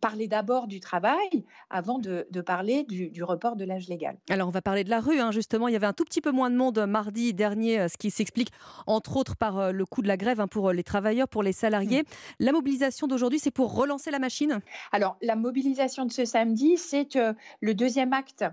parler 0.00 0.28
d'abord 0.28 0.66
du 0.66 0.78
travail 0.80 1.44
avant 1.68 1.98
de, 1.98 2.26
de 2.30 2.40
parler 2.40 2.84
du, 2.84 3.10
du 3.10 3.24
report 3.24 3.56
de 3.56 3.64
l'âge 3.64 3.88
légal. 3.88 4.16
Alors, 4.30 4.46
on 4.48 4.52
va 4.52 4.62
parler 4.62 4.84
de 4.84 4.90
la 4.90 5.00
rue. 5.00 5.18
hein, 5.20 5.30
justement, 5.32 5.68
il 5.68 5.72
y 5.72 5.76
avait 5.76 5.86
un 5.86 5.92
tout 5.92 6.04
petit 6.04 6.20
peu 6.20 6.30
moins 6.30 6.50
de 6.50 6.56
monde 6.56 6.78
mardi 6.86 7.34
dernier, 7.34 7.80
euh, 7.80 7.88
ce 7.88 7.96
qui 7.96 8.10
s'explique 8.10 8.50
entre 8.86 9.16
autres 9.16 9.36
par 9.36 9.58
euh, 9.58 9.72
le 9.72 9.84
coût 9.84 10.02
de 10.02 10.08
la 10.08 10.16
grève 10.16 10.40
hein, 10.40 10.46
pour 10.46 10.68
euh, 10.68 10.72
les 10.72 10.84
travailleurs, 10.84 11.28
pour 11.28 11.42
les 11.42 11.52
salariés. 11.52 12.04
La 12.38 12.52
mobilisation 12.52 13.06
d'aujourd'hui, 13.06 13.38
c'est 13.38 13.50
pour 13.50 13.74
relancer 13.74 14.10
la 14.10 14.18
machine? 14.18 14.60
Alors, 14.92 15.16
la 15.22 15.36
mobilisation 15.36 16.06
de 16.06 16.12
ce 16.12 16.24
samedi, 16.24 16.76
c'est 16.76 17.16
euh, 17.16 17.32
le 17.60 17.74
deuxième 17.74 18.12
acte 18.12 18.44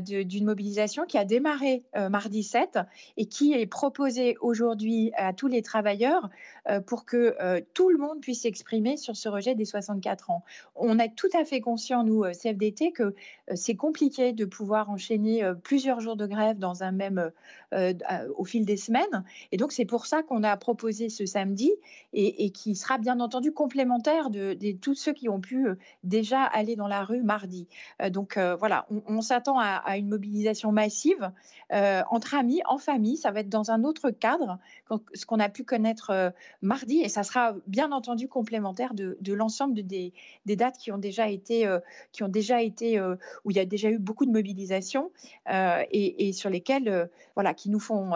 d'une 0.00 0.44
mobilisation 0.44 1.06
qui 1.06 1.18
a 1.18 1.24
démarré 1.24 1.82
euh, 1.96 2.08
mardi 2.08 2.42
7 2.42 2.78
et 3.16 3.26
qui 3.26 3.54
est 3.54 3.66
proposée 3.66 4.36
aujourd'hui 4.40 5.12
à 5.16 5.32
tous 5.32 5.48
les 5.48 5.62
travailleurs 5.62 6.28
euh, 6.68 6.80
pour 6.80 7.04
que 7.04 7.36
euh, 7.40 7.60
tout 7.74 7.90
le 7.90 7.98
monde 7.98 8.20
puisse 8.20 8.42
s'exprimer 8.42 8.96
sur 8.96 9.16
ce 9.16 9.28
rejet 9.28 9.54
des 9.54 9.64
64 9.64 10.30
ans. 10.30 10.44
On 10.76 10.98
est 10.98 11.14
tout 11.14 11.28
à 11.34 11.44
fait 11.44 11.60
conscient, 11.60 12.04
nous, 12.04 12.24
euh, 12.24 12.32
CFDT, 12.32 12.92
que 12.92 13.02
euh, 13.02 13.12
c'est 13.54 13.74
compliqué 13.74 14.32
de 14.32 14.44
pouvoir 14.44 14.90
enchaîner 14.90 15.42
euh, 15.42 15.54
plusieurs 15.54 16.00
jours 16.00 16.16
de 16.16 16.26
grève 16.26 16.58
dans 16.58 16.82
un 16.82 16.92
même, 16.92 17.18
euh, 17.18 17.30
euh, 17.72 17.94
euh, 18.10 18.28
au 18.36 18.44
fil 18.44 18.66
des 18.66 18.76
semaines. 18.76 19.24
Et 19.50 19.56
donc, 19.56 19.72
c'est 19.72 19.86
pour 19.86 20.04
ça 20.04 20.22
qu'on 20.22 20.42
a 20.42 20.56
proposé 20.58 21.08
ce 21.08 21.24
samedi 21.24 21.72
et, 22.12 22.50
qui 22.50 22.74
sera 22.76 22.98
bien 22.98 23.18
entendu 23.18 23.52
complémentaire 23.52 24.28
de, 24.28 24.54
tous 24.80 24.94
ceux 24.94 25.14
qui 25.14 25.28
ont 25.30 25.40
pu 25.40 25.66
euh, 25.66 25.74
déjà 26.04 26.42
aller 26.42 26.76
dans 26.76 26.86
la 26.86 27.02
rue 27.02 27.22
mardi. 27.22 27.66
Euh, 28.02 28.10
donc 28.10 28.36
euh, 28.36 28.54
voilà, 28.56 28.86
on, 28.90 29.02
on 29.06 29.20
s'attend 29.22 29.58
à, 29.62 29.96
une 29.96 30.08
mobilisation 30.08 30.72
massive 30.72 31.30
euh, 31.72 32.02
entre 32.10 32.34
amis, 32.34 32.60
en 32.66 32.78
famille. 32.78 33.16
Ça 33.16 33.30
va 33.30 33.40
être 33.40 33.48
dans 33.48 33.70
un 33.70 33.84
autre 33.84 34.10
cadre 34.10 34.58
que 34.88 34.94
ce 35.14 35.26
qu'on 35.26 35.40
a 35.40 35.48
pu 35.48 35.64
connaître 35.64 36.10
euh, 36.10 36.30
mardi 36.60 37.00
et 37.00 37.08
ça 37.08 37.22
sera 37.22 37.54
bien 37.66 37.92
entendu 37.92 38.28
complémentaire 38.28 38.94
de, 38.94 39.32
l'ensemble 39.32 39.74
de- 39.74 39.82
des, 39.82 40.56
dates 40.56 40.78
qui 40.78 40.92
ont 40.92 40.98
déjà 40.98 41.28
été, 41.28 41.66
euh, 41.66 41.78
qui 42.12 42.22
ont 42.22 42.28
déjà 42.28 42.60
été 42.60 43.00
où 43.44 43.50
il 43.50 43.56
y 43.56 43.60
a 43.60 43.64
déjà 43.64 43.90
eu 43.90 43.98
beaucoup 43.98 44.26
de 44.26 44.32
mobilisation 44.32 45.10
et, 45.50 46.28
et 46.28 46.32
sur 46.32 46.50
lesquelles, 46.50 47.10
voilà, 47.34 47.54
qui 47.54 47.70
nous 47.70 47.80
font 47.80 48.12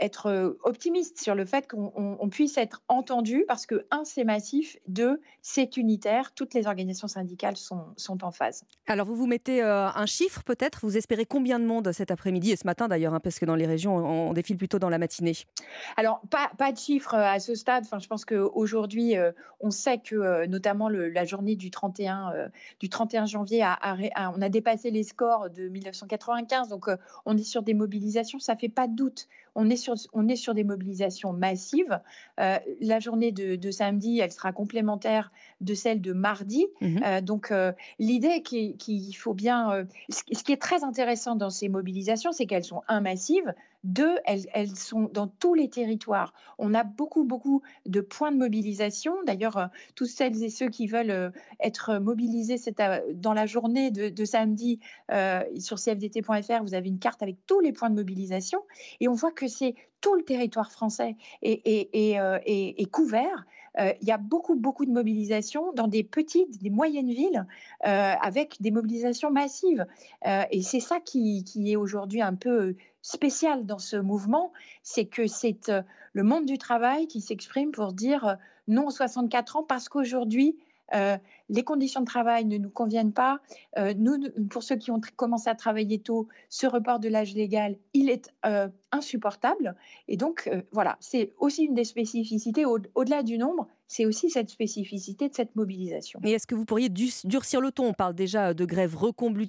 être 0.00 0.26
euh, 0.26 0.58
optimiste 0.62 1.20
sur 1.22 1.34
le 1.34 1.44
fait 1.44 1.66
qu'on 1.70 1.92
on- 1.96 2.16
on 2.20 2.28
puisse 2.28 2.56
être 2.58 2.82
entendu 2.88 3.44
parce 3.48 3.66
que, 3.66 3.86
un, 3.90 4.04
c'est 4.04 4.24
massif, 4.24 4.76
deux, 4.88 5.20
c'est 5.42 5.76
unitaire, 5.76 6.32
toutes 6.34 6.54
les 6.54 6.66
organisations 6.66 7.08
syndicales 7.08 7.56
sont, 7.56 7.84
sont 7.96 8.24
en 8.24 8.30
phase. 8.30 8.64
Alors, 8.86 9.06
vous 9.06 9.16
vous 9.16 9.26
mettez 9.26 9.62
euh, 9.62 9.86
un 9.88 10.06
chiffre 10.06 10.42
peut-être? 10.44 10.80
Vous 10.82 10.96
espérez 10.96 11.24
combien 11.26 11.58
de 11.58 11.64
monde 11.64 11.90
cet 11.92 12.10
après-midi 12.10 12.52
et 12.52 12.56
ce 12.56 12.66
matin 12.66 12.88
d'ailleurs, 12.88 13.14
hein, 13.14 13.20
parce 13.20 13.38
que 13.38 13.46
dans 13.46 13.54
les 13.56 13.66
régions, 13.66 13.96
on, 13.96 14.30
on 14.30 14.32
défile 14.32 14.56
plutôt 14.56 14.78
dans 14.78 14.90
la 14.90 14.98
matinée? 14.98 15.32
Alors, 15.96 16.20
pas, 16.30 16.50
pas 16.58 16.72
de 16.72 16.78
chiffres 16.78 17.14
euh, 17.14 17.24
à 17.24 17.38
ce 17.40 17.54
stade. 17.54 17.84
Enfin, 17.86 17.98
je 17.98 18.06
pense 18.08 18.24
qu'aujourd'hui, 18.24 19.14
on 19.60 19.70
sait 19.70 19.98
que 19.98 20.14
euh, 20.16 20.46
notamment 20.46 20.88
le- 20.88 21.08
la 21.08 21.24
journée 21.24 21.56
du 21.56 21.70
31, 21.70 22.32
euh, 22.34 22.48
du 22.80 22.88
31 22.88 23.26
janvier, 23.26 23.62
a, 23.62 23.72
a 23.80 23.94
ré- 23.94 24.10
a- 24.14 24.30
on 24.36 24.42
a 24.42 24.48
dépassé 24.48 24.90
les 24.90 25.02
scores 25.04 25.50
de 25.50 25.68
1995. 25.68 26.68
Donc, 26.68 26.88
euh, 26.88 26.96
on 27.24 27.36
est 27.36 27.42
sur 27.44 27.62
des 27.62 27.74
mobilisations, 27.74 28.38
ça 28.38 28.56
fait 28.56 28.68
pas 28.68 28.86
de 28.88 28.94
doute. 28.94 29.28
On 29.56 29.70
est 29.70 30.36
sur, 30.36 30.54
des 30.54 30.64
mobilisations 30.64 31.32
massives. 31.32 32.00
Euh, 32.38 32.58
la 32.80 33.00
journée 33.00 33.32
de, 33.32 33.56
de 33.56 33.70
samedi, 33.70 34.20
elle 34.20 34.30
sera 34.30 34.52
complémentaire 34.52 35.32
de 35.60 35.74
celle 35.74 36.00
de 36.00 36.12
mardi. 36.12 36.66
Euh, 37.04 37.20
donc, 37.20 37.50
euh, 37.50 37.72
l'idée 37.98 38.42
qui- 38.42 38.76
qu'il 38.76 39.16
faut 39.16 39.34
bien. 39.34 39.72
euh, 39.72 39.84
ce 40.10 40.22
qui- 40.42 40.52
est 40.52 40.60
très 40.60 40.84
intéressant 40.84 41.34
dans 41.36 41.50
ces 41.50 41.68
mobilisations, 41.68 42.32
c'est 42.32 42.46
qu'elles 42.46 42.64
sont 42.64 42.82
un 42.88 43.00
massives. 43.00 43.54
Deux, 43.84 44.16
elles, 44.24 44.46
elles 44.52 44.74
sont 44.76 45.08
dans 45.12 45.28
tous 45.28 45.54
les 45.54 45.68
territoires. 45.70 46.34
On 46.58 46.74
a 46.74 46.82
beaucoup, 46.82 47.24
beaucoup 47.24 47.62
de 47.86 48.00
points 48.00 48.32
de 48.32 48.36
mobilisation. 48.36 49.14
D'ailleurs, 49.26 49.68
tous 49.94 50.06
celles 50.06 50.42
et 50.42 50.50
ceux 50.50 50.68
qui 50.68 50.86
veulent 50.88 51.32
être 51.60 51.98
mobilisés 51.98 52.56
dans 53.14 53.32
la 53.32 53.46
journée 53.46 53.90
de, 53.90 54.08
de 54.08 54.24
samedi 54.24 54.80
euh, 55.12 55.40
sur 55.58 55.78
cfdt.fr, 55.78 56.62
vous 56.64 56.74
avez 56.74 56.88
une 56.88 56.98
carte 56.98 57.22
avec 57.22 57.36
tous 57.46 57.60
les 57.60 57.72
points 57.72 57.90
de 57.90 57.94
mobilisation. 57.94 58.60
Et 59.00 59.08
on 59.08 59.14
voit 59.14 59.32
que 59.32 59.46
c'est 59.46 59.74
tout 60.00 60.14
le 60.16 60.22
territoire 60.22 60.70
français 60.72 61.16
est, 61.42 61.62
est- 61.64 61.88
est- 61.94 62.74
est 62.82 62.90
couvert. 62.90 63.46
Euh, 63.78 63.92
il 64.00 64.08
y 64.08 64.12
a 64.12 64.18
beaucoup, 64.18 64.54
beaucoup 64.54 64.86
de 64.86 64.90
mobilisations 64.90 65.72
dans 65.72 65.88
des 65.88 66.02
petites, 66.02 66.62
des 66.62 66.70
moyennes 66.70 67.10
villes 67.10 67.46
euh, 67.86 68.14
avec 68.20 68.56
des 68.60 68.70
mobilisations 68.70 69.30
massives. 69.30 69.86
Euh, 70.26 70.44
et 70.50 70.62
c'est 70.62 70.80
ça 70.80 71.00
qui, 71.00 71.44
qui 71.44 71.72
est 71.72 71.76
aujourd'hui 71.76 72.22
un 72.22 72.34
peu 72.34 72.74
spécial 73.02 73.66
dans 73.66 73.78
ce 73.78 73.96
mouvement, 73.96 74.52
c'est 74.82 75.04
que 75.04 75.26
c'est 75.26 75.70
le 76.12 76.22
monde 76.22 76.46
du 76.46 76.58
travail 76.58 77.06
qui 77.06 77.20
s'exprime 77.20 77.70
pour 77.70 77.92
dire 77.92 78.36
non 78.66 78.88
aux 78.88 78.90
64 78.90 79.56
ans 79.56 79.62
parce 79.62 79.88
qu'aujourd'hui, 79.88 80.56
les 81.48 81.62
conditions 81.62 82.00
de 82.00 82.06
travail 82.06 82.44
ne 82.44 82.58
nous 82.58 82.70
conviennent 82.70 83.12
pas. 83.12 83.40
Euh, 83.78 83.94
nous, 83.96 84.16
pour 84.50 84.62
ceux 84.62 84.76
qui 84.76 84.90
ont 84.90 85.00
commencé 85.16 85.48
à 85.48 85.54
travailler 85.54 85.98
tôt, 86.00 86.28
ce 86.48 86.66
report 86.66 86.98
de 86.98 87.08
l'âge 87.08 87.34
légal, 87.34 87.76
il 87.94 88.10
est 88.10 88.32
euh, 88.44 88.68
insupportable. 88.92 89.76
Et 90.08 90.16
donc, 90.16 90.48
euh, 90.52 90.62
voilà, 90.72 90.96
c'est 91.00 91.32
aussi 91.38 91.64
une 91.64 91.74
des 91.74 91.84
spécificités, 91.84 92.64
au- 92.64 92.78
au-delà 92.94 93.22
du 93.22 93.38
nombre, 93.38 93.66
c'est 93.88 94.04
aussi 94.06 94.30
cette 94.30 94.50
spécificité 94.50 95.28
de 95.28 95.34
cette 95.34 95.54
mobilisation. 95.54 96.18
Et 96.24 96.32
est-ce 96.32 96.46
que 96.48 96.56
vous 96.56 96.64
pourriez 96.64 96.88
du- 96.88 97.10
durcir 97.24 97.60
le 97.60 97.70
ton? 97.70 97.86
On 97.86 97.92
parle 97.92 98.14
déjà 98.14 98.52
de 98.52 98.64
grève 98.64 98.96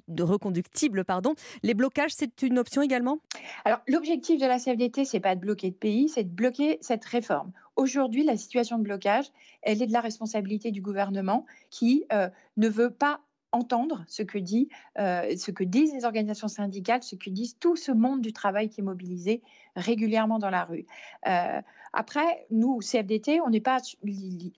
de 0.08 0.22
reconductible. 0.22 1.04
Pardon. 1.04 1.34
Les 1.64 1.74
blocages, 1.74 2.12
c'est 2.14 2.42
une 2.42 2.58
option 2.58 2.82
également? 2.82 3.18
Alors, 3.64 3.80
l'objectif 3.88 4.40
de 4.40 4.46
la 4.46 4.58
CFDT, 4.60 5.04
c'est 5.04 5.18
pas 5.20 5.34
de 5.34 5.40
bloquer 5.40 5.70
de 5.70 5.76
pays, 5.76 6.08
c'est 6.08 6.22
de 6.24 6.28
bloquer 6.30 6.78
cette 6.80 7.04
réforme. 7.04 7.50
Aujourd'hui, 7.74 8.24
la 8.24 8.36
situation 8.36 8.76
de 8.78 8.82
blocage, 8.82 9.26
elle 9.62 9.80
est 9.82 9.86
de 9.86 9.92
la 9.92 10.00
responsabilité 10.00 10.70
du 10.72 10.80
gouvernement 10.82 11.46
qui 11.70 12.04
euh, 12.12 12.28
ne 12.56 12.68
veut 12.68 12.90
pas 12.90 13.20
entendre 13.52 14.04
ce 14.08 14.22
que, 14.22 14.38
dit, 14.38 14.68
euh, 14.98 15.34
ce 15.36 15.50
que 15.50 15.64
disent 15.64 15.94
les 15.94 16.04
organisations 16.04 16.48
syndicales, 16.48 17.02
ce 17.02 17.16
que 17.16 17.30
disent 17.30 17.56
tout 17.58 17.76
ce 17.76 17.92
monde 17.92 18.20
du 18.20 18.32
travail 18.32 18.68
qui 18.68 18.80
est 18.80 18.84
mobilisé 18.84 19.42
régulièrement 19.74 20.38
dans 20.38 20.50
la 20.50 20.64
rue. 20.64 20.84
Euh, 21.26 21.62
après, 21.94 22.46
nous, 22.50 22.80
CFDT, 22.80 23.40
on 23.40 23.48
n'est 23.48 23.62
pas 23.62 23.78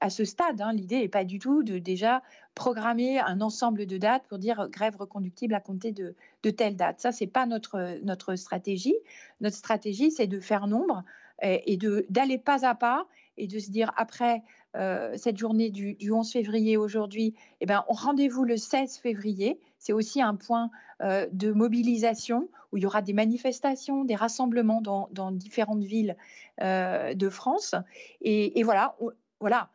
à 0.00 0.10
ce 0.10 0.24
stade. 0.24 0.60
hein. 0.60 0.72
L'idée 0.72 0.98
n'est 1.00 1.08
pas 1.08 1.24
du 1.24 1.38
tout 1.38 1.62
de 1.62 1.78
déjà 1.78 2.22
programmer 2.56 3.20
un 3.20 3.40
ensemble 3.40 3.86
de 3.86 3.96
dates 3.96 4.26
pour 4.28 4.38
dire 4.38 4.68
grève 4.68 4.96
reconductible 4.96 5.54
à 5.54 5.60
compter 5.60 5.92
de, 5.92 6.16
de 6.42 6.50
telle 6.50 6.74
date. 6.74 7.00
Ça, 7.00 7.12
c'est 7.12 7.28
pas 7.28 7.46
notre, 7.46 8.00
notre 8.02 8.34
stratégie. 8.34 8.96
Notre 9.40 9.56
stratégie, 9.56 10.10
c'est 10.10 10.26
de 10.26 10.40
faire 10.40 10.66
nombre 10.66 11.04
et, 11.42 11.72
et 11.72 11.78
d'aller 12.10 12.38
pas 12.38 12.66
à 12.66 12.74
pas 12.74 13.06
et 13.36 13.46
de 13.46 13.58
se 13.58 13.70
dire 13.70 13.92
après 13.96 14.42
euh, 14.76 15.14
cette 15.16 15.36
journée 15.36 15.70
du, 15.70 15.94
du 15.94 16.12
11 16.12 16.30
février 16.32 16.76
aujourd'hui, 16.76 17.34
eh 17.60 17.66
ben, 17.66 17.84
on 17.88 17.92
rendez-vous 17.94 18.44
le 18.44 18.56
16 18.56 18.98
février. 18.98 19.58
C'est 19.78 19.92
aussi 19.92 20.20
un 20.22 20.34
point 20.36 20.70
euh, 21.02 21.26
de 21.32 21.52
mobilisation 21.52 22.48
où 22.72 22.76
il 22.76 22.82
y 22.82 22.86
aura 22.86 23.02
des 23.02 23.12
manifestations, 23.12 24.04
des 24.04 24.14
rassemblements 24.14 24.80
dans, 24.80 25.08
dans 25.12 25.32
différentes 25.32 25.82
villes 25.82 26.16
euh, 26.60 27.14
de 27.14 27.28
France. 27.28 27.74
Et, 28.20 28.58
et 28.60 28.62
voilà, 28.62 28.94
on- 29.00 29.10
voilà. 29.40 29.70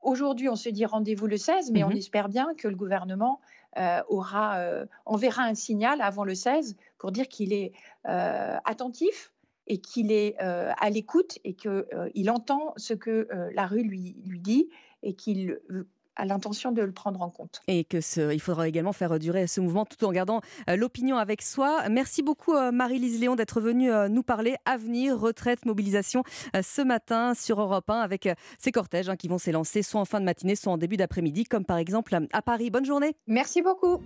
Aujourd'hui, 0.00 0.48
on 0.48 0.56
se 0.56 0.68
dit 0.68 0.86
rendez-vous 0.86 1.26
le 1.26 1.36
16, 1.36 1.72
mais 1.72 1.82
on 1.84 1.90
Mhm. 1.90 1.96
espère 1.96 2.28
bien 2.28 2.54
que 2.56 2.68
le 2.68 2.76
gouvernement 2.76 3.40
euh, 3.76 4.00
aura, 4.08 4.58
euh, 4.58 4.86
enverra 5.04 5.42
un 5.42 5.54
signal 5.54 6.00
avant 6.00 6.24
le 6.24 6.34
16 6.34 6.76
pour 6.98 7.12
dire 7.12 7.28
qu'il 7.28 7.52
est 7.52 7.72
euh, 8.08 8.56
attentif 8.64 9.32
et 9.68 9.78
qu'il 9.78 10.10
est 10.10 10.34
euh, 10.42 10.72
à 10.78 10.90
l'écoute 10.90 11.38
et 11.44 11.54
qu'il 11.54 12.30
entend 12.30 12.74
ce 12.76 12.94
que 12.94 13.28
euh, 13.32 13.50
la 13.54 13.66
rue 13.66 13.82
lui, 13.82 14.16
lui 14.26 14.40
dit 14.40 14.68
et 15.02 15.14
qu'il 15.14 15.58
euh, 15.70 15.86
a 16.18 16.24
l'intention 16.24 16.72
de 16.72 16.82
le 16.82 16.92
prendre 16.92 17.22
en 17.22 17.30
compte. 17.30 17.62
Et 17.68 17.84
que 17.84 18.00
ce, 18.00 18.32
il 18.32 18.40
faudra 18.40 18.68
également 18.68 18.92
faire 18.92 19.18
durer 19.18 19.46
ce 19.46 19.60
mouvement 19.60 19.84
tout 19.84 20.04
en 20.04 20.12
gardant 20.12 20.40
euh, 20.68 20.76
l'opinion 20.76 21.16
avec 21.16 21.42
soi. 21.42 21.88
Merci 21.88 22.22
beaucoup 22.22 22.54
euh, 22.54 22.72
Marie-Lise 22.72 23.20
Léon 23.20 23.36
d'être 23.36 23.60
venue 23.60 23.90
euh, 23.90 24.08
nous 24.08 24.22
parler 24.22 24.56
avenir, 24.64 25.18
retraite, 25.18 25.64
mobilisation 25.64 26.24
euh, 26.54 26.60
ce 26.62 26.82
matin 26.82 27.34
sur 27.34 27.60
Europe 27.60 27.88
1 27.88 28.00
avec 28.00 28.26
euh, 28.26 28.34
ces 28.58 28.72
cortèges 28.72 29.08
hein, 29.08 29.16
qui 29.16 29.28
vont 29.28 29.38
s'élancer 29.38 29.82
soit 29.82 30.00
en 30.00 30.04
fin 30.04 30.20
de 30.20 30.24
matinée, 30.24 30.56
soit 30.56 30.72
en 30.72 30.78
début 30.78 30.96
d'après-midi, 30.96 31.44
comme 31.44 31.64
par 31.64 31.78
exemple 31.78 32.14
euh, 32.14 32.26
à 32.32 32.42
Paris. 32.42 32.70
Bonne 32.70 32.84
journée. 32.84 33.14
Merci 33.26 33.62
beaucoup. 33.62 34.02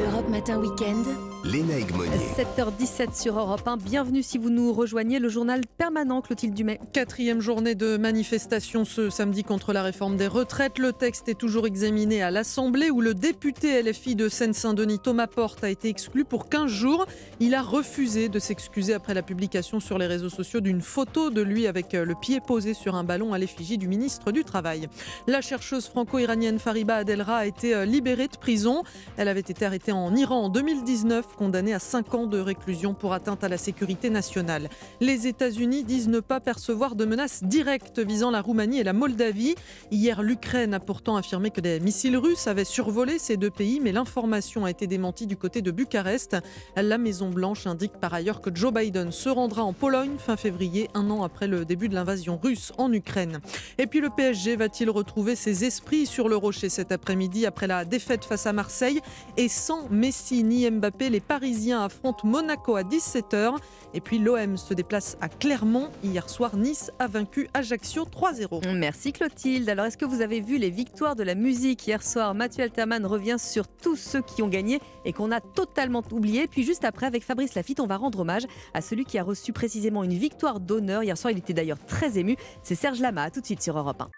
Europe 0.00 0.28
Matin 0.28 0.58
Week-end. 0.58 1.39
Léna 1.44 1.78
Egmonier. 1.78 2.10
7h17 2.36 3.18
sur 3.18 3.38
Europe 3.38 3.66
1. 3.66 3.78
Bienvenue 3.78 4.22
si 4.22 4.36
vous 4.36 4.50
nous 4.50 4.72
rejoignez. 4.72 5.18
Le 5.18 5.28
journal 5.28 5.62
permanent 5.78 6.20
Clotilde 6.20 6.52
Dumais. 6.52 6.78
Quatrième 6.92 7.40
journée 7.40 7.74
de 7.74 7.96
manifestation 7.96 8.84
ce 8.84 9.08
samedi 9.08 9.42
contre 9.42 9.72
la 9.72 9.82
réforme 9.82 10.16
des 10.16 10.26
retraites. 10.26 10.78
Le 10.78 10.92
texte 10.92 11.28
est 11.28 11.38
toujours 11.38 11.66
examiné 11.66 12.22
à 12.22 12.30
l'Assemblée 12.30 12.90
où 12.90 13.00
le 13.00 13.14
député 13.14 13.82
LFI 13.82 14.16
de 14.16 14.28
Seine-Saint-Denis, 14.28 14.98
Thomas 14.98 15.28
Porte, 15.28 15.64
a 15.64 15.70
été 15.70 15.88
exclu 15.88 16.24
pour 16.24 16.48
15 16.48 16.70
jours. 16.70 17.06
Il 17.40 17.54
a 17.54 17.62
refusé 17.62 18.28
de 18.28 18.38
s'excuser 18.38 18.92
après 18.92 19.14
la 19.14 19.22
publication 19.22 19.80
sur 19.80 19.96
les 19.96 20.06
réseaux 20.06 20.28
sociaux 20.28 20.60
d'une 20.60 20.82
photo 20.82 21.30
de 21.30 21.40
lui 21.40 21.66
avec 21.66 21.94
euh, 21.94 22.04
le 22.04 22.14
pied 22.14 22.40
posé 22.40 22.74
sur 22.74 22.96
un 22.96 23.04
ballon 23.04 23.32
à 23.32 23.38
l'effigie 23.38 23.78
du 23.78 23.88
ministre 23.88 24.30
du 24.30 24.44
Travail. 24.44 24.88
La 25.26 25.40
chercheuse 25.40 25.86
franco-iranienne 25.86 26.58
Fariba 26.58 26.96
Adelra 26.96 27.38
a 27.38 27.46
été 27.46 27.74
euh, 27.74 27.84
libérée 27.86 28.28
de 28.28 28.36
prison. 28.36 28.82
Elle 29.16 29.28
avait 29.28 29.40
été 29.40 29.64
arrêtée 29.64 29.92
en 29.92 30.14
Iran 30.14 30.44
en 30.44 30.48
2019, 30.50 31.29
condamnée 31.36 31.74
à 31.74 31.78
5 31.78 32.14
ans 32.14 32.26
de 32.26 32.38
réclusion 32.38 32.94
pour 32.94 33.12
atteinte 33.12 33.44
à 33.44 33.48
la 33.48 33.58
sécurité 33.58 34.10
nationale. 34.10 34.68
Les 35.00 35.26
États-Unis 35.26 35.84
disent 35.84 36.08
ne 36.08 36.20
pas 36.20 36.40
percevoir 36.40 36.94
de 36.94 37.04
menaces 37.04 37.42
directes 37.44 37.98
visant 37.98 38.30
la 38.30 38.40
Roumanie 38.40 38.80
et 38.80 38.84
la 38.84 38.92
Moldavie. 38.92 39.54
Hier, 39.90 40.22
l'Ukraine 40.22 40.74
a 40.74 40.80
pourtant 40.80 41.16
affirmé 41.16 41.50
que 41.50 41.60
des 41.60 41.80
missiles 41.80 42.16
russes 42.16 42.46
avaient 42.46 42.64
survolé 42.64 43.18
ces 43.18 43.36
deux 43.36 43.50
pays, 43.50 43.80
mais 43.80 43.92
l'information 43.92 44.64
a 44.64 44.70
été 44.70 44.86
démentie 44.86 45.26
du 45.26 45.36
côté 45.36 45.62
de 45.62 45.70
Bucarest. 45.70 46.36
La 46.76 46.98
Maison-Blanche 46.98 47.66
indique 47.66 47.98
par 48.00 48.14
ailleurs 48.14 48.40
que 48.40 48.54
Joe 48.54 48.72
Biden 48.72 49.12
se 49.12 49.28
rendra 49.28 49.62
en 49.62 49.72
Pologne 49.72 50.16
fin 50.18 50.36
février, 50.36 50.88
un 50.94 51.10
an 51.10 51.22
après 51.22 51.46
le 51.46 51.64
début 51.64 51.88
de 51.88 51.94
l'invasion 51.94 52.38
russe 52.42 52.72
en 52.78 52.92
Ukraine. 52.92 53.40
Et 53.78 53.86
puis 53.86 54.00
le 54.00 54.10
PSG 54.10 54.56
va-t-il 54.56 54.90
retrouver 54.90 55.36
ses 55.36 55.64
esprits 55.64 56.06
sur 56.06 56.28
le 56.28 56.36
rocher 56.36 56.68
cet 56.68 56.92
après-midi 56.92 57.46
après 57.46 57.66
la 57.66 57.84
défaite 57.84 58.24
face 58.24 58.46
à 58.46 58.52
Marseille? 58.52 59.00
Et 59.36 59.48
sans 59.48 59.88
Messi 59.90 60.44
ni 60.44 60.70
Mbappé, 60.70 61.10
les 61.10 61.19
Parisiens 61.20 61.82
affrontent 61.82 62.26
Monaco 62.26 62.76
à 62.76 62.82
17h. 62.82 63.56
Et 63.94 64.00
puis 64.00 64.18
l'OM 64.18 64.56
se 64.56 64.74
déplace 64.74 65.16
à 65.20 65.28
Clermont. 65.28 65.88
Hier 66.04 66.28
soir, 66.28 66.56
Nice 66.56 66.90
a 66.98 67.06
vaincu 67.06 67.48
Ajaccio 67.54 68.04
3-0. 68.04 68.76
Merci 68.76 69.12
Clotilde. 69.12 69.68
Alors, 69.68 69.86
est-ce 69.86 69.96
que 69.96 70.04
vous 70.04 70.20
avez 70.20 70.40
vu 70.40 70.58
les 70.58 70.70
victoires 70.70 71.16
de 71.16 71.22
la 71.22 71.34
musique 71.34 71.86
hier 71.86 72.02
soir? 72.02 72.34
Mathieu 72.34 72.64
Alterman 72.64 73.04
revient 73.04 73.36
sur 73.38 73.66
tous 73.68 73.96
ceux 73.96 74.22
qui 74.22 74.42
ont 74.42 74.48
gagné 74.48 74.80
et 75.04 75.12
qu'on 75.12 75.32
a 75.32 75.40
totalement 75.40 76.02
oublié. 76.12 76.46
Puis 76.46 76.62
juste 76.62 76.84
après, 76.84 77.06
avec 77.06 77.24
Fabrice 77.24 77.54
Lafitte, 77.54 77.80
on 77.80 77.86
va 77.86 77.96
rendre 77.96 78.20
hommage 78.20 78.46
à 78.74 78.80
celui 78.80 79.04
qui 79.04 79.18
a 79.18 79.22
reçu 79.22 79.52
précisément 79.52 80.04
une 80.04 80.14
victoire 80.14 80.60
d'honneur. 80.60 81.02
Hier 81.02 81.18
soir, 81.18 81.32
il 81.32 81.38
était 81.38 81.54
d'ailleurs 81.54 81.78
très 81.86 82.18
ému. 82.18 82.36
C'est 82.62 82.74
Serge 82.74 83.00
Lama. 83.00 83.22
À 83.22 83.30
tout 83.30 83.40
de 83.40 83.46
suite 83.46 83.62
sur 83.62 83.76
Europe 83.76 84.02
1. 84.02 84.10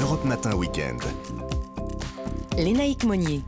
Europe 0.00 0.24
Matin 0.24 0.54
Week-end. 0.54 0.96
Lénaïque 2.56 3.04
Monnier. 3.04 3.42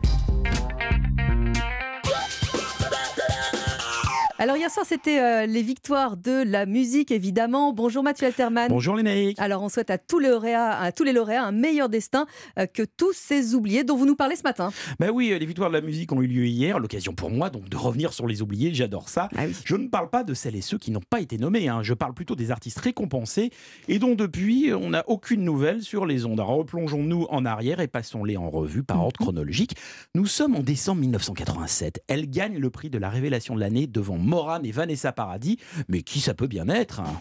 Alors 4.53 4.61
hier 4.61 4.71
soir, 4.71 4.85
c'était 4.87 5.19
euh, 5.19 5.47
les 5.47 5.63
victoires 5.63 6.19
de 6.19 6.43
la 6.43 6.67
musique, 6.67 7.11
évidemment. 7.11 7.73
Bonjour 7.73 8.03
Mathieu 8.03 8.27
Alterman. 8.27 8.69
Bonjour 8.69 8.95
Lénaïque. 8.95 9.39
Alors 9.41 9.63
on 9.63 9.71
souhaite 9.71 9.89
à 9.89 9.97
tous 9.97 10.19
les 10.19 10.29
lauréats, 10.29 10.79
à 10.79 10.93
tous 10.93 11.05
les 11.05 11.15
lauréats 11.15 11.43
un 11.43 11.53
meilleur 11.53 11.89
destin 11.89 12.27
euh, 12.59 12.67
que 12.67 12.83
tous 12.83 13.15
ces 13.15 13.55
oubliés 13.55 13.83
dont 13.83 13.97
vous 13.97 14.05
nous 14.05 14.15
parlez 14.15 14.37
ce 14.37 14.43
matin. 14.43 14.71
Ben 15.01 15.09
oui, 15.09 15.35
les 15.41 15.47
victoires 15.47 15.71
de 15.71 15.75
la 15.75 15.81
musique 15.81 16.13
ont 16.13 16.21
eu 16.21 16.27
lieu 16.27 16.45
hier, 16.45 16.79
l'occasion 16.79 17.15
pour 17.15 17.31
moi 17.31 17.49
donc 17.49 17.71
de 17.71 17.77
revenir 17.79 18.13
sur 18.13 18.27
les 18.27 18.43
oubliés, 18.43 18.75
j'adore 18.75 19.09
ça. 19.09 19.31
Je 19.65 19.75
ne 19.75 19.89
parle 19.89 20.11
pas 20.11 20.23
de 20.23 20.35
celles 20.35 20.57
et 20.57 20.61
ceux 20.61 20.77
qui 20.77 20.91
n'ont 20.91 21.01
pas 21.01 21.23
été 21.23 21.39
nommés, 21.39 21.69
hein. 21.69 21.83
je 21.83 21.95
parle 21.95 22.13
plutôt 22.13 22.37
des 22.37 22.51
artistes 22.51 22.81
récompensés 22.81 23.53
et 23.89 23.99
dont 23.99 24.15
depuis 24.15 24.71
on 24.75 24.91
n'a 24.91 25.03
aucune 25.09 25.45
nouvelle 25.45 25.81
sur 25.81 26.05
les 26.05 26.27
ondes. 26.27 26.41
Alors 26.41 26.57
replongeons-nous 26.57 27.27
en 27.31 27.47
arrière 27.47 27.81
et 27.81 27.89
passons-les 27.89 28.37
en 28.37 28.51
revue 28.51 28.83
par 28.83 29.03
ordre 29.03 29.19
chronologique. 29.19 29.77
Nous 30.15 30.27
sommes 30.27 30.57
en 30.57 30.63
décembre 30.63 31.01
1987. 31.01 32.03
Elle 32.07 32.29
gagne 32.29 32.59
le 32.59 32.69
prix 32.69 32.91
de 32.91 32.99
la 32.99 33.09
révélation 33.09 33.55
de 33.55 33.61
l'année 33.61 33.87
devant 33.87 34.19
Et 34.65 34.73
Vanessa 34.73 35.13
Paradis. 35.13 35.59
Mais 35.89 36.03
qui 36.03 36.21
ça 36.21 36.35
peut 36.35 36.49
bien 36.49 36.69
être 36.69 37.01
hein 37.01 37.21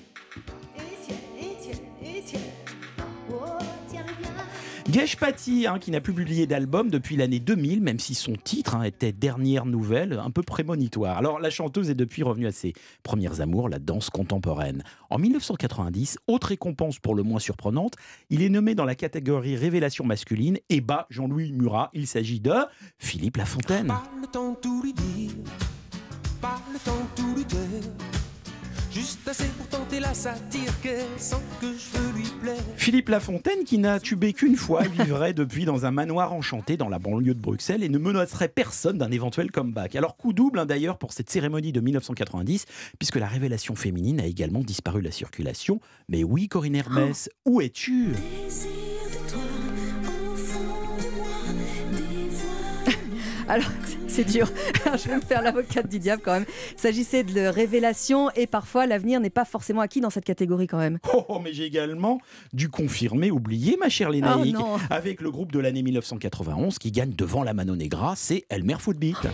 hein, 5.67 5.79
qui 5.79 5.91
n'a 5.91 6.01
plus 6.01 6.13
publié 6.13 6.47
d'album 6.47 6.89
depuis 6.89 7.15
l'année 7.15 7.39
2000, 7.39 7.81
même 7.81 7.99
si 7.99 8.13
son 8.13 8.33
titre 8.33 8.75
hein, 8.75 8.83
était 8.83 9.13
Dernière 9.13 9.65
Nouvelle, 9.65 10.19
un 10.21 10.31
peu 10.31 10.41
prémonitoire. 10.41 11.17
Alors 11.17 11.39
la 11.39 11.49
chanteuse 11.49 11.89
est 11.89 11.95
depuis 11.95 12.23
revenue 12.23 12.47
à 12.47 12.51
ses 12.51 12.73
premières 13.01 13.39
amours, 13.39 13.69
la 13.69 13.79
danse 13.79 14.09
contemporaine. 14.09 14.83
En 15.09 15.17
1990, 15.17 16.17
autre 16.27 16.47
récompense 16.47 16.99
pour 16.99 17.15
le 17.15 17.23
moins 17.23 17.39
surprenante, 17.39 17.93
il 18.29 18.41
est 18.41 18.49
nommé 18.49 18.75
dans 18.75 18.85
la 18.85 18.95
catégorie 18.95 19.55
Révélation 19.55 20.03
masculine 20.03 20.57
et 20.69 20.81
bat 20.81 21.07
Jean-Louis 21.09 21.53
Murat. 21.53 21.89
Il 21.93 22.07
s'agit 22.07 22.41
de 22.41 22.53
Philippe 22.97 23.37
Lafontaine. 23.37 23.93
Pas 26.41 26.59
le 26.73 26.79
temps 26.79 27.07
tout. 27.15 27.31
Juste 28.91 29.25
assez 29.25 29.47
pour 29.57 29.67
tenter 29.67 30.01
la 30.01 30.13
satire 30.13 30.73
que 30.81 30.89
je 31.61 31.97
veux 31.97 32.11
lui 32.17 32.27
plaire. 32.41 32.61
Philippe 32.75 33.07
Lafontaine, 33.07 33.63
qui 33.63 33.77
n'a 33.77 34.01
tubé 34.01 34.33
qu'une 34.33 34.57
fois, 34.57 34.83
vivrait 34.83 35.33
depuis 35.33 35.63
dans 35.63 35.85
un 35.85 35.91
manoir 35.91 36.33
enchanté 36.33 36.75
dans 36.75 36.89
la 36.89 36.99
banlieue 36.99 37.33
de 37.33 37.39
Bruxelles 37.39 37.83
et 37.83 37.89
ne 37.89 37.97
menacerait 37.97 38.49
personne 38.49 38.97
d'un 38.97 39.09
éventuel 39.11 39.49
comeback. 39.49 39.95
Alors 39.95 40.17
coup 40.17 40.33
double 40.33 40.59
hein, 40.59 40.65
d'ailleurs 40.65 40.97
pour 40.97 41.13
cette 41.13 41.29
cérémonie 41.29 41.71
de 41.71 41.79
1990, 41.79 42.65
puisque 42.99 43.15
la 43.15 43.27
révélation 43.27 43.75
féminine 43.75 44.19
a 44.19 44.25
également 44.25 44.59
disparu 44.59 44.99
de 44.99 45.05
la 45.05 45.11
circulation. 45.11 45.79
Mais 46.09 46.25
oui, 46.25 46.49
Corinne 46.49 46.75
Hermès, 46.75 47.29
où 47.45 47.61
es-tu? 47.61 48.09
Alors, 53.51 53.67
c'est 54.07 54.23
dur. 54.23 54.49
Je 54.85 55.09
vais 55.09 55.17
me 55.17 55.21
faire 55.21 55.41
l'avocate 55.41 55.89
du 55.89 55.99
diable 55.99 56.21
quand 56.23 56.31
même. 56.31 56.45
Il 56.71 56.79
s'agissait 56.79 57.23
de 57.23 57.41
révélation 57.41 58.29
et 58.31 58.47
parfois 58.47 58.87
l'avenir 58.87 59.19
n'est 59.19 59.29
pas 59.29 59.43
forcément 59.43 59.81
acquis 59.81 59.99
dans 59.99 60.09
cette 60.09 60.23
catégorie 60.23 60.67
quand 60.67 60.77
même. 60.77 60.99
Oh, 61.13 61.25
oh, 61.27 61.39
mais 61.43 61.51
j'ai 61.51 61.65
également 61.65 62.21
dû 62.53 62.69
confirmer, 62.69 63.29
oublier 63.29 63.75
ma 63.75 63.89
chère 63.89 64.09
Lénaïque, 64.09 64.55
Oh 64.57 64.77
avec 64.89 65.19
le 65.19 65.31
groupe 65.31 65.51
de 65.51 65.59
l'année 65.59 65.83
1991 65.83 66.79
qui 66.79 66.93
gagne 66.93 67.11
devant 67.11 67.43
la 67.43 67.53
Mano 67.53 67.75
Negra, 67.75 68.13
c'est 68.15 68.45
Elmer 68.49 68.77
Footbeat. 68.79 69.27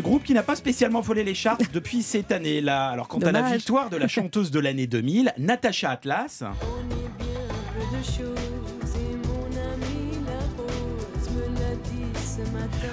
Groupe 0.00 0.24
qui 0.24 0.34
n'a 0.34 0.42
pas 0.42 0.56
spécialement 0.56 1.00
volé 1.00 1.24
les 1.24 1.34
charts 1.34 1.58
depuis 1.72 2.02
cette 2.02 2.32
année-là. 2.32 2.88
Alors 2.88 3.08
quant 3.08 3.18
à 3.18 3.32
la 3.32 3.42
victoire 3.42 3.90
de 3.90 3.96
la 3.96 4.08
chanteuse 4.08 4.50
de 4.50 4.60
l'année 4.60 4.86
2000, 4.86 5.32
Natacha 5.38 5.90
Atlas, 5.90 6.44
peu 7.74 7.96
de 7.96 8.39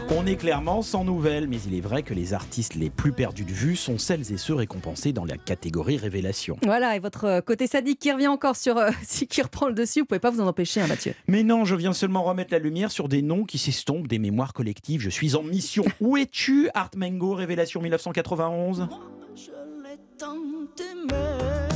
on 0.09 0.25
est 0.25 0.35
clairement 0.35 0.81
sans 0.81 1.03
nouvelles, 1.03 1.47
mais 1.47 1.57
il 1.67 1.75
est 1.75 1.81
vrai 1.81 2.03
que 2.03 2.13
les 2.13 2.33
artistes 2.33 2.75
les 2.75 2.89
plus 2.89 3.11
perdus 3.11 3.43
de 3.43 3.51
vue 3.51 3.75
sont 3.75 3.97
celles 3.97 4.31
et 4.31 4.37
ceux 4.37 4.53
récompensés 4.55 5.13
dans 5.13 5.25
la 5.25 5.37
catégorie 5.37 5.97
révélation. 5.97 6.57
Voilà, 6.63 6.95
et 6.95 6.99
votre 6.99 7.25
euh, 7.25 7.41
côté 7.41 7.67
sadique 7.67 7.99
qui 7.99 8.11
revient 8.11 8.27
encore 8.27 8.55
sur. 8.55 8.77
euh, 8.77 8.89
qui 9.29 9.41
reprend 9.41 9.67
le 9.67 9.73
dessus, 9.73 9.99
vous 10.01 10.05
pouvez 10.05 10.19
pas 10.19 10.31
vous 10.31 10.41
en 10.41 10.47
empêcher, 10.47 10.81
hein, 10.81 10.87
Mathieu. 10.87 11.13
Mais 11.27 11.43
non, 11.43 11.65
je 11.65 11.75
viens 11.75 11.93
seulement 11.93 12.23
remettre 12.23 12.53
la 12.53 12.59
lumière 12.59 12.91
sur 12.91 13.07
des 13.07 13.21
noms 13.21 13.43
qui 13.43 13.57
s'estompent 13.57 14.07
des 14.07 14.19
mémoires 14.19 14.53
collectives. 14.53 15.01
Je 15.01 15.09
suis 15.09 15.35
en 15.35 15.43
mission. 15.43 15.83
Où 16.01 16.17
es-tu, 16.17 16.69
Art 16.73 16.91
Mengo, 16.95 17.33
Révélation 17.33 17.81
1991 17.81 18.87
Je 19.35 19.41
l'ai 19.83 19.97
tant 20.17 20.35
aimé. 20.79 21.66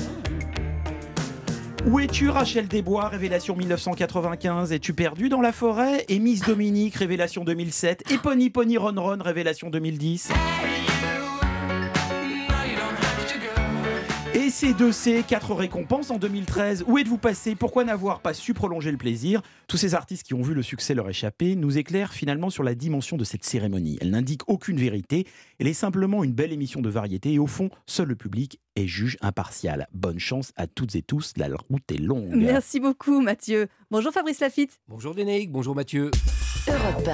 Où 1.88 2.00
es-tu, 2.00 2.30
Rachel 2.30 2.68
Desbois, 2.68 3.08
Révélation 3.08 3.56
1995 3.56 4.72
Es-tu 4.72 4.94
perdu 4.94 5.30
dans 5.30 5.42
la 5.42 5.52
forêt? 5.52 6.06
Et 6.10 6.20
Miss 6.20 6.42
Dominique, 6.42 6.96
Révélation 6.96 7.44
2007 7.44 8.12
Et 8.12 8.18
Pony 8.20 8.52
Pony 8.52 8.78
Ron 8.78 8.94
Ron, 8.98 9.18
Révélation 9.20 9.72
2010 9.72 10.30
Et 14.52 14.54
ces 14.54 14.74
deux 14.74 14.92
C, 14.92 15.24
quatre 15.26 15.56
récompenses 15.56 16.12
en 16.12 16.18
2013. 16.18 16.84
Où 16.86 16.98
êtes-vous 16.98 17.18
passé? 17.18 17.56
Pourquoi 17.56 17.86
n'avoir 17.86 18.20
pas 18.20 18.34
su 18.34 18.54
prolonger 18.54 18.92
le 18.92 18.98
plaisir? 18.98 19.42
Tous 19.70 19.78
ces 19.78 19.96
artistes 19.96 20.24
qui 20.24 20.34
ont 20.34 20.42
vu 20.42 20.54
le 20.54 20.62
succès 20.62 20.94
leur 20.94 21.08
échapper 21.08 21.56
nous 21.56 21.78
éclairent 21.78 22.12
finalement 22.12 22.50
sur 22.50 22.62
la 22.62 22.76
dimension 22.76 23.16
de 23.16 23.24
cette 23.24 23.46
cérémonie. 23.46 23.98
Elle 24.02 24.10
n'indique 24.10 24.42
aucune 24.48 24.76
vérité, 24.76 25.26
elle 25.58 25.68
est 25.68 25.74
simplement 25.74 26.22
une 26.26 26.34
belle 26.34 26.52
émission 26.52 26.82
de 26.82 26.90
variété 26.90 27.32
et 27.32 27.40
au 27.40 27.48
fond, 27.48 27.70
seul 27.86 28.10
le 28.10 28.16
public 28.18 28.60
est 28.76 28.88
juge 28.88 29.18
impartial. 29.22 29.88
Bonne 29.94 30.20
chance 30.20 30.52
à 30.58 30.68
toutes 30.68 30.98
et 30.98 31.02
tous, 31.02 31.32
la 31.38 31.48
route 31.48 31.90
est 31.90 32.02
longue. 32.02 32.34
Merci 32.36 32.82
beaucoup, 32.82 33.22
Mathieu. 33.22 33.70
Bonjour 33.90 34.12
Fabrice 34.12 34.42
Lafitte. 34.42 34.82
Bonjour 34.90 35.14
Lénaïque, 35.14 35.54
bonjour 35.54 35.76
Mathieu. 35.76 36.12
Europe 36.68 37.10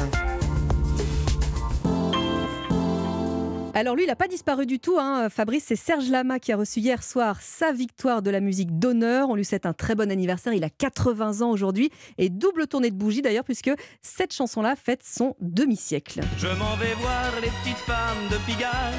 Alors 3.80 3.96
lui, 3.96 4.06
il 4.06 4.08
n'a 4.08 4.16
pas 4.16 4.28
disparu 4.28 4.66
du 4.66 4.80
tout, 4.80 4.98
hein. 5.00 5.30
Fabrice. 5.30 5.66
C'est 5.68 5.76
Serge 5.76 6.10
Lama 6.10 6.40
qui 6.40 6.52
a 6.52 6.58
reçu 6.58 6.80
hier 6.80 7.04
soir 7.04 7.40
sa 7.42 7.72
victoire 7.72 8.24
de 8.24 8.32
la 8.32 8.40
musique 8.40 8.80
d'honneur. 8.80 9.30
On 9.30 9.36
lui 9.36 9.46
souhaite 9.46 9.68
un 9.68 9.74
très 9.74 9.94
bon 9.94 10.10
anniversaire. 10.10 10.54
Il 10.54 10.64
a 10.64 10.72
80 10.72 11.42
ans 11.42 11.52
aujourd'hui 11.52 11.92
et 12.18 12.30
double 12.30 12.66
tournée 12.66 12.90
de 12.90 12.96
bougie 12.96 13.22
d'ailleurs, 13.22 13.44
puisque 13.44 13.70
cette 14.02 14.34
chanson-là 14.34 14.76
fête 14.76 15.04
son 15.04 15.36
demi-siècle. 15.42 16.22
Je 16.40 16.48
m'en 16.48 16.76
vais 16.78 16.96
voir 16.96 17.32
les 17.40 17.50
petites 17.62 17.78
femmes 17.78 18.28
de 18.32 18.38
Pigalle. 18.52 18.96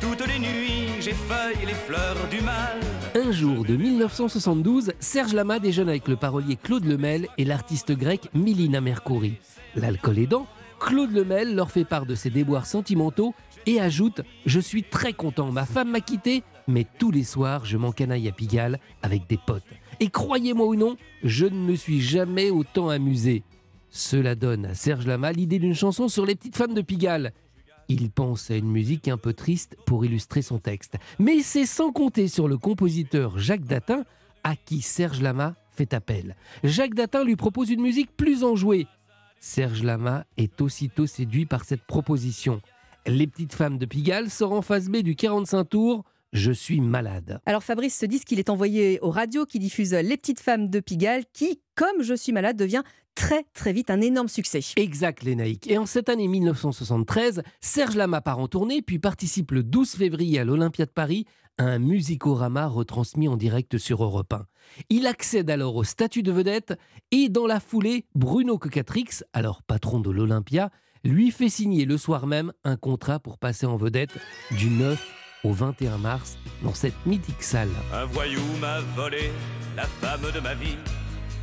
Toutes 0.00 0.26
les 0.26 0.40
nuits, 0.40 1.00
j'effeuille 1.00 1.64
les 1.64 1.72
fleurs 1.72 2.26
du 2.28 2.40
mal. 2.40 2.80
Un 3.14 3.30
jour 3.30 3.64
de 3.64 3.76
1972, 3.76 4.94
Serge 4.98 5.32
Lama 5.32 5.60
déjeune 5.60 5.88
avec 5.88 6.08
le 6.08 6.16
parolier 6.16 6.56
Claude 6.56 6.86
Lemel 6.86 7.28
et 7.38 7.44
l'artiste 7.44 7.92
grec 7.92 8.30
Milina 8.34 8.80
Mercouri. 8.80 9.34
L'alcool 9.76 10.18
aidant, 10.18 10.48
Claude 10.80 11.12
Lemel 11.12 11.54
leur 11.54 11.70
fait 11.70 11.84
part 11.84 12.06
de 12.06 12.16
ses 12.16 12.30
déboires 12.30 12.66
sentimentaux 12.66 13.32
et 13.66 13.80
ajoute 13.80 14.22
Je 14.46 14.60
suis 14.60 14.82
très 14.82 15.12
content, 15.12 15.50
ma 15.50 15.66
femme 15.66 15.90
m'a 15.90 16.00
quitté, 16.00 16.42
mais 16.68 16.86
tous 16.98 17.10
les 17.10 17.24
soirs, 17.24 17.64
je 17.64 17.76
m'encanaille 17.76 18.28
à 18.28 18.32
Pigalle 18.32 18.78
avec 19.02 19.28
des 19.28 19.38
potes. 19.38 19.62
Et 20.00 20.08
croyez-moi 20.08 20.66
ou 20.66 20.74
non, 20.74 20.96
je 21.22 21.46
ne 21.46 21.58
me 21.58 21.74
suis 21.74 22.00
jamais 22.00 22.50
autant 22.50 22.88
amusé. 22.88 23.42
Cela 23.90 24.34
donne 24.34 24.66
à 24.66 24.74
Serge 24.74 25.06
Lama 25.06 25.32
l'idée 25.32 25.58
d'une 25.58 25.74
chanson 25.74 26.08
sur 26.08 26.24
les 26.24 26.34
petites 26.34 26.56
femmes 26.56 26.74
de 26.74 26.80
Pigalle. 26.80 27.32
Il 27.88 28.10
pense 28.10 28.50
à 28.50 28.56
une 28.56 28.70
musique 28.70 29.08
un 29.08 29.18
peu 29.18 29.34
triste 29.34 29.76
pour 29.86 30.04
illustrer 30.04 30.40
son 30.40 30.58
texte. 30.58 30.96
Mais 31.18 31.40
c'est 31.42 31.66
sans 31.66 31.92
compter 31.92 32.28
sur 32.28 32.48
le 32.48 32.56
compositeur 32.56 33.38
Jacques 33.38 33.66
Datin, 33.66 34.04
à 34.44 34.56
qui 34.56 34.80
Serge 34.80 35.20
Lama 35.20 35.56
fait 35.70 35.92
appel. 35.94 36.36
Jacques 36.64 36.94
Datin 36.94 37.24
lui 37.24 37.36
propose 37.36 37.70
une 37.70 37.82
musique 37.82 38.16
plus 38.16 38.44
enjouée. 38.44 38.86
Serge 39.40 39.82
Lama 39.82 40.24
est 40.36 40.60
aussitôt 40.60 41.06
séduit 41.06 41.46
par 41.46 41.64
cette 41.64 41.82
proposition. 41.82 42.60
Les 43.06 43.26
petites 43.26 43.54
femmes 43.54 43.78
de 43.78 43.86
Pigalle 43.86 44.30
sort 44.30 44.52
en 44.52 44.62
face 44.62 44.88
B 44.88 44.98
du 44.98 45.16
45 45.16 45.64
tours. 45.64 46.04
Je 46.32 46.52
suis 46.52 46.80
malade. 46.80 47.40
Alors 47.46 47.64
Fabrice 47.64 47.98
se 47.98 48.06
dit 48.06 48.20
qu'il 48.20 48.38
est 48.38 48.48
envoyé 48.48 49.00
aux 49.00 49.10
radios 49.10 49.44
qui 49.44 49.58
diffusent 49.58 49.92
Les 49.92 50.16
Petites 50.16 50.40
Femmes 50.40 50.70
de 50.70 50.80
Pigalle, 50.80 51.24
qui, 51.32 51.60
comme 51.74 52.02
Je 52.02 52.14
suis 52.14 52.32
malade, 52.32 52.56
devient 52.56 52.82
très 53.14 53.44
très 53.54 53.72
vite 53.72 53.90
un 53.90 54.00
énorme 54.00 54.28
succès. 54.28 54.60
Exact, 54.76 55.24
Lénaïque. 55.24 55.68
Et 55.68 55.78
en 55.78 55.84
cette 55.84 56.08
année 56.08 56.28
1973, 56.28 57.42
Serge 57.60 57.96
Lama 57.96 58.20
part 58.20 58.38
en 58.38 58.46
tournée, 58.46 58.82
puis 58.82 58.98
participe 58.98 59.50
le 59.50 59.64
12 59.64 59.90
février 59.90 60.38
à 60.38 60.44
l'Olympia 60.44 60.86
de 60.86 60.90
Paris 60.90 61.26
à 61.58 61.64
un 61.64 61.78
musicorama 61.80 62.66
retransmis 62.66 63.28
en 63.28 63.36
direct 63.36 63.76
sur 63.76 64.02
Europe 64.02 64.32
1. 64.32 64.46
Il 64.90 65.06
accède 65.06 65.50
alors 65.50 65.76
au 65.76 65.84
statut 65.84 66.22
de 66.22 66.32
vedette 66.32 66.78
et 67.10 67.28
dans 67.28 67.46
la 67.46 67.60
foulée, 67.60 68.06
Bruno 68.14 68.58
Cocatrix, 68.58 69.20
alors 69.32 69.62
patron 69.62 70.00
de 70.00 70.10
l'Olympia, 70.10 70.70
lui 71.04 71.30
fait 71.30 71.48
signer 71.48 71.84
le 71.84 71.98
soir 71.98 72.26
même 72.26 72.52
un 72.64 72.76
contrat 72.76 73.18
pour 73.18 73.38
passer 73.38 73.66
en 73.66 73.76
vedette 73.76 74.16
du 74.52 74.70
9 74.70 75.00
au 75.44 75.52
21 75.52 75.98
mars 75.98 76.38
dans 76.62 76.74
cette 76.74 76.94
mythique 77.06 77.42
salle. 77.42 77.70
Un 77.92 78.04
voyou 78.04 78.40
m'a 78.60 78.80
volé 78.96 79.32
la 79.76 79.84
femme 79.84 80.30
de 80.32 80.40
ma 80.40 80.54
vie. 80.54 80.76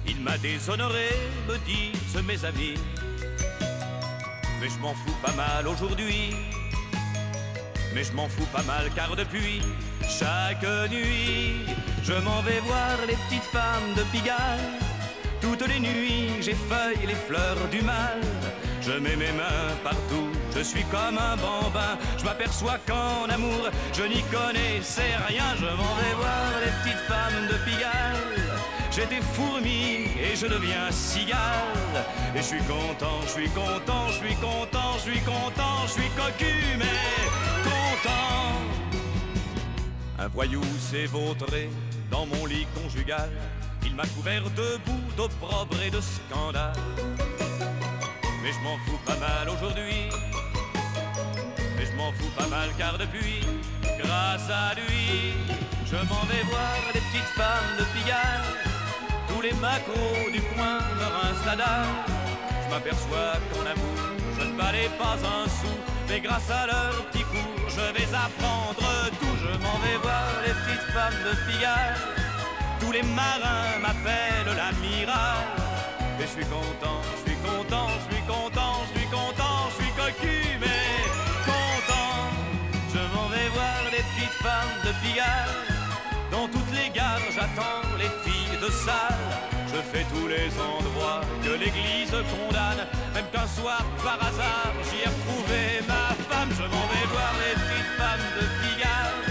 Il 0.08 0.22
m'a 0.22 0.38
déshonoré, 0.38 1.10
me 1.48 1.58
disent 1.66 2.24
mes 2.26 2.46
amis. 2.46 2.76
Mais 4.62 4.70
je 4.70 4.80
m'en 4.80 4.94
fous 4.94 5.16
pas 5.22 5.34
mal 5.34 5.68
aujourd'hui. 5.68 6.34
Mais 7.94 8.04
je 8.04 8.14
m'en 8.14 8.28
fous 8.28 8.48
pas 8.54 8.64
mal 8.64 8.90
car 8.96 9.16
depuis 9.16 9.62
chaque 10.08 10.64
nuit, 10.90 11.66
je 12.04 12.14
m'en 12.14 12.42
vais 12.42 12.60
voir 12.62 12.98
les 13.08 13.16
petites 13.16 13.44
femmes 13.44 13.94
de 13.96 14.04
Pigalle. 14.12 14.60
Toutes 15.42 15.68
les 15.68 15.80
nuits, 15.80 16.42
j'effeuille 16.42 17.06
les 17.08 17.16
fleurs 17.16 17.68
du 17.72 17.82
mal. 17.82 18.20
Je 18.82 18.92
mets 18.94 19.16
mes 19.16 19.32
mains 19.32 19.76
partout, 19.84 20.30
je 20.56 20.62
suis 20.62 20.84
comme 20.86 21.18
un 21.18 21.36
bambin. 21.36 21.98
Je 22.18 22.24
m'aperçois 22.24 22.78
qu'en 22.88 23.30
amour, 23.30 23.70
je 23.94 24.04
n'y 24.04 24.22
connaissais 24.24 25.16
rien. 25.28 25.56
Je 25.58 25.66
m'en 25.66 25.96
vais 25.96 26.14
voir 26.16 26.52
les 26.64 26.72
petites 26.82 27.04
femmes 27.08 27.48
de 27.48 27.56
Pigalle. 27.66 28.40
J'étais 28.92 29.22
fourmi 29.22 30.08
et 30.20 30.36
je 30.36 30.48
deviens 30.48 30.92
cigale. 30.92 32.06
Et 32.36 32.40
je 32.40 32.44
suis 32.44 32.64
content, 32.64 33.20
je 33.24 33.30
suis 33.30 33.50
content, 33.50 34.08
je 34.08 34.26
suis 34.26 34.36
content, 34.36 34.94
je 34.96 35.12
suis 35.12 35.22
content, 35.22 35.86
je 35.86 35.92
suis 35.92 36.10
cocu, 36.18 36.54
mais 36.78 36.86
content. 37.64 38.56
Un 40.20 40.28
voyou 40.30 40.62
s'est 40.80 41.06
vautré 41.06 41.70
dans 42.10 42.26
mon 42.26 42.46
lit 42.46 42.68
conjugal. 42.82 43.30
Il 43.86 43.96
m'a 43.96 44.06
couvert 44.08 44.44
de 44.52 44.78
boue, 44.86 45.16
d'opprobre 45.16 45.82
et 45.82 45.92
de 45.92 46.00
scandale. 46.02 46.74
Mais 48.44 48.52
je 48.54 48.60
m'en 48.60 48.78
fous 48.86 49.00
pas 49.06 49.18
mal 49.18 49.50
aujourd'hui. 49.50 50.10
Mais 51.78 51.86
je 51.86 51.96
m'en 51.96 52.12
fous 52.14 52.32
pas 52.38 52.48
mal 52.48 52.70
car 52.78 52.98
depuis, 52.98 53.42
grâce 54.02 54.50
à 54.50 54.76
lui, 54.76 55.34
je 55.86 55.96
m'en 55.96 56.24
vais 56.32 56.44
voir 56.52 56.76
les 56.94 57.02
petites 57.02 57.34
femmes 57.40 57.72
de 57.80 57.84
Pigalle. 57.94 58.48
Tous 59.28 59.42
les 59.42 59.54
macros 59.54 60.32
du 60.32 60.42
coin 60.42 60.80
me 61.00 61.06
rincent. 61.18 61.40
Je 62.64 62.70
m'aperçois 62.74 63.34
qu'en 63.52 63.66
amour, 63.66 64.00
je 64.38 64.46
ne 64.46 64.56
valais 64.56 64.90
pas 64.98 65.18
un 65.38 65.46
sou. 65.48 65.74
Mais 66.08 66.20
grâce 66.20 66.50
à 66.50 66.68
leur 66.68 67.06
petit 67.08 67.24
cours, 67.24 67.70
je 67.70 67.86
vais 67.96 68.10
apprendre 68.14 68.90
tout. 69.20 69.36
Je 69.44 69.52
m'en 69.64 69.78
vais 69.80 69.98
voir 70.02 70.28
les 70.46 70.54
petites 70.54 70.88
femmes 70.94 71.22
de 71.26 71.32
Pigalle. 71.46 71.98
Tous 72.80 72.92
les 72.92 73.04
marins 73.04 73.80
m'appellent 73.82 74.56
l'amiral. 74.56 75.46
Et 76.20 76.24
je 76.24 76.28
suis 76.28 76.46
content, 76.46 77.02
je 77.16 77.32
suis 77.32 77.39
je 77.70 78.16
suis 78.16 78.24
content, 78.24 78.78
je 78.88 79.00
suis 79.00 79.10
content, 79.10 79.70
je 79.70 79.84
suis 79.84 79.94
cocu, 79.94 80.58
mais 80.60 80.84
content. 81.46 82.18
Je 82.94 83.00
m'en 83.16 83.28
vais 83.30 83.50
voir 83.54 83.78
les 83.92 84.04
petites 84.10 84.38
femmes 84.42 84.76
de 84.84 84.92
Pigalle. 85.02 85.56
Dans 86.32 86.48
toutes 86.48 86.74
les 86.74 86.90
gares, 86.90 87.22
j'attends 87.34 87.82
les 87.98 88.12
filles 88.24 88.58
de 88.62 88.72
salle. 88.72 89.26
Je 89.68 89.82
fais 89.92 90.06
tous 90.14 90.28
les 90.28 90.50
endroits 90.58 91.22
que 91.44 91.52
l'église 91.52 92.12
condamne. 92.34 92.88
Même 93.14 93.26
qu'un 93.32 93.48
soir, 93.48 93.84
par 94.04 94.20
hasard, 94.28 94.74
j'y 94.86 95.04
ai 95.04 95.10
retrouvé 95.10 95.82
ma 95.88 96.14
femme. 96.30 96.50
Je 96.52 96.64
m'en 96.64 96.86
vais 96.92 97.06
voir 97.14 97.34
les 97.44 97.54
petites 97.54 97.94
femmes 98.02 98.30
de 98.38 98.46
Pigalle. 98.62 99.26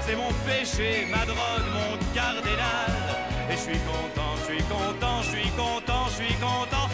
C'est 0.00 0.16
mon 0.16 0.32
péché, 0.46 1.06
ma 1.10 1.24
drogue, 1.24 1.68
mon 1.76 1.96
cardinal. 2.14 2.90
Et 3.50 3.54
je 3.54 3.64
suis 3.70 3.80
content, 3.90 4.32
je 4.40 4.54
suis 4.54 4.64
content, 4.64 5.22
je 5.22 5.28
suis 5.36 5.50
content, 5.50 6.04
je 6.08 6.24
suis 6.24 6.34
content, 6.34 6.85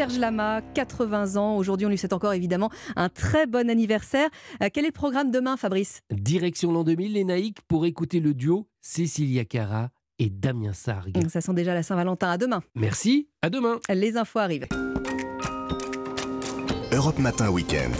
Serge 0.00 0.18
Lama, 0.18 0.62
80 0.72 1.36
ans. 1.36 1.58
Aujourd'hui, 1.58 1.86
on 1.86 1.90
lui 1.90 1.98
souhaite 1.98 2.14
encore 2.14 2.32
évidemment 2.32 2.70
un 2.96 3.10
très 3.10 3.46
bon 3.46 3.68
anniversaire. 3.68 4.30
Euh, 4.62 4.70
Quel 4.72 4.86
est 4.86 4.88
le 4.88 4.92
programme 4.92 5.30
demain, 5.30 5.58
Fabrice? 5.58 6.00
Direction 6.10 6.72
l'an 6.72 6.84
2000, 6.84 7.12
les 7.12 7.24
naïcs, 7.24 7.58
pour 7.68 7.84
écouter 7.84 8.18
le 8.18 8.32
duo 8.32 8.66
Cécilia 8.80 9.44
Cara 9.44 9.90
et 10.18 10.30
Damien 10.30 10.72
Sargue. 10.72 11.28
Ça 11.28 11.42
sent 11.42 11.52
déjà 11.52 11.74
la 11.74 11.82
Saint-Valentin. 11.82 12.30
À 12.30 12.38
demain. 12.38 12.62
Merci, 12.74 13.28
à 13.42 13.50
demain. 13.50 13.78
Les 13.90 14.16
infos 14.16 14.38
arrivent. 14.38 14.68
Europe 16.92 17.18
Matin 17.18 17.50
Weekend. 17.50 17.92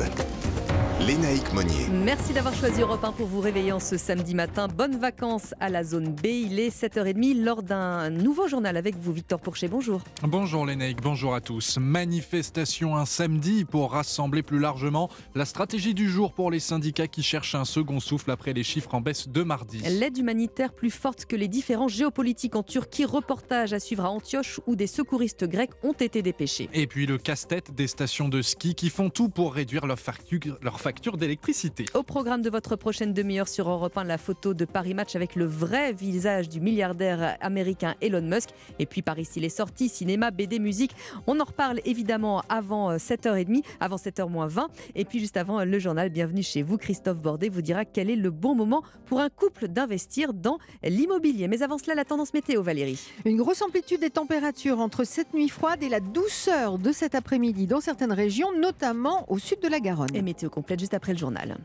Lénaïque 1.06 1.50
Monnier. 1.54 1.88
Merci 1.90 2.34
d'avoir 2.34 2.54
choisi 2.54 2.82
Europe 2.82 3.02
1 3.02 3.12
pour 3.12 3.26
vous 3.26 3.40
réveiller 3.40 3.72
en 3.72 3.80
ce 3.80 3.96
samedi 3.96 4.34
matin. 4.34 4.68
Bonnes 4.68 4.98
vacances 4.98 5.54
à 5.58 5.70
la 5.70 5.82
zone 5.82 6.14
B. 6.14 6.26
Il 6.26 6.60
est 6.60 6.68
7h30 6.68 7.42
lors 7.42 7.62
d'un 7.62 8.10
nouveau 8.10 8.48
journal 8.48 8.76
avec 8.76 8.96
vous, 8.96 9.10
Victor 9.10 9.40
Pourchet. 9.40 9.66
Bonjour. 9.68 10.02
Bonjour 10.22 10.66
Lénaïque, 10.66 11.00
bonjour 11.00 11.34
à 11.34 11.40
tous. 11.40 11.78
Manifestation 11.78 12.96
un 12.96 13.06
samedi 13.06 13.64
pour 13.64 13.92
rassembler 13.92 14.42
plus 14.42 14.58
largement 14.58 15.08
la 15.34 15.46
stratégie 15.46 15.94
du 15.94 16.08
jour 16.10 16.34
pour 16.34 16.50
les 16.50 16.60
syndicats 16.60 17.08
qui 17.08 17.22
cherchent 17.22 17.54
un 17.54 17.64
second 17.64 17.98
souffle 17.98 18.30
après 18.30 18.52
les 18.52 18.62
chiffres 18.62 18.94
en 18.94 19.00
baisse 19.00 19.26
de 19.26 19.42
mardi. 19.42 19.78
L'aide 19.78 20.18
humanitaire 20.18 20.74
plus 20.74 20.90
forte 20.90 21.24
que 21.24 21.34
les 21.34 21.48
différences 21.48 21.92
géopolitiques 21.92 22.56
en 22.56 22.62
Turquie. 22.62 23.06
Reportage 23.06 23.72
à 23.72 23.80
suivre 23.80 24.04
à 24.04 24.10
Antioche 24.10 24.60
où 24.66 24.76
des 24.76 24.86
secouristes 24.86 25.44
grecs 25.44 25.72
ont 25.82 25.92
été 25.92 26.20
dépêchés. 26.20 26.68
Et 26.74 26.86
puis 26.86 27.06
le 27.06 27.16
casse-tête 27.16 27.74
des 27.74 27.86
stations 27.86 28.28
de 28.28 28.42
ski 28.42 28.74
qui 28.74 28.90
font 28.90 29.08
tout 29.08 29.30
pour 29.30 29.54
réduire 29.54 29.86
leur 29.86 29.98
facture, 29.98 30.58
leur 30.60 30.78
facture 30.78 30.89
d'électricité. 31.16 31.84
Au 31.94 32.02
programme 32.02 32.42
de 32.42 32.50
votre 32.50 32.74
prochaine 32.74 33.12
demi-heure 33.12 33.48
sur 33.48 33.68
Europe 33.70 33.96
1, 33.96 34.04
la 34.04 34.18
photo 34.18 34.54
de 34.54 34.64
Paris 34.64 34.94
Match 34.94 35.14
avec 35.14 35.36
le 35.36 35.44
vrai 35.44 35.92
visage 35.92 36.48
du 36.48 36.60
milliardaire 36.60 37.36
américain 37.40 37.94
Elon 38.00 38.22
Musk. 38.22 38.50
Et 38.78 38.86
puis 38.86 39.00
Paris, 39.00 39.28
il 39.36 39.44
est 39.44 39.50
sorti, 39.50 39.88
cinéma, 39.88 40.32
BD, 40.32 40.58
musique. 40.58 40.90
On 41.28 41.38
en 41.38 41.44
reparle 41.44 41.80
évidemment 41.84 42.42
avant 42.48 42.96
7h30, 42.96 43.62
avant 43.78 43.96
7h20. 43.96 44.66
Et 44.96 45.04
puis 45.04 45.20
juste 45.20 45.36
avant 45.36 45.64
le 45.64 45.78
journal, 45.78 46.10
bienvenue 46.10 46.42
chez 46.42 46.62
vous. 46.62 46.76
Christophe 46.76 47.18
Bordet 47.18 47.48
vous 47.48 47.62
dira 47.62 47.84
quel 47.84 48.10
est 48.10 48.16
le 48.16 48.30
bon 48.30 48.56
moment 48.56 48.82
pour 49.06 49.20
un 49.20 49.28
couple 49.28 49.68
d'investir 49.68 50.34
dans 50.34 50.58
l'immobilier. 50.82 51.46
Mais 51.46 51.62
avant 51.62 51.78
cela, 51.78 51.94
la 51.94 52.04
tendance 52.04 52.34
météo, 52.34 52.62
Valérie. 52.62 53.00
Une 53.24 53.36
grosse 53.36 53.62
amplitude 53.62 54.00
des 54.00 54.10
températures 54.10 54.80
entre 54.80 55.04
cette 55.04 55.34
nuit 55.34 55.48
froide 55.48 55.82
et 55.84 55.88
la 55.88 56.00
douceur 56.00 56.78
de 56.78 56.90
cet 56.90 57.14
après-midi 57.14 57.68
dans 57.68 57.80
certaines 57.80 58.12
régions, 58.12 58.48
notamment 58.58 59.30
au 59.30 59.38
sud 59.38 59.60
de 59.60 59.68
la 59.68 59.78
Garonne. 59.78 60.14
Et 60.14 60.22
météo 60.22 60.50
complète 60.50 60.79
juste 60.80 60.94
après 60.94 61.12
le 61.12 61.18
journal. 61.18 61.58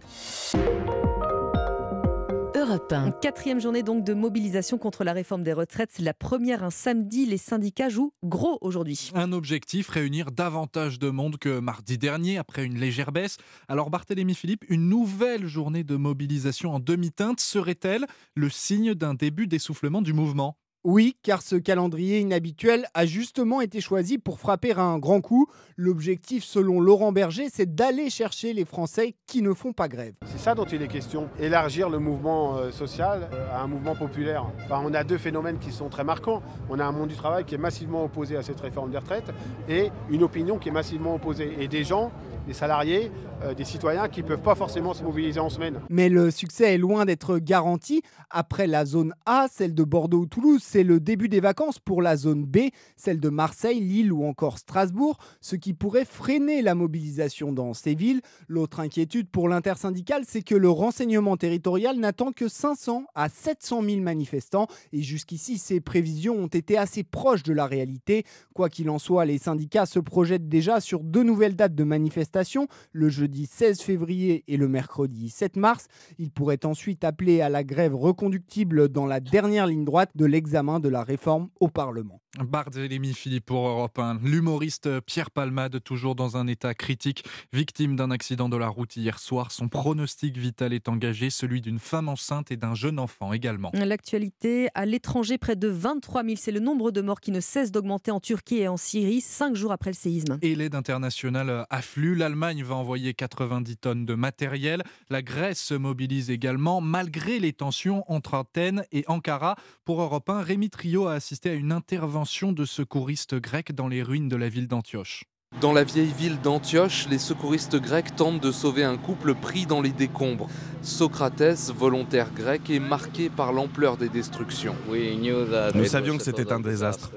Europe 2.55 2.91
1. 2.91 3.11
Quatrième 3.21 3.59
journée 3.59 3.83
donc 3.83 4.03
de 4.03 4.13
mobilisation 4.13 4.77
contre 4.77 5.03
la 5.03 5.13
réforme 5.13 5.43
des 5.43 5.53
retraites. 5.53 5.91
C'est 5.93 6.03
la 6.03 6.13
première 6.13 6.63
un 6.63 6.69
samedi. 6.69 7.25
Les 7.25 7.37
syndicats 7.37 7.89
jouent 7.89 8.13
gros 8.23 8.57
aujourd'hui. 8.61 9.11
Un 9.13 9.31
objectif, 9.33 9.89
réunir 9.89 10.31
davantage 10.31 10.99
de 10.99 11.09
monde 11.09 11.37
que 11.37 11.59
mardi 11.59 11.97
dernier 11.97 12.37
après 12.37 12.65
une 12.65 12.79
légère 12.79 13.11
baisse. 13.11 13.37
Alors 13.67 13.89
Barthélémy 13.89 14.35
Philippe, 14.35 14.65
une 14.67 14.89
nouvelle 14.89 15.45
journée 15.47 15.83
de 15.83 15.95
mobilisation 15.95 16.73
en 16.73 16.79
demi-teinte 16.79 17.39
serait-elle 17.39 18.05
le 18.35 18.49
signe 18.49 18.93
d'un 18.93 19.13
début 19.13 19.47
d'essoufflement 19.47 20.01
du 20.01 20.13
mouvement? 20.13 20.57
Oui, 20.87 21.17
car 21.23 21.41
ce 21.41 21.55
calendrier 21.55 22.19
inhabituel 22.19 22.85
a 22.93 23.07
justement 23.07 23.59
été 23.59 23.81
choisi 23.81 24.19
pour 24.19 24.39
frapper 24.39 24.73
un 24.73 24.99
grand 24.99 25.19
coup. 25.19 25.47
L'objectif, 25.77 26.43
selon 26.43 26.79
Laurent 26.79 27.11
Berger, 27.11 27.47
c'est 27.51 27.73
d'aller 27.73 28.11
chercher 28.11 28.53
les 28.53 28.65
Français 28.65 29.15
qui 29.25 29.41
ne 29.41 29.55
font 29.55 29.73
pas 29.73 29.87
grève. 29.87 30.13
C'est 30.27 30.37
ça 30.37 30.53
dont 30.53 30.65
il 30.65 30.83
est 30.83 30.87
question, 30.87 31.27
élargir 31.39 31.89
le 31.89 31.97
mouvement 31.97 32.57
euh, 32.57 32.71
social 32.71 33.27
à 33.51 33.63
un 33.63 33.67
mouvement 33.67 33.95
populaire. 33.95 34.45
Enfin, 34.63 34.79
on 34.85 34.93
a 34.93 35.03
deux 35.03 35.17
phénomènes 35.17 35.57
qui 35.57 35.71
sont 35.71 35.89
très 35.89 36.03
marquants. 36.03 36.43
On 36.69 36.77
a 36.77 36.85
un 36.85 36.91
monde 36.91 37.09
du 37.09 37.15
travail 37.15 37.45
qui 37.45 37.55
est 37.55 37.57
massivement 37.57 38.03
opposé 38.03 38.37
à 38.37 38.43
cette 38.43 38.59
réforme 38.59 38.91
des 38.91 38.99
retraites 38.99 39.33
et 39.67 39.89
une 40.11 40.21
opinion 40.21 40.59
qui 40.59 40.69
est 40.69 40.71
massivement 40.71 41.15
opposée. 41.15 41.55
Et 41.59 41.67
des 41.67 41.83
gens, 41.83 42.11
des 42.45 42.53
salariés, 42.53 43.11
euh, 43.43 43.53
des 43.53 43.65
citoyens 43.65 44.07
qui 44.07 44.21
ne 44.21 44.27
peuvent 44.27 44.41
pas 44.41 44.55
forcément 44.55 44.93
se 44.93 45.03
mobiliser 45.03 45.39
en 45.39 45.49
semaine. 45.49 45.81
Mais 45.89 46.09
le 46.09 46.29
succès 46.29 46.75
est 46.75 46.77
loin 46.77 47.05
d'être 47.05 47.39
garanti. 47.39 48.03
Après 48.29 48.67
la 48.67 48.85
zone 48.85 49.13
A, 49.25 49.47
celle 49.51 49.73
de 49.73 49.83
Bordeaux 49.83 50.19
ou 50.19 50.25
Toulouse, 50.25 50.61
c'est 50.75 50.83
le 50.83 50.99
début 50.99 51.29
des 51.29 51.39
vacances 51.39 51.79
pour 51.79 52.01
la 52.01 52.17
zone 52.17 52.43
B, 52.43 52.57
celle 52.97 53.21
de 53.21 53.29
Marseille, 53.29 53.79
Lille 53.79 54.11
ou 54.11 54.25
encore 54.25 54.57
Strasbourg, 54.57 55.17
ce 55.39 55.55
qui 55.55 55.73
pourrait 55.73 56.03
freiner 56.03 56.61
la 56.61 56.75
mobilisation 56.75 57.53
dans 57.53 57.73
ces 57.73 57.95
villes. 57.95 58.19
L'autre 58.49 58.81
inquiétude 58.81 59.29
pour 59.29 59.47
l'intersyndicale, 59.47 60.23
c'est 60.27 60.41
que 60.41 60.53
le 60.53 60.69
renseignement 60.69 61.37
territorial 61.37 61.97
n'attend 61.97 62.33
que 62.33 62.49
500 62.49 63.05
à 63.15 63.29
700 63.29 63.83
000 63.83 64.01
manifestants 64.01 64.67
et 64.91 65.01
jusqu'ici, 65.01 65.59
ces 65.59 65.79
prévisions 65.79 66.35
ont 66.35 66.47
été 66.47 66.77
assez 66.77 67.03
proches 67.03 67.43
de 67.43 67.53
la 67.53 67.67
réalité. 67.67 68.25
Quoi 68.53 68.67
qu'il 68.67 68.89
en 68.89 68.99
soit, 68.99 69.23
les 69.23 69.37
syndicats 69.37 69.85
se 69.85 69.99
projettent 69.99 70.49
déjà 70.49 70.81
sur 70.81 71.05
deux 71.05 71.23
nouvelles 71.23 71.55
dates 71.55 71.75
de 71.75 71.85
manifestation, 71.85 72.67
le 72.91 73.07
jeudi 73.07 73.45
16 73.45 73.79
février 73.79 74.43
et 74.49 74.57
le 74.57 74.67
mercredi 74.67 75.29
7 75.29 75.55
mars. 75.55 75.87
Ils 76.19 76.31
pourraient 76.31 76.65
ensuite 76.65 77.05
appeler 77.05 77.39
à 77.39 77.47
la 77.47 77.63
grève 77.63 77.95
reconductible 77.95 78.89
dans 78.89 79.05
la 79.05 79.21
dernière 79.21 79.67
ligne 79.67 79.85
droite 79.85 80.11
de 80.15 80.25
l'examen 80.25 80.64
de 80.65 80.89
la 80.89 81.03
réforme 81.03 81.49
au 81.59 81.67
Parlement. 81.67 82.21
Barthélémy 82.43 83.13
Philippe 83.13 83.45
pour 83.45 83.67
Europe 83.67 83.97
1. 83.97 84.19
L'humoriste 84.23 84.99
Pierre 85.01 85.31
Palmade, 85.31 85.81
toujours 85.83 86.15
dans 86.15 86.37
un 86.37 86.47
état 86.47 86.73
critique, 86.73 87.23
victime 87.53 87.95
d'un 87.95 88.11
accident 88.11 88.49
de 88.49 88.57
la 88.57 88.67
route 88.67 88.95
hier 88.97 89.19
soir. 89.19 89.51
Son 89.51 89.69
pronostic 89.69 90.37
vital 90.37 90.73
est 90.73 90.89
engagé, 90.89 91.29
celui 91.29 91.61
d'une 91.61 91.79
femme 91.79 92.09
enceinte 92.09 92.51
et 92.51 92.57
d'un 92.57 92.75
jeune 92.75 92.99
enfant 92.99 93.31
également. 93.31 93.71
L'actualité 93.73 94.67
à 94.73 94.85
l'étranger, 94.85 95.37
près 95.37 95.55
de 95.55 95.67
23 95.67 96.23
000, 96.23 96.35
c'est 96.37 96.51
le 96.51 96.59
nombre 96.59 96.91
de 96.91 97.01
morts 97.01 97.21
qui 97.21 97.31
ne 97.31 97.39
cesse 97.39 97.71
d'augmenter 97.71 98.11
en 98.11 98.19
Turquie 98.19 98.57
et 98.57 98.67
en 98.67 98.77
Syrie, 98.77 99.21
cinq 99.21 99.55
jours 99.55 99.71
après 99.71 99.91
le 99.91 99.95
séisme. 99.95 100.37
Et 100.41 100.55
l'aide 100.55 100.75
internationale 100.75 101.65
afflue. 101.69 102.15
L'Allemagne 102.15 102.63
va 102.63 102.75
envoyer 102.75 103.13
90 103.13 103.77
tonnes 103.77 104.05
de 104.05 104.15
matériel. 104.15 104.83
La 105.09 105.21
Grèce 105.21 105.61
se 105.61 105.73
mobilise 105.73 106.29
également, 106.31 106.81
malgré 106.81 107.39
les 107.39 107.53
tensions 107.53 108.03
entre 108.11 108.33
Athènes 108.33 108.83
et 108.91 109.05
Ankara. 109.07 109.55
Pour 109.85 110.01
Europe 110.01 110.29
1, 110.29 110.41
Rémi 110.55 110.69
Trio 110.69 111.07
a 111.07 111.15
assisté 111.15 111.49
à 111.49 111.53
une 111.53 111.73
intervention 111.73 112.53
de 112.53 112.63
secouristes 112.63 113.35
grecs 113.35 113.75
dans 113.75 113.89
les 113.89 114.01
ruines 114.01 114.29
de 114.29 114.37
la 114.37 114.47
ville 114.47 114.69
d'Antioche. 114.69 115.25
Dans 115.59 115.73
la 115.73 115.83
vieille 115.83 116.13
ville 116.17 116.39
d'Antioche, 116.39 117.09
les 117.09 117.17
secouristes 117.17 117.75
grecs 117.75 118.15
tentent 118.15 118.41
de 118.41 118.53
sauver 118.53 118.85
un 118.85 118.95
couple 118.95 119.35
pris 119.35 119.65
dans 119.65 119.81
les 119.81 119.91
décombres. 119.91 120.47
Socrates, 120.81 121.73
volontaire 121.75 122.31
grec, 122.33 122.69
est 122.69 122.79
marqué 122.79 123.29
par 123.29 123.51
l'ampleur 123.51 123.97
des 123.97 124.07
destructions. 124.07 124.77
Nous 124.87 125.85
savions 125.85 126.15
que 126.17 126.23
c'était 126.23 126.53
un 126.53 126.61
désastre. 126.61 127.11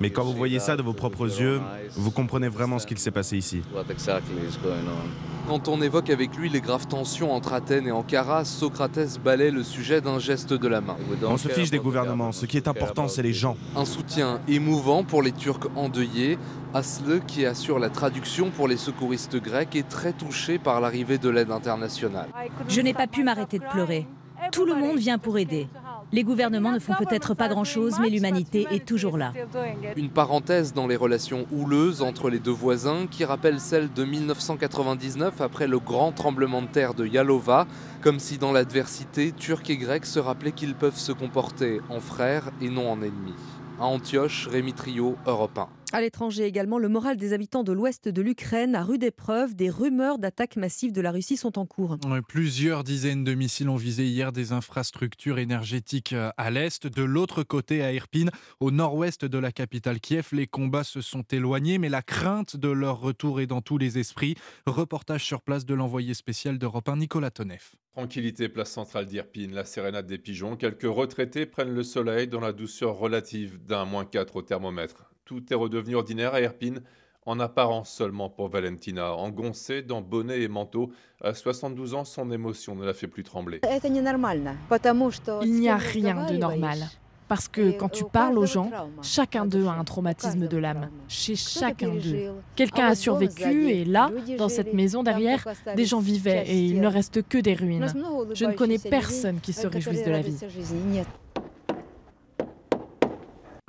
Mais 0.00 0.10
quand 0.10 0.24
vous 0.24 0.32
voyez 0.34 0.58
ça 0.58 0.76
de 0.76 0.82
vos 0.82 0.92
propres 0.92 1.40
yeux, 1.40 1.60
vous 1.94 2.10
comprenez 2.10 2.48
vraiment 2.48 2.78
ce 2.78 2.86
qu'il 2.86 2.98
s'est 2.98 3.10
passé 3.10 3.36
ici. 3.36 3.62
Quand 5.48 5.68
on 5.68 5.80
évoque 5.80 6.10
avec 6.10 6.36
lui 6.36 6.50
les 6.50 6.60
graves 6.60 6.86
tensions 6.86 7.32
entre 7.32 7.54
Athènes 7.54 7.86
et 7.86 7.92
Ankara, 7.92 8.44
Socrates 8.44 9.18
balaie 9.24 9.50
le 9.50 9.62
sujet 9.62 10.02
d'un 10.02 10.18
geste 10.18 10.52
de 10.52 10.68
la 10.68 10.82
main. 10.82 10.96
On 11.22 11.38
se 11.38 11.48
fiche 11.48 11.70
des 11.70 11.78
gouvernements, 11.78 12.32
ce 12.32 12.44
qui 12.44 12.58
est 12.58 12.68
important, 12.68 13.08
c'est 13.08 13.22
les 13.22 13.32
gens. 13.32 13.56
Un 13.74 13.86
soutien 13.86 14.40
émouvant 14.46 15.04
pour 15.04 15.22
les 15.22 15.32
Turcs 15.32 15.68
endeuillés. 15.74 16.38
Asle, 16.74 17.22
qui 17.26 17.46
assure 17.46 17.78
la 17.78 17.88
traduction 17.88 18.50
pour 18.50 18.68
les 18.68 18.76
secouristes 18.76 19.36
grecs, 19.36 19.74
est 19.74 19.88
très 19.88 20.12
touché 20.12 20.58
par 20.58 20.82
l'arrivée 20.82 21.16
de 21.16 21.30
l'aide 21.30 21.50
internationale. 21.50 22.28
Je 22.68 22.82
n'ai 22.82 22.92
pas 22.92 23.06
pu 23.06 23.24
m'arrêter 23.24 23.58
de 23.58 23.64
pleurer. 23.64 24.06
Tout 24.52 24.66
le 24.66 24.74
monde 24.74 24.98
vient 24.98 25.16
pour 25.18 25.38
aider. 25.38 25.66
Les 26.10 26.24
gouvernements 26.24 26.72
ne 26.72 26.78
font 26.78 26.94
peut-être 26.94 27.34
pas 27.34 27.48
grand-chose, 27.48 27.96
mais 28.00 28.08
l'humanité 28.08 28.66
est 28.70 28.86
toujours 28.86 29.18
là. 29.18 29.32
Une 29.96 30.08
parenthèse 30.08 30.72
dans 30.72 30.86
les 30.86 30.96
relations 30.96 31.46
houleuses 31.52 32.00
entre 32.00 32.30
les 32.30 32.38
deux 32.38 32.50
voisins 32.50 33.06
qui 33.10 33.26
rappelle 33.26 33.60
celle 33.60 33.92
de 33.92 34.04
1999 34.04 35.40
après 35.42 35.66
le 35.66 35.78
grand 35.78 36.12
tremblement 36.12 36.62
de 36.62 36.68
terre 36.68 36.94
de 36.94 37.06
Yalova, 37.06 37.66
comme 38.00 38.20
si 38.20 38.38
dans 38.38 38.52
l'adversité, 38.52 39.32
Turcs 39.32 39.68
et 39.68 39.76
Grecs 39.76 40.06
se 40.06 40.18
rappelaient 40.18 40.52
qu'ils 40.52 40.74
peuvent 40.74 40.96
se 40.96 41.12
comporter 41.12 41.80
en 41.90 42.00
frères 42.00 42.50
et 42.62 42.70
non 42.70 42.90
en 42.90 43.02
ennemis. 43.02 43.34
À 43.80 43.84
Antioche, 43.84 44.48
Rémi 44.48 44.72
Trio, 44.72 45.16
Europe 45.24 45.56
1. 45.56 45.68
À 45.92 46.00
l'étranger 46.00 46.42
également, 46.42 46.78
le 46.78 46.88
moral 46.88 47.16
des 47.16 47.32
habitants 47.32 47.62
de 47.62 47.70
l'ouest 47.70 48.08
de 48.08 48.22
l'Ukraine 48.22 48.74
a 48.74 48.82
rude 48.82 49.04
épreuve. 49.04 49.54
Des 49.54 49.70
rumeurs 49.70 50.18
d'attaques 50.18 50.56
massives 50.56 50.92
de 50.92 51.00
la 51.00 51.12
Russie 51.12 51.36
sont 51.36 51.60
en 51.60 51.64
cours. 51.64 51.96
Plusieurs 52.26 52.82
dizaines 52.82 53.22
de 53.22 53.34
missiles 53.34 53.68
ont 53.68 53.76
visé 53.76 54.04
hier 54.04 54.32
des 54.32 54.50
infrastructures 54.50 55.38
énergétiques 55.38 56.12
euh, 56.12 56.30
à 56.36 56.50
l'est. 56.50 56.88
De 56.88 57.04
l'autre 57.04 57.44
côté, 57.44 57.82
à 57.84 57.92
Irpin, 57.92 58.26
au 58.58 58.72
nord-ouest 58.72 59.24
de 59.24 59.38
la 59.38 59.52
capitale 59.52 60.00
Kiev, 60.00 60.30
les 60.32 60.48
combats 60.48 60.84
se 60.84 61.00
sont 61.00 61.22
éloignés, 61.30 61.78
mais 61.78 61.88
la 61.88 62.02
crainte 62.02 62.56
de 62.56 62.68
leur 62.68 62.98
retour 63.00 63.40
est 63.40 63.46
dans 63.46 63.62
tous 63.62 63.78
les 63.78 63.98
esprits. 63.98 64.34
Reportage 64.66 65.24
sur 65.24 65.40
place 65.40 65.64
de 65.64 65.74
l'envoyé 65.74 66.14
spécial 66.14 66.58
d'Europe 66.58 66.88
1, 66.88 66.96
Nicolas 66.96 67.30
Tonev. 67.30 67.76
Tranquillité, 67.98 68.48
place 68.48 68.70
centrale 68.70 69.06
d'Irpine, 69.06 69.52
la 69.52 69.64
sérénade 69.64 70.06
des 70.06 70.18
pigeons. 70.18 70.54
Quelques 70.54 70.84
retraités 70.84 71.46
prennent 71.46 71.74
le 71.74 71.82
soleil 71.82 72.28
dans 72.28 72.38
la 72.38 72.52
douceur 72.52 72.96
relative 72.96 73.58
d'un 73.66 73.86
moins 73.86 74.04
4 74.04 74.36
au 74.36 74.42
thermomètre. 74.42 75.10
Tout 75.24 75.52
est 75.52 75.56
redevenu 75.56 75.96
ordinaire 75.96 76.32
à 76.32 76.40
Irpine, 76.40 76.82
en 77.26 77.40
apparence 77.40 77.90
seulement 77.90 78.30
pour 78.30 78.50
Valentina. 78.50 79.14
Engoncée 79.14 79.82
dans 79.82 80.00
bonnet 80.00 80.42
et 80.42 80.46
manteau, 80.46 80.92
à 81.20 81.34
72 81.34 81.94
ans, 81.94 82.04
son 82.04 82.30
émotion 82.30 82.76
ne 82.76 82.86
la 82.86 82.94
fait 82.94 83.08
plus 83.08 83.24
trembler. 83.24 83.60
Il 85.42 85.52
n'y 85.54 85.68
a 85.68 85.76
rien 85.76 86.26
de 86.26 86.36
normal. 86.36 86.78
Parce 87.28 87.48
que 87.48 87.72
quand 87.72 87.88
tu 87.90 88.04
parles 88.04 88.38
aux 88.38 88.46
gens, 88.46 88.70
chacun 89.02 89.44
d'eux 89.44 89.66
a 89.66 89.72
un 89.72 89.84
traumatisme 89.84 90.48
de 90.48 90.56
l'âme. 90.56 90.88
Chez 91.08 91.36
chacun 91.36 91.90
d'eux. 91.94 92.32
Quelqu'un 92.56 92.86
a 92.86 92.94
survécu 92.94 93.70
et 93.70 93.84
là, 93.84 94.10
dans 94.38 94.48
cette 94.48 94.74
maison 94.74 95.02
derrière, 95.02 95.46
des 95.76 95.84
gens 95.84 96.00
vivaient 96.00 96.44
et 96.46 96.58
il 96.58 96.80
ne 96.80 96.88
reste 96.88 97.22
que 97.28 97.38
des 97.38 97.54
ruines. 97.54 97.92
Je 98.34 98.44
ne 98.44 98.52
connais 98.52 98.78
personne 98.78 99.40
qui 99.40 99.52
se 99.52 99.66
réjouisse 99.66 100.04
de 100.04 100.10
la 100.10 100.22
vie. 100.22 100.36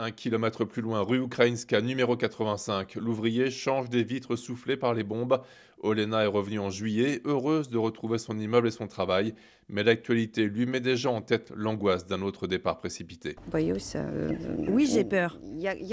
Un 0.01 0.11
kilomètre 0.11 0.63
plus 0.63 0.81
loin, 0.81 1.01
rue 1.01 1.21
Ukrainska, 1.21 1.81
numéro 1.81 2.15
85, 2.15 2.95
l'ouvrier 2.95 3.51
change 3.51 3.89
des 3.89 4.01
vitres 4.01 4.37
soufflées 4.37 4.77
par 4.77 4.93
les 4.93 5.03
bombes. 5.03 5.41
Olena 5.81 6.23
est 6.23 6.27
revenue 6.27 6.59
en 6.59 6.69
juillet, 6.69 7.21
heureuse 7.25 7.69
de 7.69 7.77
retrouver 7.77 8.17
son 8.17 8.39
immeuble 8.39 8.69
et 8.69 8.71
son 8.71 8.87
travail, 8.87 9.33
mais 9.67 9.83
l'actualité 9.83 10.45
lui 10.45 10.65
met 10.65 10.79
déjà 10.79 11.11
en 11.11 11.21
tête 11.21 11.51
l'angoisse 11.53 12.05
d'un 12.05 12.21
autre 12.21 12.47
départ 12.47 12.77
précipité. 12.77 13.35
Oui, 13.53 14.87
j'ai 14.89 15.03
peur. 15.03 15.37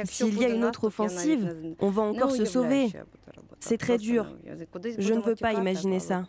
S'il 0.04 0.38
y 0.38 0.44
a 0.44 0.50
une 0.50 0.64
autre 0.64 0.84
offensive, 0.84 1.74
on 1.80 1.90
va 1.90 2.02
encore 2.02 2.30
se 2.30 2.44
sauver. 2.44 2.86
C'est 3.58 3.78
très 3.78 3.98
dur. 3.98 4.36
Je 4.98 5.14
ne 5.14 5.20
veux 5.20 5.34
pas 5.34 5.52
imaginer 5.52 5.98
ça. 5.98 6.24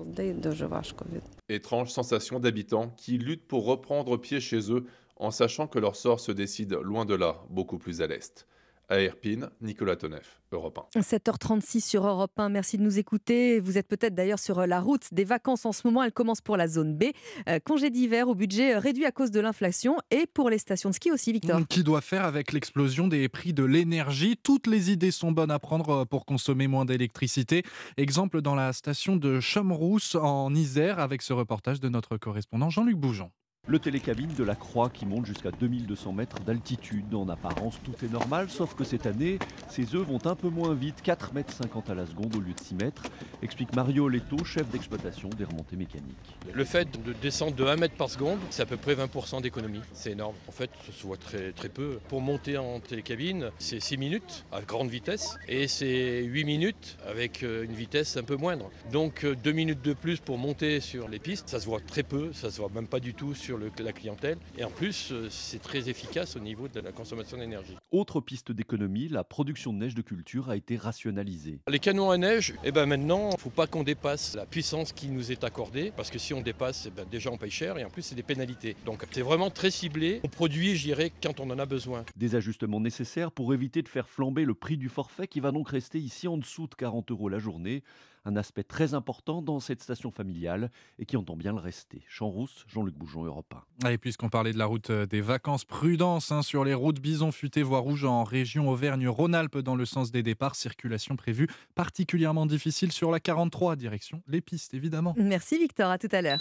Étrange 1.48 1.92
sensation 1.92 2.40
d'habitants 2.40 2.92
qui 2.98 3.20
luttent 3.20 3.48
pour 3.48 3.66
reprendre 3.68 4.18
pied 4.18 4.40
chez 4.40 4.72
eux 4.72 4.86
en 5.20 5.32
sachant 5.32 5.68
que 5.68 5.80
leur 5.80 5.96
sort 5.96 6.20
se 6.20 6.32
décide 6.32 6.74
loin 6.74 7.06
de 7.06 7.16
là, 7.16 7.44
beaucoup 7.50 7.78
plus 7.78 8.02
à 8.02 8.08
l'est. 8.08 8.48
À 8.90 9.02
Erpine, 9.02 9.50
Nicolas 9.60 9.98
Tonef, 9.98 10.40
Europe 10.54 10.80
1. 10.96 11.02
7h36 11.02 11.82
sur 11.82 12.08
Europe 12.08 12.32
1. 12.38 12.48
Merci 12.48 12.78
de 12.78 12.84
nous 12.84 12.98
écouter. 12.98 13.60
Vous 13.60 13.78
êtes 13.78 13.86
peut-être 13.86 14.16
d'ailleurs 14.16 14.40
sur 14.40 14.66
la 14.66 14.80
route 14.80 15.04
des 15.12 15.26
vacances 15.26 15.66
en 15.66 15.74
ce 15.74 15.86
moment. 15.86 16.04
Elle 16.04 16.14
commence 16.14 16.40
pour 16.40 16.56
la 16.56 16.70
zone 16.70 16.96
B. 16.98 17.08
Euh, 17.50 17.60
congé 17.60 17.90
d'hiver 17.90 18.30
au 18.30 18.36
budget 18.36 18.78
réduit 18.78 19.04
à 19.04 19.12
cause 19.12 19.30
de 19.30 19.42
l'inflation 19.42 19.98
et 20.10 20.26
pour 20.26 20.50
les 20.50 20.58
stations 20.58 20.90
de 20.90 20.96
ski 20.96 21.12
aussi, 21.12 21.34
Victor. 21.34 21.60
Qui 21.68 21.84
doit 21.84 22.00
faire 22.00 22.24
avec 22.24 22.54
l'explosion 22.54 23.10
des 23.10 23.28
prix 23.28 23.52
de 23.52 23.66
l'énergie 23.66 24.38
Toutes 24.42 24.68
les 24.68 24.90
idées 24.90 25.12
sont 25.12 25.34
bonnes 25.34 25.52
à 25.52 25.60
prendre 25.60 25.90
euh, 25.90 26.06
pour 26.06 26.26
consommer 26.26 26.68
moins 26.68 26.86
d'électricité. 26.86 27.64
Exemple 27.98 28.42
dans 28.42 28.56
la 28.56 28.72
station 28.72 29.18
de 29.18 29.42
Chamrousse 29.42 30.16
en 30.16 30.56
Isère 30.56 31.00
avec 31.00 31.24
ce 31.24 31.34
reportage 31.34 31.82
de 31.82 31.90
notre 31.90 32.16
correspondant 32.16 32.70
Jean-Luc 32.70 32.96
Bougeon. 32.96 33.32
Le 33.70 33.80
télécabine 33.80 34.34
de 34.34 34.46
la 34.46 34.56
Croix 34.56 34.90
qui 34.90 35.06
monte 35.06 35.26
jusqu'à 35.26 35.52
2200 35.52 36.14
mètres 36.14 36.40
d'altitude. 36.40 37.14
En 37.14 37.28
apparence, 37.28 37.78
tout 37.84 38.06
est 38.06 38.10
normal, 38.10 38.50
sauf 38.50 38.76
que 38.76 38.86
cette 38.86 39.06
année, 39.06 39.40
ses 39.70 39.94
œufs 39.94 40.08
vont 40.08 40.26
un 40.26 40.36
peu 40.36 40.48
moins 40.48 40.74
vite, 40.74 41.02
4 41.04 41.34
mètres 41.34 41.52
50 41.52 41.90
à 41.90 41.96
la 41.96 42.06
seconde 42.06 42.34
au 42.38 42.40
lieu 42.40 42.54
de 42.54 42.60
6 42.62 42.76
mètres, 42.76 43.04
explique 43.42 43.76
Mario 43.76 44.08
Leto, 44.08 44.42
chef 44.46 44.70
d'exploitation 44.70 45.28
des 45.38 45.44
remontées 45.44 45.76
mécaniques. 45.76 46.16
Le 46.54 46.64
fait 46.64 46.88
de 47.04 47.12
descendre 47.12 47.58
de 47.58 47.66
1 47.66 47.76
mètre 47.76 47.96
par 47.96 48.10
seconde, 48.10 48.40
c'est 48.52 48.62
à 48.62 48.66
peu 48.66 48.78
près 48.78 48.96
20% 48.96 49.42
d'économie. 49.42 49.82
C'est 49.92 50.12
énorme. 50.12 50.36
En 50.48 50.54
fait, 50.54 50.70
ça 50.86 50.94
se 50.94 51.06
voit 51.06 51.18
très, 51.18 51.52
très 51.52 51.68
peu. 51.68 52.00
Pour 52.08 52.22
monter 52.22 52.58
en 52.58 52.80
télécabine, 52.80 53.52
c'est 53.60 53.82
6 53.82 53.98
minutes 53.98 54.46
à 54.54 54.62
grande 54.62 54.90
vitesse 54.90 55.36
et 55.50 55.68
c'est 55.68 56.24
8 56.24 56.46
minutes 56.46 56.98
avec 57.06 57.44
euh, 57.44 57.66
une 57.66 57.74
vitesse 57.74 58.16
un 58.16 58.24
peu 58.24 58.38
moindre. 58.38 58.72
Donc 58.94 59.26
2 59.26 59.52
minutes 59.52 59.82
de 59.82 59.92
plus 59.92 60.22
pour 60.22 60.38
monter 60.38 60.80
sur 60.80 61.10
les 61.10 61.20
pistes, 61.20 61.50
ça 61.50 61.60
se 61.60 61.66
voit 61.66 61.82
très 61.82 62.04
peu, 62.04 62.32
ça 62.32 62.50
se 62.50 62.62
voit 62.62 62.72
même 62.74 62.88
pas 62.88 63.02
du 63.02 63.14
tout 63.14 63.36
sur 63.36 63.57
le- 63.58 63.72
la 63.84 63.94
clientèle. 63.94 64.38
Et 64.58 64.64
en 64.64 64.72
plus, 64.72 65.12
euh, 65.12 65.28
c'est 65.30 65.62
très 65.62 65.90
efficace 65.90 66.36
au 66.36 66.40
niveau 66.40 66.68
de 66.68 66.80
la 66.80 66.92
consommation 66.92 67.38
d'énergie. 67.38 67.76
Autre 67.92 68.22
piste 68.22 68.52
d'économie, 68.52 69.08
la 69.08 69.24
production 69.24 69.74
de 69.74 69.78
neige 69.80 69.96
de 69.96 70.02
culture 70.02 70.50
a 70.50 70.56
été 70.56 70.78
rationalisée. 70.78 71.60
Les 71.68 71.80
canons 71.80 72.10
à 72.12 72.18
neige, 72.18 72.54
eh 72.64 72.72
ben 72.72 72.86
maintenant, 72.86 73.30
il 73.30 73.34
ne 73.36 73.40
faut 73.40 73.50
pas 73.50 73.68
qu'on 73.68 73.84
dépasse 73.84 74.36
la 74.36 74.46
puissance 74.46 74.92
qui 74.94 75.08
nous 75.10 75.32
est 75.32 75.44
accordée, 75.44 75.92
parce 75.96 76.10
que 76.10 76.20
si 76.20 76.34
on 76.34 76.42
dépasse, 76.42 76.86
eh 76.88 76.92
ben 76.92 77.06
déjà 77.10 77.32
on 77.32 77.38
paye 77.38 77.52
cher 77.52 77.78
et 77.78 77.84
en 77.86 77.90
plus 77.90 78.02
c'est 78.02 78.16
des 78.16 78.24
pénalités. 78.24 78.76
Donc 78.86 79.06
c'est 79.12 79.22
vraiment 79.22 79.50
très 79.50 79.72
ciblé. 79.72 80.22
On 80.24 80.28
produit, 80.30 80.76
je 80.76 80.84
dirais, 80.84 81.12
quand 81.22 81.40
on 81.40 81.50
en 81.50 81.60
a 81.60 81.66
besoin. 81.66 82.04
Des 82.16 82.36
ajustements 82.36 82.80
nécessaires 82.80 83.32
pour 83.32 83.54
éviter 83.54 83.82
de 83.82 83.88
faire 83.90 84.10
flamber 84.10 84.46
le 84.46 84.54
prix 84.54 84.78
du 84.78 84.90
forfait 84.90 85.28
qui 85.28 85.40
va 85.40 85.52
donc 85.52 85.70
rester 85.70 86.00
ici 86.00 86.28
en 86.28 86.38
dessous 86.38 86.68
de 86.68 86.76
40 86.76 87.12
euros 87.12 87.30
la 87.30 87.40
journée. 87.40 87.84
Un 88.28 88.36
aspect 88.36 88.64
très 88.64 88.94
important 88.94 89.42
dans 89.42 89.62
cette 89.62 89.82
station 89.82 90.12
familiale 90.12 90.70
et 91.00 91.06
qui 91.06 91.16
entend 91.16 91.38
bien 91.38 91.54
le 91.54 91.60
rester. 91.60 92.04
Champs-Rousse, 92.10 92.66
Jean-Luc 92.68 92.94
Bougeon, 92.94 93.24
Europe 93.24 93.56
1. 93.86 93.92
Et 93.92 93.98
puisqu'on 93.98 94.28
parlait 94.28 94.52
de 94.52 94.58
la 94.58 94.66
route 94.66 94.90
euh, 94.90 95.06
des 95.06 95.22
vacances, 95.22 95.64
prudence 95.64 96.30
hein, 96.34 96.42
sur 96.42 96.66
les 96.66 96.74
routes 96.74 97.00
bison 97.00 97.32
futé 97.32 97.64
voie 97.64 97.80
rouge 97.80 98.04
en 98.04 98.26
région 98.26 98.68
Auvergne-Rhône-Alpes 98.70 99.60
dans 99.60 99.76
le 99.76 99.86
sens 99.86 100.12
des 100.12 100.24
départs. 100.24 100.56
Circulation 100.56 101.16
prévue 101.16 101.48
particulièrement 101.74 102.46
difficile 102.46 102.92
sur 102.92 103.12
la 103.12 103.22
43, 103.22 103.78
direction 103.78 104.22
les 104.28 104.42
pistes 104.42 104.74
évidemment. 104.74 105.16
Merci 105.18 105.58
Victor, 105.58 105.90
à 105.90 105.98
tout 105.98 106.10
à 106.12 106.22
l'heure. 106.22 106.40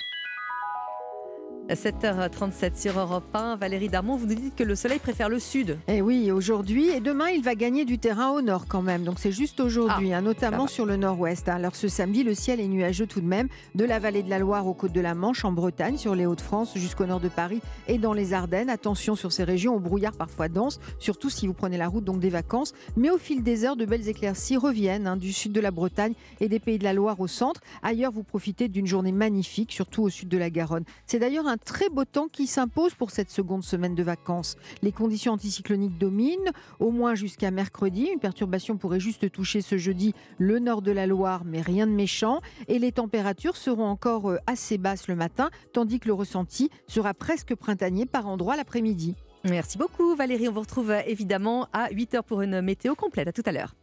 7h37 1.74 2.80
sur 2.80 2.98
Europe 2.98 3.24
1. 3.34 3.56
Valérie 3.56 3.88
Darmon, 3.88 4.16
vous 4.16 4.26
nous 4.26 4.34
dites 4.34 4.54
que 4.54 4.62
le 4.62 4.74
soleil 4.76 4.98
préfère 5.00 5.28
le 5.28 5.38
sud. 5.40 5.78
Eh 5.88 6.00
oui, 6.00 6.30
aujourd'hui 6.30 6.90
et 6.90 7.00
demain, 7.00 7.28
il 7.30 7.42
va 7.42 7.54
gagner 7.56 7.84
du 7.84 7.98
terrain 7.98 8.30
au 8.30 8.40
nord 8.40 8.66
quand 8.68 8.82
même. 8.82 9.02
Donc 9.02 9.18
c'est 9.18 9.32
juste 9.32 9.58
aujourd'hui, 9.60 10.12
Ah, 10.12 10.18
hein, 10.18 10.22
notamment 10.22 10.66
sur 10.68 10.86
le 10.86 10.96
nord-ouest. 10.96 11.48
hein. 11.48 11.56
Alors 11.56 11.74
ce 11.74 11.88
samedi, 11.88 12.22
le 12.22 12.34
ciel 12.34 12.60
est 12.60 12.68
nuageux 12.68 13.06
tout 13.06 13.20
de 13.20 13.26
même, 13.26 13.48
de 13.74 13.84
la 13.84 13.98
vallée 13.98 14.22
de 14.22 14.30
la 14.30 14.38
Loire 14.38 14.66
aux 14.66 14.74
côtes 14.74 14.92
de 14.92 15.00
la 15.00 15.14
Manche, 15.14 15.44
en 15.44 15.52
Bretagne, 15.52 15.96
sur 15.96 16.14
les 16.14 16.24
Hauts-de-France, 16.26 16.72
jusqu'au 16.76 17.06
nord 17.06 17.20
de 17.20 17.28
Paris 17.28 17.60
et 17.88 17.98
dans 17.98 18.12
les 18.12 18.32
Ardennes. 18.32 18.70
Attention 18.70 19.16
sur 19.16 19.32
ces 19.32 19.42
régions 19.44 19.74
au 19.74 19.80
brouillard 19.80 20.12
parfois 20.12 20.48
dense, 20.48 20.78
surtout 21.00 21.30
si 21.30 21.46
vous 21.48 21.54
prenez 21.54 21.78
la 21.78 21.88
route 21.88 22.04
donc 22.04 22.20
des 22.20 22.30
vacances. 22.30 22.74
Mais 22.96 23.10
au 23.10 23.18
fil 23.18 23.42
des 23.42 23.64
heures, 23.64 23.76
de 23.76 23.84
belles 23.84 24.08
éclaircies 24.08 24.56
reviennent 24.56 25.06
hein, 25.06 25.16
du 25.16 25.32
sud 25.32 25.52
de 25.52 25.60
la 25.60 25.72
Bretagne 25.72 26.12
et 26.40 26.48
des 26.48 26.60
pays 26.60 26.78
de 26.78 26.84
la 26.84 26.92
Loire 26.92 27.18
au 27.18 27.26
centre. 27.26 27.60
Ailleurs, 27.82 28.12
vous 28.12 28.22
profitez 28.22 28.68
d'une 28.68 28.86
journée 28.86 29.12
magnifique, 29.12 29.72
surtout 29.72 30.02
au 30.04 30.10
sud 30.10 30.28
de 30.28 30.38
la 30.38 30.50
Garonne. 30.50 30.84
C'est 31.06 31.18
d'ailleurs 31.18 31.46
un 31.48 31.55
très 31.58 31.88
beau 31.88 32.04
temps 32.04 32.28
qui 32.28 32.46
s'impose 32.46 32.94
pour 32.94 33.10
cette 33.10 33.30
seconde 33.30 33.64
semaine 33.64 33.94
de 33.94 34.02
vacances. 34.02 34.56
Les 34.82 34.92
conditions 34.92 35.32
anticycloniques 35.32 35.98
dominent, 35.98 36.50
au 36.80 36.90
moins 36.90 37.14
jusqu'à 37.14 37.50
mercredi. 37.50 38.08
Une 38.12 38.20
perturbation 38.20 38.76
pourrait 38.76 39.00
juste 39.00 39.30
toucher 39.30 39.60
ce 39.60 39.76
jeudi 39.76 40.14
le 40.38 40.58
nord 40.58 40.82
de 40.82 40.92
la 40.92 41.06
Loire, 41.06 41.44
mais 41.44 41.60
rien 41.60 41.86
de 41.86 41.92
méchant. 41.92 42.40
Et 42.68 42.78
les 42.78 42.92
températures 42.92 43.56
seront 43.56 43.86
encore 43.86 44.30
euh, 44.30 44.38
assez 44.46 44.78
basses 44.78 45.08
le 45.08 45.16
matin, 45.16 45.50
tandis 45.72 46.00
que 46.00 46.08
le 46.08 46.14
ressenti 46.14 46.70
sera 46.86 47.14
presque 47.14 47.54
printanier 47.54 48.06
par 48.06 48.26
endroits 48.26 48.56
l'après-midi. 48.56 49.14
Merci 49.44 49.78
beaucoup 49.78 50.14
Valérie. 50.16 50.48
On 50.48 50.52
vous 50.52 50.60
retrouve 50.60 50.90
euh, 50.90 51.00
évidemment 51.06 51.68
à 51.72 51.88
8h 51.90 52.22
pour 52.22 52.42
une 52.42 52.60
météo 52.60 52.94
complète. 52.94 53.28
À 53.28 53.32
tout 53.32 53.42
à 53.46 53.52
l'heure. 53.52 53.74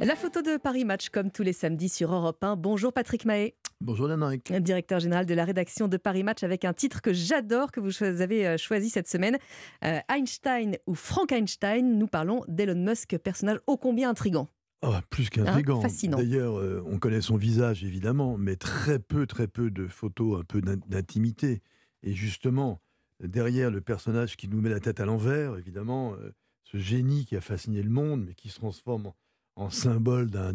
La 0.00 0.16
photo 0.16 0.42
de 0.42 0.56
Paris 0.56 0.84
Match 0.84 1.08
comme 1.08 1.30
tous 1.30 1.42
les 1.42 1.52
samedis 1.52 1.88
sur 1.88 2.14
Europe 2.14 2.42
1. 2.42 2.56
Bonjour 2.56 2.92
Patrick 2.92 3.24
Mahé. 3.24 3.54
Bonjour 3.82 4.08
Lénaïque. 4.08 4.52
Directeur 4.62 5.00
général 5.00 5.26
de 5.26 5.34
la 5.34 5.44
rédaction 5.44 5.86
de 5.86 5.96
Paris 5.98 6.22
Match 6.22 6.42
avec 6.42 6.64
un 6.64 6.72
titre 6.72 7.02
que 7.02 7.12
j'adore 7.12 7.70
que 7.70 7.80
vous 7.80 8.02
avez 8.02 8.46
euh, 8.46 8.56
choisi 8.56 8.88
cette 8.88 9.06
semaine. 9.08 9.36
Euh, 9.84 9.98
Einstein 10.08 10.76
ou 10.86 10.94
Frank 10.94 11.30
Einstein, 11.30 11.98
nous 11.98 12.06
parlons 12.06 12.42
d'Elon 12.48 12.74
Musk, 12.82 13.18
personnage 13.18 13.58
ô 13.66 13.76
combien 13.76 14.08
intrigant. 14.10 14.48
Ah, 14.82 15.02
plus 15.10 15.28
qu'intrigant. 15.28 15.78
Hein, 15.78 15.82
fascinant. 15.82 16.16
D'ailleurs, 16.16 16.58
euh, 16.58 16.82
on 16.86 16.98
connaît 16.98 17.20
son 17.20 17.36
visage 17.36 17.84
évidemment, 17.84 18.38
mais 18.38 18.56
très 18.56 18.98
peu, 18.98 19.26
très 19.26 19.46
peu 19.46 19.70
de 19.70 19.86
photos 19.88 20.40
un 20.40 20.44
peu 20.44 20.62
d'in- 20.62 20.76
d'intimité. 20.88 21.60
Et 22.02 22.14
justement, 22.14 22.80
derrière 23.22 23.70
le 23.70 23.82
personnage 23.82 24.36
qui 24.38 24.48
nous 24.48 24.60
met 24.62 24.70
la 24.70 24.80
tête 24.80 25.00
à 25.00 25.04
l'envers, 25.04 25.56
évidemment, 25.58 26.14
euh, 26.14 26.32
ce 26.64 26.78
génie 26.78 27.26
qui 27.26 27.36
a 27.36 27.40
fasciné 27.42 27.82
le 27.82 27.90
monde, 27.90 28.24
mais 28.26 28.34
qui 28.34 28.48
se 28.48 28.56
transforme 28.56 29.12
en, 29.54 29.70
symbole 29.70 30.30
d'un- 30.30 30.52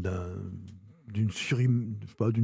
d'une 1.12 1.30
surhum- 1.30 1.94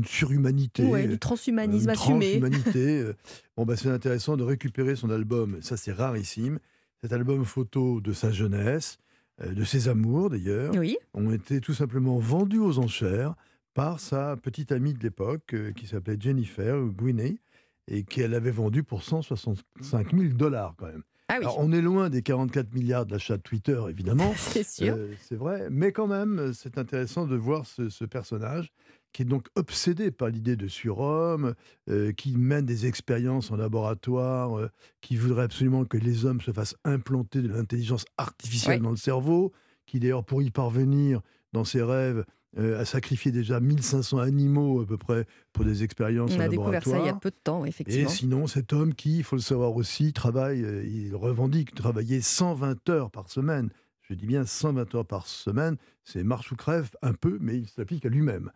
surhumanité. 0.05 1.07
Du 1.07 1.19
transhumanisme 1.19 1.89
euh, 1.89 1.93
assumé. 1.93 2.39
transhumanité. 2.39 2.99
euh, 3.01 3.13
bon, 3.55 3.65
bah, 3.65 3.75
c'est 3.75 3.89
intéressant 3.89 4.37
de 4.37 4.43
récupérer 4.43 4.95
son 4.95 5.09
album, 5.09 5.57
ça 5.61 5.77
c'est 5.77 5.91
rarissime. 5.91 6.59
Cet 7.01 7.13
album 7.13 7.45
photo 7.45 8.01
de 8.01 8.11
sa 8.13 8.31
jeunesse, 8.31 8.97
euh, 9.41 9.53
de 9.53 9.63
ses 9.63 9.87
amours 9.87 10.29
d'ailleurs, 10.29 10.73
Oui. 10.75 10.97
ont 11.13 11.31
été 11.31 11.61
tout 11.61 11.73
simplement 11.73 12.17
vendus 12.17 12.59
aux 12.59 12.79
enchères 12.79 13.35
par 13.73 13.99
sa 13.99 14.35
petite 14.37 14.71
amie 14.71 14.93
de 14.93 15.03
l'époque 15.03 15.53
euh, 15.53 15.71
qui 15.71 15.85
s'appelait 15.87 16.17
Jennifer 16.19 16.75
Guiney 16.87 17.37
et 17.87 18.03
qu'elle 18.03 18.33
avait 18.33 18.51
vendu 18.51 18.83
pour 18.83 19.03
165 19.03 20.11
000 20.15 20.33
dollars 20.33 20.73
quand 20.77 20.87
même. 20.87 21.03
Ah 21.29 21.35
oui. 21.39 21.45
Alors, 21.45 21.59
on 21.59 21.71
est 21.73 21.81
loin 21.81 22.09
des 22.09 22.21
44 22.21 22.73
milliards 22.73 23.05
d'achat 23.05 23.37
de 23.37 23.41
Twitter, 23.41 23.79
évidemment. 23.89 24.33
C'est 24.37 24.65
sûr. 24.65 24.95
Euh, 24.97 25.13
c'est 25.21 25.35
vrai. 25.35 25.67
Mais 25.69 25.91
quand 25.91 26.07
même, 26.07 26.53
c'est 26.53 26.77
intéressant 26.77 27.27
de 27.27 27.35
voir 27.35 27.65
ce, 27.65 27.89
ce 27.89 28.05
personnage 28.05 28.71
qui 29.13 29.23
est 29.23 29.25
donc 29.25 29.47
obsédé 29.55 30.11
par 30.11 30.29
l'idée 30.29 30.55
de 30.55 30.67
surhomme, 30.67 31.55
euh, 31.89 32.11
qui 32.11 32.37
mène 32.37 32.65
des 32.65 32.85
expériences 32.85 33.51
en 33.51 33.55
laboratoire, 33.55 34.57
euh, 34.57 34.69
qui 35.01 35.15
voudrait 35.15 35.43
absolument 35.43 35.85
que 35.85 35.97
les 35.97 36.25
hommes 36.25 36.41
se 36.41 36.51
fassent 36.51 36.75
implanter 36.83 37.41
de 37.41 37.47
l'intelligence 37.47 38.05
artificielle 38.17 38.81
dans 38.81 38.91
le 38.91 38.97
cerveau, 38.97 39.53
qui 39.85 39.99
d'ailleurs, 39.99 40.23
pour 40.23 40.41
y 40.41 40.51
parvenir 40.51 41.21
dans 41.53 41.63
ses 41.63 41.81
rêves, 41.81 42.25
euh, 42.57 42.79
a 42.79 42.85
sacrifié 42.85 43.31
déjà 43.31 43.59
1500 43.59 44.17
animaux 44.17 44.81
à 44.81 44.85
peu 44.85 44.97
près 44.97 45.25
pour 45.53 45.63
des 45.65 45.83
expériences 45.83 46.31
On 46.33 46.37
en 46.37 46.41
a 46.41 46.47
découvert 46.47 46.83
ça 46.83 46.99
il 46.99 47.05
y 47.05 47.09
a 47.09 47.13
peu 47.13 47.29
de 47.29 47.35
temps, 47.43 47.65
effectivement. 47.65 48.09
Et 48.09 48.11
sinon, 48.11 48.47
cet 48.47 48.73
homme 48.73 48.93
qui, 48.93 49.17
il 49.17 49.23
faut 49.23 49.35
le 49.35 49.41
savoir 49.41 49.75
aussi, 49.75 50.13
travaille, 50.13 50.63
euh, 50.63 50.83
il 50.85 51.15
revendique 51.15 51.75
travailler 51.75 52.21
120 52.21 52.89
heures 52.89 53.11
par 53.11 53.29
semaine. 53.29 53.69
Je 54.01 54.13
dis 54.13 54.25
bien 54.25 54.45
120 54.45 54.95
heures 54.95 55.05
par 55.05 55.27
semaine. 55.27 55.77
C'est 56.03 56.23
marche 56.23 56.51
ou 56.51 56.55
crève 56.55 56.89
un 57.01 57.13
peu, 57.13 57.37
mais 57.41 57.57
il 57.57 57.67
s'applique 57.67 58.05
à 58.05 58.09
lui-même. 58.09 58.51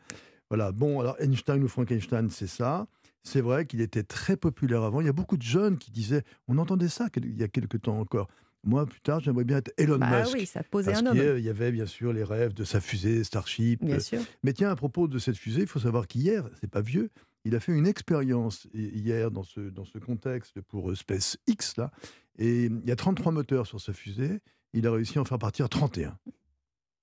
Voilà. 0.49 0.71
Bon, 0.71 0.99
alors 0.99 1.15
Einstein 1.19 1.63
ou 1.63 1.67
Frankenstein, 1.67 2.29
c'est 2.29 2.47
ça. 2.47 2.87
C'est 3.23 3.41
vrai 3.41 3.65
qu'il 3.65 3.81
était 3.81 4.03
très 4.03 4.35
populaire 4.35 4.83
avant. 4.83 5.01
Il 5.01 5.05
y 5.05 5.09
a 5.09 5.13
beaucoup 5.13 5.37
de 5.37 5.43
jeunes 5.43 5.77
qui 5.77 5.91
disaient, 5.91 6.23
on 6.47 6.57
entendait 6.57 6.89
ça 6.89 7.07
il 7.17 7.39
y 7.39 7.43
a 7.43 7.47
quelques 7.47 7.81
temps 7.81 7.99
encore. 7.99 8.29
Moi, 8.63 8.85
plus 8.85 9.01
tard, 9.01 9.19
j'aimerais 9.19 9.43
bien 9.43 9.57
être 9.57 9.71
Elon 9.77 9.97
Bah 9.97 10.21
Musk. 10.21 10.33
oui, 10.33 10.45
ça 10.45 10.61
posait 10.63 10.91
Parce 10.91 11.03
un 11.03 11.07
homme. 11.07 11.37
Il 11.37 11.43
y 11.43 11.49
avait 11.49 11.71
bien 11.71 11.85
sûr 11.87 12.13
les 12.13 12.23
rêves 12.23 12.53
de 12.53 12.63
sa 12.63 12.79
fusée 12.79 13.23
Starship. 13.23 13.83
Bien 13.83 13.95
Euh, 13.95 13.99
sûr. 13.99 14.19
Mais 14.43 14.53
tiens, 14.53 14.69
à 14.69 14.75
propos 14.75 15.07
de 15.07 15.17
cette 15.17 15.37
fusée, 15.37 15.61
il 15.61 15.67
faut 15.67 15.79
savoir 15.79 16.07
qu'hier, 16.07 16.47
c'est 16.59 16.69
pas 16.69 16.81
vieux, 16.81 17.09
il 17.43 17.55
a 17.55 17.59
fait 17.59 17.71
une 17.71 17.87
expérience 17.87 18.67
hi- 18.73 18.91
hier 18.93 19.31
dans 19.31 19.43
ce, 19.43 19.61
dans 19.61 19.85
ce 19.85 19.97
contexte 19.97 20.61
pour 20.61 20.91
euh, 20.91 20.95
SpaceX, 20.95 21.73
là. 21.77 21.91
Et 22.37 22.65
il 22.65 22.81
y 22.85 22.91
a 22.91 22.95
33 22.95 23.31
moteurs 23.31 23.65
sur 23.65 23.81
sa 23.81 23.93
fusée. 23.93 24.41
Il 24.73 24.85
a 24.87 24.91
réussi 24.91 25.17
à 25.17 25.21
en 25.21 25.25
faire 25.25 25.39
partir 25.39 25.67
31. 25.67 26.17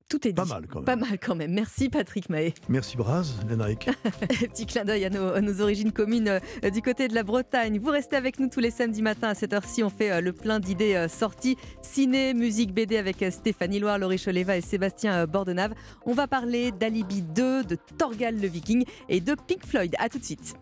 Tout 0.08 0.26
est 0.26 0.32
dit. 0.32 0.34
Pas 0.36 0.46
mal 0.46 0.66
quand 0.66 0.78
même. 0.78 0.84
Pas 0.86 0.96
mal 0.96 1.18
quand 1.18 1.34
même. 1.34 1.52
Merci 1.52 1.90
Patrick 1.90 2.30
Mahé. 2.30 2.54
Merci 2.70 2.96
Braz, 2.96 3.34
Lénaïque. 3.48 3.90
Petit 4.20 4.64
clin 4.64 4.84
d'œil 4.86 5.04
à 5.04 5.10
nos, 5.10 5.28
à 5.34 5.40
nos 5.42 5.60
origines 5.60 5.92
communes 5.92 6.40
euh, 6.64 6.70
du 6.70 6.80
côté 6.80 7.08
de 7.08 7.14
la 7.14 7.22
Bretagne. 7.22 7.78
Vous 7.78 7.90
restez 7.90 8.16
avec 8.16 8.40
nous 8.40 8.48
tous 8.48 8.60
les 8.60 8.70
samedis 8.70 9.02
matins 9.02 9.28
à 9.28 9.34
cette 9.34 9.52
heure-ci. 9.52 9.82
On 9.82 9.90
fait 9.90 10.10
euh, 10.10 10.20
le 10.22 10.32
plein 10.32 10.60
d'idées 10.60 10.94
euh, 10.94 11.08
sorties 11.08 11.58
ciné, 11.82 12.32
musique, 12.32 12.72
BD 12.72 12.96
avec 12.96 13.22
euh, 13.22 13.30
Stéphanie 13.30 13.80
Loire, 13.80 13.98
Laurie 13.98 14.18
Choleva 14.18 14.56
et 14.56 14.62
Sébastien 14.62 15.12
euh, 15.14 15.26
Bordenave. 15.26 15.74
On 16.06 16.14
va 16.14 16.26
parler 16.26 16.72
d'Alibi 16.72 17.20
2, 17.20 17.64
de 17.64 17.76
Torgal 17.98 18.40
le 18.40 18.48
Viking 18.48 18.84
et 19.10 19.20
de 19.20 19.34
Pink 19.34 19.66
Floyd. 19.66 19.94
À 19.98 20.08
tout 20.08 20.18
de 20.18 20.24
suite. 20.24 20.54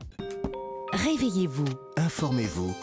Réveillez-vous 0.93 1.65
Informez-vous. 1.97 2.75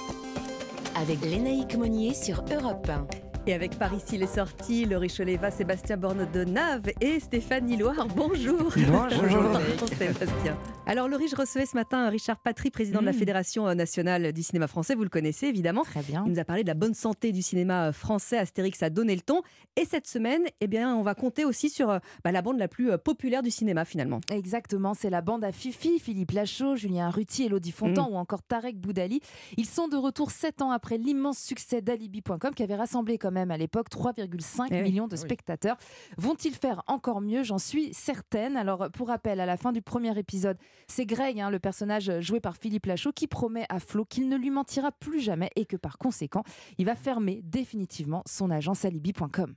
avec 0.96 1.22
Lénaïque 1.26 1.76
Monnier 1.76 2.14
sur 2.14 2.44
Europe 2.54 2.88
1. 2.90 3.08
Et 3.46 3.54
avec 3.54 3.78
Paris 3.78 3.98
il 4.14 4.24
est 4.24 4.34
sorti, 4.36 4.86
Laurie 4.86 5.10
Choleva, 5.10 5.52
Sébastien 5.52 5.98
Bordenave 5.98 6.84
et 7.02 7.20
Stéphanie 7.20 7.76
Loire. 7.76 8.08
Bonjour. 8.16 8.72
Bonjour. 8.74 9.60
Sébastien. 9.98 10.58
Alors 10.86 11.10
Laurie, 11.10 11.28
je 11.28 11.36
recevais 11.36 11.66
ce 11.66 11.76
matin 11.76 12.08
Richard 12.10 12.40
Patry, 12.40 12.70
président 12.72 13.02
de 13.02 13.06
la 13.06 13.12
Mm. 13.12 13.16
Fédération 13.16 13.76
nationale 13.76 14.32
du 14.32 14.44
cinéma 14.44 14.68
français. 14.68 14.96
Vous 14.96 15.04
le 15.04 15.10
connaissez 15.10 15.48
évidemment. 15.48 15.82
Très 15.84 16.02
bien. 16.04 16.24
Il 16.26 16.32
nous 16.32 16.40
a 16.40 16.46
parlé 16.46 16.64
de 16.64 16.68
la 16.70 16.74
bonne 16.74 16.94
santé 16.94 17.34
du 17.34 17.42
cinéma 17.42 17.88
euh, 17.88 17.92
français. 17.92 18.38
Astérix 18.38 18.82
a 18.82 18.90
donné 18.90 19.14
le 19.14 19.22
ton. 19.22 19.42
Et 19.76 19.84
cette 19.86 20.08
semaine, 20.08 20.44
eh 20.62 20.68
bien, 20.68 20.96
on 20.96 21.02
va 21.04 21.14
compter 21.14 21.44
aussi 21.44 21.70
sur 21.70 21.90
euh, 21.90 22.00
bah, 22.24 22.32
la 22.32 22.42
bande 22.42 22.58
la 22.60 22.70
plus 22.70 22.92
euh, 22.92 22.98
populaire 22.98 23.44
du 23.44 23.52
cinéma 23.52 23.84
finalement. 23.84 24.22
Exactement, 24.32 24.94
c'est 24.94 25.10
la 25.10 25.22
bande 25.22 25.44
à 25.44 25.52
Fifi, 25.52 26.00
Philippe 26.00 26.32
Lachaud, 26.32 26.76
Julien 26.78 27.10
Ruti, 27.10 27.44
Elodie 27.44 27.72
Fontan 27.74 28.10
Mm. 28.10 28.14
ou 28.14 28.18
encore 28.18 28.42
Tarek 28.44 28.80
Boudali. 28.80 29.20
Ils 29.58 29.66
sont 29.66 29.90
de 29.90 29.98
retour 29.98 30.32
sept 30.32 30.62
ans 30.62 30.72
après 30.72 30.98
l'immense 30.98 31.40
succès 31.40 31.82
d'Alibi.com 31.82 32.54
qui 32.56 32.64
avait 32.64 32.76
rassemblé 32.76 33.18
quand 33.18 33.32
même 33.34 33.52
à 33.52 33.58
l'époque 33.58 33.88
3,5 33.90 34.68
Eh 34.72 34.76
oui. 34.78 34.84
millions 34.84 35.08
de 35.08 35.16
Ah 35.16 35.20
oui. 35.20 35.26
spectateurs. 35.26 35.78
Vont-ils 36.18 36.56
faire 36.56 36.82
encore 36.88 37.20
mieux? 37.20 37.44
J'en 37.44 37.58
suis 37.58 37.94
certaine. 37.94 38.56
Alors 38.56 38.90
pour 38.94 39.10
rappel, 39.10 39.40
à 39.42 39.46
la 39.46 39.58
fin 39.58 39.72
du 39.74 39.82
premier 39.82 40.18
épisode, 40.18 40.58
c'est 40.88 41.06
Greg, 41.06 41.40
hein, 41.42 41.50
le 41.50 41.60
personnage 41.60 42.12
joué 42.22 42.40
par 42.40 42.56
Philippe 42.56 42.86
Lachaud, 42.86 43.12
qui 43.12 43.28
promet 43.28 43.66
à 43.70 43.80
Flo 43.80 44.06
qu'il 44.06 44.30
ne 44.30 44.38
lui 44.38 44.50
mentira 44.52 44.92
plus 44.94 45.20
jamais 45.20 45.50
et 45.56 45.66
que 45.66 45.76
par 45.76 45.98
conséquent, 45.98 46.44
il 46.78 46.86
va 46.86 46.96
fermer 46.96 47.42
définitivement 47.44 48.24
son 48.26 48.50
agence 48.52 48.86
Alibi.com. 48.86 49.54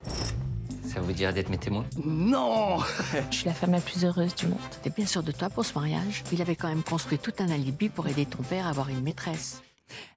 Ça 0.83 1.01
vous 1.01 1.13
dirait 1.13 1.33
d'être 1.33 1.51
mes 1.51 1.59
témoins? 1.59 1.85
Non 2.05 2.79
Je 3.31 3.37
suis 3.39 3.47
la 3.47 3.53
femme 3.55 3.73
la 3.73 3.81
plus 3.81 4.05
heureuse 4.05 4.35
du 4.37 4.47
monde. 4.47 4.59
T'es 4.83 4.91
bien 4.91 5.05
sûr 5.07 5.23
de 5.23 5.33
toi 5.33 5.51
pour 5.51 5.65
ce 5.65 5.75
mariage? 5.75 6.23
Il 6.33 6.41
avait 6.41 6.55
quand 6.57 6.69
même 6.69 6.85
construit 6.85 7.19
tout 7.19 7.33
un 7.41 7.49
alibi 7.51 7.89
pour 7.89 8.07
aider 8.07 8.25
ton 8.25 8.43
père 8.45 8.67
à 8.67 8.71
avoir 8.71 8.89
une 8.89 9.01
maîtresse. 9.03 9.63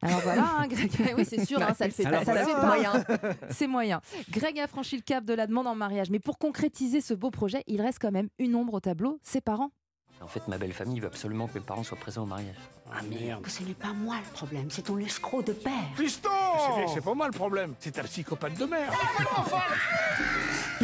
Alors 0.01 0.19
voilà, 0.21 0.43
hein, 0.59 0.67
Greg, 0.67 0.91
oui 1.17 1.25
c'est 1.25 1.45
sûr, 1.45 1.61
hein, 1.61 1.73
ça 1.77 1.85
le 1.85 1.91
fait 1.91 2.05
Alors 2.05 2.23
pas. 2.23 2.33
ça 2.33 2.45
le 2.45 2.51
voilà. 2.51 2.91
fait 3.01 3.05
pas. 3.05 3.27
Moyen. 3.27 3.39
C'est 3.49 3.67
moyen. 3.67 4.01
Greg 4.31 4.59
a 4.59 4.67
franchi 4.67 4.95
le 4.95 5.01
cap 5.03 5.23
de 5.25 5.33
la 5.33 5.47
demande 5.47 5.67
en 5.67 5.75
mariage, 5.75 6.09
mais 6.09 6.19
pour 6.19 6.37
concrétiser 6.37 7.01
ce 7.01 7.13
beau 7.13 7.31
projet, 7.31 7.63
il 7.67 7.81
reste 7.81 7.99
quand 7.99 8.11
même 8.11 8.29
une 8.39 8.55
ombre 8.55 8.75
au 8.75 8.79
tableau, 8.79 9.19
ses 9.23 9.41
parents. 9.41 9.71
En 10.21 10.27
fait, 10.27 10.47
ma 10.47 10.57
belle 10.57 10.73
famille 10.73 10.99
veut 10.99 11.07
absolument 11.07 11.47
que 11.47 11.53
mes 11.59 11.63
parents 11.65 11.83
soient 11.83 11.97
présents 11.97 12.23
au 12.23 12.25
mariage. 12.25 12.55
Ah 12.91 13.01
merde 13.03 13.45
Ce 13.47 13.63
n'est 13.63 13.73
pas 13.75 13.93
moi 13.93 14.15
le 14.17 14.33
problème, 14.33 14.65
c'est 14.69 14.81
ton 14.83 14.97
escroc 14.97 15.43
de 15.43 15.53
père. 15.53 15.71
Fiston 15.95 16.29
C'est 16.93 17.03
pas 17.03 17.13
moi 17.13 17.27
le 17.27 17.31
problème, 17.33 17.73
c'est 17.79 17.91
ta 17.91 18.03
psychopathe 18.03 18.57
de 18.57 18.65
merde. 18.65 18.93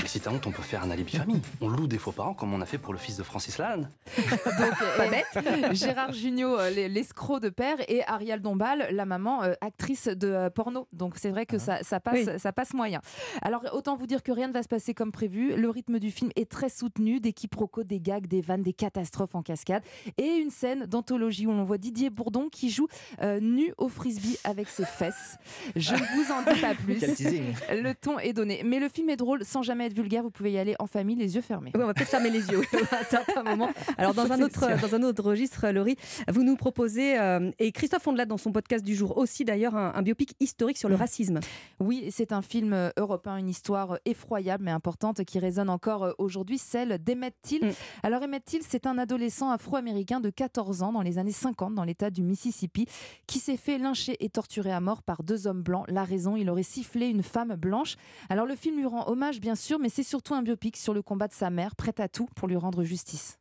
Et 0.03 0.07
si 0.07 0.19
t'as 0.19 0.29
honte, 0.31 0.45
on 0.45 0.51
peut 0.51 0.61
faire 0.61 0.83
un 0.83 0.91
alibi 0.91 1.15
famille. 1.17 1.41
On 1.61 1.69
loue 1.69 1.87
des 1.87 1.97
faux 1.97 2.11
parents 2.11 2.33
comme 2.33 2.53
on 2.53 2.61
a 2.61 2.65
fait 2.65 2.77
pour 2.77 2.93
le 2.93 2.99
fils 2.99 3.17
de 3.17 3.23
Francis 3.23 3.57
Lalanne. 3.57 3.89
Pas 4.97 5.07
bête. 5.09 5.25
Gérard 5.73 6.11
Jugnot, 6.11 6.59
euh, 6.59 6.69
les- 6.69 6.89
l'escroc 6.89 7.39
de 7.39 7.49
père, 7.49 7.77
et 7.87 8.03
Ariel 8.05 8.41
Dombal, 8.41 8.87
la 8.91 9.05
maman, 9.05 9.43
euh, 9.43 9.53
actrice 9.61 10.07
de 10.07 10.27
euh, 10.27 10.49
porno. 10.49 10.87
Donc 10.93 11.15
c'est 11.17 11.31
vrai 11.31 11.45
que 11.45 11.57
ça, 11.57 11.81
ça 11.81 11.99
passe, 11.99 12.27
Oui. 12.27 12.39
ça 12.39 12.51
passe 12.53 12.73
moyen. 12.73 13.01
Alors 13.41 13.63
autant 13.73 13.95
vous 13.95 14.05
dire 14.05 14.21
que 14.21 14.31
rien 14.31 14.47
ne 14.49 14.53
va 14.53 14.61
se 14.63 14.67
passer 14.67 14.93
comme 14.93 15.11
prévu. 15.11 15.55
Le 15.55 15.69
rythme 15.69 15.97
du 15.97 16.11
film 16.11 16.29
est 16.35 16.51
très 16.51 16.69
soutenu, 16.69 17.19
des 17.19 17.33
quiproquos, 17.33 17.83
des 17.83 17.99
gags, 18.01 18.27
des 18.27 18.41
vannes, 18.41 18.63
des 18.63 18.73
catastrophes 18.73 19.33
en 19.33 19.41
cascade, 19.41 19.81
et 20.17 20.27
une 20.35 20.51
scène 20.51 20.85
d'anthologie 20.85 21.47
où 21.47 21.51
l'on 21.51 21.63
voit 21.63 21.77
Didier 21.77 21.94
Didier 21.95 22.09
Bourdon 22.09 22.49
qui 22.49 22.69
joue 22.69 22.89
euh, 23.21 23.39
nu 23.39 23.73
au 23.77 23.87
frisbee 23.87 24.37
avec 24.43 24.67
ses 24.67 24.83
fesses. 24.83 25.37
Je 25.77 25.93
ne 25.93 25.99
vous 25.99 26.29
en 26.29 26.53
dis 26.53 26.59
pas 26.59 26.75
plus. 26.83 26.99
le 26.99 27.93
ton 27.93 28.19
est 28.19 28.33
donné. 28.33 28.63
Mais 28.65 28.79
le 28.79 28.89
film 28.89 29.09
est 29.09 29.15
drôle 29.15 29.45
sans 29.45 29.61
jamais 29.61 29.85
être 29.85 29.93
vulgaire. 29.93 30.21
Vous 30.21 30.29
pouvez 30.29 30.51
y 30.51 30.57
aller 30.57 30.75
en 30.79 30.87
famille, 30.87 31.15
les 31.15 31.35
yeux 31.35 31.41
fermés. 31.41 31.71
on 31.73 31.79
va 31.79 31.93
peut-être 31.93 32.09
fermer 32.09 32.29
les 32.29 32.49
yeux 32.49 32.63
à 32.91 33.05
certains 33.05 33.43
moments. 33.43 33.69
Alors, 33.97 34.13
dans 34.13 34.29
un, 34.29 34.41
autre, 34.41 34.81
dans 34.81 34.93
un 34.93 35.03
autre 35.03 35.23
registre, 35.23 35.69
Laurie, 35.69 35.95
vous 36.29 36.43
nous 36.43 36.57
proposez, 36.57 37.17
euh, 37.17 37.49
et 37.59 37.71
Christophe 37.71 38.05
Ondelat 38.05 38.25
dans 38.25 38.37
son 38.37 38.51
podcast 38.51 38.83
du 38.83 38.93
jour 38.93 39.17
aussi 39.17 39.45
d'ailleurs, 39.45 39.75
un, 39.75 40.01
biopic 40.01 40.35
historique 40.41 40.77
sur 40.77 40.89
le 40.89 40.95
mm. 40.95 40.99
racisme. 40.99 41.39
Oui, 41.79 42.09
c'est 42.11 42.33
un 42.33 42.41
film 42.41 42.73
euh, 42.73 42.89
européen, 42.97 43.37
une 43.37 43.49
histoire 43.49 43.99
effroyable 44.03 44.65
mais 44.65 44.71
importante 44.71 45.23
qui 45.23 45.39
résonne 45.39 45.69
encore 45.69 46.13
aujourd'hui, 46.17 46.57
celle 46.57 46.97
d'Emmett 47.01 47.35
Till. 47.41 47.65
Mm. 47.65 47.71
Alors, 48.03 48.21
Emmett 48.21 48.43
Till, 48.43 48.63
c'est 48.67 48.85
un 48.85 48.97
adolescent 48.97 49.49
afro-américain 49.49 50.19
de 50.19 50.29
14 50.29 50.83
ans 50.83 50.91
dans 50.91 51.01
les 51.01 51.17
années 51.19 51.31
50 51.31 51.73
dans 51.73 51.84
l'état 51.85 52.09
du 52.09 52.23
Mississippi 52.23 52.87
qui 53.27 53.39
s'est 53.39 53.57
fait 53.57 53.77
lyncher 53.77 54.17
et 54.23 54.29
torturer 54.29 54.71
à 54.71 54.79
mort 54.79 55.03
par 55.03 55.23
deux 55.23 55.47
hommes 55.47 55.63
blancs. 55.63 55.85
La 55.87 56.03
raison, 56.03 56.35
il 56.35 56.49
aurait 56.49 56.63
sifflé 56.63 57.07
une 57.07 57.23
femme 57.23 57.55
blanche. 57.55 57.95
Alors 58.29 58.45
le 58.45 58.55
film 58.55 58.77
lui 58.77 58.85
rend 58.85 59.07
hommage 59.07 59.39
bien 59.39 59.55
sûr, 59.55 59.79
mais 59.79 59.89
c'est 59.89 60.03
surtout 60.03 60.33
un 60.33 60.41
biopic 60.41 60.77
sur 60.77 60.93
le 60.93 61.01
combat 61.01 61.27
de 61.27 61.33
sa 61.33 61.49
mère, 61.49 61.75
prête 61.75 61.99
à 61.99 62.07
tout 62.07 62.27
pour 62.35 62.47
lui 62.47 62.55
rendre 62.55 62.83
justice. 62.83 63.39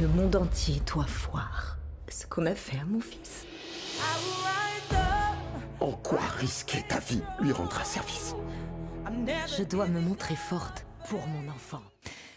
Le 0.00 0.08
monde 0.08 0.36
entier 0.36 0.80
doit 0.86 1.06
voir 1.28 1.78
ce 2.08 2.26
qu'on 2.26 2.46
a 2.46 2.54
fait 2.54 2.78
à 2.78 2.84
mon 2.84 3.00
fils. 3.00 3.46
En 5.80 5.92
quoi 5.92 6.20
risquer 6.38 6.82
ta 6.88 7.00
vie 7.00 7.22
lui 7.40 7.52
rendra 7.52 7.84
service? 7.84 8.34
Je 9.58 9.64
dois 9.64 9.86
me 9.86 10.00
montrer 10.00 10.36
forte 10.36 10.86
pour 11.08 11.26
mon 11.26 11.48
enfant. 11.50 11.82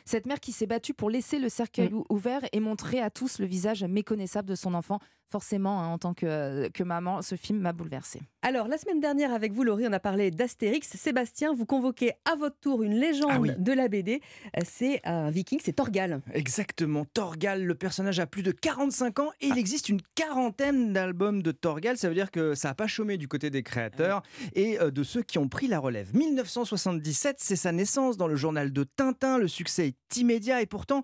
Cette 0.05 0.27
mère 0.27 0.39
qui 0.39 0.51
s'est 0.51 0.67
battue 0.67 0.93
pour 0.93 1.09
laisser 1.09 1.39
le 1.39 1.49
cercueil 1.49 1.89
mm. 1.89 2.03
ouvert 2.09 2.41
et 2.51 2.59
montrer 2.59 3.01
à 3.01 3.09
tous 3.09 3.39
le 3.39 3.45
visage 3.45 3.83
méconnaissable 3.83 4.47
de 4.47 4.55
son 4.55 4.73
enfant 4.73 4.99
forcément, 5.29 5.81
hein, 5.81 5.87
en 5.87 5.97
tant 5.97 6.13
que, 6.13 6.69
que 6.69 6.83
maman, 6.83 7.21
ce 7.21 7.35
film 7.35 7.59
m'a 7.59 7.73
bouleversée. 7.73 8.21
Alors, 8.41 8.67
la 8.67 8.77
semaine 8.77 8.99
dernière, 8.99 9.33
avec 9.33 9.53
vous, 9.53 9.63
Laurie, 9.63 9.85
on 9.87 9.93
a 9.93 9.99
parlé 9.99 10.29
d'Astérix. 10.29 10.87
Sébastien, 10.87 11.53
vous 11.53 11.65
convoquez 11.65 12.11
à 12.25 12.35
votre 12.35 12.57
tour 12.59 12.83
une 12.83 12.93
légende 12.93 13.49
ah 13.49 13.55
de 13.57 13.73
la 13.73 13.87
BD. 13.87 14.21
C'est 14.63 15.01
un 15.03 15.31
viking, 15.31 15.59
c'est 15.63 15.73
Torgal. 15.73 16.21
Exactement, 16.33 17.05
Torgal, 17.05 17.63
le 17.63 17.75
personnage 17.75 18.19
a 18.19 18.27
plus 18.27 18.43
de 18.43 18.51
45 18.51 19.19
ans 19.19 19.31
et 19.41 19.47
il 19.47 19.57
existe 19.57 19.89
une 19.89 20.01
quarantaine 20.13 20.93
d'albums 20.93 21.41
de 21.41 21.51
Torgal. 21.51 21.97
Ça 21.97 22.07
veut 22.07 22.13
dire 22.13 22.29
que 22.29 22.53
ça 22.53 22.69
n'a 22.69 22.75
pas 22.75 22.87
chômé 22.87 23.17
du 23.17 23.27
côté 23.27 23.49
des 23.49 23.63
créateurs 23.63 24.21
ah 24.23 24.45
et 24.53 24.79
euh, 24.79 24.91
de 24.91 25.03
ceux 25.03 25.23
qui 25.23 25.37
ont 25.37 25.47
pris 25.47 25.67
la 25.67 25.79
relève. 25.79 26.15
1977, 26.15 27.37
c'est 27.39 27.55
sa 27.55 27.71
naissance 27.71 28.17
dans 28.17 28.27
le 28.27 28.35
journal 28.35 28.71
de 28.71 28.83
Tintin. 28.83 29.37
Le 29.37 29.47
succès 29.47 29.87
est 29.87 30.17
immédiat 30.17 30.61
et 30.61 30.65
pourtant, 30.65 31.03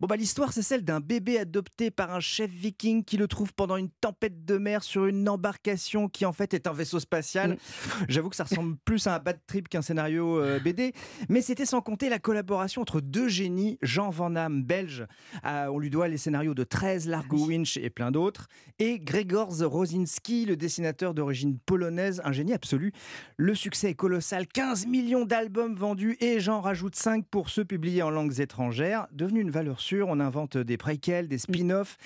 bon 0.00 0.06
bah, 0.06 0.16
l'histoire, 0.16 0.52
c'est 0.52 0.62
celle 0.62 0.84
d'un 0.84 1.00
bébé 1.00 1.38
adopté 1.38 1.90
par 1.90 2.14
un 2.14 2.20
chef 2.20 2.50
viking 2.50 3.04
qui 3.04 3.16
le 3.16 3.26
trouve 3.26 3.52
pendant 3.56 3.76
une 3.76 3.90
tempête 3.90 4.44
de 4.44 4.58
mer 4.58 4.82
sur 4.82 5.06
une 5.06 5.28
embarcation 5.28 6.08
qui 6.08 6.24
en 6.24 6.32
fait 6.32 6.54
est 6.54 6.66
un 6.66 6.72
vaisseau 6.72 7.00
spatial. 7.00 7.52
Mm. 7.52 7.56
J'avoue 8.08 8.28
que 8.28 8.36
ça 8.36 8.44
ressemble 8.44 8.76
plus 8.84 9.06
à 9.06 9.16
un 9.16 9.18
bad 9.18 9.38
trip 9.46 9.68
qu'un 9.68 9.82
scénario 9.82 10.38
euh, 10.38 10.60
BD, 10.60 10.92
mais 11.28 11.40
c'était 11.40 11.66
sans 11.66 11.80
compter 11.80 12.08
la 12.08 12.18
collaboration 12.18 12.82
entre 12.82 13.00
deux 13.00 13.28
génies, 13.28 13.78
Jean 13.82 14.10
Van 14.10 14.30
Damme, 14.30 14.62
belge, 14.62 15.06
on 15.44 15.78
lui 15.78 15.90
doit 15.90 16.08
les 16.08 16.18
scénarios 16.18 16.54
de 16.54 16.64
13, 16.64 17.08
Largo 17.08 17.46
Winch 17.46 17.76
et 17.76 17.90
plein 17.90 18.10
d'autres, 18.10 18.48
et 18.78 18.98
Gregor 18.98 19.56
Rosinski, 19.56 20.44
le 20.44 20.56
dessinateur 20.56 21.14
d'origine 21.14 21.58
polonaise, 21.58 22.20
un 22.24 22.32
génie 22.32 22.52
absolu. 22.52 22.92
Le 23.36 23.54
succès 23.54 23.90
est 23.90 23.94
colossal, 23.94 24.46
15 24.46 24.86
millions 24.86 25.24
d'albums 25.24 25.74
vendus 25.74 26.16
et 26.20 26.40
j'en 26.40 26.60
rajoute 26.60 26.96
5 26.96 27.24
pour 27.26 27.50
ceux 27.50 27.64
publiés 27.64 28.02
en 28.02 28.10
langues 28.10 28.40
étrangères. 28.40 29.06
Devenu 29.12 29.40
une 29.40 29.50
valeur 29.50 29.80
sûre, 29.80 30.08
on 30.08 30.20
invente 30.20 30.56
des 30.56 30.76
préquels, 30.76 31.28
des 31.28 31.38
spin-offs, 31.38 31.96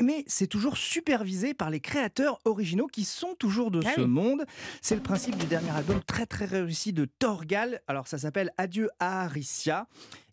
mais 0.00 0.24
c'est 0.26 0.46
toujours 0.46 0.76
supervisé 0.96 1.52
par 1.52 1.68
les 1.68 1.80
créateurs 1.80 2.40
originaux 2.46 2.86
qui 2.86 3.04
sont 3.04 3.34
toujours 3.38 3.70
de 3.70 3.82
ah 3.84 3.92
ce 3.94 4.00
monde. 4.00 4.46
C'est 4.80 4.94
le 4.94 5.02
principe 5.02 5.36
du 5.36 5.44
dernier 5.44 5.68
album 5.68 6.00
très 6.06 6.24
très 6.24 6.46
réussi 6.46 6.94
de 6.94 7.04
Torgal. 7.04 7.82
Alors 7.86 8.08
ça 8.08 8.16
s'appelle 8.16 8.50
Adieu 8.56 8.88
à 8.98 9.24
Aricia. 9.24 9.88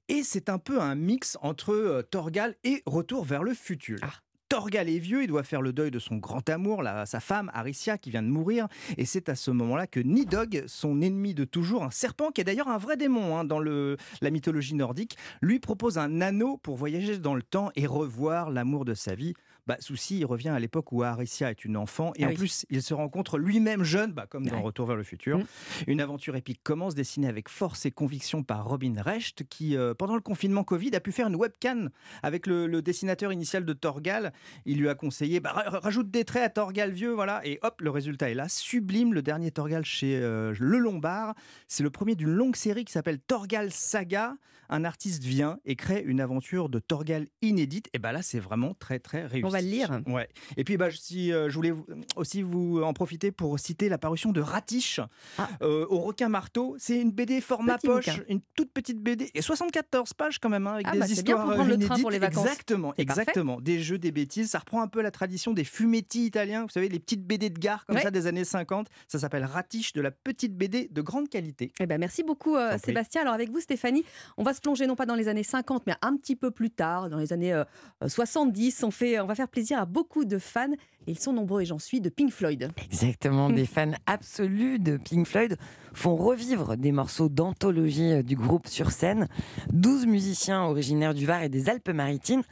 Et 0.08 0.24
c'est 0.24 0.48
un 0.48 0.60
peu 0.60 0.80
un 0.80 0.96
mix 0.96 1.38
entre 1.42 1.74
euh, 1.74 2.02
Torgal 2.02 2.56
et 2.64 2.82
Retour 2.86 3.26
vers 3.26 3.44
le 3.44 3.54
futur. 3.54 4.00
Ah. 4.04 4.14
Torgal 4.48 4.88
est 4.88 5.00
vieux, 5.00 5.24
il 5.24 5.28
doit 5.28 5.44
faire 5.44 5.62
le 5.62 5.74
deuil 5.74 5.92
de 5.92 6.00
son 6.00 6.16
grand 6.16 6.48
amour, 6.50 6.82
sa 7.06 7.20
femme 7.20 7.52
Aricia 7.54 7.98
qui 7.98 8.10
vient 8.10 8.24
de 8.24 8.28
mourir. 8.30 8.68
Et 8.98 9.04
c'est 9.04 9.28
à 9.28 9.36
ce 9.36 9.52
moment-là 9.52 9.86
que 9.86 10.00
Nidog, 10.00 10.64
son 10.68 11.02
ennemi 11.02 11.34
de 11.34 11.44
toujours, 11.44 11.84
un 11.84 11.92
serpent 11.92 12.32
qui 12.32 12.40
est 12.40 12.44
d'ailleurs 12.46 12.70
un 12.70 12.78
vrai 12.78 12.96
démon 12.96 13.36
hein, 13.36 13.44
dans 13.44 13.60
le, 13.60 13.98
la 14.22 14.30
mythologie 14.30 14.76
nordique, 14.76 15.18
lui 15.42 15.60
propose 15.60 15.98
un 15.98 16.22
anneau 16.22 16.56
pour 16.56 16.78
voyager 16.78 17.18
dans 17.18 17.36
le 17.36 17.42
temps 17.42 17.72
et 17.76 17.86
revoir 17.86 18.50
l'amour 18.50 18.86
de 18.86 18.94
sa 18.94 19.16
vie 19.16 19.34
bah, 19.68 19.78
Souci, 19.80 20.20
il 20.20 20.26
revient 20.26 20.50
à 20.50 20.60
l'époque 20.60 20.92
où 20.92 21.04
Aricia 21.04 21.50
est 21.50 21.64
une 21.66 21.78
enfant 21.78 22.12
et 22.16 22.26
ah 22.26 22.30
en 22.30 22.34
plus, 22.34 22.66
il 22.70 22.82
se 22.82 22.94
rencontre 22.94 23.38
lui-même 23.38 23.84
jeune, 23.84 24.12
bah, 24.12 24.26
comme 24.28 24.46
dans 24.46 24.62
Retour 24.62 24.88
vers 24.88 24.96
le 24.96 25.04
futur. 25.04 25.40
Mm. 25.40 25.46
Une 25.88 26.02
aventure 26.02 26.36
épique 26.36 26.62
commence, 26.64 26.96
dessinée 26.96 27.28
avec 27.28 27.50
force 27.50 27.86
et 27.86 27.92
conviction 27.92 28.44
par 28.44 28.66
Robin 28.66 28.94
Recht, 28.98 29.44
qui, 29.48 29.78
euh, 29.78 29.94
pendant 29.94 30.16
le 30.16 30.22
confinement 30.22 30.64
Covid, 30.64 30.96
a 30.96 31.00
pu 31.00 31.12
faire 31.12 31.28
une 31.28 31.36
webcam 31.36 31.90
avec 32.22 32.48
le, 32.48 32.82
dessinateur 32.82 33.32
initial 33.32 33.66
de 33.66 33.74
Torgal. 33.74 34.34
Il 34.66 34.80
lui 34.80 34.90
a 34.90 34.96
conseillé, 34.96 35.40
bah, 35.40 35.54
rajoute 35.54 36.12
des 36.12 36.26
traits 36.26 36.44
à 36.44 36.50
Torgal 36.50 36.92
vieux, 36.92 37.12
voilà, 37.12 37.46
et 37.46 37.60
hop, 37.62 37.82
le 37.82 37.90
résultat 37.90 38.30
est 38.30 38.34
là. 38.34 38.50
Sublime, 38.50 39.14
le 39.14 39.22
dernier 39.22 39.52
Torgal 39.52 39.86
chez 39.86 40.18
euh, 40.18 40.54
Le 40.60 40.78
Lombard. 40.78 41.36
C'est 41.68 41.84
le 41.84 41.90
premier 41.90 42.16
d'une 42.16 42.30
longue 42.30 42.56
série 42.56 42.86
qui 42.86 42.92
s'appelle 42.92 43.20
Torgal 43.20 43.72
Saga. 43.72 44.36
Un 44.70 44.86
artiste 44.86 45.24
vient 45.24 45.60
et 45.66 45.76
crée 45.76 46.02
une 46.06 46.20
aventure 46.20 46.70
de 46.70 46.80
Torgal 46.80 47.28
inédite. 47.42 47.90
Et 47.94 48.00
bah 48.00 48.12
là, 48.12 48.22
c'est 48.22 48.40
vraiment 48.40 48.74
très, 48.74 49.00
très 49.00 49.26
réussi 49.26 49.53
va 49.54 49.62
le 49.62 49.68
lire. 49.68 50.02
Ouais. 50.08 50.28
Et 50.58 50.64
puis, 50.64 50.78
bah, 50.78 50.90
si, 50.92 51.32
euh, 51.32 51.50
je 51.50 51.56
voulais 51.56 51.74
aussi 52.16 52.42
vous 52.42 52.82
en 52.84 52.94
profiter 52.94 53.32
pour 53.32 53.60
citer 53.60 53.90
la 53.90 53.98
parution 53.98 54.32
de 54.32 54.42
Ratiche 54.42 55.00
ah. 55.38 55.50
euh, 55.62 55.86
au 55.90 56.00
requin 56.00 56.30
marteau. 56.30 56.76
C'est 56.80 57.00
une 57.00 57.12
BD 57.12 57.42
format 57.42 57.78
poche, 57.78 58.22
une 58.28 58.42
toute 58.56 58.72
petite 58.72 59.00
BD 59.00 59.32
et 59.34 59.42
74 59.42 60.14
pages 60.14 60.40
quand 60.40 60.50
même, 60.50 60.68
hein, 60.68 60.74
avec 60.76 60.88
ah, 60.90 60.92
des 60.94 61.00
bah, 61.00 61.06
histoires 61.08 61.48
bien 61.48 61.56
pour 61.56 61.66
le 61.66 61.78
train 61.78 62.00
pour 62.00 62.12
les 62.12 62.20
vacances. 62.20 62.46
Exactement, 62.46 62.94
exactement. 62.98 63.62
Des 63.62 63.80
jeux, 63.80 63.98
des 63.98 64.12
bêtises. 64.12 64.50
Ça 64.50 64.60
reprend 64.60 64.82
un 64.82 64.88
peu 64.88 65.02
la 65.02 65.12
tradition 65.12 65.54
des 65.54 65.64
fumetti 65.64 66.26
italiens. 66.26 66.64
Vous 66.64 66.70
savez, 66.70 66.90
les 66.90 67.00
petites 67.00 67.26
BD 67.26 67.50
de 67.50 67.60
gare 67.60 67.86
comme 67.86 68.00
ça 68.00 68.12
des 68.12 68.28
années 68.28 68.44
50. 68.44 68.88
Ça 69.08 69.20
s'appelle 69.20 69.46
Ratiche, 69.46 69.94
de 69.94 70.02
la 70.02 70.12
petite 70.12 70.56
BD 70.56 70.90
de 70.92 71.02
grande 71.02 71.30
qualité. 71.30 71.72
Eh 71.80 71.86
ben, 71.86 72.00
merci 72.00 72.24
beaucoup, 72.24 72.56
euh, 72.56 72.78
Sébastien. 72.78 73.22
Alors, 73.22 73.34
avec 73.34 73.50
vous, 73.50 73.60
Stéphanie, 73.60 74.04
on 74.38 74.44
va 74.44 74.54
se 74.54 74.62
plonger 74.62 74.88
non 74.88 74.96
pas 74.96 75.06
dans 75.06 75.16
les 75.16 75.28
années 75.28 75.44
50, 75.44 75.84
mais 75.88 75.94
un 76.02 76.16
petit 76.18 76.36
peu 76.36 76.52
plus 76.52 76.72
tard, 76.72 77.10
dans 77.10 77.18
les 77.18 77.34
années 77.34 77.62
70. 78.06 78.84
On, 78.84 78.92
fait, 78.92 79.20
on 79.20 79.26
va 79.26 79.36
faire 79.36 79.43
plaisir 79.48 79.80
à 79.80 79.86
beaucoup 79.86 80.26
de 80.26 80.38
fans. 80.38 80.72
Et 81.06 81.12
ils 81.12 81.20
sont 81.20 81.34
nombreux, 81.34 81.62
et 81.62 81.66
j'en 81.66 81.80
suis, 81.80 82.02
de 82.02 82.10
Pink 82.10 82.32
Floyd. 82.32 82.72
Exactement, 82.86 83.50
des 83.50 83.66
fans 83.68 83.92
absolus 84.06 84.80
de 84.80 84.98
Pink 84.98 85.28
Floyd 85.28 85.58
font 85.94 86.16
revivre 86.16 86.78
des 86.78 86.92
morceaux 86.92 87.30
d'anthologie 87.30 88.14
euh, 88.14 88.24
du 88.24 88.36
groupe 88.36 88.68
sur 88.68 88.92
scène. 88.92 89.28
12 89.72 90.08
musiciens 90.08 90.64
originaires 90.64 91.14
du 91.14 91.26
Var 91.26 91.44
et 91.44 91.50
des 91.50 91.70
Alpes-Maritimes 91.70 92.44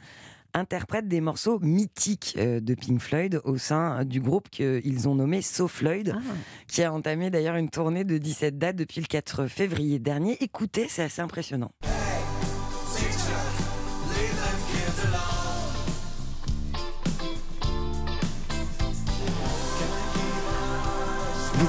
interprètent 0.54 1.08
des 1.08 1.20
morceaux 1.20 1.58
mythiques 1.60 2.34
euh, 2.38 2.60
de 2.60 2.74
Pink 2.74 3.00
Floyd 3.00 3.40
au 3.44 3.56
sein 3.56 4.04
du 4.04 4.20
groupe 4.20 4.50
qu'ils 4.50 5.08
ont 5.08 5.14
nommé 5.14 5.42
So 5.42 5.68
Floyd, 5.68 6.14
ah. 6.14 6.20
qui 6.68 6.82
a 6.82 6.92
entamé 6.92 7.30
d'ailleurs 7.30 7.56
une 7.56 7.70
tournée 7.70 8.04
de 8.04 8.18
17 8.18 8.58
dates 8.58 8.76
depuis 8.76 9.00
le 9.00 9.06
4 9.06 9.46
février 9.46 9.98
dernier. 9.98 10.36
Écoutez, 10.42 10.86
c'est 10.88 11.02
assez 11.02 11.22
impressionnant. 11.22 11.72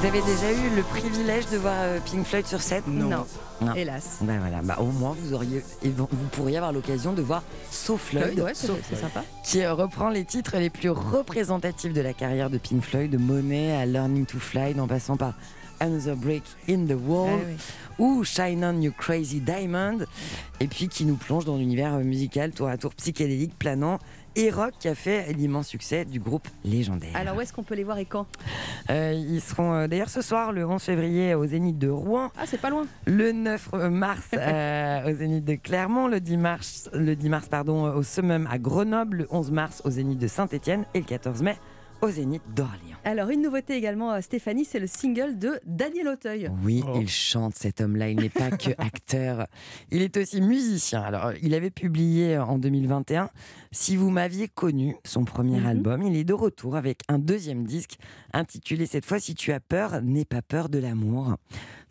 Vous 0.03 0.09
avez 0.09 0.21
déjà 0.21 0.51
eu 0.51 0.75
le 0.75 0.84
privilège 0.84 1.47
de 1.47 1.55
voir 1.55 1.75
euh, 1.77 1.97
Pink 2.01 2.25
Floyd 2.25 2.45
sur 2.45 2.59
scène? 2.59 2.84
Non. 2.88 3.25
Hélas. 3.73 4.17
Ben 4.19 4.38
voilà, 4.38 4.61
bah, 4.61 4.75
au 4.81 4.88
moins 4.88 5.15
vous 5.17 5.34
auriez, 5.34 5.63
vous 5.81 6.07
pourriez 6.34 6.57
avoir 6.57 6.73
l'occasion 6.73 7.13
de 7.13 7.21
voir 7.21 7.41
So 7.71 7.95
Floyd, 7.95 8.38
ouais, 8.38 8.51
c'est 8.53 8.97
sympa. 8.97 9.23
qui 9.45 9.63
euh, 9.63 9.73
reprend 9.73 10.09
les 10.09 10.25
titres 10.25 10.57
les 10.57 10.69
plus 10.69 10.89
représentatifs 10.89 11.93
de 11.93 12.01
la 12.01 12.11
carrière 12.11 12.49
de 12.49 12.57
Pink 12.57 12.81
Floyd, 12.81 13.11
de 13.11 13.17
Money 13.17 13.71
à 13.77 13.85
Learning 13.85 14.25
to 14.25 14.39
Fly, 14.39 14.77
en 14.77 14.88
passant 14.88 15.15
par 15.15 15.35
Another 15.80 16.17
Break 16.17 16.43
in 16.67 16.85
the 16.85 16.97
Wall 17.01 17.39
ah 17.41 17.61
ou 17.97 18.25
Shine 18.25 18.65
On 18.65 18.81
You 18.81 18.91
Crazy 18.97 19.39
Diamond, 19.39 19.99
et 20.59 20.67
puis 20.67 20.89
qui 20.89 21.05
nous 21.05 21.15
plonge 21.15 21.45
dans 21.45 21.55
l'univers 21.55 21.93
musical 21.99 22.51
tour 22.51 22.67
à 22.67 22.75
tour 22.75 22.93
psychédélique, 22.93 23.57
planant 23.57 23.99
et 24.35 24.49
rock 24.49 24.73
qui 24.80 24.88
a 24.88 24.95
fait 24.95 25.31
l'immense 25.34 25.68
succès 25.68 26.05
du 26.05 26.19
groupe 26.19 26.47
légendaire. 26.64 27.15
Alors 27.15 27.38
où 27.38 27.41
est-ce 27.41 27.53
qu'on 27.53 27.64
peut 27.64 27.76
les 27.76 27.84
voir 27.84 27.97
et 27.97 28.05
quand? 28.05 28.26
Euh, 28.89 29.14
Ils 29.14 29.41
seront 29.41 29.73
euh, 29.73 29.88
d'ailleurs 29.88 30.10
ce 30.10 30.22
soir, 30.22 30.51
le 30.51 30.65
11 30.65 30.81
février, 30.81 31.35
au 31.35 31.45
Zénith 31.45 31.77
de 31.77 31.89
Rouen. 31.89 32.31
Ah, 32.38 32.43
c'est 32.45 32.60
pas 32.60 32.69
loin. 32.69 32.85
Le 33.05 33.31
9 33.31 33.73
mars 33.91 34.30
euh, 34.34 35.10
au 35.11 35.15
Zénith 35.15 35.45
de 35.45 35.55
Clermont, 35.55 36.07
le 36.07 36.19
10 36.19 36.38
mars, 36.38 36.89
le 36.93 37.15
10 37.15 37.30
mars 37.30 37.47
pardon, 37.47 37.93
au 37.93 38.03
Summum 38.03 38.47
à 38.51 38.57
Grenoble, 38.57 39.18
le 39.18 39.27
11 39.30 39.51
mars 39.51 39.81
au 39.85 39.89
Zénith 39.89 40.19
de 40.19 40.27
Saint-Étienne 40.27 40.85
et 40.93 40.99
le 40.99 41.05
14 41.05 41.41
mai 41.41 41.57
au 42.03 42.09
Zénith 42.09 42.41
d'Orléans. 42.53 42.97
Alors, 43.05 43.30
une 43.30 43.41
nouveauté 43.41 43.75
également, 43.75 44.19
Stéphanie, 44.21 44.65
c'est 44.65 44.80
le 44.80 44.88
single 44.88 45.38
de 45.38 45.59
Daniel 45.65 46.07
Auteuil. 46.09 46.49
Oui, 46.63 46.84
il 46.95 47.09
chante 47.09 47.55
cet 47.55 47.81
homme-là. 47.81 48.09
Il 48.09 48.17
n'est 48.19 48.30
pas 48.30 48.51
que 48.51 48.71
acteur. 48.77 49.47
Il 49.91 50.01
est 50.01 50.15
aussi 50.17 50.41
musicien. 50.41 51.01
Alors, 51.01 51.31
il 51.41 51.53
avait 51.53 51.69
publié 51.71 52.38
en 52.38 52.57
2021 52.59 53.30
Si 53.71 53.95
vous 53.95 54.09
m'aviez 54.09 54.47
connu, 54.47 54.95
son 55.05 55.23
premier 55.25 55.59
Mhm. 55.59 55.65
album. 55.65 56.01
Il 56.03 56.15
est 56.15 56.23
de 56.23 56.34
retour 56.34 56.75
avec 56.75 56.99
un 57.09 57.19
deuxième 57.19 57.65
disque 57.65 57.95
intitulé 58.34 58.85
cette 58.85 59.05
fois 59.05 59.19
Si 59.19 59.34
tu 59.35 59.51
as 59.51 59.59
peur, 59.59 60.01
n'aie 60.01 60.25
pas 60.25 60.41
peur 60.41 60.69
de 60.69 60.80
l'amour. 60.80 61.35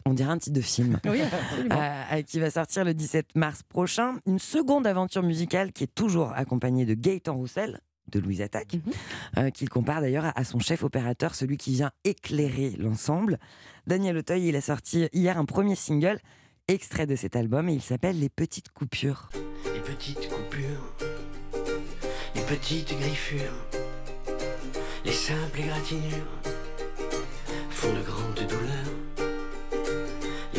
On 0.04 0.14
dirait 0.14 0.30
un 0.32 0.38
titre 0.38 0.56
de 0.56 0.60
film. 0.60 0.98
Oui, 1.06 1.20
absolument. 1.22 1.74
Euh, 2.12 2.22
qui 2.22 2.38
va 2.40 2.50
sortir 2.50 2.84
le 2.84 2.92
17 2.92 3.34
mars 3.36 3.62
prochain. 3.62 4.14
Une 4.26 4.38
seconde 4.38 4.86
aventure 4.86 5.22
musicale 5.22 5.72
qui 5.72 5.84
est 5.84 5.94
toujours 5.94 6.32
accompagnée 6.34 6.84
de 6.84 6.94
Gaëtan 6.94 7.34
Roussel 7.34 7.80
de 8.10 8.18
Louise 8.20 8.42
Attaque, 8.42 8.74
Mhm. 8.74 8.92
euh, 9.38 9.50
qu'il 9.50 9.68
compare 9.68 10.00
d'ailleurs 10.00 10.24
à- 10.26 10.38
à 10.38 10.44
son 10.44 10.58
chef 10.58 10.82
opérateur, 10.82 11.34
celui 11.34 11.56
qui 11.56 11.72
vient 11.72 11.90
éclairer 12.04 12.70
l'ensemble. 12.78 13.38
Daniel 13.86 14.16
Auteuil, 14.18 14.48
il 14.48 14.56
a 14.56 14.60
sorti 14.60 15.08
hier 15.12 15.38
un 15.38 15.44
premier 15.44 15.74
single, 15.76 16.18
extrait 16.68 17.06
de 17.06 17.16
cet 17.16 17.36
album, 17.36 17.68
et 17.68 17.74
il 17.74 17.82
s'appelle 17.82 18.18
Les 18.18 18.28
Petites 18.28 18.70
Coupures. 18.70 19.28
Les 19.74 19.80
petites 19.80 20.28
coupures, 20.28 20.94
les 22.34 22.42
petites 22.42 22.96
griffures, 22.98 23.66
les 25.04 25.12
simples 25.12 25.60
égratignures 25.60 26.40
font 27.70 27.92
de 27.92 28.02
grandes 28.02 28.46
douleurs. 28.48 28.91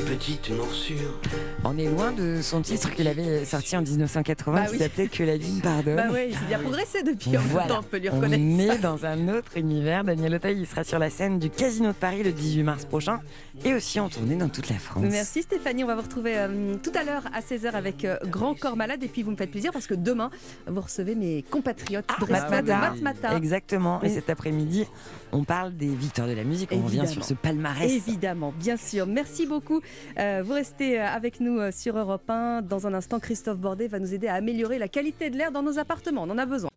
Les 0.09 0.15
petites 0.15 0.49
morsures. 0.51 1.19
On 1.63 1.77
est 1.77 1.85
loin 1.87 2.11
de 2.11 2.41
son 2.41 2.61
titre 2.61 2.91
qu'il 2.93 3.07
avait 3.07 3.45
sorti 3.45 3.77
en 3.77 3.81
1980 3.81 4.53
Bah 4.61 4.65
qui 4.67 4.73
oui. 4.73 4.77
s'appelait 4.79 5.07
Que 5.07 5.23
la 5.23 5.37
vie 5.37 5.51
me 5.53 5.61
pardonne. 5.61 5.95
Bah 5.95 6.07
oui, 6.11 6.33
il 6.47 6.53
a 6.53 6.57
progressé 6.59 7.03
depuis, 7.03 7.37
en 7.37 7.41
Voilà. 7.41 7.67
temps, 7.67 7.79
on 7.79 7.83
peut 7.83 7.97
lui 7.97 8.09
On 8.09 8.15
reconnaître. 8.15 8.73
est 8.73 8.77
dans 8.79 9.05
un 9.05 9.27
autre 9.29 9.55
univers. 9.57 10.03
Daniel 10.03 10.35
Auteuil, 10.35 10.57
il 10.59 10.67
sera 10.67 10.83
sur 10.83 10.99
la 10.99 11.09
scène 11.09 11.39
du 11.39 11.49
Casino 11.49 11.89
de 11.89 11.93
Paris 11.93 12.23
le 12.23 12.31
18 12.31 12.63
mars 12.63 12.85
prochain 12.85 13.19
et 13.63 13.73
aussi 13.73 13.99
en 13.99 14.09
tournée 14.09 14.35
dans 14.35 14.49
toute 14.49 14.69
la 14.69 14.77
France. 14.77 15.05
Merci 15.09 15.43
Stéphanie, 15.43 15.83
on 15.83 15.87
va 15.87 15.95
vous 15.95 16.01
retrouver 16.01 16.33
euh, 16.37 16.75
tout 16.81 16.91
à 16.95 17.03
l'heure 17.03 17.23
à 17.33 17.39
16h 17.41 17.71
avec 17.71 18.03
euh, 18.05 18.17
Grand 18.25 18.55
Corps 18.55 18.75
Malade 18.75 19.03
et 19.03 19.07
puis 19.07 19.23
vous 19.23 19.31
me 19.31 19.37
faites 19.37 19.51
plaisir 19.51 19.71
parce 19.71 19.87
que 19.87 19.93
demain 19.95 20.29
vous 20.67 20.81
recevez 20.81 21.15
mes 21.15 21.43
compatriotes 21.43 22.05
brestois 22.19 22.61
de 22.61 22.67
Matmata. 22.69 23.35
Exactement. 23.37 24.01
Et 24.01 24.09
cet 24.09 24.29
après-midi, 24.29 24.85
on 25.31 25.43
parle 25.43 25.75
des 25.75 25.87
victoires 25.87 26.27
de 26.27 26.33
la 26.33 26.43
musique. 26.43 26.69
On 26.73 26.81
revient 26.81 27.07
sur 27.07 27.23
ce 27.23 27.33
palmarès. 27.33 27.91
Évidemment, 27.91 28.53
bien 28.59 28.77
sûr. 28.77 29.05
Merci 29.07 29.45
beaucoup. 29.45 29.81
Euh, 30.19 30.41
vous 30.45 30.53
restez 30.53 30.99
euh, 30.99 31.05
avec 31.05 31.39
nous 31.39 31.59
euh, 31.59 31.71
sur 31.71 31.97
Europe 31.97 32.29
1. 32.29 32.61
Dans 32.61 32.87
un 32.87 32.93
instant, 32.93 33.19
Christophe 33.19 33.57
Bordet 33.57 33.87
va 33.87 33.99
nous 33.99 34.13
aider 34.13 34.27
à 34.27 34.35
améliorer 34.35 34.79
la 34.79 34.87
qualité 34.87 35.29
de 35.29 35.37
l'air 35.37 35.51
dans 35.51 35.63
nos 35.63 35.79
appartements. 35.79 36.23
On 36.23 36.29
en 36.29 36.37
a 36.37 36.45
besoin. 36.45 36.72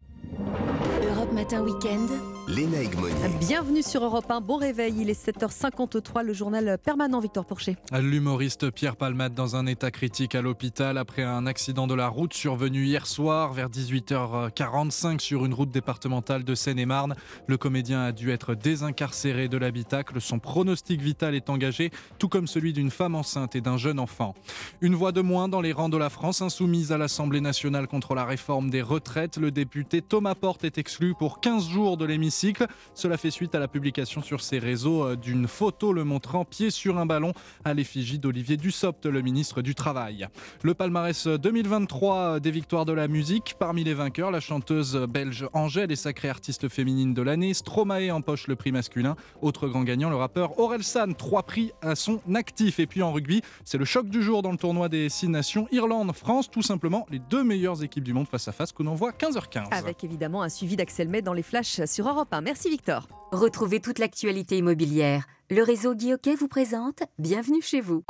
Europe 1.26 1.32
Matin 1.32 1.62
Week-end. 1.62 2.06
Lénaïque 2.48 2.94
Monnier. 2.96 3.14
Bienvenue 3.40 3.82
sur 3.82 4.04
Europe 4.04 4.30
1. 4.30 4.40
Bon 4.40 4.56
réveil. 4.56 4.94
Il 5.00 5.10
est 5.10 5.26
7h53. 5.26 6.22
Le 6.22 6.32
journal 6.32 6.78
permanent 6.78 7.18
Victor 7.18 7.44
Porcher. 7.44 7.76
L'humoriste 7.92 8.70
Pierre 8.70 8.94
Palmade 8.94 9.34
dans 9.34 9.56
un 9.56 9.66
état 9.66 9.90
critique 9.90 10.36
à 10.36 10.42
l'hôpital 10.42 10.96
après 10.96 11.24
un 11.24 11.46
accident 11.46 11.88
de 11.88 11.94
la 11.94 12.06
route 12.06 12.34
survenu 12.34 12.84
hier 12.84 13.08
soir 13.08 13.52
vers 13.52 13.68
18h45 13.68 15.18
sur 15.18 15.44
une 15.44 15.54
route 15.54 15.72
départementale 15.72 16.44
de 16.44 16.54
Seine-et-Marne. 16.54 17.16
Le 17.48 17.56
comédien 17.56 18.02
a 18.04 18.12
dû 18.12 18.30
être 18.30 18.54
désincarcéré 18.54 19.48
de 19.48 19.56
l'habitacle. 19.56 20.20
Son 20.20 20.38
pronostic 20.38 21.00
vital 21.00 21.34
est 21.34 21.50
engagé, 21.50 21.90
tout 22.20 22.28
comme 22.28 22.46
celui 22.46 22.72
d'une 22.72 22.92
femme 22.92 23.16
enceinte 23.16 23.56
et 23.56 23.60
d'un 23.60 23.76
jeune 23.76 23.98
enfant. 23.98 24.34
Une 24.80 24.94
voix 24.94 25.10
de 25.10 25.20
moins 25.20 25.48
dans 25.48 25.60
les 25.60 25.72
rangs 25.72 25.88
de 25.88 25.96
la 25.96 26.10
France 26.10 26.42
insoumise 26.42 26.92
à 26.92 26.98
l'Assemblée 26.98 27.40
nationale 27.40 27.88
contre 27.88 28.14
la 28.14 28.24
réforme 28.24 28.70
des 28.70 28.82
retraites. 28.82 29.36
Le 29.36 29.50
député 29.50 30.00
Thomas 30.00 30.36
Porte 30.36 30.62
est 30.62 30.78
exclu 30.78 31.15
pour 31.18 31.40
15 31.40 31.68
jours 31.68 31.96
de 31.96 32.04
l'hémicycle. 32.04 32.66
Cela 32.94 33.16
fait 33.16 33.30
suite 33.30 33.54
à 33.54 33.58
la 33.58 33.68
publication 33.68 34.22
sur 34.22 34.40
ses 34.40 34.58
réseaux 34.58 35.04
euh, 35.04 35.16
d'une 35.16 35.46
photo 35.48 35.92
le 35.92 36.04
montrant 36.04 36.44
pied 36.44 36.70
sur 36.70 36.98
un 36.98 37.06
ballon 37.06 37.32
à 37.64 37.74
l'effigie 37.74 38.18
d'Olivier 38.18 38.56
Dussopt, 38.56 39.06
le 39.06 39.22
ministre 39.22 39.62
du 39.62 39.74
Travail. 39.74 40.28
Le 40.62 40.74
palmarès 40.74 41.26
2023 41.26 42.40
des 42.40 42.50
victoires 42.50 42.84
de 42.84 42.92
la 42.92 43.08
musique. 43.08 43.54
Parmi 43.58 43.84
les 43.84 43.94
vainqueurs, 43.94 44.30
la 44.30 44.40
chanteuse 44.40 44.96
belge 45.08 45.46
Angèle 45.52 45.92
est 45.92 45.96
sacrée 45.96 46.28
artiste 46.28 46.68
féminine 46.68 47.14
de 47.14 47.22
l'année. 47.22 47.54
Stromae 47.54 48.10
empoche 48.10 48.46
le 48.46 48.56
prix 48.56 48.72
masculin. 48.72 49.16
Autre 49.42 49.68
grand 49.68 49.82
gagnant, 49.82 50.10
le 50.10 50.16
rappeur 50.16 50.58
Aurel 50.58 50.82
San, 50.82 51.14
trois 51.14 51.42
prix 51.42 51.72
à 51.82 51.94
son 51.94 52.20
actif. 52.34 52.78
Et 52.78 52.86
puis 52.86 53.02
en 53.02 53.12
rugby, 53.12 53.42
c'est 53.64 53.78
le 53.78 53.84
choc 53.84 54.08
du 54.08 54.22
jour 54.22 54.42
dans 54.42 54.52
le 54.52 54.58
tournoi 54.58 54.88
des 54.88 55.08
six 55.08 55.28
nations. 55.28 55.66
Irlande-France, 55.72 56.50
tout 56.50 56.62
simplement 56.62 57.06
les 57.10 57.18
deux 57.18 57.44
meilleures 57.44 57.82
équipes 57.82 58.04
du 58.04 58.12
monde 58.12 58.28
face 58.28 58.48
à 58.48 58.52
face 58.52 58.72
qu'on 58.72 58.86
envoie 58.86 59.12
15h15. 59.12 59.68
Avec 59.72 60.04
évidemment 60.04 60.42
un 60.42 60.48
suivi 60.48 60.76
d'Axel 60.76 61.05
May 61.08 61.22
dans 61.22 61.32
les 61.32 61.42
flashs 61.42 61.84
sur 61.86 62.08
Europe 62.08 62.32
1. 62.32 62.40
Merci 62.40 62.70
Victor. 62.70 63.08
Retrouvez 63.32 63.80
toute 63.80 63.98
l'actualité 63.98 64.58
immobilière. 64.58 65.26
Le 65.50 65.62
réseau 65.62 65.94
Guy 65.94 66.14
vous 66.38 66.48
présente 66.48 67.02
Bienvenue 67.18 67.62
chez 67.62 67.80
vous. 67.80 68.04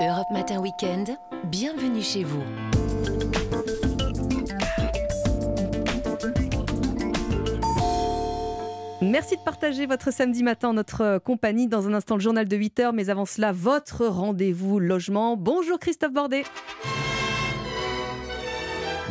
Europe 0.00 0.30
Matin 0.30 0.60
Week-end. 0.60 1.04
Bienvenue 1.44 2.02
chez 2.02 2.22
vous. 2.22 2.42
Merci 9.00 9.36
de 9.36 9.40
partager 9.40 9.86
votre 9.86 10.12
samedi 10.12 10.42
matin 10.42 10.70
en 10.70 10.72
notre 10.74 11.18
compagnie. 11.18 11.68
Dans 11.68 11.86
un 11.86 11.94
instant, 11.94 12.16
le 12.16 12.20
journal 12.20 12.48
de 12.48 12.56
8h, 12.56 12.92
mais 12.92 13.08
avant 13.08 13.24
cela, 13.24 13.52
votre 13.52 14.06
rendez-vous 14.06 14.78
logement. 14.80 15.36
Bonjour 15.36 15.78
Christophe 15.78 16.12
Bordet. 16.12 16.44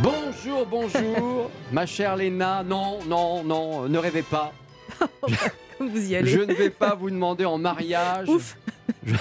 Bonjour, 0.02 0.66
bonjour, 0.66 1.50
ma 1.72 1.86
chère 1.86 2.16
Léna. 2.16 2.64
Non, 2.64 3.00
non, 3.08 3.44
non, 3.44 3.88
ne 3.88 3.98
rêvez 3.98 4.22
pas. 4.24 4.54
Vous 5.80 6.10
y 6.12 6.16
allez. 6.16 6.30
Je 6.30 6.40
ne 6.40 6.54
vais 6.54 6.70
pas 6.70 6.96
vous 6.96 7.10
demander 7.10 7.46
en 7.46 7.58
mariage. 7.58 8.30
Ouf. 8.30 8.58
Je- 9.06 9.16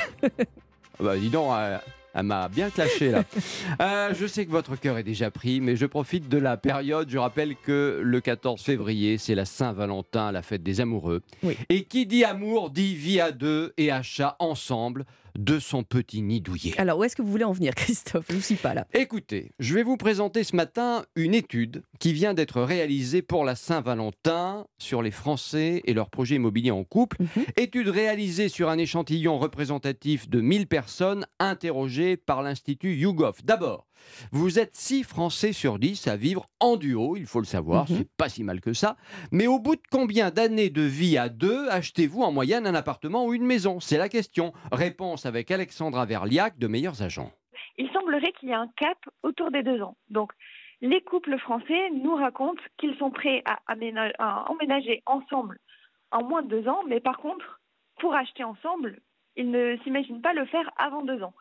Bah, 1.01 1.17
dis 1.17 1.29
donc, 1.29 1.51
elle, 1.59 1.81
elle 2.15 2.23
m'a 2.23 2.49
bien 2.49 2.71
clashé 2.71 3.11
là. 3.11 3.25
Euh, 3.81 4.15
je 4.19 4.27
sais 4.27 4.47
que 4.47 4.51
votre 4.51 4.77
cœur 4.77 4.99
est 4.99 5.03
déjà 5.03 5.31
pris, 5.31 5.61
mais 5.61 5.75
je 5.77 5.87
profite 5.87 6.29
de 6.29 6.39
la 6.39 6.57
période. 6.57 7.09
Je 7.11 7.19
rappelle 7.19 7.57
que 7.57 8.01
le 8.03 8.21
14 8.21 8.61
février, 8.63 9.19
c'est 9.19 9.35
la 9.35 9.45
Saint-Valentin, 9.45 10.31
la 10.33 10.43
fête 10.43 10.63
des 10.63 10.81
amoureux. 10.81 11.23
Et 11.69 11.85
qui 11.85 12.07
dit 12.07 12.25
amour 12.25 12.71
dit 12.71 12.95
vie 12.95 13.21
à 13.21 13.33
deux 13.33 13.73
et 13.77 13.91
achat 13.91 14.37
ensemble 14.39 15.05
de 15.39 15.59
son 15.59 15.83
petit 15.83 16.23
nid 16.23 16.41
douillet. 16.41 16.75
Alors, 16.79 16.99
où 16.99 17.05
est-ce 17.05 17.17
que 17.17 17.23
vous 17.23 17.31
voulez 17.31 17.45
en 17.45 17.53
venir, 17.53 17.75
Christophe? 17.77 18.27
Je 18.31 18.37
ne 18.37 18.41
suis 18.41 18.55
pas 18.55 18.75
là. 18.75 18.87
Écoutez, 18.95 19.51
je 19.59 19.75
vais 19.75 19.83
vous 19.83 19.97
présenter 19.97 20.45
ce 20.45 20.55
matin 20.57 21.05
une 21.17 21.35
étude 21.35 21.83
qui 21.99 22.13
vient 22.13 22.35
d'être 22.35 22.63
réalisée 22.63 23.23
pour 23.23 23.45
la 23.45 23.55
Saint-Valentin 23.57 24.67
sur 24.79 25.03
les 25.03 25.11
Français 25.11 25.83
et 25.85 25.95
leurs 25.95 26.11
projets 26.11 26.37
immobiliers 26.37 26.71
en 26.71 26.85
couple. 26.85 27.19
Étude 27.57 27.89
réalisée 27.89 28.49
sur 28.49 28.69
un 28.69 28.79
échantillon 28.79 29.39
représentatif 29.39 30.29
de 30.29 30.41
1000 30.41 30.67
personnes 30.67 31.27
interrogées 31.39 32.17
par 32.17 32.43
l'Institut 32.43 32.95
YouGov. 32.95 33.39
D'abord, 33.45 33.87
vous 34.33 34.59
êtes 34.59 34.75
6 34.75 35.05
Français 35.05 35.53
sur 35.53 35.79
10 35.79 36.09
à 36.09 36.17
vivre 36.17 36.47
en 36.61 36.77
duo, 36.77 37.17
il 37.17 37.27
faut 37.27 37.41
le 37.41 37.47
savoir, 37.47 37.87
c'est 37.89 38.09
pas 38.17 38.29
si 38.29 38.45
mal 38.45 38.61
que 38.61 38.73
ça. 38.73 38.97
Mais 39.33 39.47
au 39.47 39.59
bout 39.59 39.77
de 39.77 39.83
combien 39.91 40.31
d'années 40.31 40.71
de 40.71 40.83
vie 40.83 41.19
à 41.19 41.29
deux 41.29 41.69
achetez-vous 41.69 42.23
en 42.23 42.33
moyenne 42.33 42.67
un 42.67 42.75
appartement 42.75 43.27
ou 43.27 43.35
une 43.35 43.47
maison? 43.47 43.81
C'est 43.81 43.99
la 43.99 44.09
question. 44.09 44.53
Réponse 44.73 45.27
avec 45.27 45.51
Alexandra 45.51 46.07
Verliac 46.07 46.59
de 46.59 46.67
Meilleurs 46.67 47.03
Agents. 47.03 47.33
il 47.79 47.91
semblerait 47.93 48.33
qu'il 48.33 48.49
y 48.49 48.53
ait 48.53 48.57
un 48.57 48.71
cap 48.77 48.99
autour 49.23 49.51
des 49.51 49.63
deux 49.63 49.81
ans. 49.83 49.97
Donc, 50.09 50.33
les 50.81 51.01
couples 51.01 51.39
français 51.39 51.91
nous 51.91 52.15
racontent 52.15 52.63
qu'ils 52.79 52.97
sont 52.97 53.11
prêts 53.11 53.43
à 53.47 53.59
emménager 54.49 55.03
ensemble 55.07 55.59
en 56.11 56.23
moins 56.23 56.43
de 56.43 56.49
deux 56.49 56.69
ans, 56.69 56.83
mais 56.87 57.01
par 57.01 57.19
contre, 57.19 57.61
pour 57.99 58.15
acheter 58.15 58.45
ensemble, 58.45 59.01
ils 59.37 59.51
ne 59.51 59.77
s'imaginent 59.83 60.23
pas 60.23 60.33
le 60.33 60.47
faire 60.47 60.71
avant 60.77 61.03
deux 61.03 61.23
ans. 61.23 61.35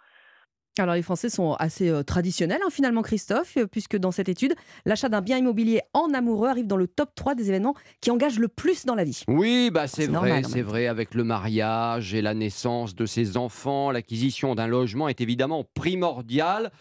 Alors, 0.79 0.95
les 0.95 1.03
Français 1.03 1.29
sont 1.29 1.53
assez 1.53 1.87
euh, 1.89 2.01
traditionnels, 2.01 2.59
hein, 2.65 2.69
finalement, 2.71 3.03
Christophe, 3.03 3.57
euh, 3.57 3.67
puisque 3.67 3.95
dans 3.95 4.11
cette 4.11 4.27
étude, 4.27 4.55
l'achat 4.85 5.07
d'un 5.07 5.21
bien 5.21 5.37
immobilier 5.37 5.81
en 5.93 6.11
amoureux 6.15 6.49
arrive 6.49 6.65
dans 6.65 6.77
le 6.77 6.87
top 6.87 7.13
3 7.13 7.35
des 7.35 7.49
événements 7.49 7.75
qui 8.01 8.09
engagent 8.09 8.39
le 8.39 8.47
plus 8.47 8.83
dans 8.85 8.95
la 8.95 9.03
vie. 9.03 9.21
Oui, 9.27 9.69
bah 9.71 9.85
c'est 9.87 10.07
vrai, 10.07 10.43
en 10.43 10.49
c'est 10.49 10.63
vrai. 10.63 10.87
Avec 10.87 11.13
le 11.13 11.23
mariage 11.23 12.15
et 12.15 12.23
la 12.23 12.33
naissance 12.33 12.95
de 12.95 13.05
ses 13.05 13.37
enfants, 13.37 13.91
l'acquisition 13.91 14.55
d'un 14.55 14.65
logement 14.65 15.07
est 15.07 15.21
évidemment 15.21 15.63
primordiale. 15.75 16.71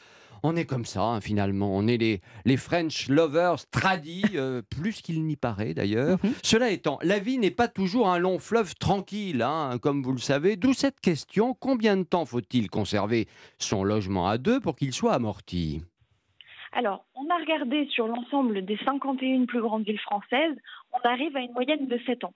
On 0.43 0.56
est 0.56 0.64
comme 0.64 0.85
ça, 0.85 1.02
hein, 1.02 1.20
finalement. 1.20 1.70
On 1.73 1.86
est 1.86 1.97
les, 1.97 2.20
les 2.44 2.56
French 2.56 3.09
lovers 3.09 3.64
tradis, 3.70 4.24
euh, 4.35 4.62
plus 4.62 5.01
qu'il 5.01 5.24
n'y 5.24 5.36
paraît 5.36 5.74
d'ailleurs. 5.74 6.19
Mhm. 6.23 6.32
Cela 6.43 6.70
étant, 6.70 6.98
la 7.02 7.19
vie 7.19 7.39
n'est 7.39 7.51
pas 7.51 7.69
toujours 7.69 8.09
un 8.09 8.19
long 8.19 8.39
fleuve 8.39 8.74
tranquille, 8.74 9.43
hein, 9.43 9.78
comme 9.81 10.02
vous 10.02 10.12
le 10.12 10.19
savez. 10.19 10.56
D'où 10.56 10.73
cette 10.73 11.01
question 11.01 11.55
combien 11.55 11.97
de 11.97 12.02
temps 12.02 12.24
faut-il 12.24 12.70
conserver 12.70 13.28
son 13.59 13.85
logement 13.85 14.28
à 14.28 14.39
deux 14.39 14.60
pour 14.60 14.77
qu'il 14.77 14.93
soit 14.93 15.14
amorti? 15.14 15.82
Alors, 16.73 17.05
on 17.14 17.28
a 17.28 17.36
regardé 17.39 17.86
sur 17.89 18.09
l'ensemble 18.09 18.64
des 18.64 18.78
51 18.78 19.44
plus 19.44 19.60
grandes 19.60 19.85
villes 19.85 20.01
françaises, 20.01 20.56
on 20.93 21.06
arrive 21.06 21.36
à 21.36 21.40
une 21.40 21.52
moyenne 21.52 21.86
de 21.86 22.01
7 22.06 22.24
ans. 22.24 22.35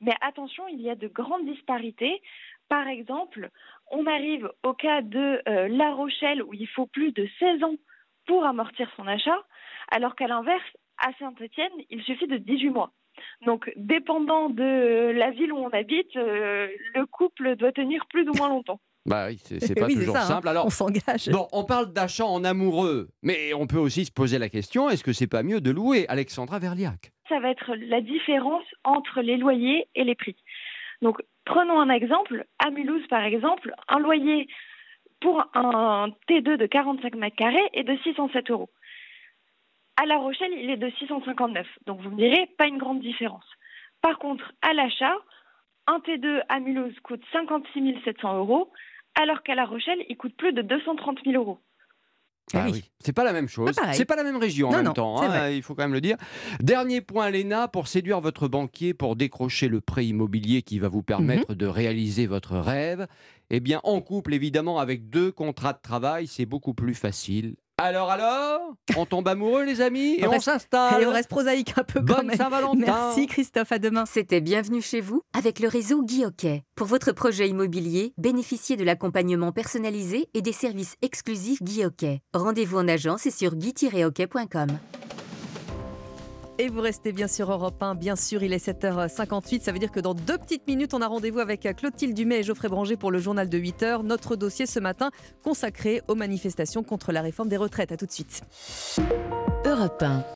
Mais 0.00 0.14
attention, 0.20 0.64
il 0.68 0.80
y 0.80 0.90
a 0.90 0.94
de 0.94 1.08
grandes 1.08 1.46
disparités. 1.46 2.20
Par 2.68 2.86
exemple, 2.88 3.50
on 3.90 4.06
arrive 4.06 4.48
au 4.64 4.72
cas 4.74 5.02
de 5.02 5.40
euh, 5.48 5.68
La 5.68 5.92
Rochelle 5.92 6.42
où 6.42 6.52
il 6.54 6.68
faut 6.68 6.86
plus 6.86 7.12
de 7.12 7.28
16 7.38 7.62
ans 7.64 7.74
pour 8.26 8.44
amortir 8.44 8.90
son 8.96 9.06
achat, 9.06 9.38
alors 9.90 10.16
qu'à 10.16 10.26
l'inverse, 10.26 10.64
à 10.98 11.10
Saint-Étienne, 11.18 11.70
il 11.90 12.02
suffit 12.02 12.26
de 12.26 12.38
18 12.38 12.70
mois. 12.70 12.92
Donc, 13.46 13.70
dépendant 13.76 14.50
de 14.50 15.10
la 15.14 15.30
ville 15.30 15.52
où 15.52 15.58
on 15.58 15.70
habite, 15.70 16.14
euh, 16.16 16.68
le 16.94 17.06
couple 17.06 17.56
doit 17.56 17.72
tenir 17.72 18.04
plus 18.06 18.28
ou 18.28 18.32
moins 18.36 18.48
longtemps. 18.48 18.80
Bah 19.06 19.26
oui, 19.28 19.38
c'est 19.44 19.74
pas 19.78 19.86
Oui, 19.86 19.94
toujours 19.94 20.16
ça, 20.16 20.22
hein. 20.22 20.26
simple. 20.26 20.48
Alors, 20.48 20.66
On 20.66 20.70
s'engage. 20.70 21.28
Bon, 21.30 21.46
on 21.52 21.62
parle 21.62 21.92
d'achat 21.92 22.24
en 22.26 22.42
amoureux, 22.42 23.08
mais 23.22 23.54
on 23.54 23.68
peut 23.68 23.78
aussi 23.78 24.04
se 24.04 24.10
poser 24.10 24.36
la 24.40 24.48
question 24.48 24.90
est-ce 24.90 25.04
que 25.04 25.12
c'est 25.12 25.28
pas 25.28 25.44
mieux 25.44 25.60
de 25.60 25.70
louer 25.70 26.06
Alexandra 26.08 26.58
Verliac? 26.58 27.12
Ça 27.28 27.38
va 27.38 27.50
être 27.50 27.76
la 27.76 28.00
différence 28.00 28.64
entre 28.82 29.20
les 29.20 29.36
loyers 29.36 29.86
et 29.94 30.02
les 30.02 30.16
prix. 30.16 30.34
Donc, 31.02 31.22
prenons 31.46 31.80
un 31.80 31.88
exemple. 31.88 32.44
À 32.58 32.70
Mulhouse, 32.70 33.06
par 33.08 33.24
exemple, 33.24 33.72
un 33.88 33.98
loyer 33.98 34.46
pour 35.20 35.42
un 35.54 36.08
T2 36.28 36.56
de 36.56 36.66
45 36.66 37.14
mètres 37.14 37.36
carrés 37.36 37.70
est 37.72 37.84
de 37.84 37.96
607 38.02 38.50
euros. 38.50 38.68
À 39.96 40.04
La 40.04 40.18
Rochelle, 40.18 40.52
il 40.52 40.68
est 40.68 40.76
de 40.76 40.90
659. 40.98 41.66
Donc, 41.86 42.00
vous 42.02 42.10
me 42.10 42.16
direz, 42.16 42.46
pas 42.58 42.66
une 42.66 42.76
grande 42.76 43.00
différence. 43.00 43.46
Par 44.02 44.18
contre, 44.18 44.52
à 44.60 44.74
l'achat, 44.74 45.16
un 45.86 46.00
T2 46.00 46.42
à 46.50 46.60
Mulhouse 46.60 46.98
coûte 47.00 47.22
56 47.32 48.02
700 48.04 48.36
euros, 48.36 48.70
alors 49.18 49.42
qu'à 49.42 49.54
La 49.54 49.64
Rochelle, 49.64 50.04
il 50.10 50.16
coûte 50.18 50.36
plus 50.36 50.52
de 50.52 50.60
230 50.60 51.20
000 51.24 51.42
euros. 51.42 51.60
Ah 52.54 52.68
oui. 52.70 52.84
C'est 53.00 53.12
pas 53.12 53.24
la 53.24 53.32
même 53.32 53.48
chose. 53.48 53.72
C'est 53.92 54.04
pas 54.04 54.16
la 54.16 54.22
même 54.22 54.36
région 54.36 54.68
en 54.68 54.72
même 54.72 54.84
non, 54.84 54.92
temps, 54.92 55.20
hein, 55.20 55.50
il 55.50 55.62
faut 55.62 55.74
quand 55.74 55.82
même 55.82 55.92
le 55.92 56.00
dire. 56.00 56.16
Dernier 56.60 57.00
point, 57.00 57.28
Léna, 57.30 57.66
pour 57.68 57.88
séduire 57.88 58.20
votre 58.20 58.46
banquier, 58.48 58.94
pour 58.94 59.16
décrocher 59.16 59.68
le 59.68 59.80
prêt 59.80 60.06
immobilier 60.06 60.62
qui 60.62 60.78
va 60.78 60.88
vous 60.88 61.02
permettre 61.02 61.52
Mhm. 61.52 61.56
de 61.58 61.66
réaliser 61.66 62.26
votre 62.26 62.56
rêve, 62.56 63.06
eh 63.50 63.60
bien, 63.60 63.80
en 63.84 64.00
couple, 64.00 64.32
évidemment, 64.34 64.78
avec 64.78 65.10
deux 65.10 65.32
contrats 65.32 65.72
de 65.72 65.80
travail, 65.82 66.26
c'est 66.28 66.46
beaucoup 66.46 66.74
plus 66.74 66.94
facile. 66.94 67.56
Alors, 67.78 68.10
alors 68.10 68.74
On 68.96 69.04
tombe 69.04 69.28
amoureux, 69.28 69.64
les 69.64 69.82
amis, 69.82 70.14
et 70.18 70.26
On 70.26 70.40
s'installe. 70.40 70.94
Allez, 70.94 71.06
on 71.06 71.12
reste 71.12 71.28
prosaïque 71.28 71.74
un 71.76 71.84
peu 71.84 72.00
quand 72.00 72.16
Bonne 72.16 72.28
même. 72.28 72.36
Saint-Valentin. 72.36 72.78
Merci 72.78 73.26
Christophe, 73.26 73.70
à 73.70 73.78
demain. 73.78 74.06
C'était 74.06 74.40
Bienvenue 74.40 74.80
chez 74.80 75.02
vous 75.02 75.20
avec 75.36 75.60
le 75.60 75.68
réseau 75.68 76.02
Guy 76.02 76.24
Hockey. 76.24 76.62
Pour 76.74 76.86
votre 76.86 77.12
projet 77.12 77.48
immobilier, 77.50 78.14
bénéficiez 78.16 78.76
de 78.76 78.84
l'accompagnement 78.84 79.52
personnalisé 79.52 80.28
et 80.32 80.40
des 80.40 80.52
services 80.52 80.96
exclusifs 81.02 81.62
Guy 81.62 81.84
Hockey. 81.84 82.22
Rendez-vous 82.32 82.78
en 82.78 82.88
agence 82.88 83.26
et 83.26 83.30
sur 83.30 83.54
guy-hockey.com. 83.54 84.68
Et 86.58 86.68
vous 86.68 86.80
restez 86.80 87.12
bien 87.12 87.28
sur 87.28 87.52
Europe 87.52 87.82
1, 87.82 87.96
bien 87.96 88.16
sûr, 88.16 88.42
il 88.42 88.54
est 88.54 88.66
7h58. 88.66 89.60
Ça 89.60 89.72
veut 89.72 89.78
dire 89.78 89.90
que 89.90 90.00
dans 90.00 90.14
deux 90.14 90.38
petites 90.38 90.66
minutes, 90.66 90.94
on 90.94 91.02
a 91.02 91.06
rendez-vous 91.06 91.40
avec 91.40 91.68
Clotilde 91.76 92.14
Dumais 92.14 92.40
et 92.40 92.42
Geoffrey 92.42 92.68
Branger 92.68 92.96
pour 92.96 93.10
le 93.10 93.18
journal 93.18 93.50
de 93.50 93.58
8h. 93.58 94.02
Notre 94.02 94.36
dossier 94.36 94.64
ce 94.64 94.80
matin 94.80 95.10
consacré 95.42 96.00
aux 96.08 96.14
manifestations 96.14 96.82
contre 96.82 97.12
la 97.12 97.20
réforme 97.20 97.50
des 97.50 97.58
retraites. 97.58 97.92
À 97.92 97.98
tout 97.98 98.06
de 98.06 98.12
suite. 98.12 98.40
Europe 99.66 100.02
1. 100.02 100.24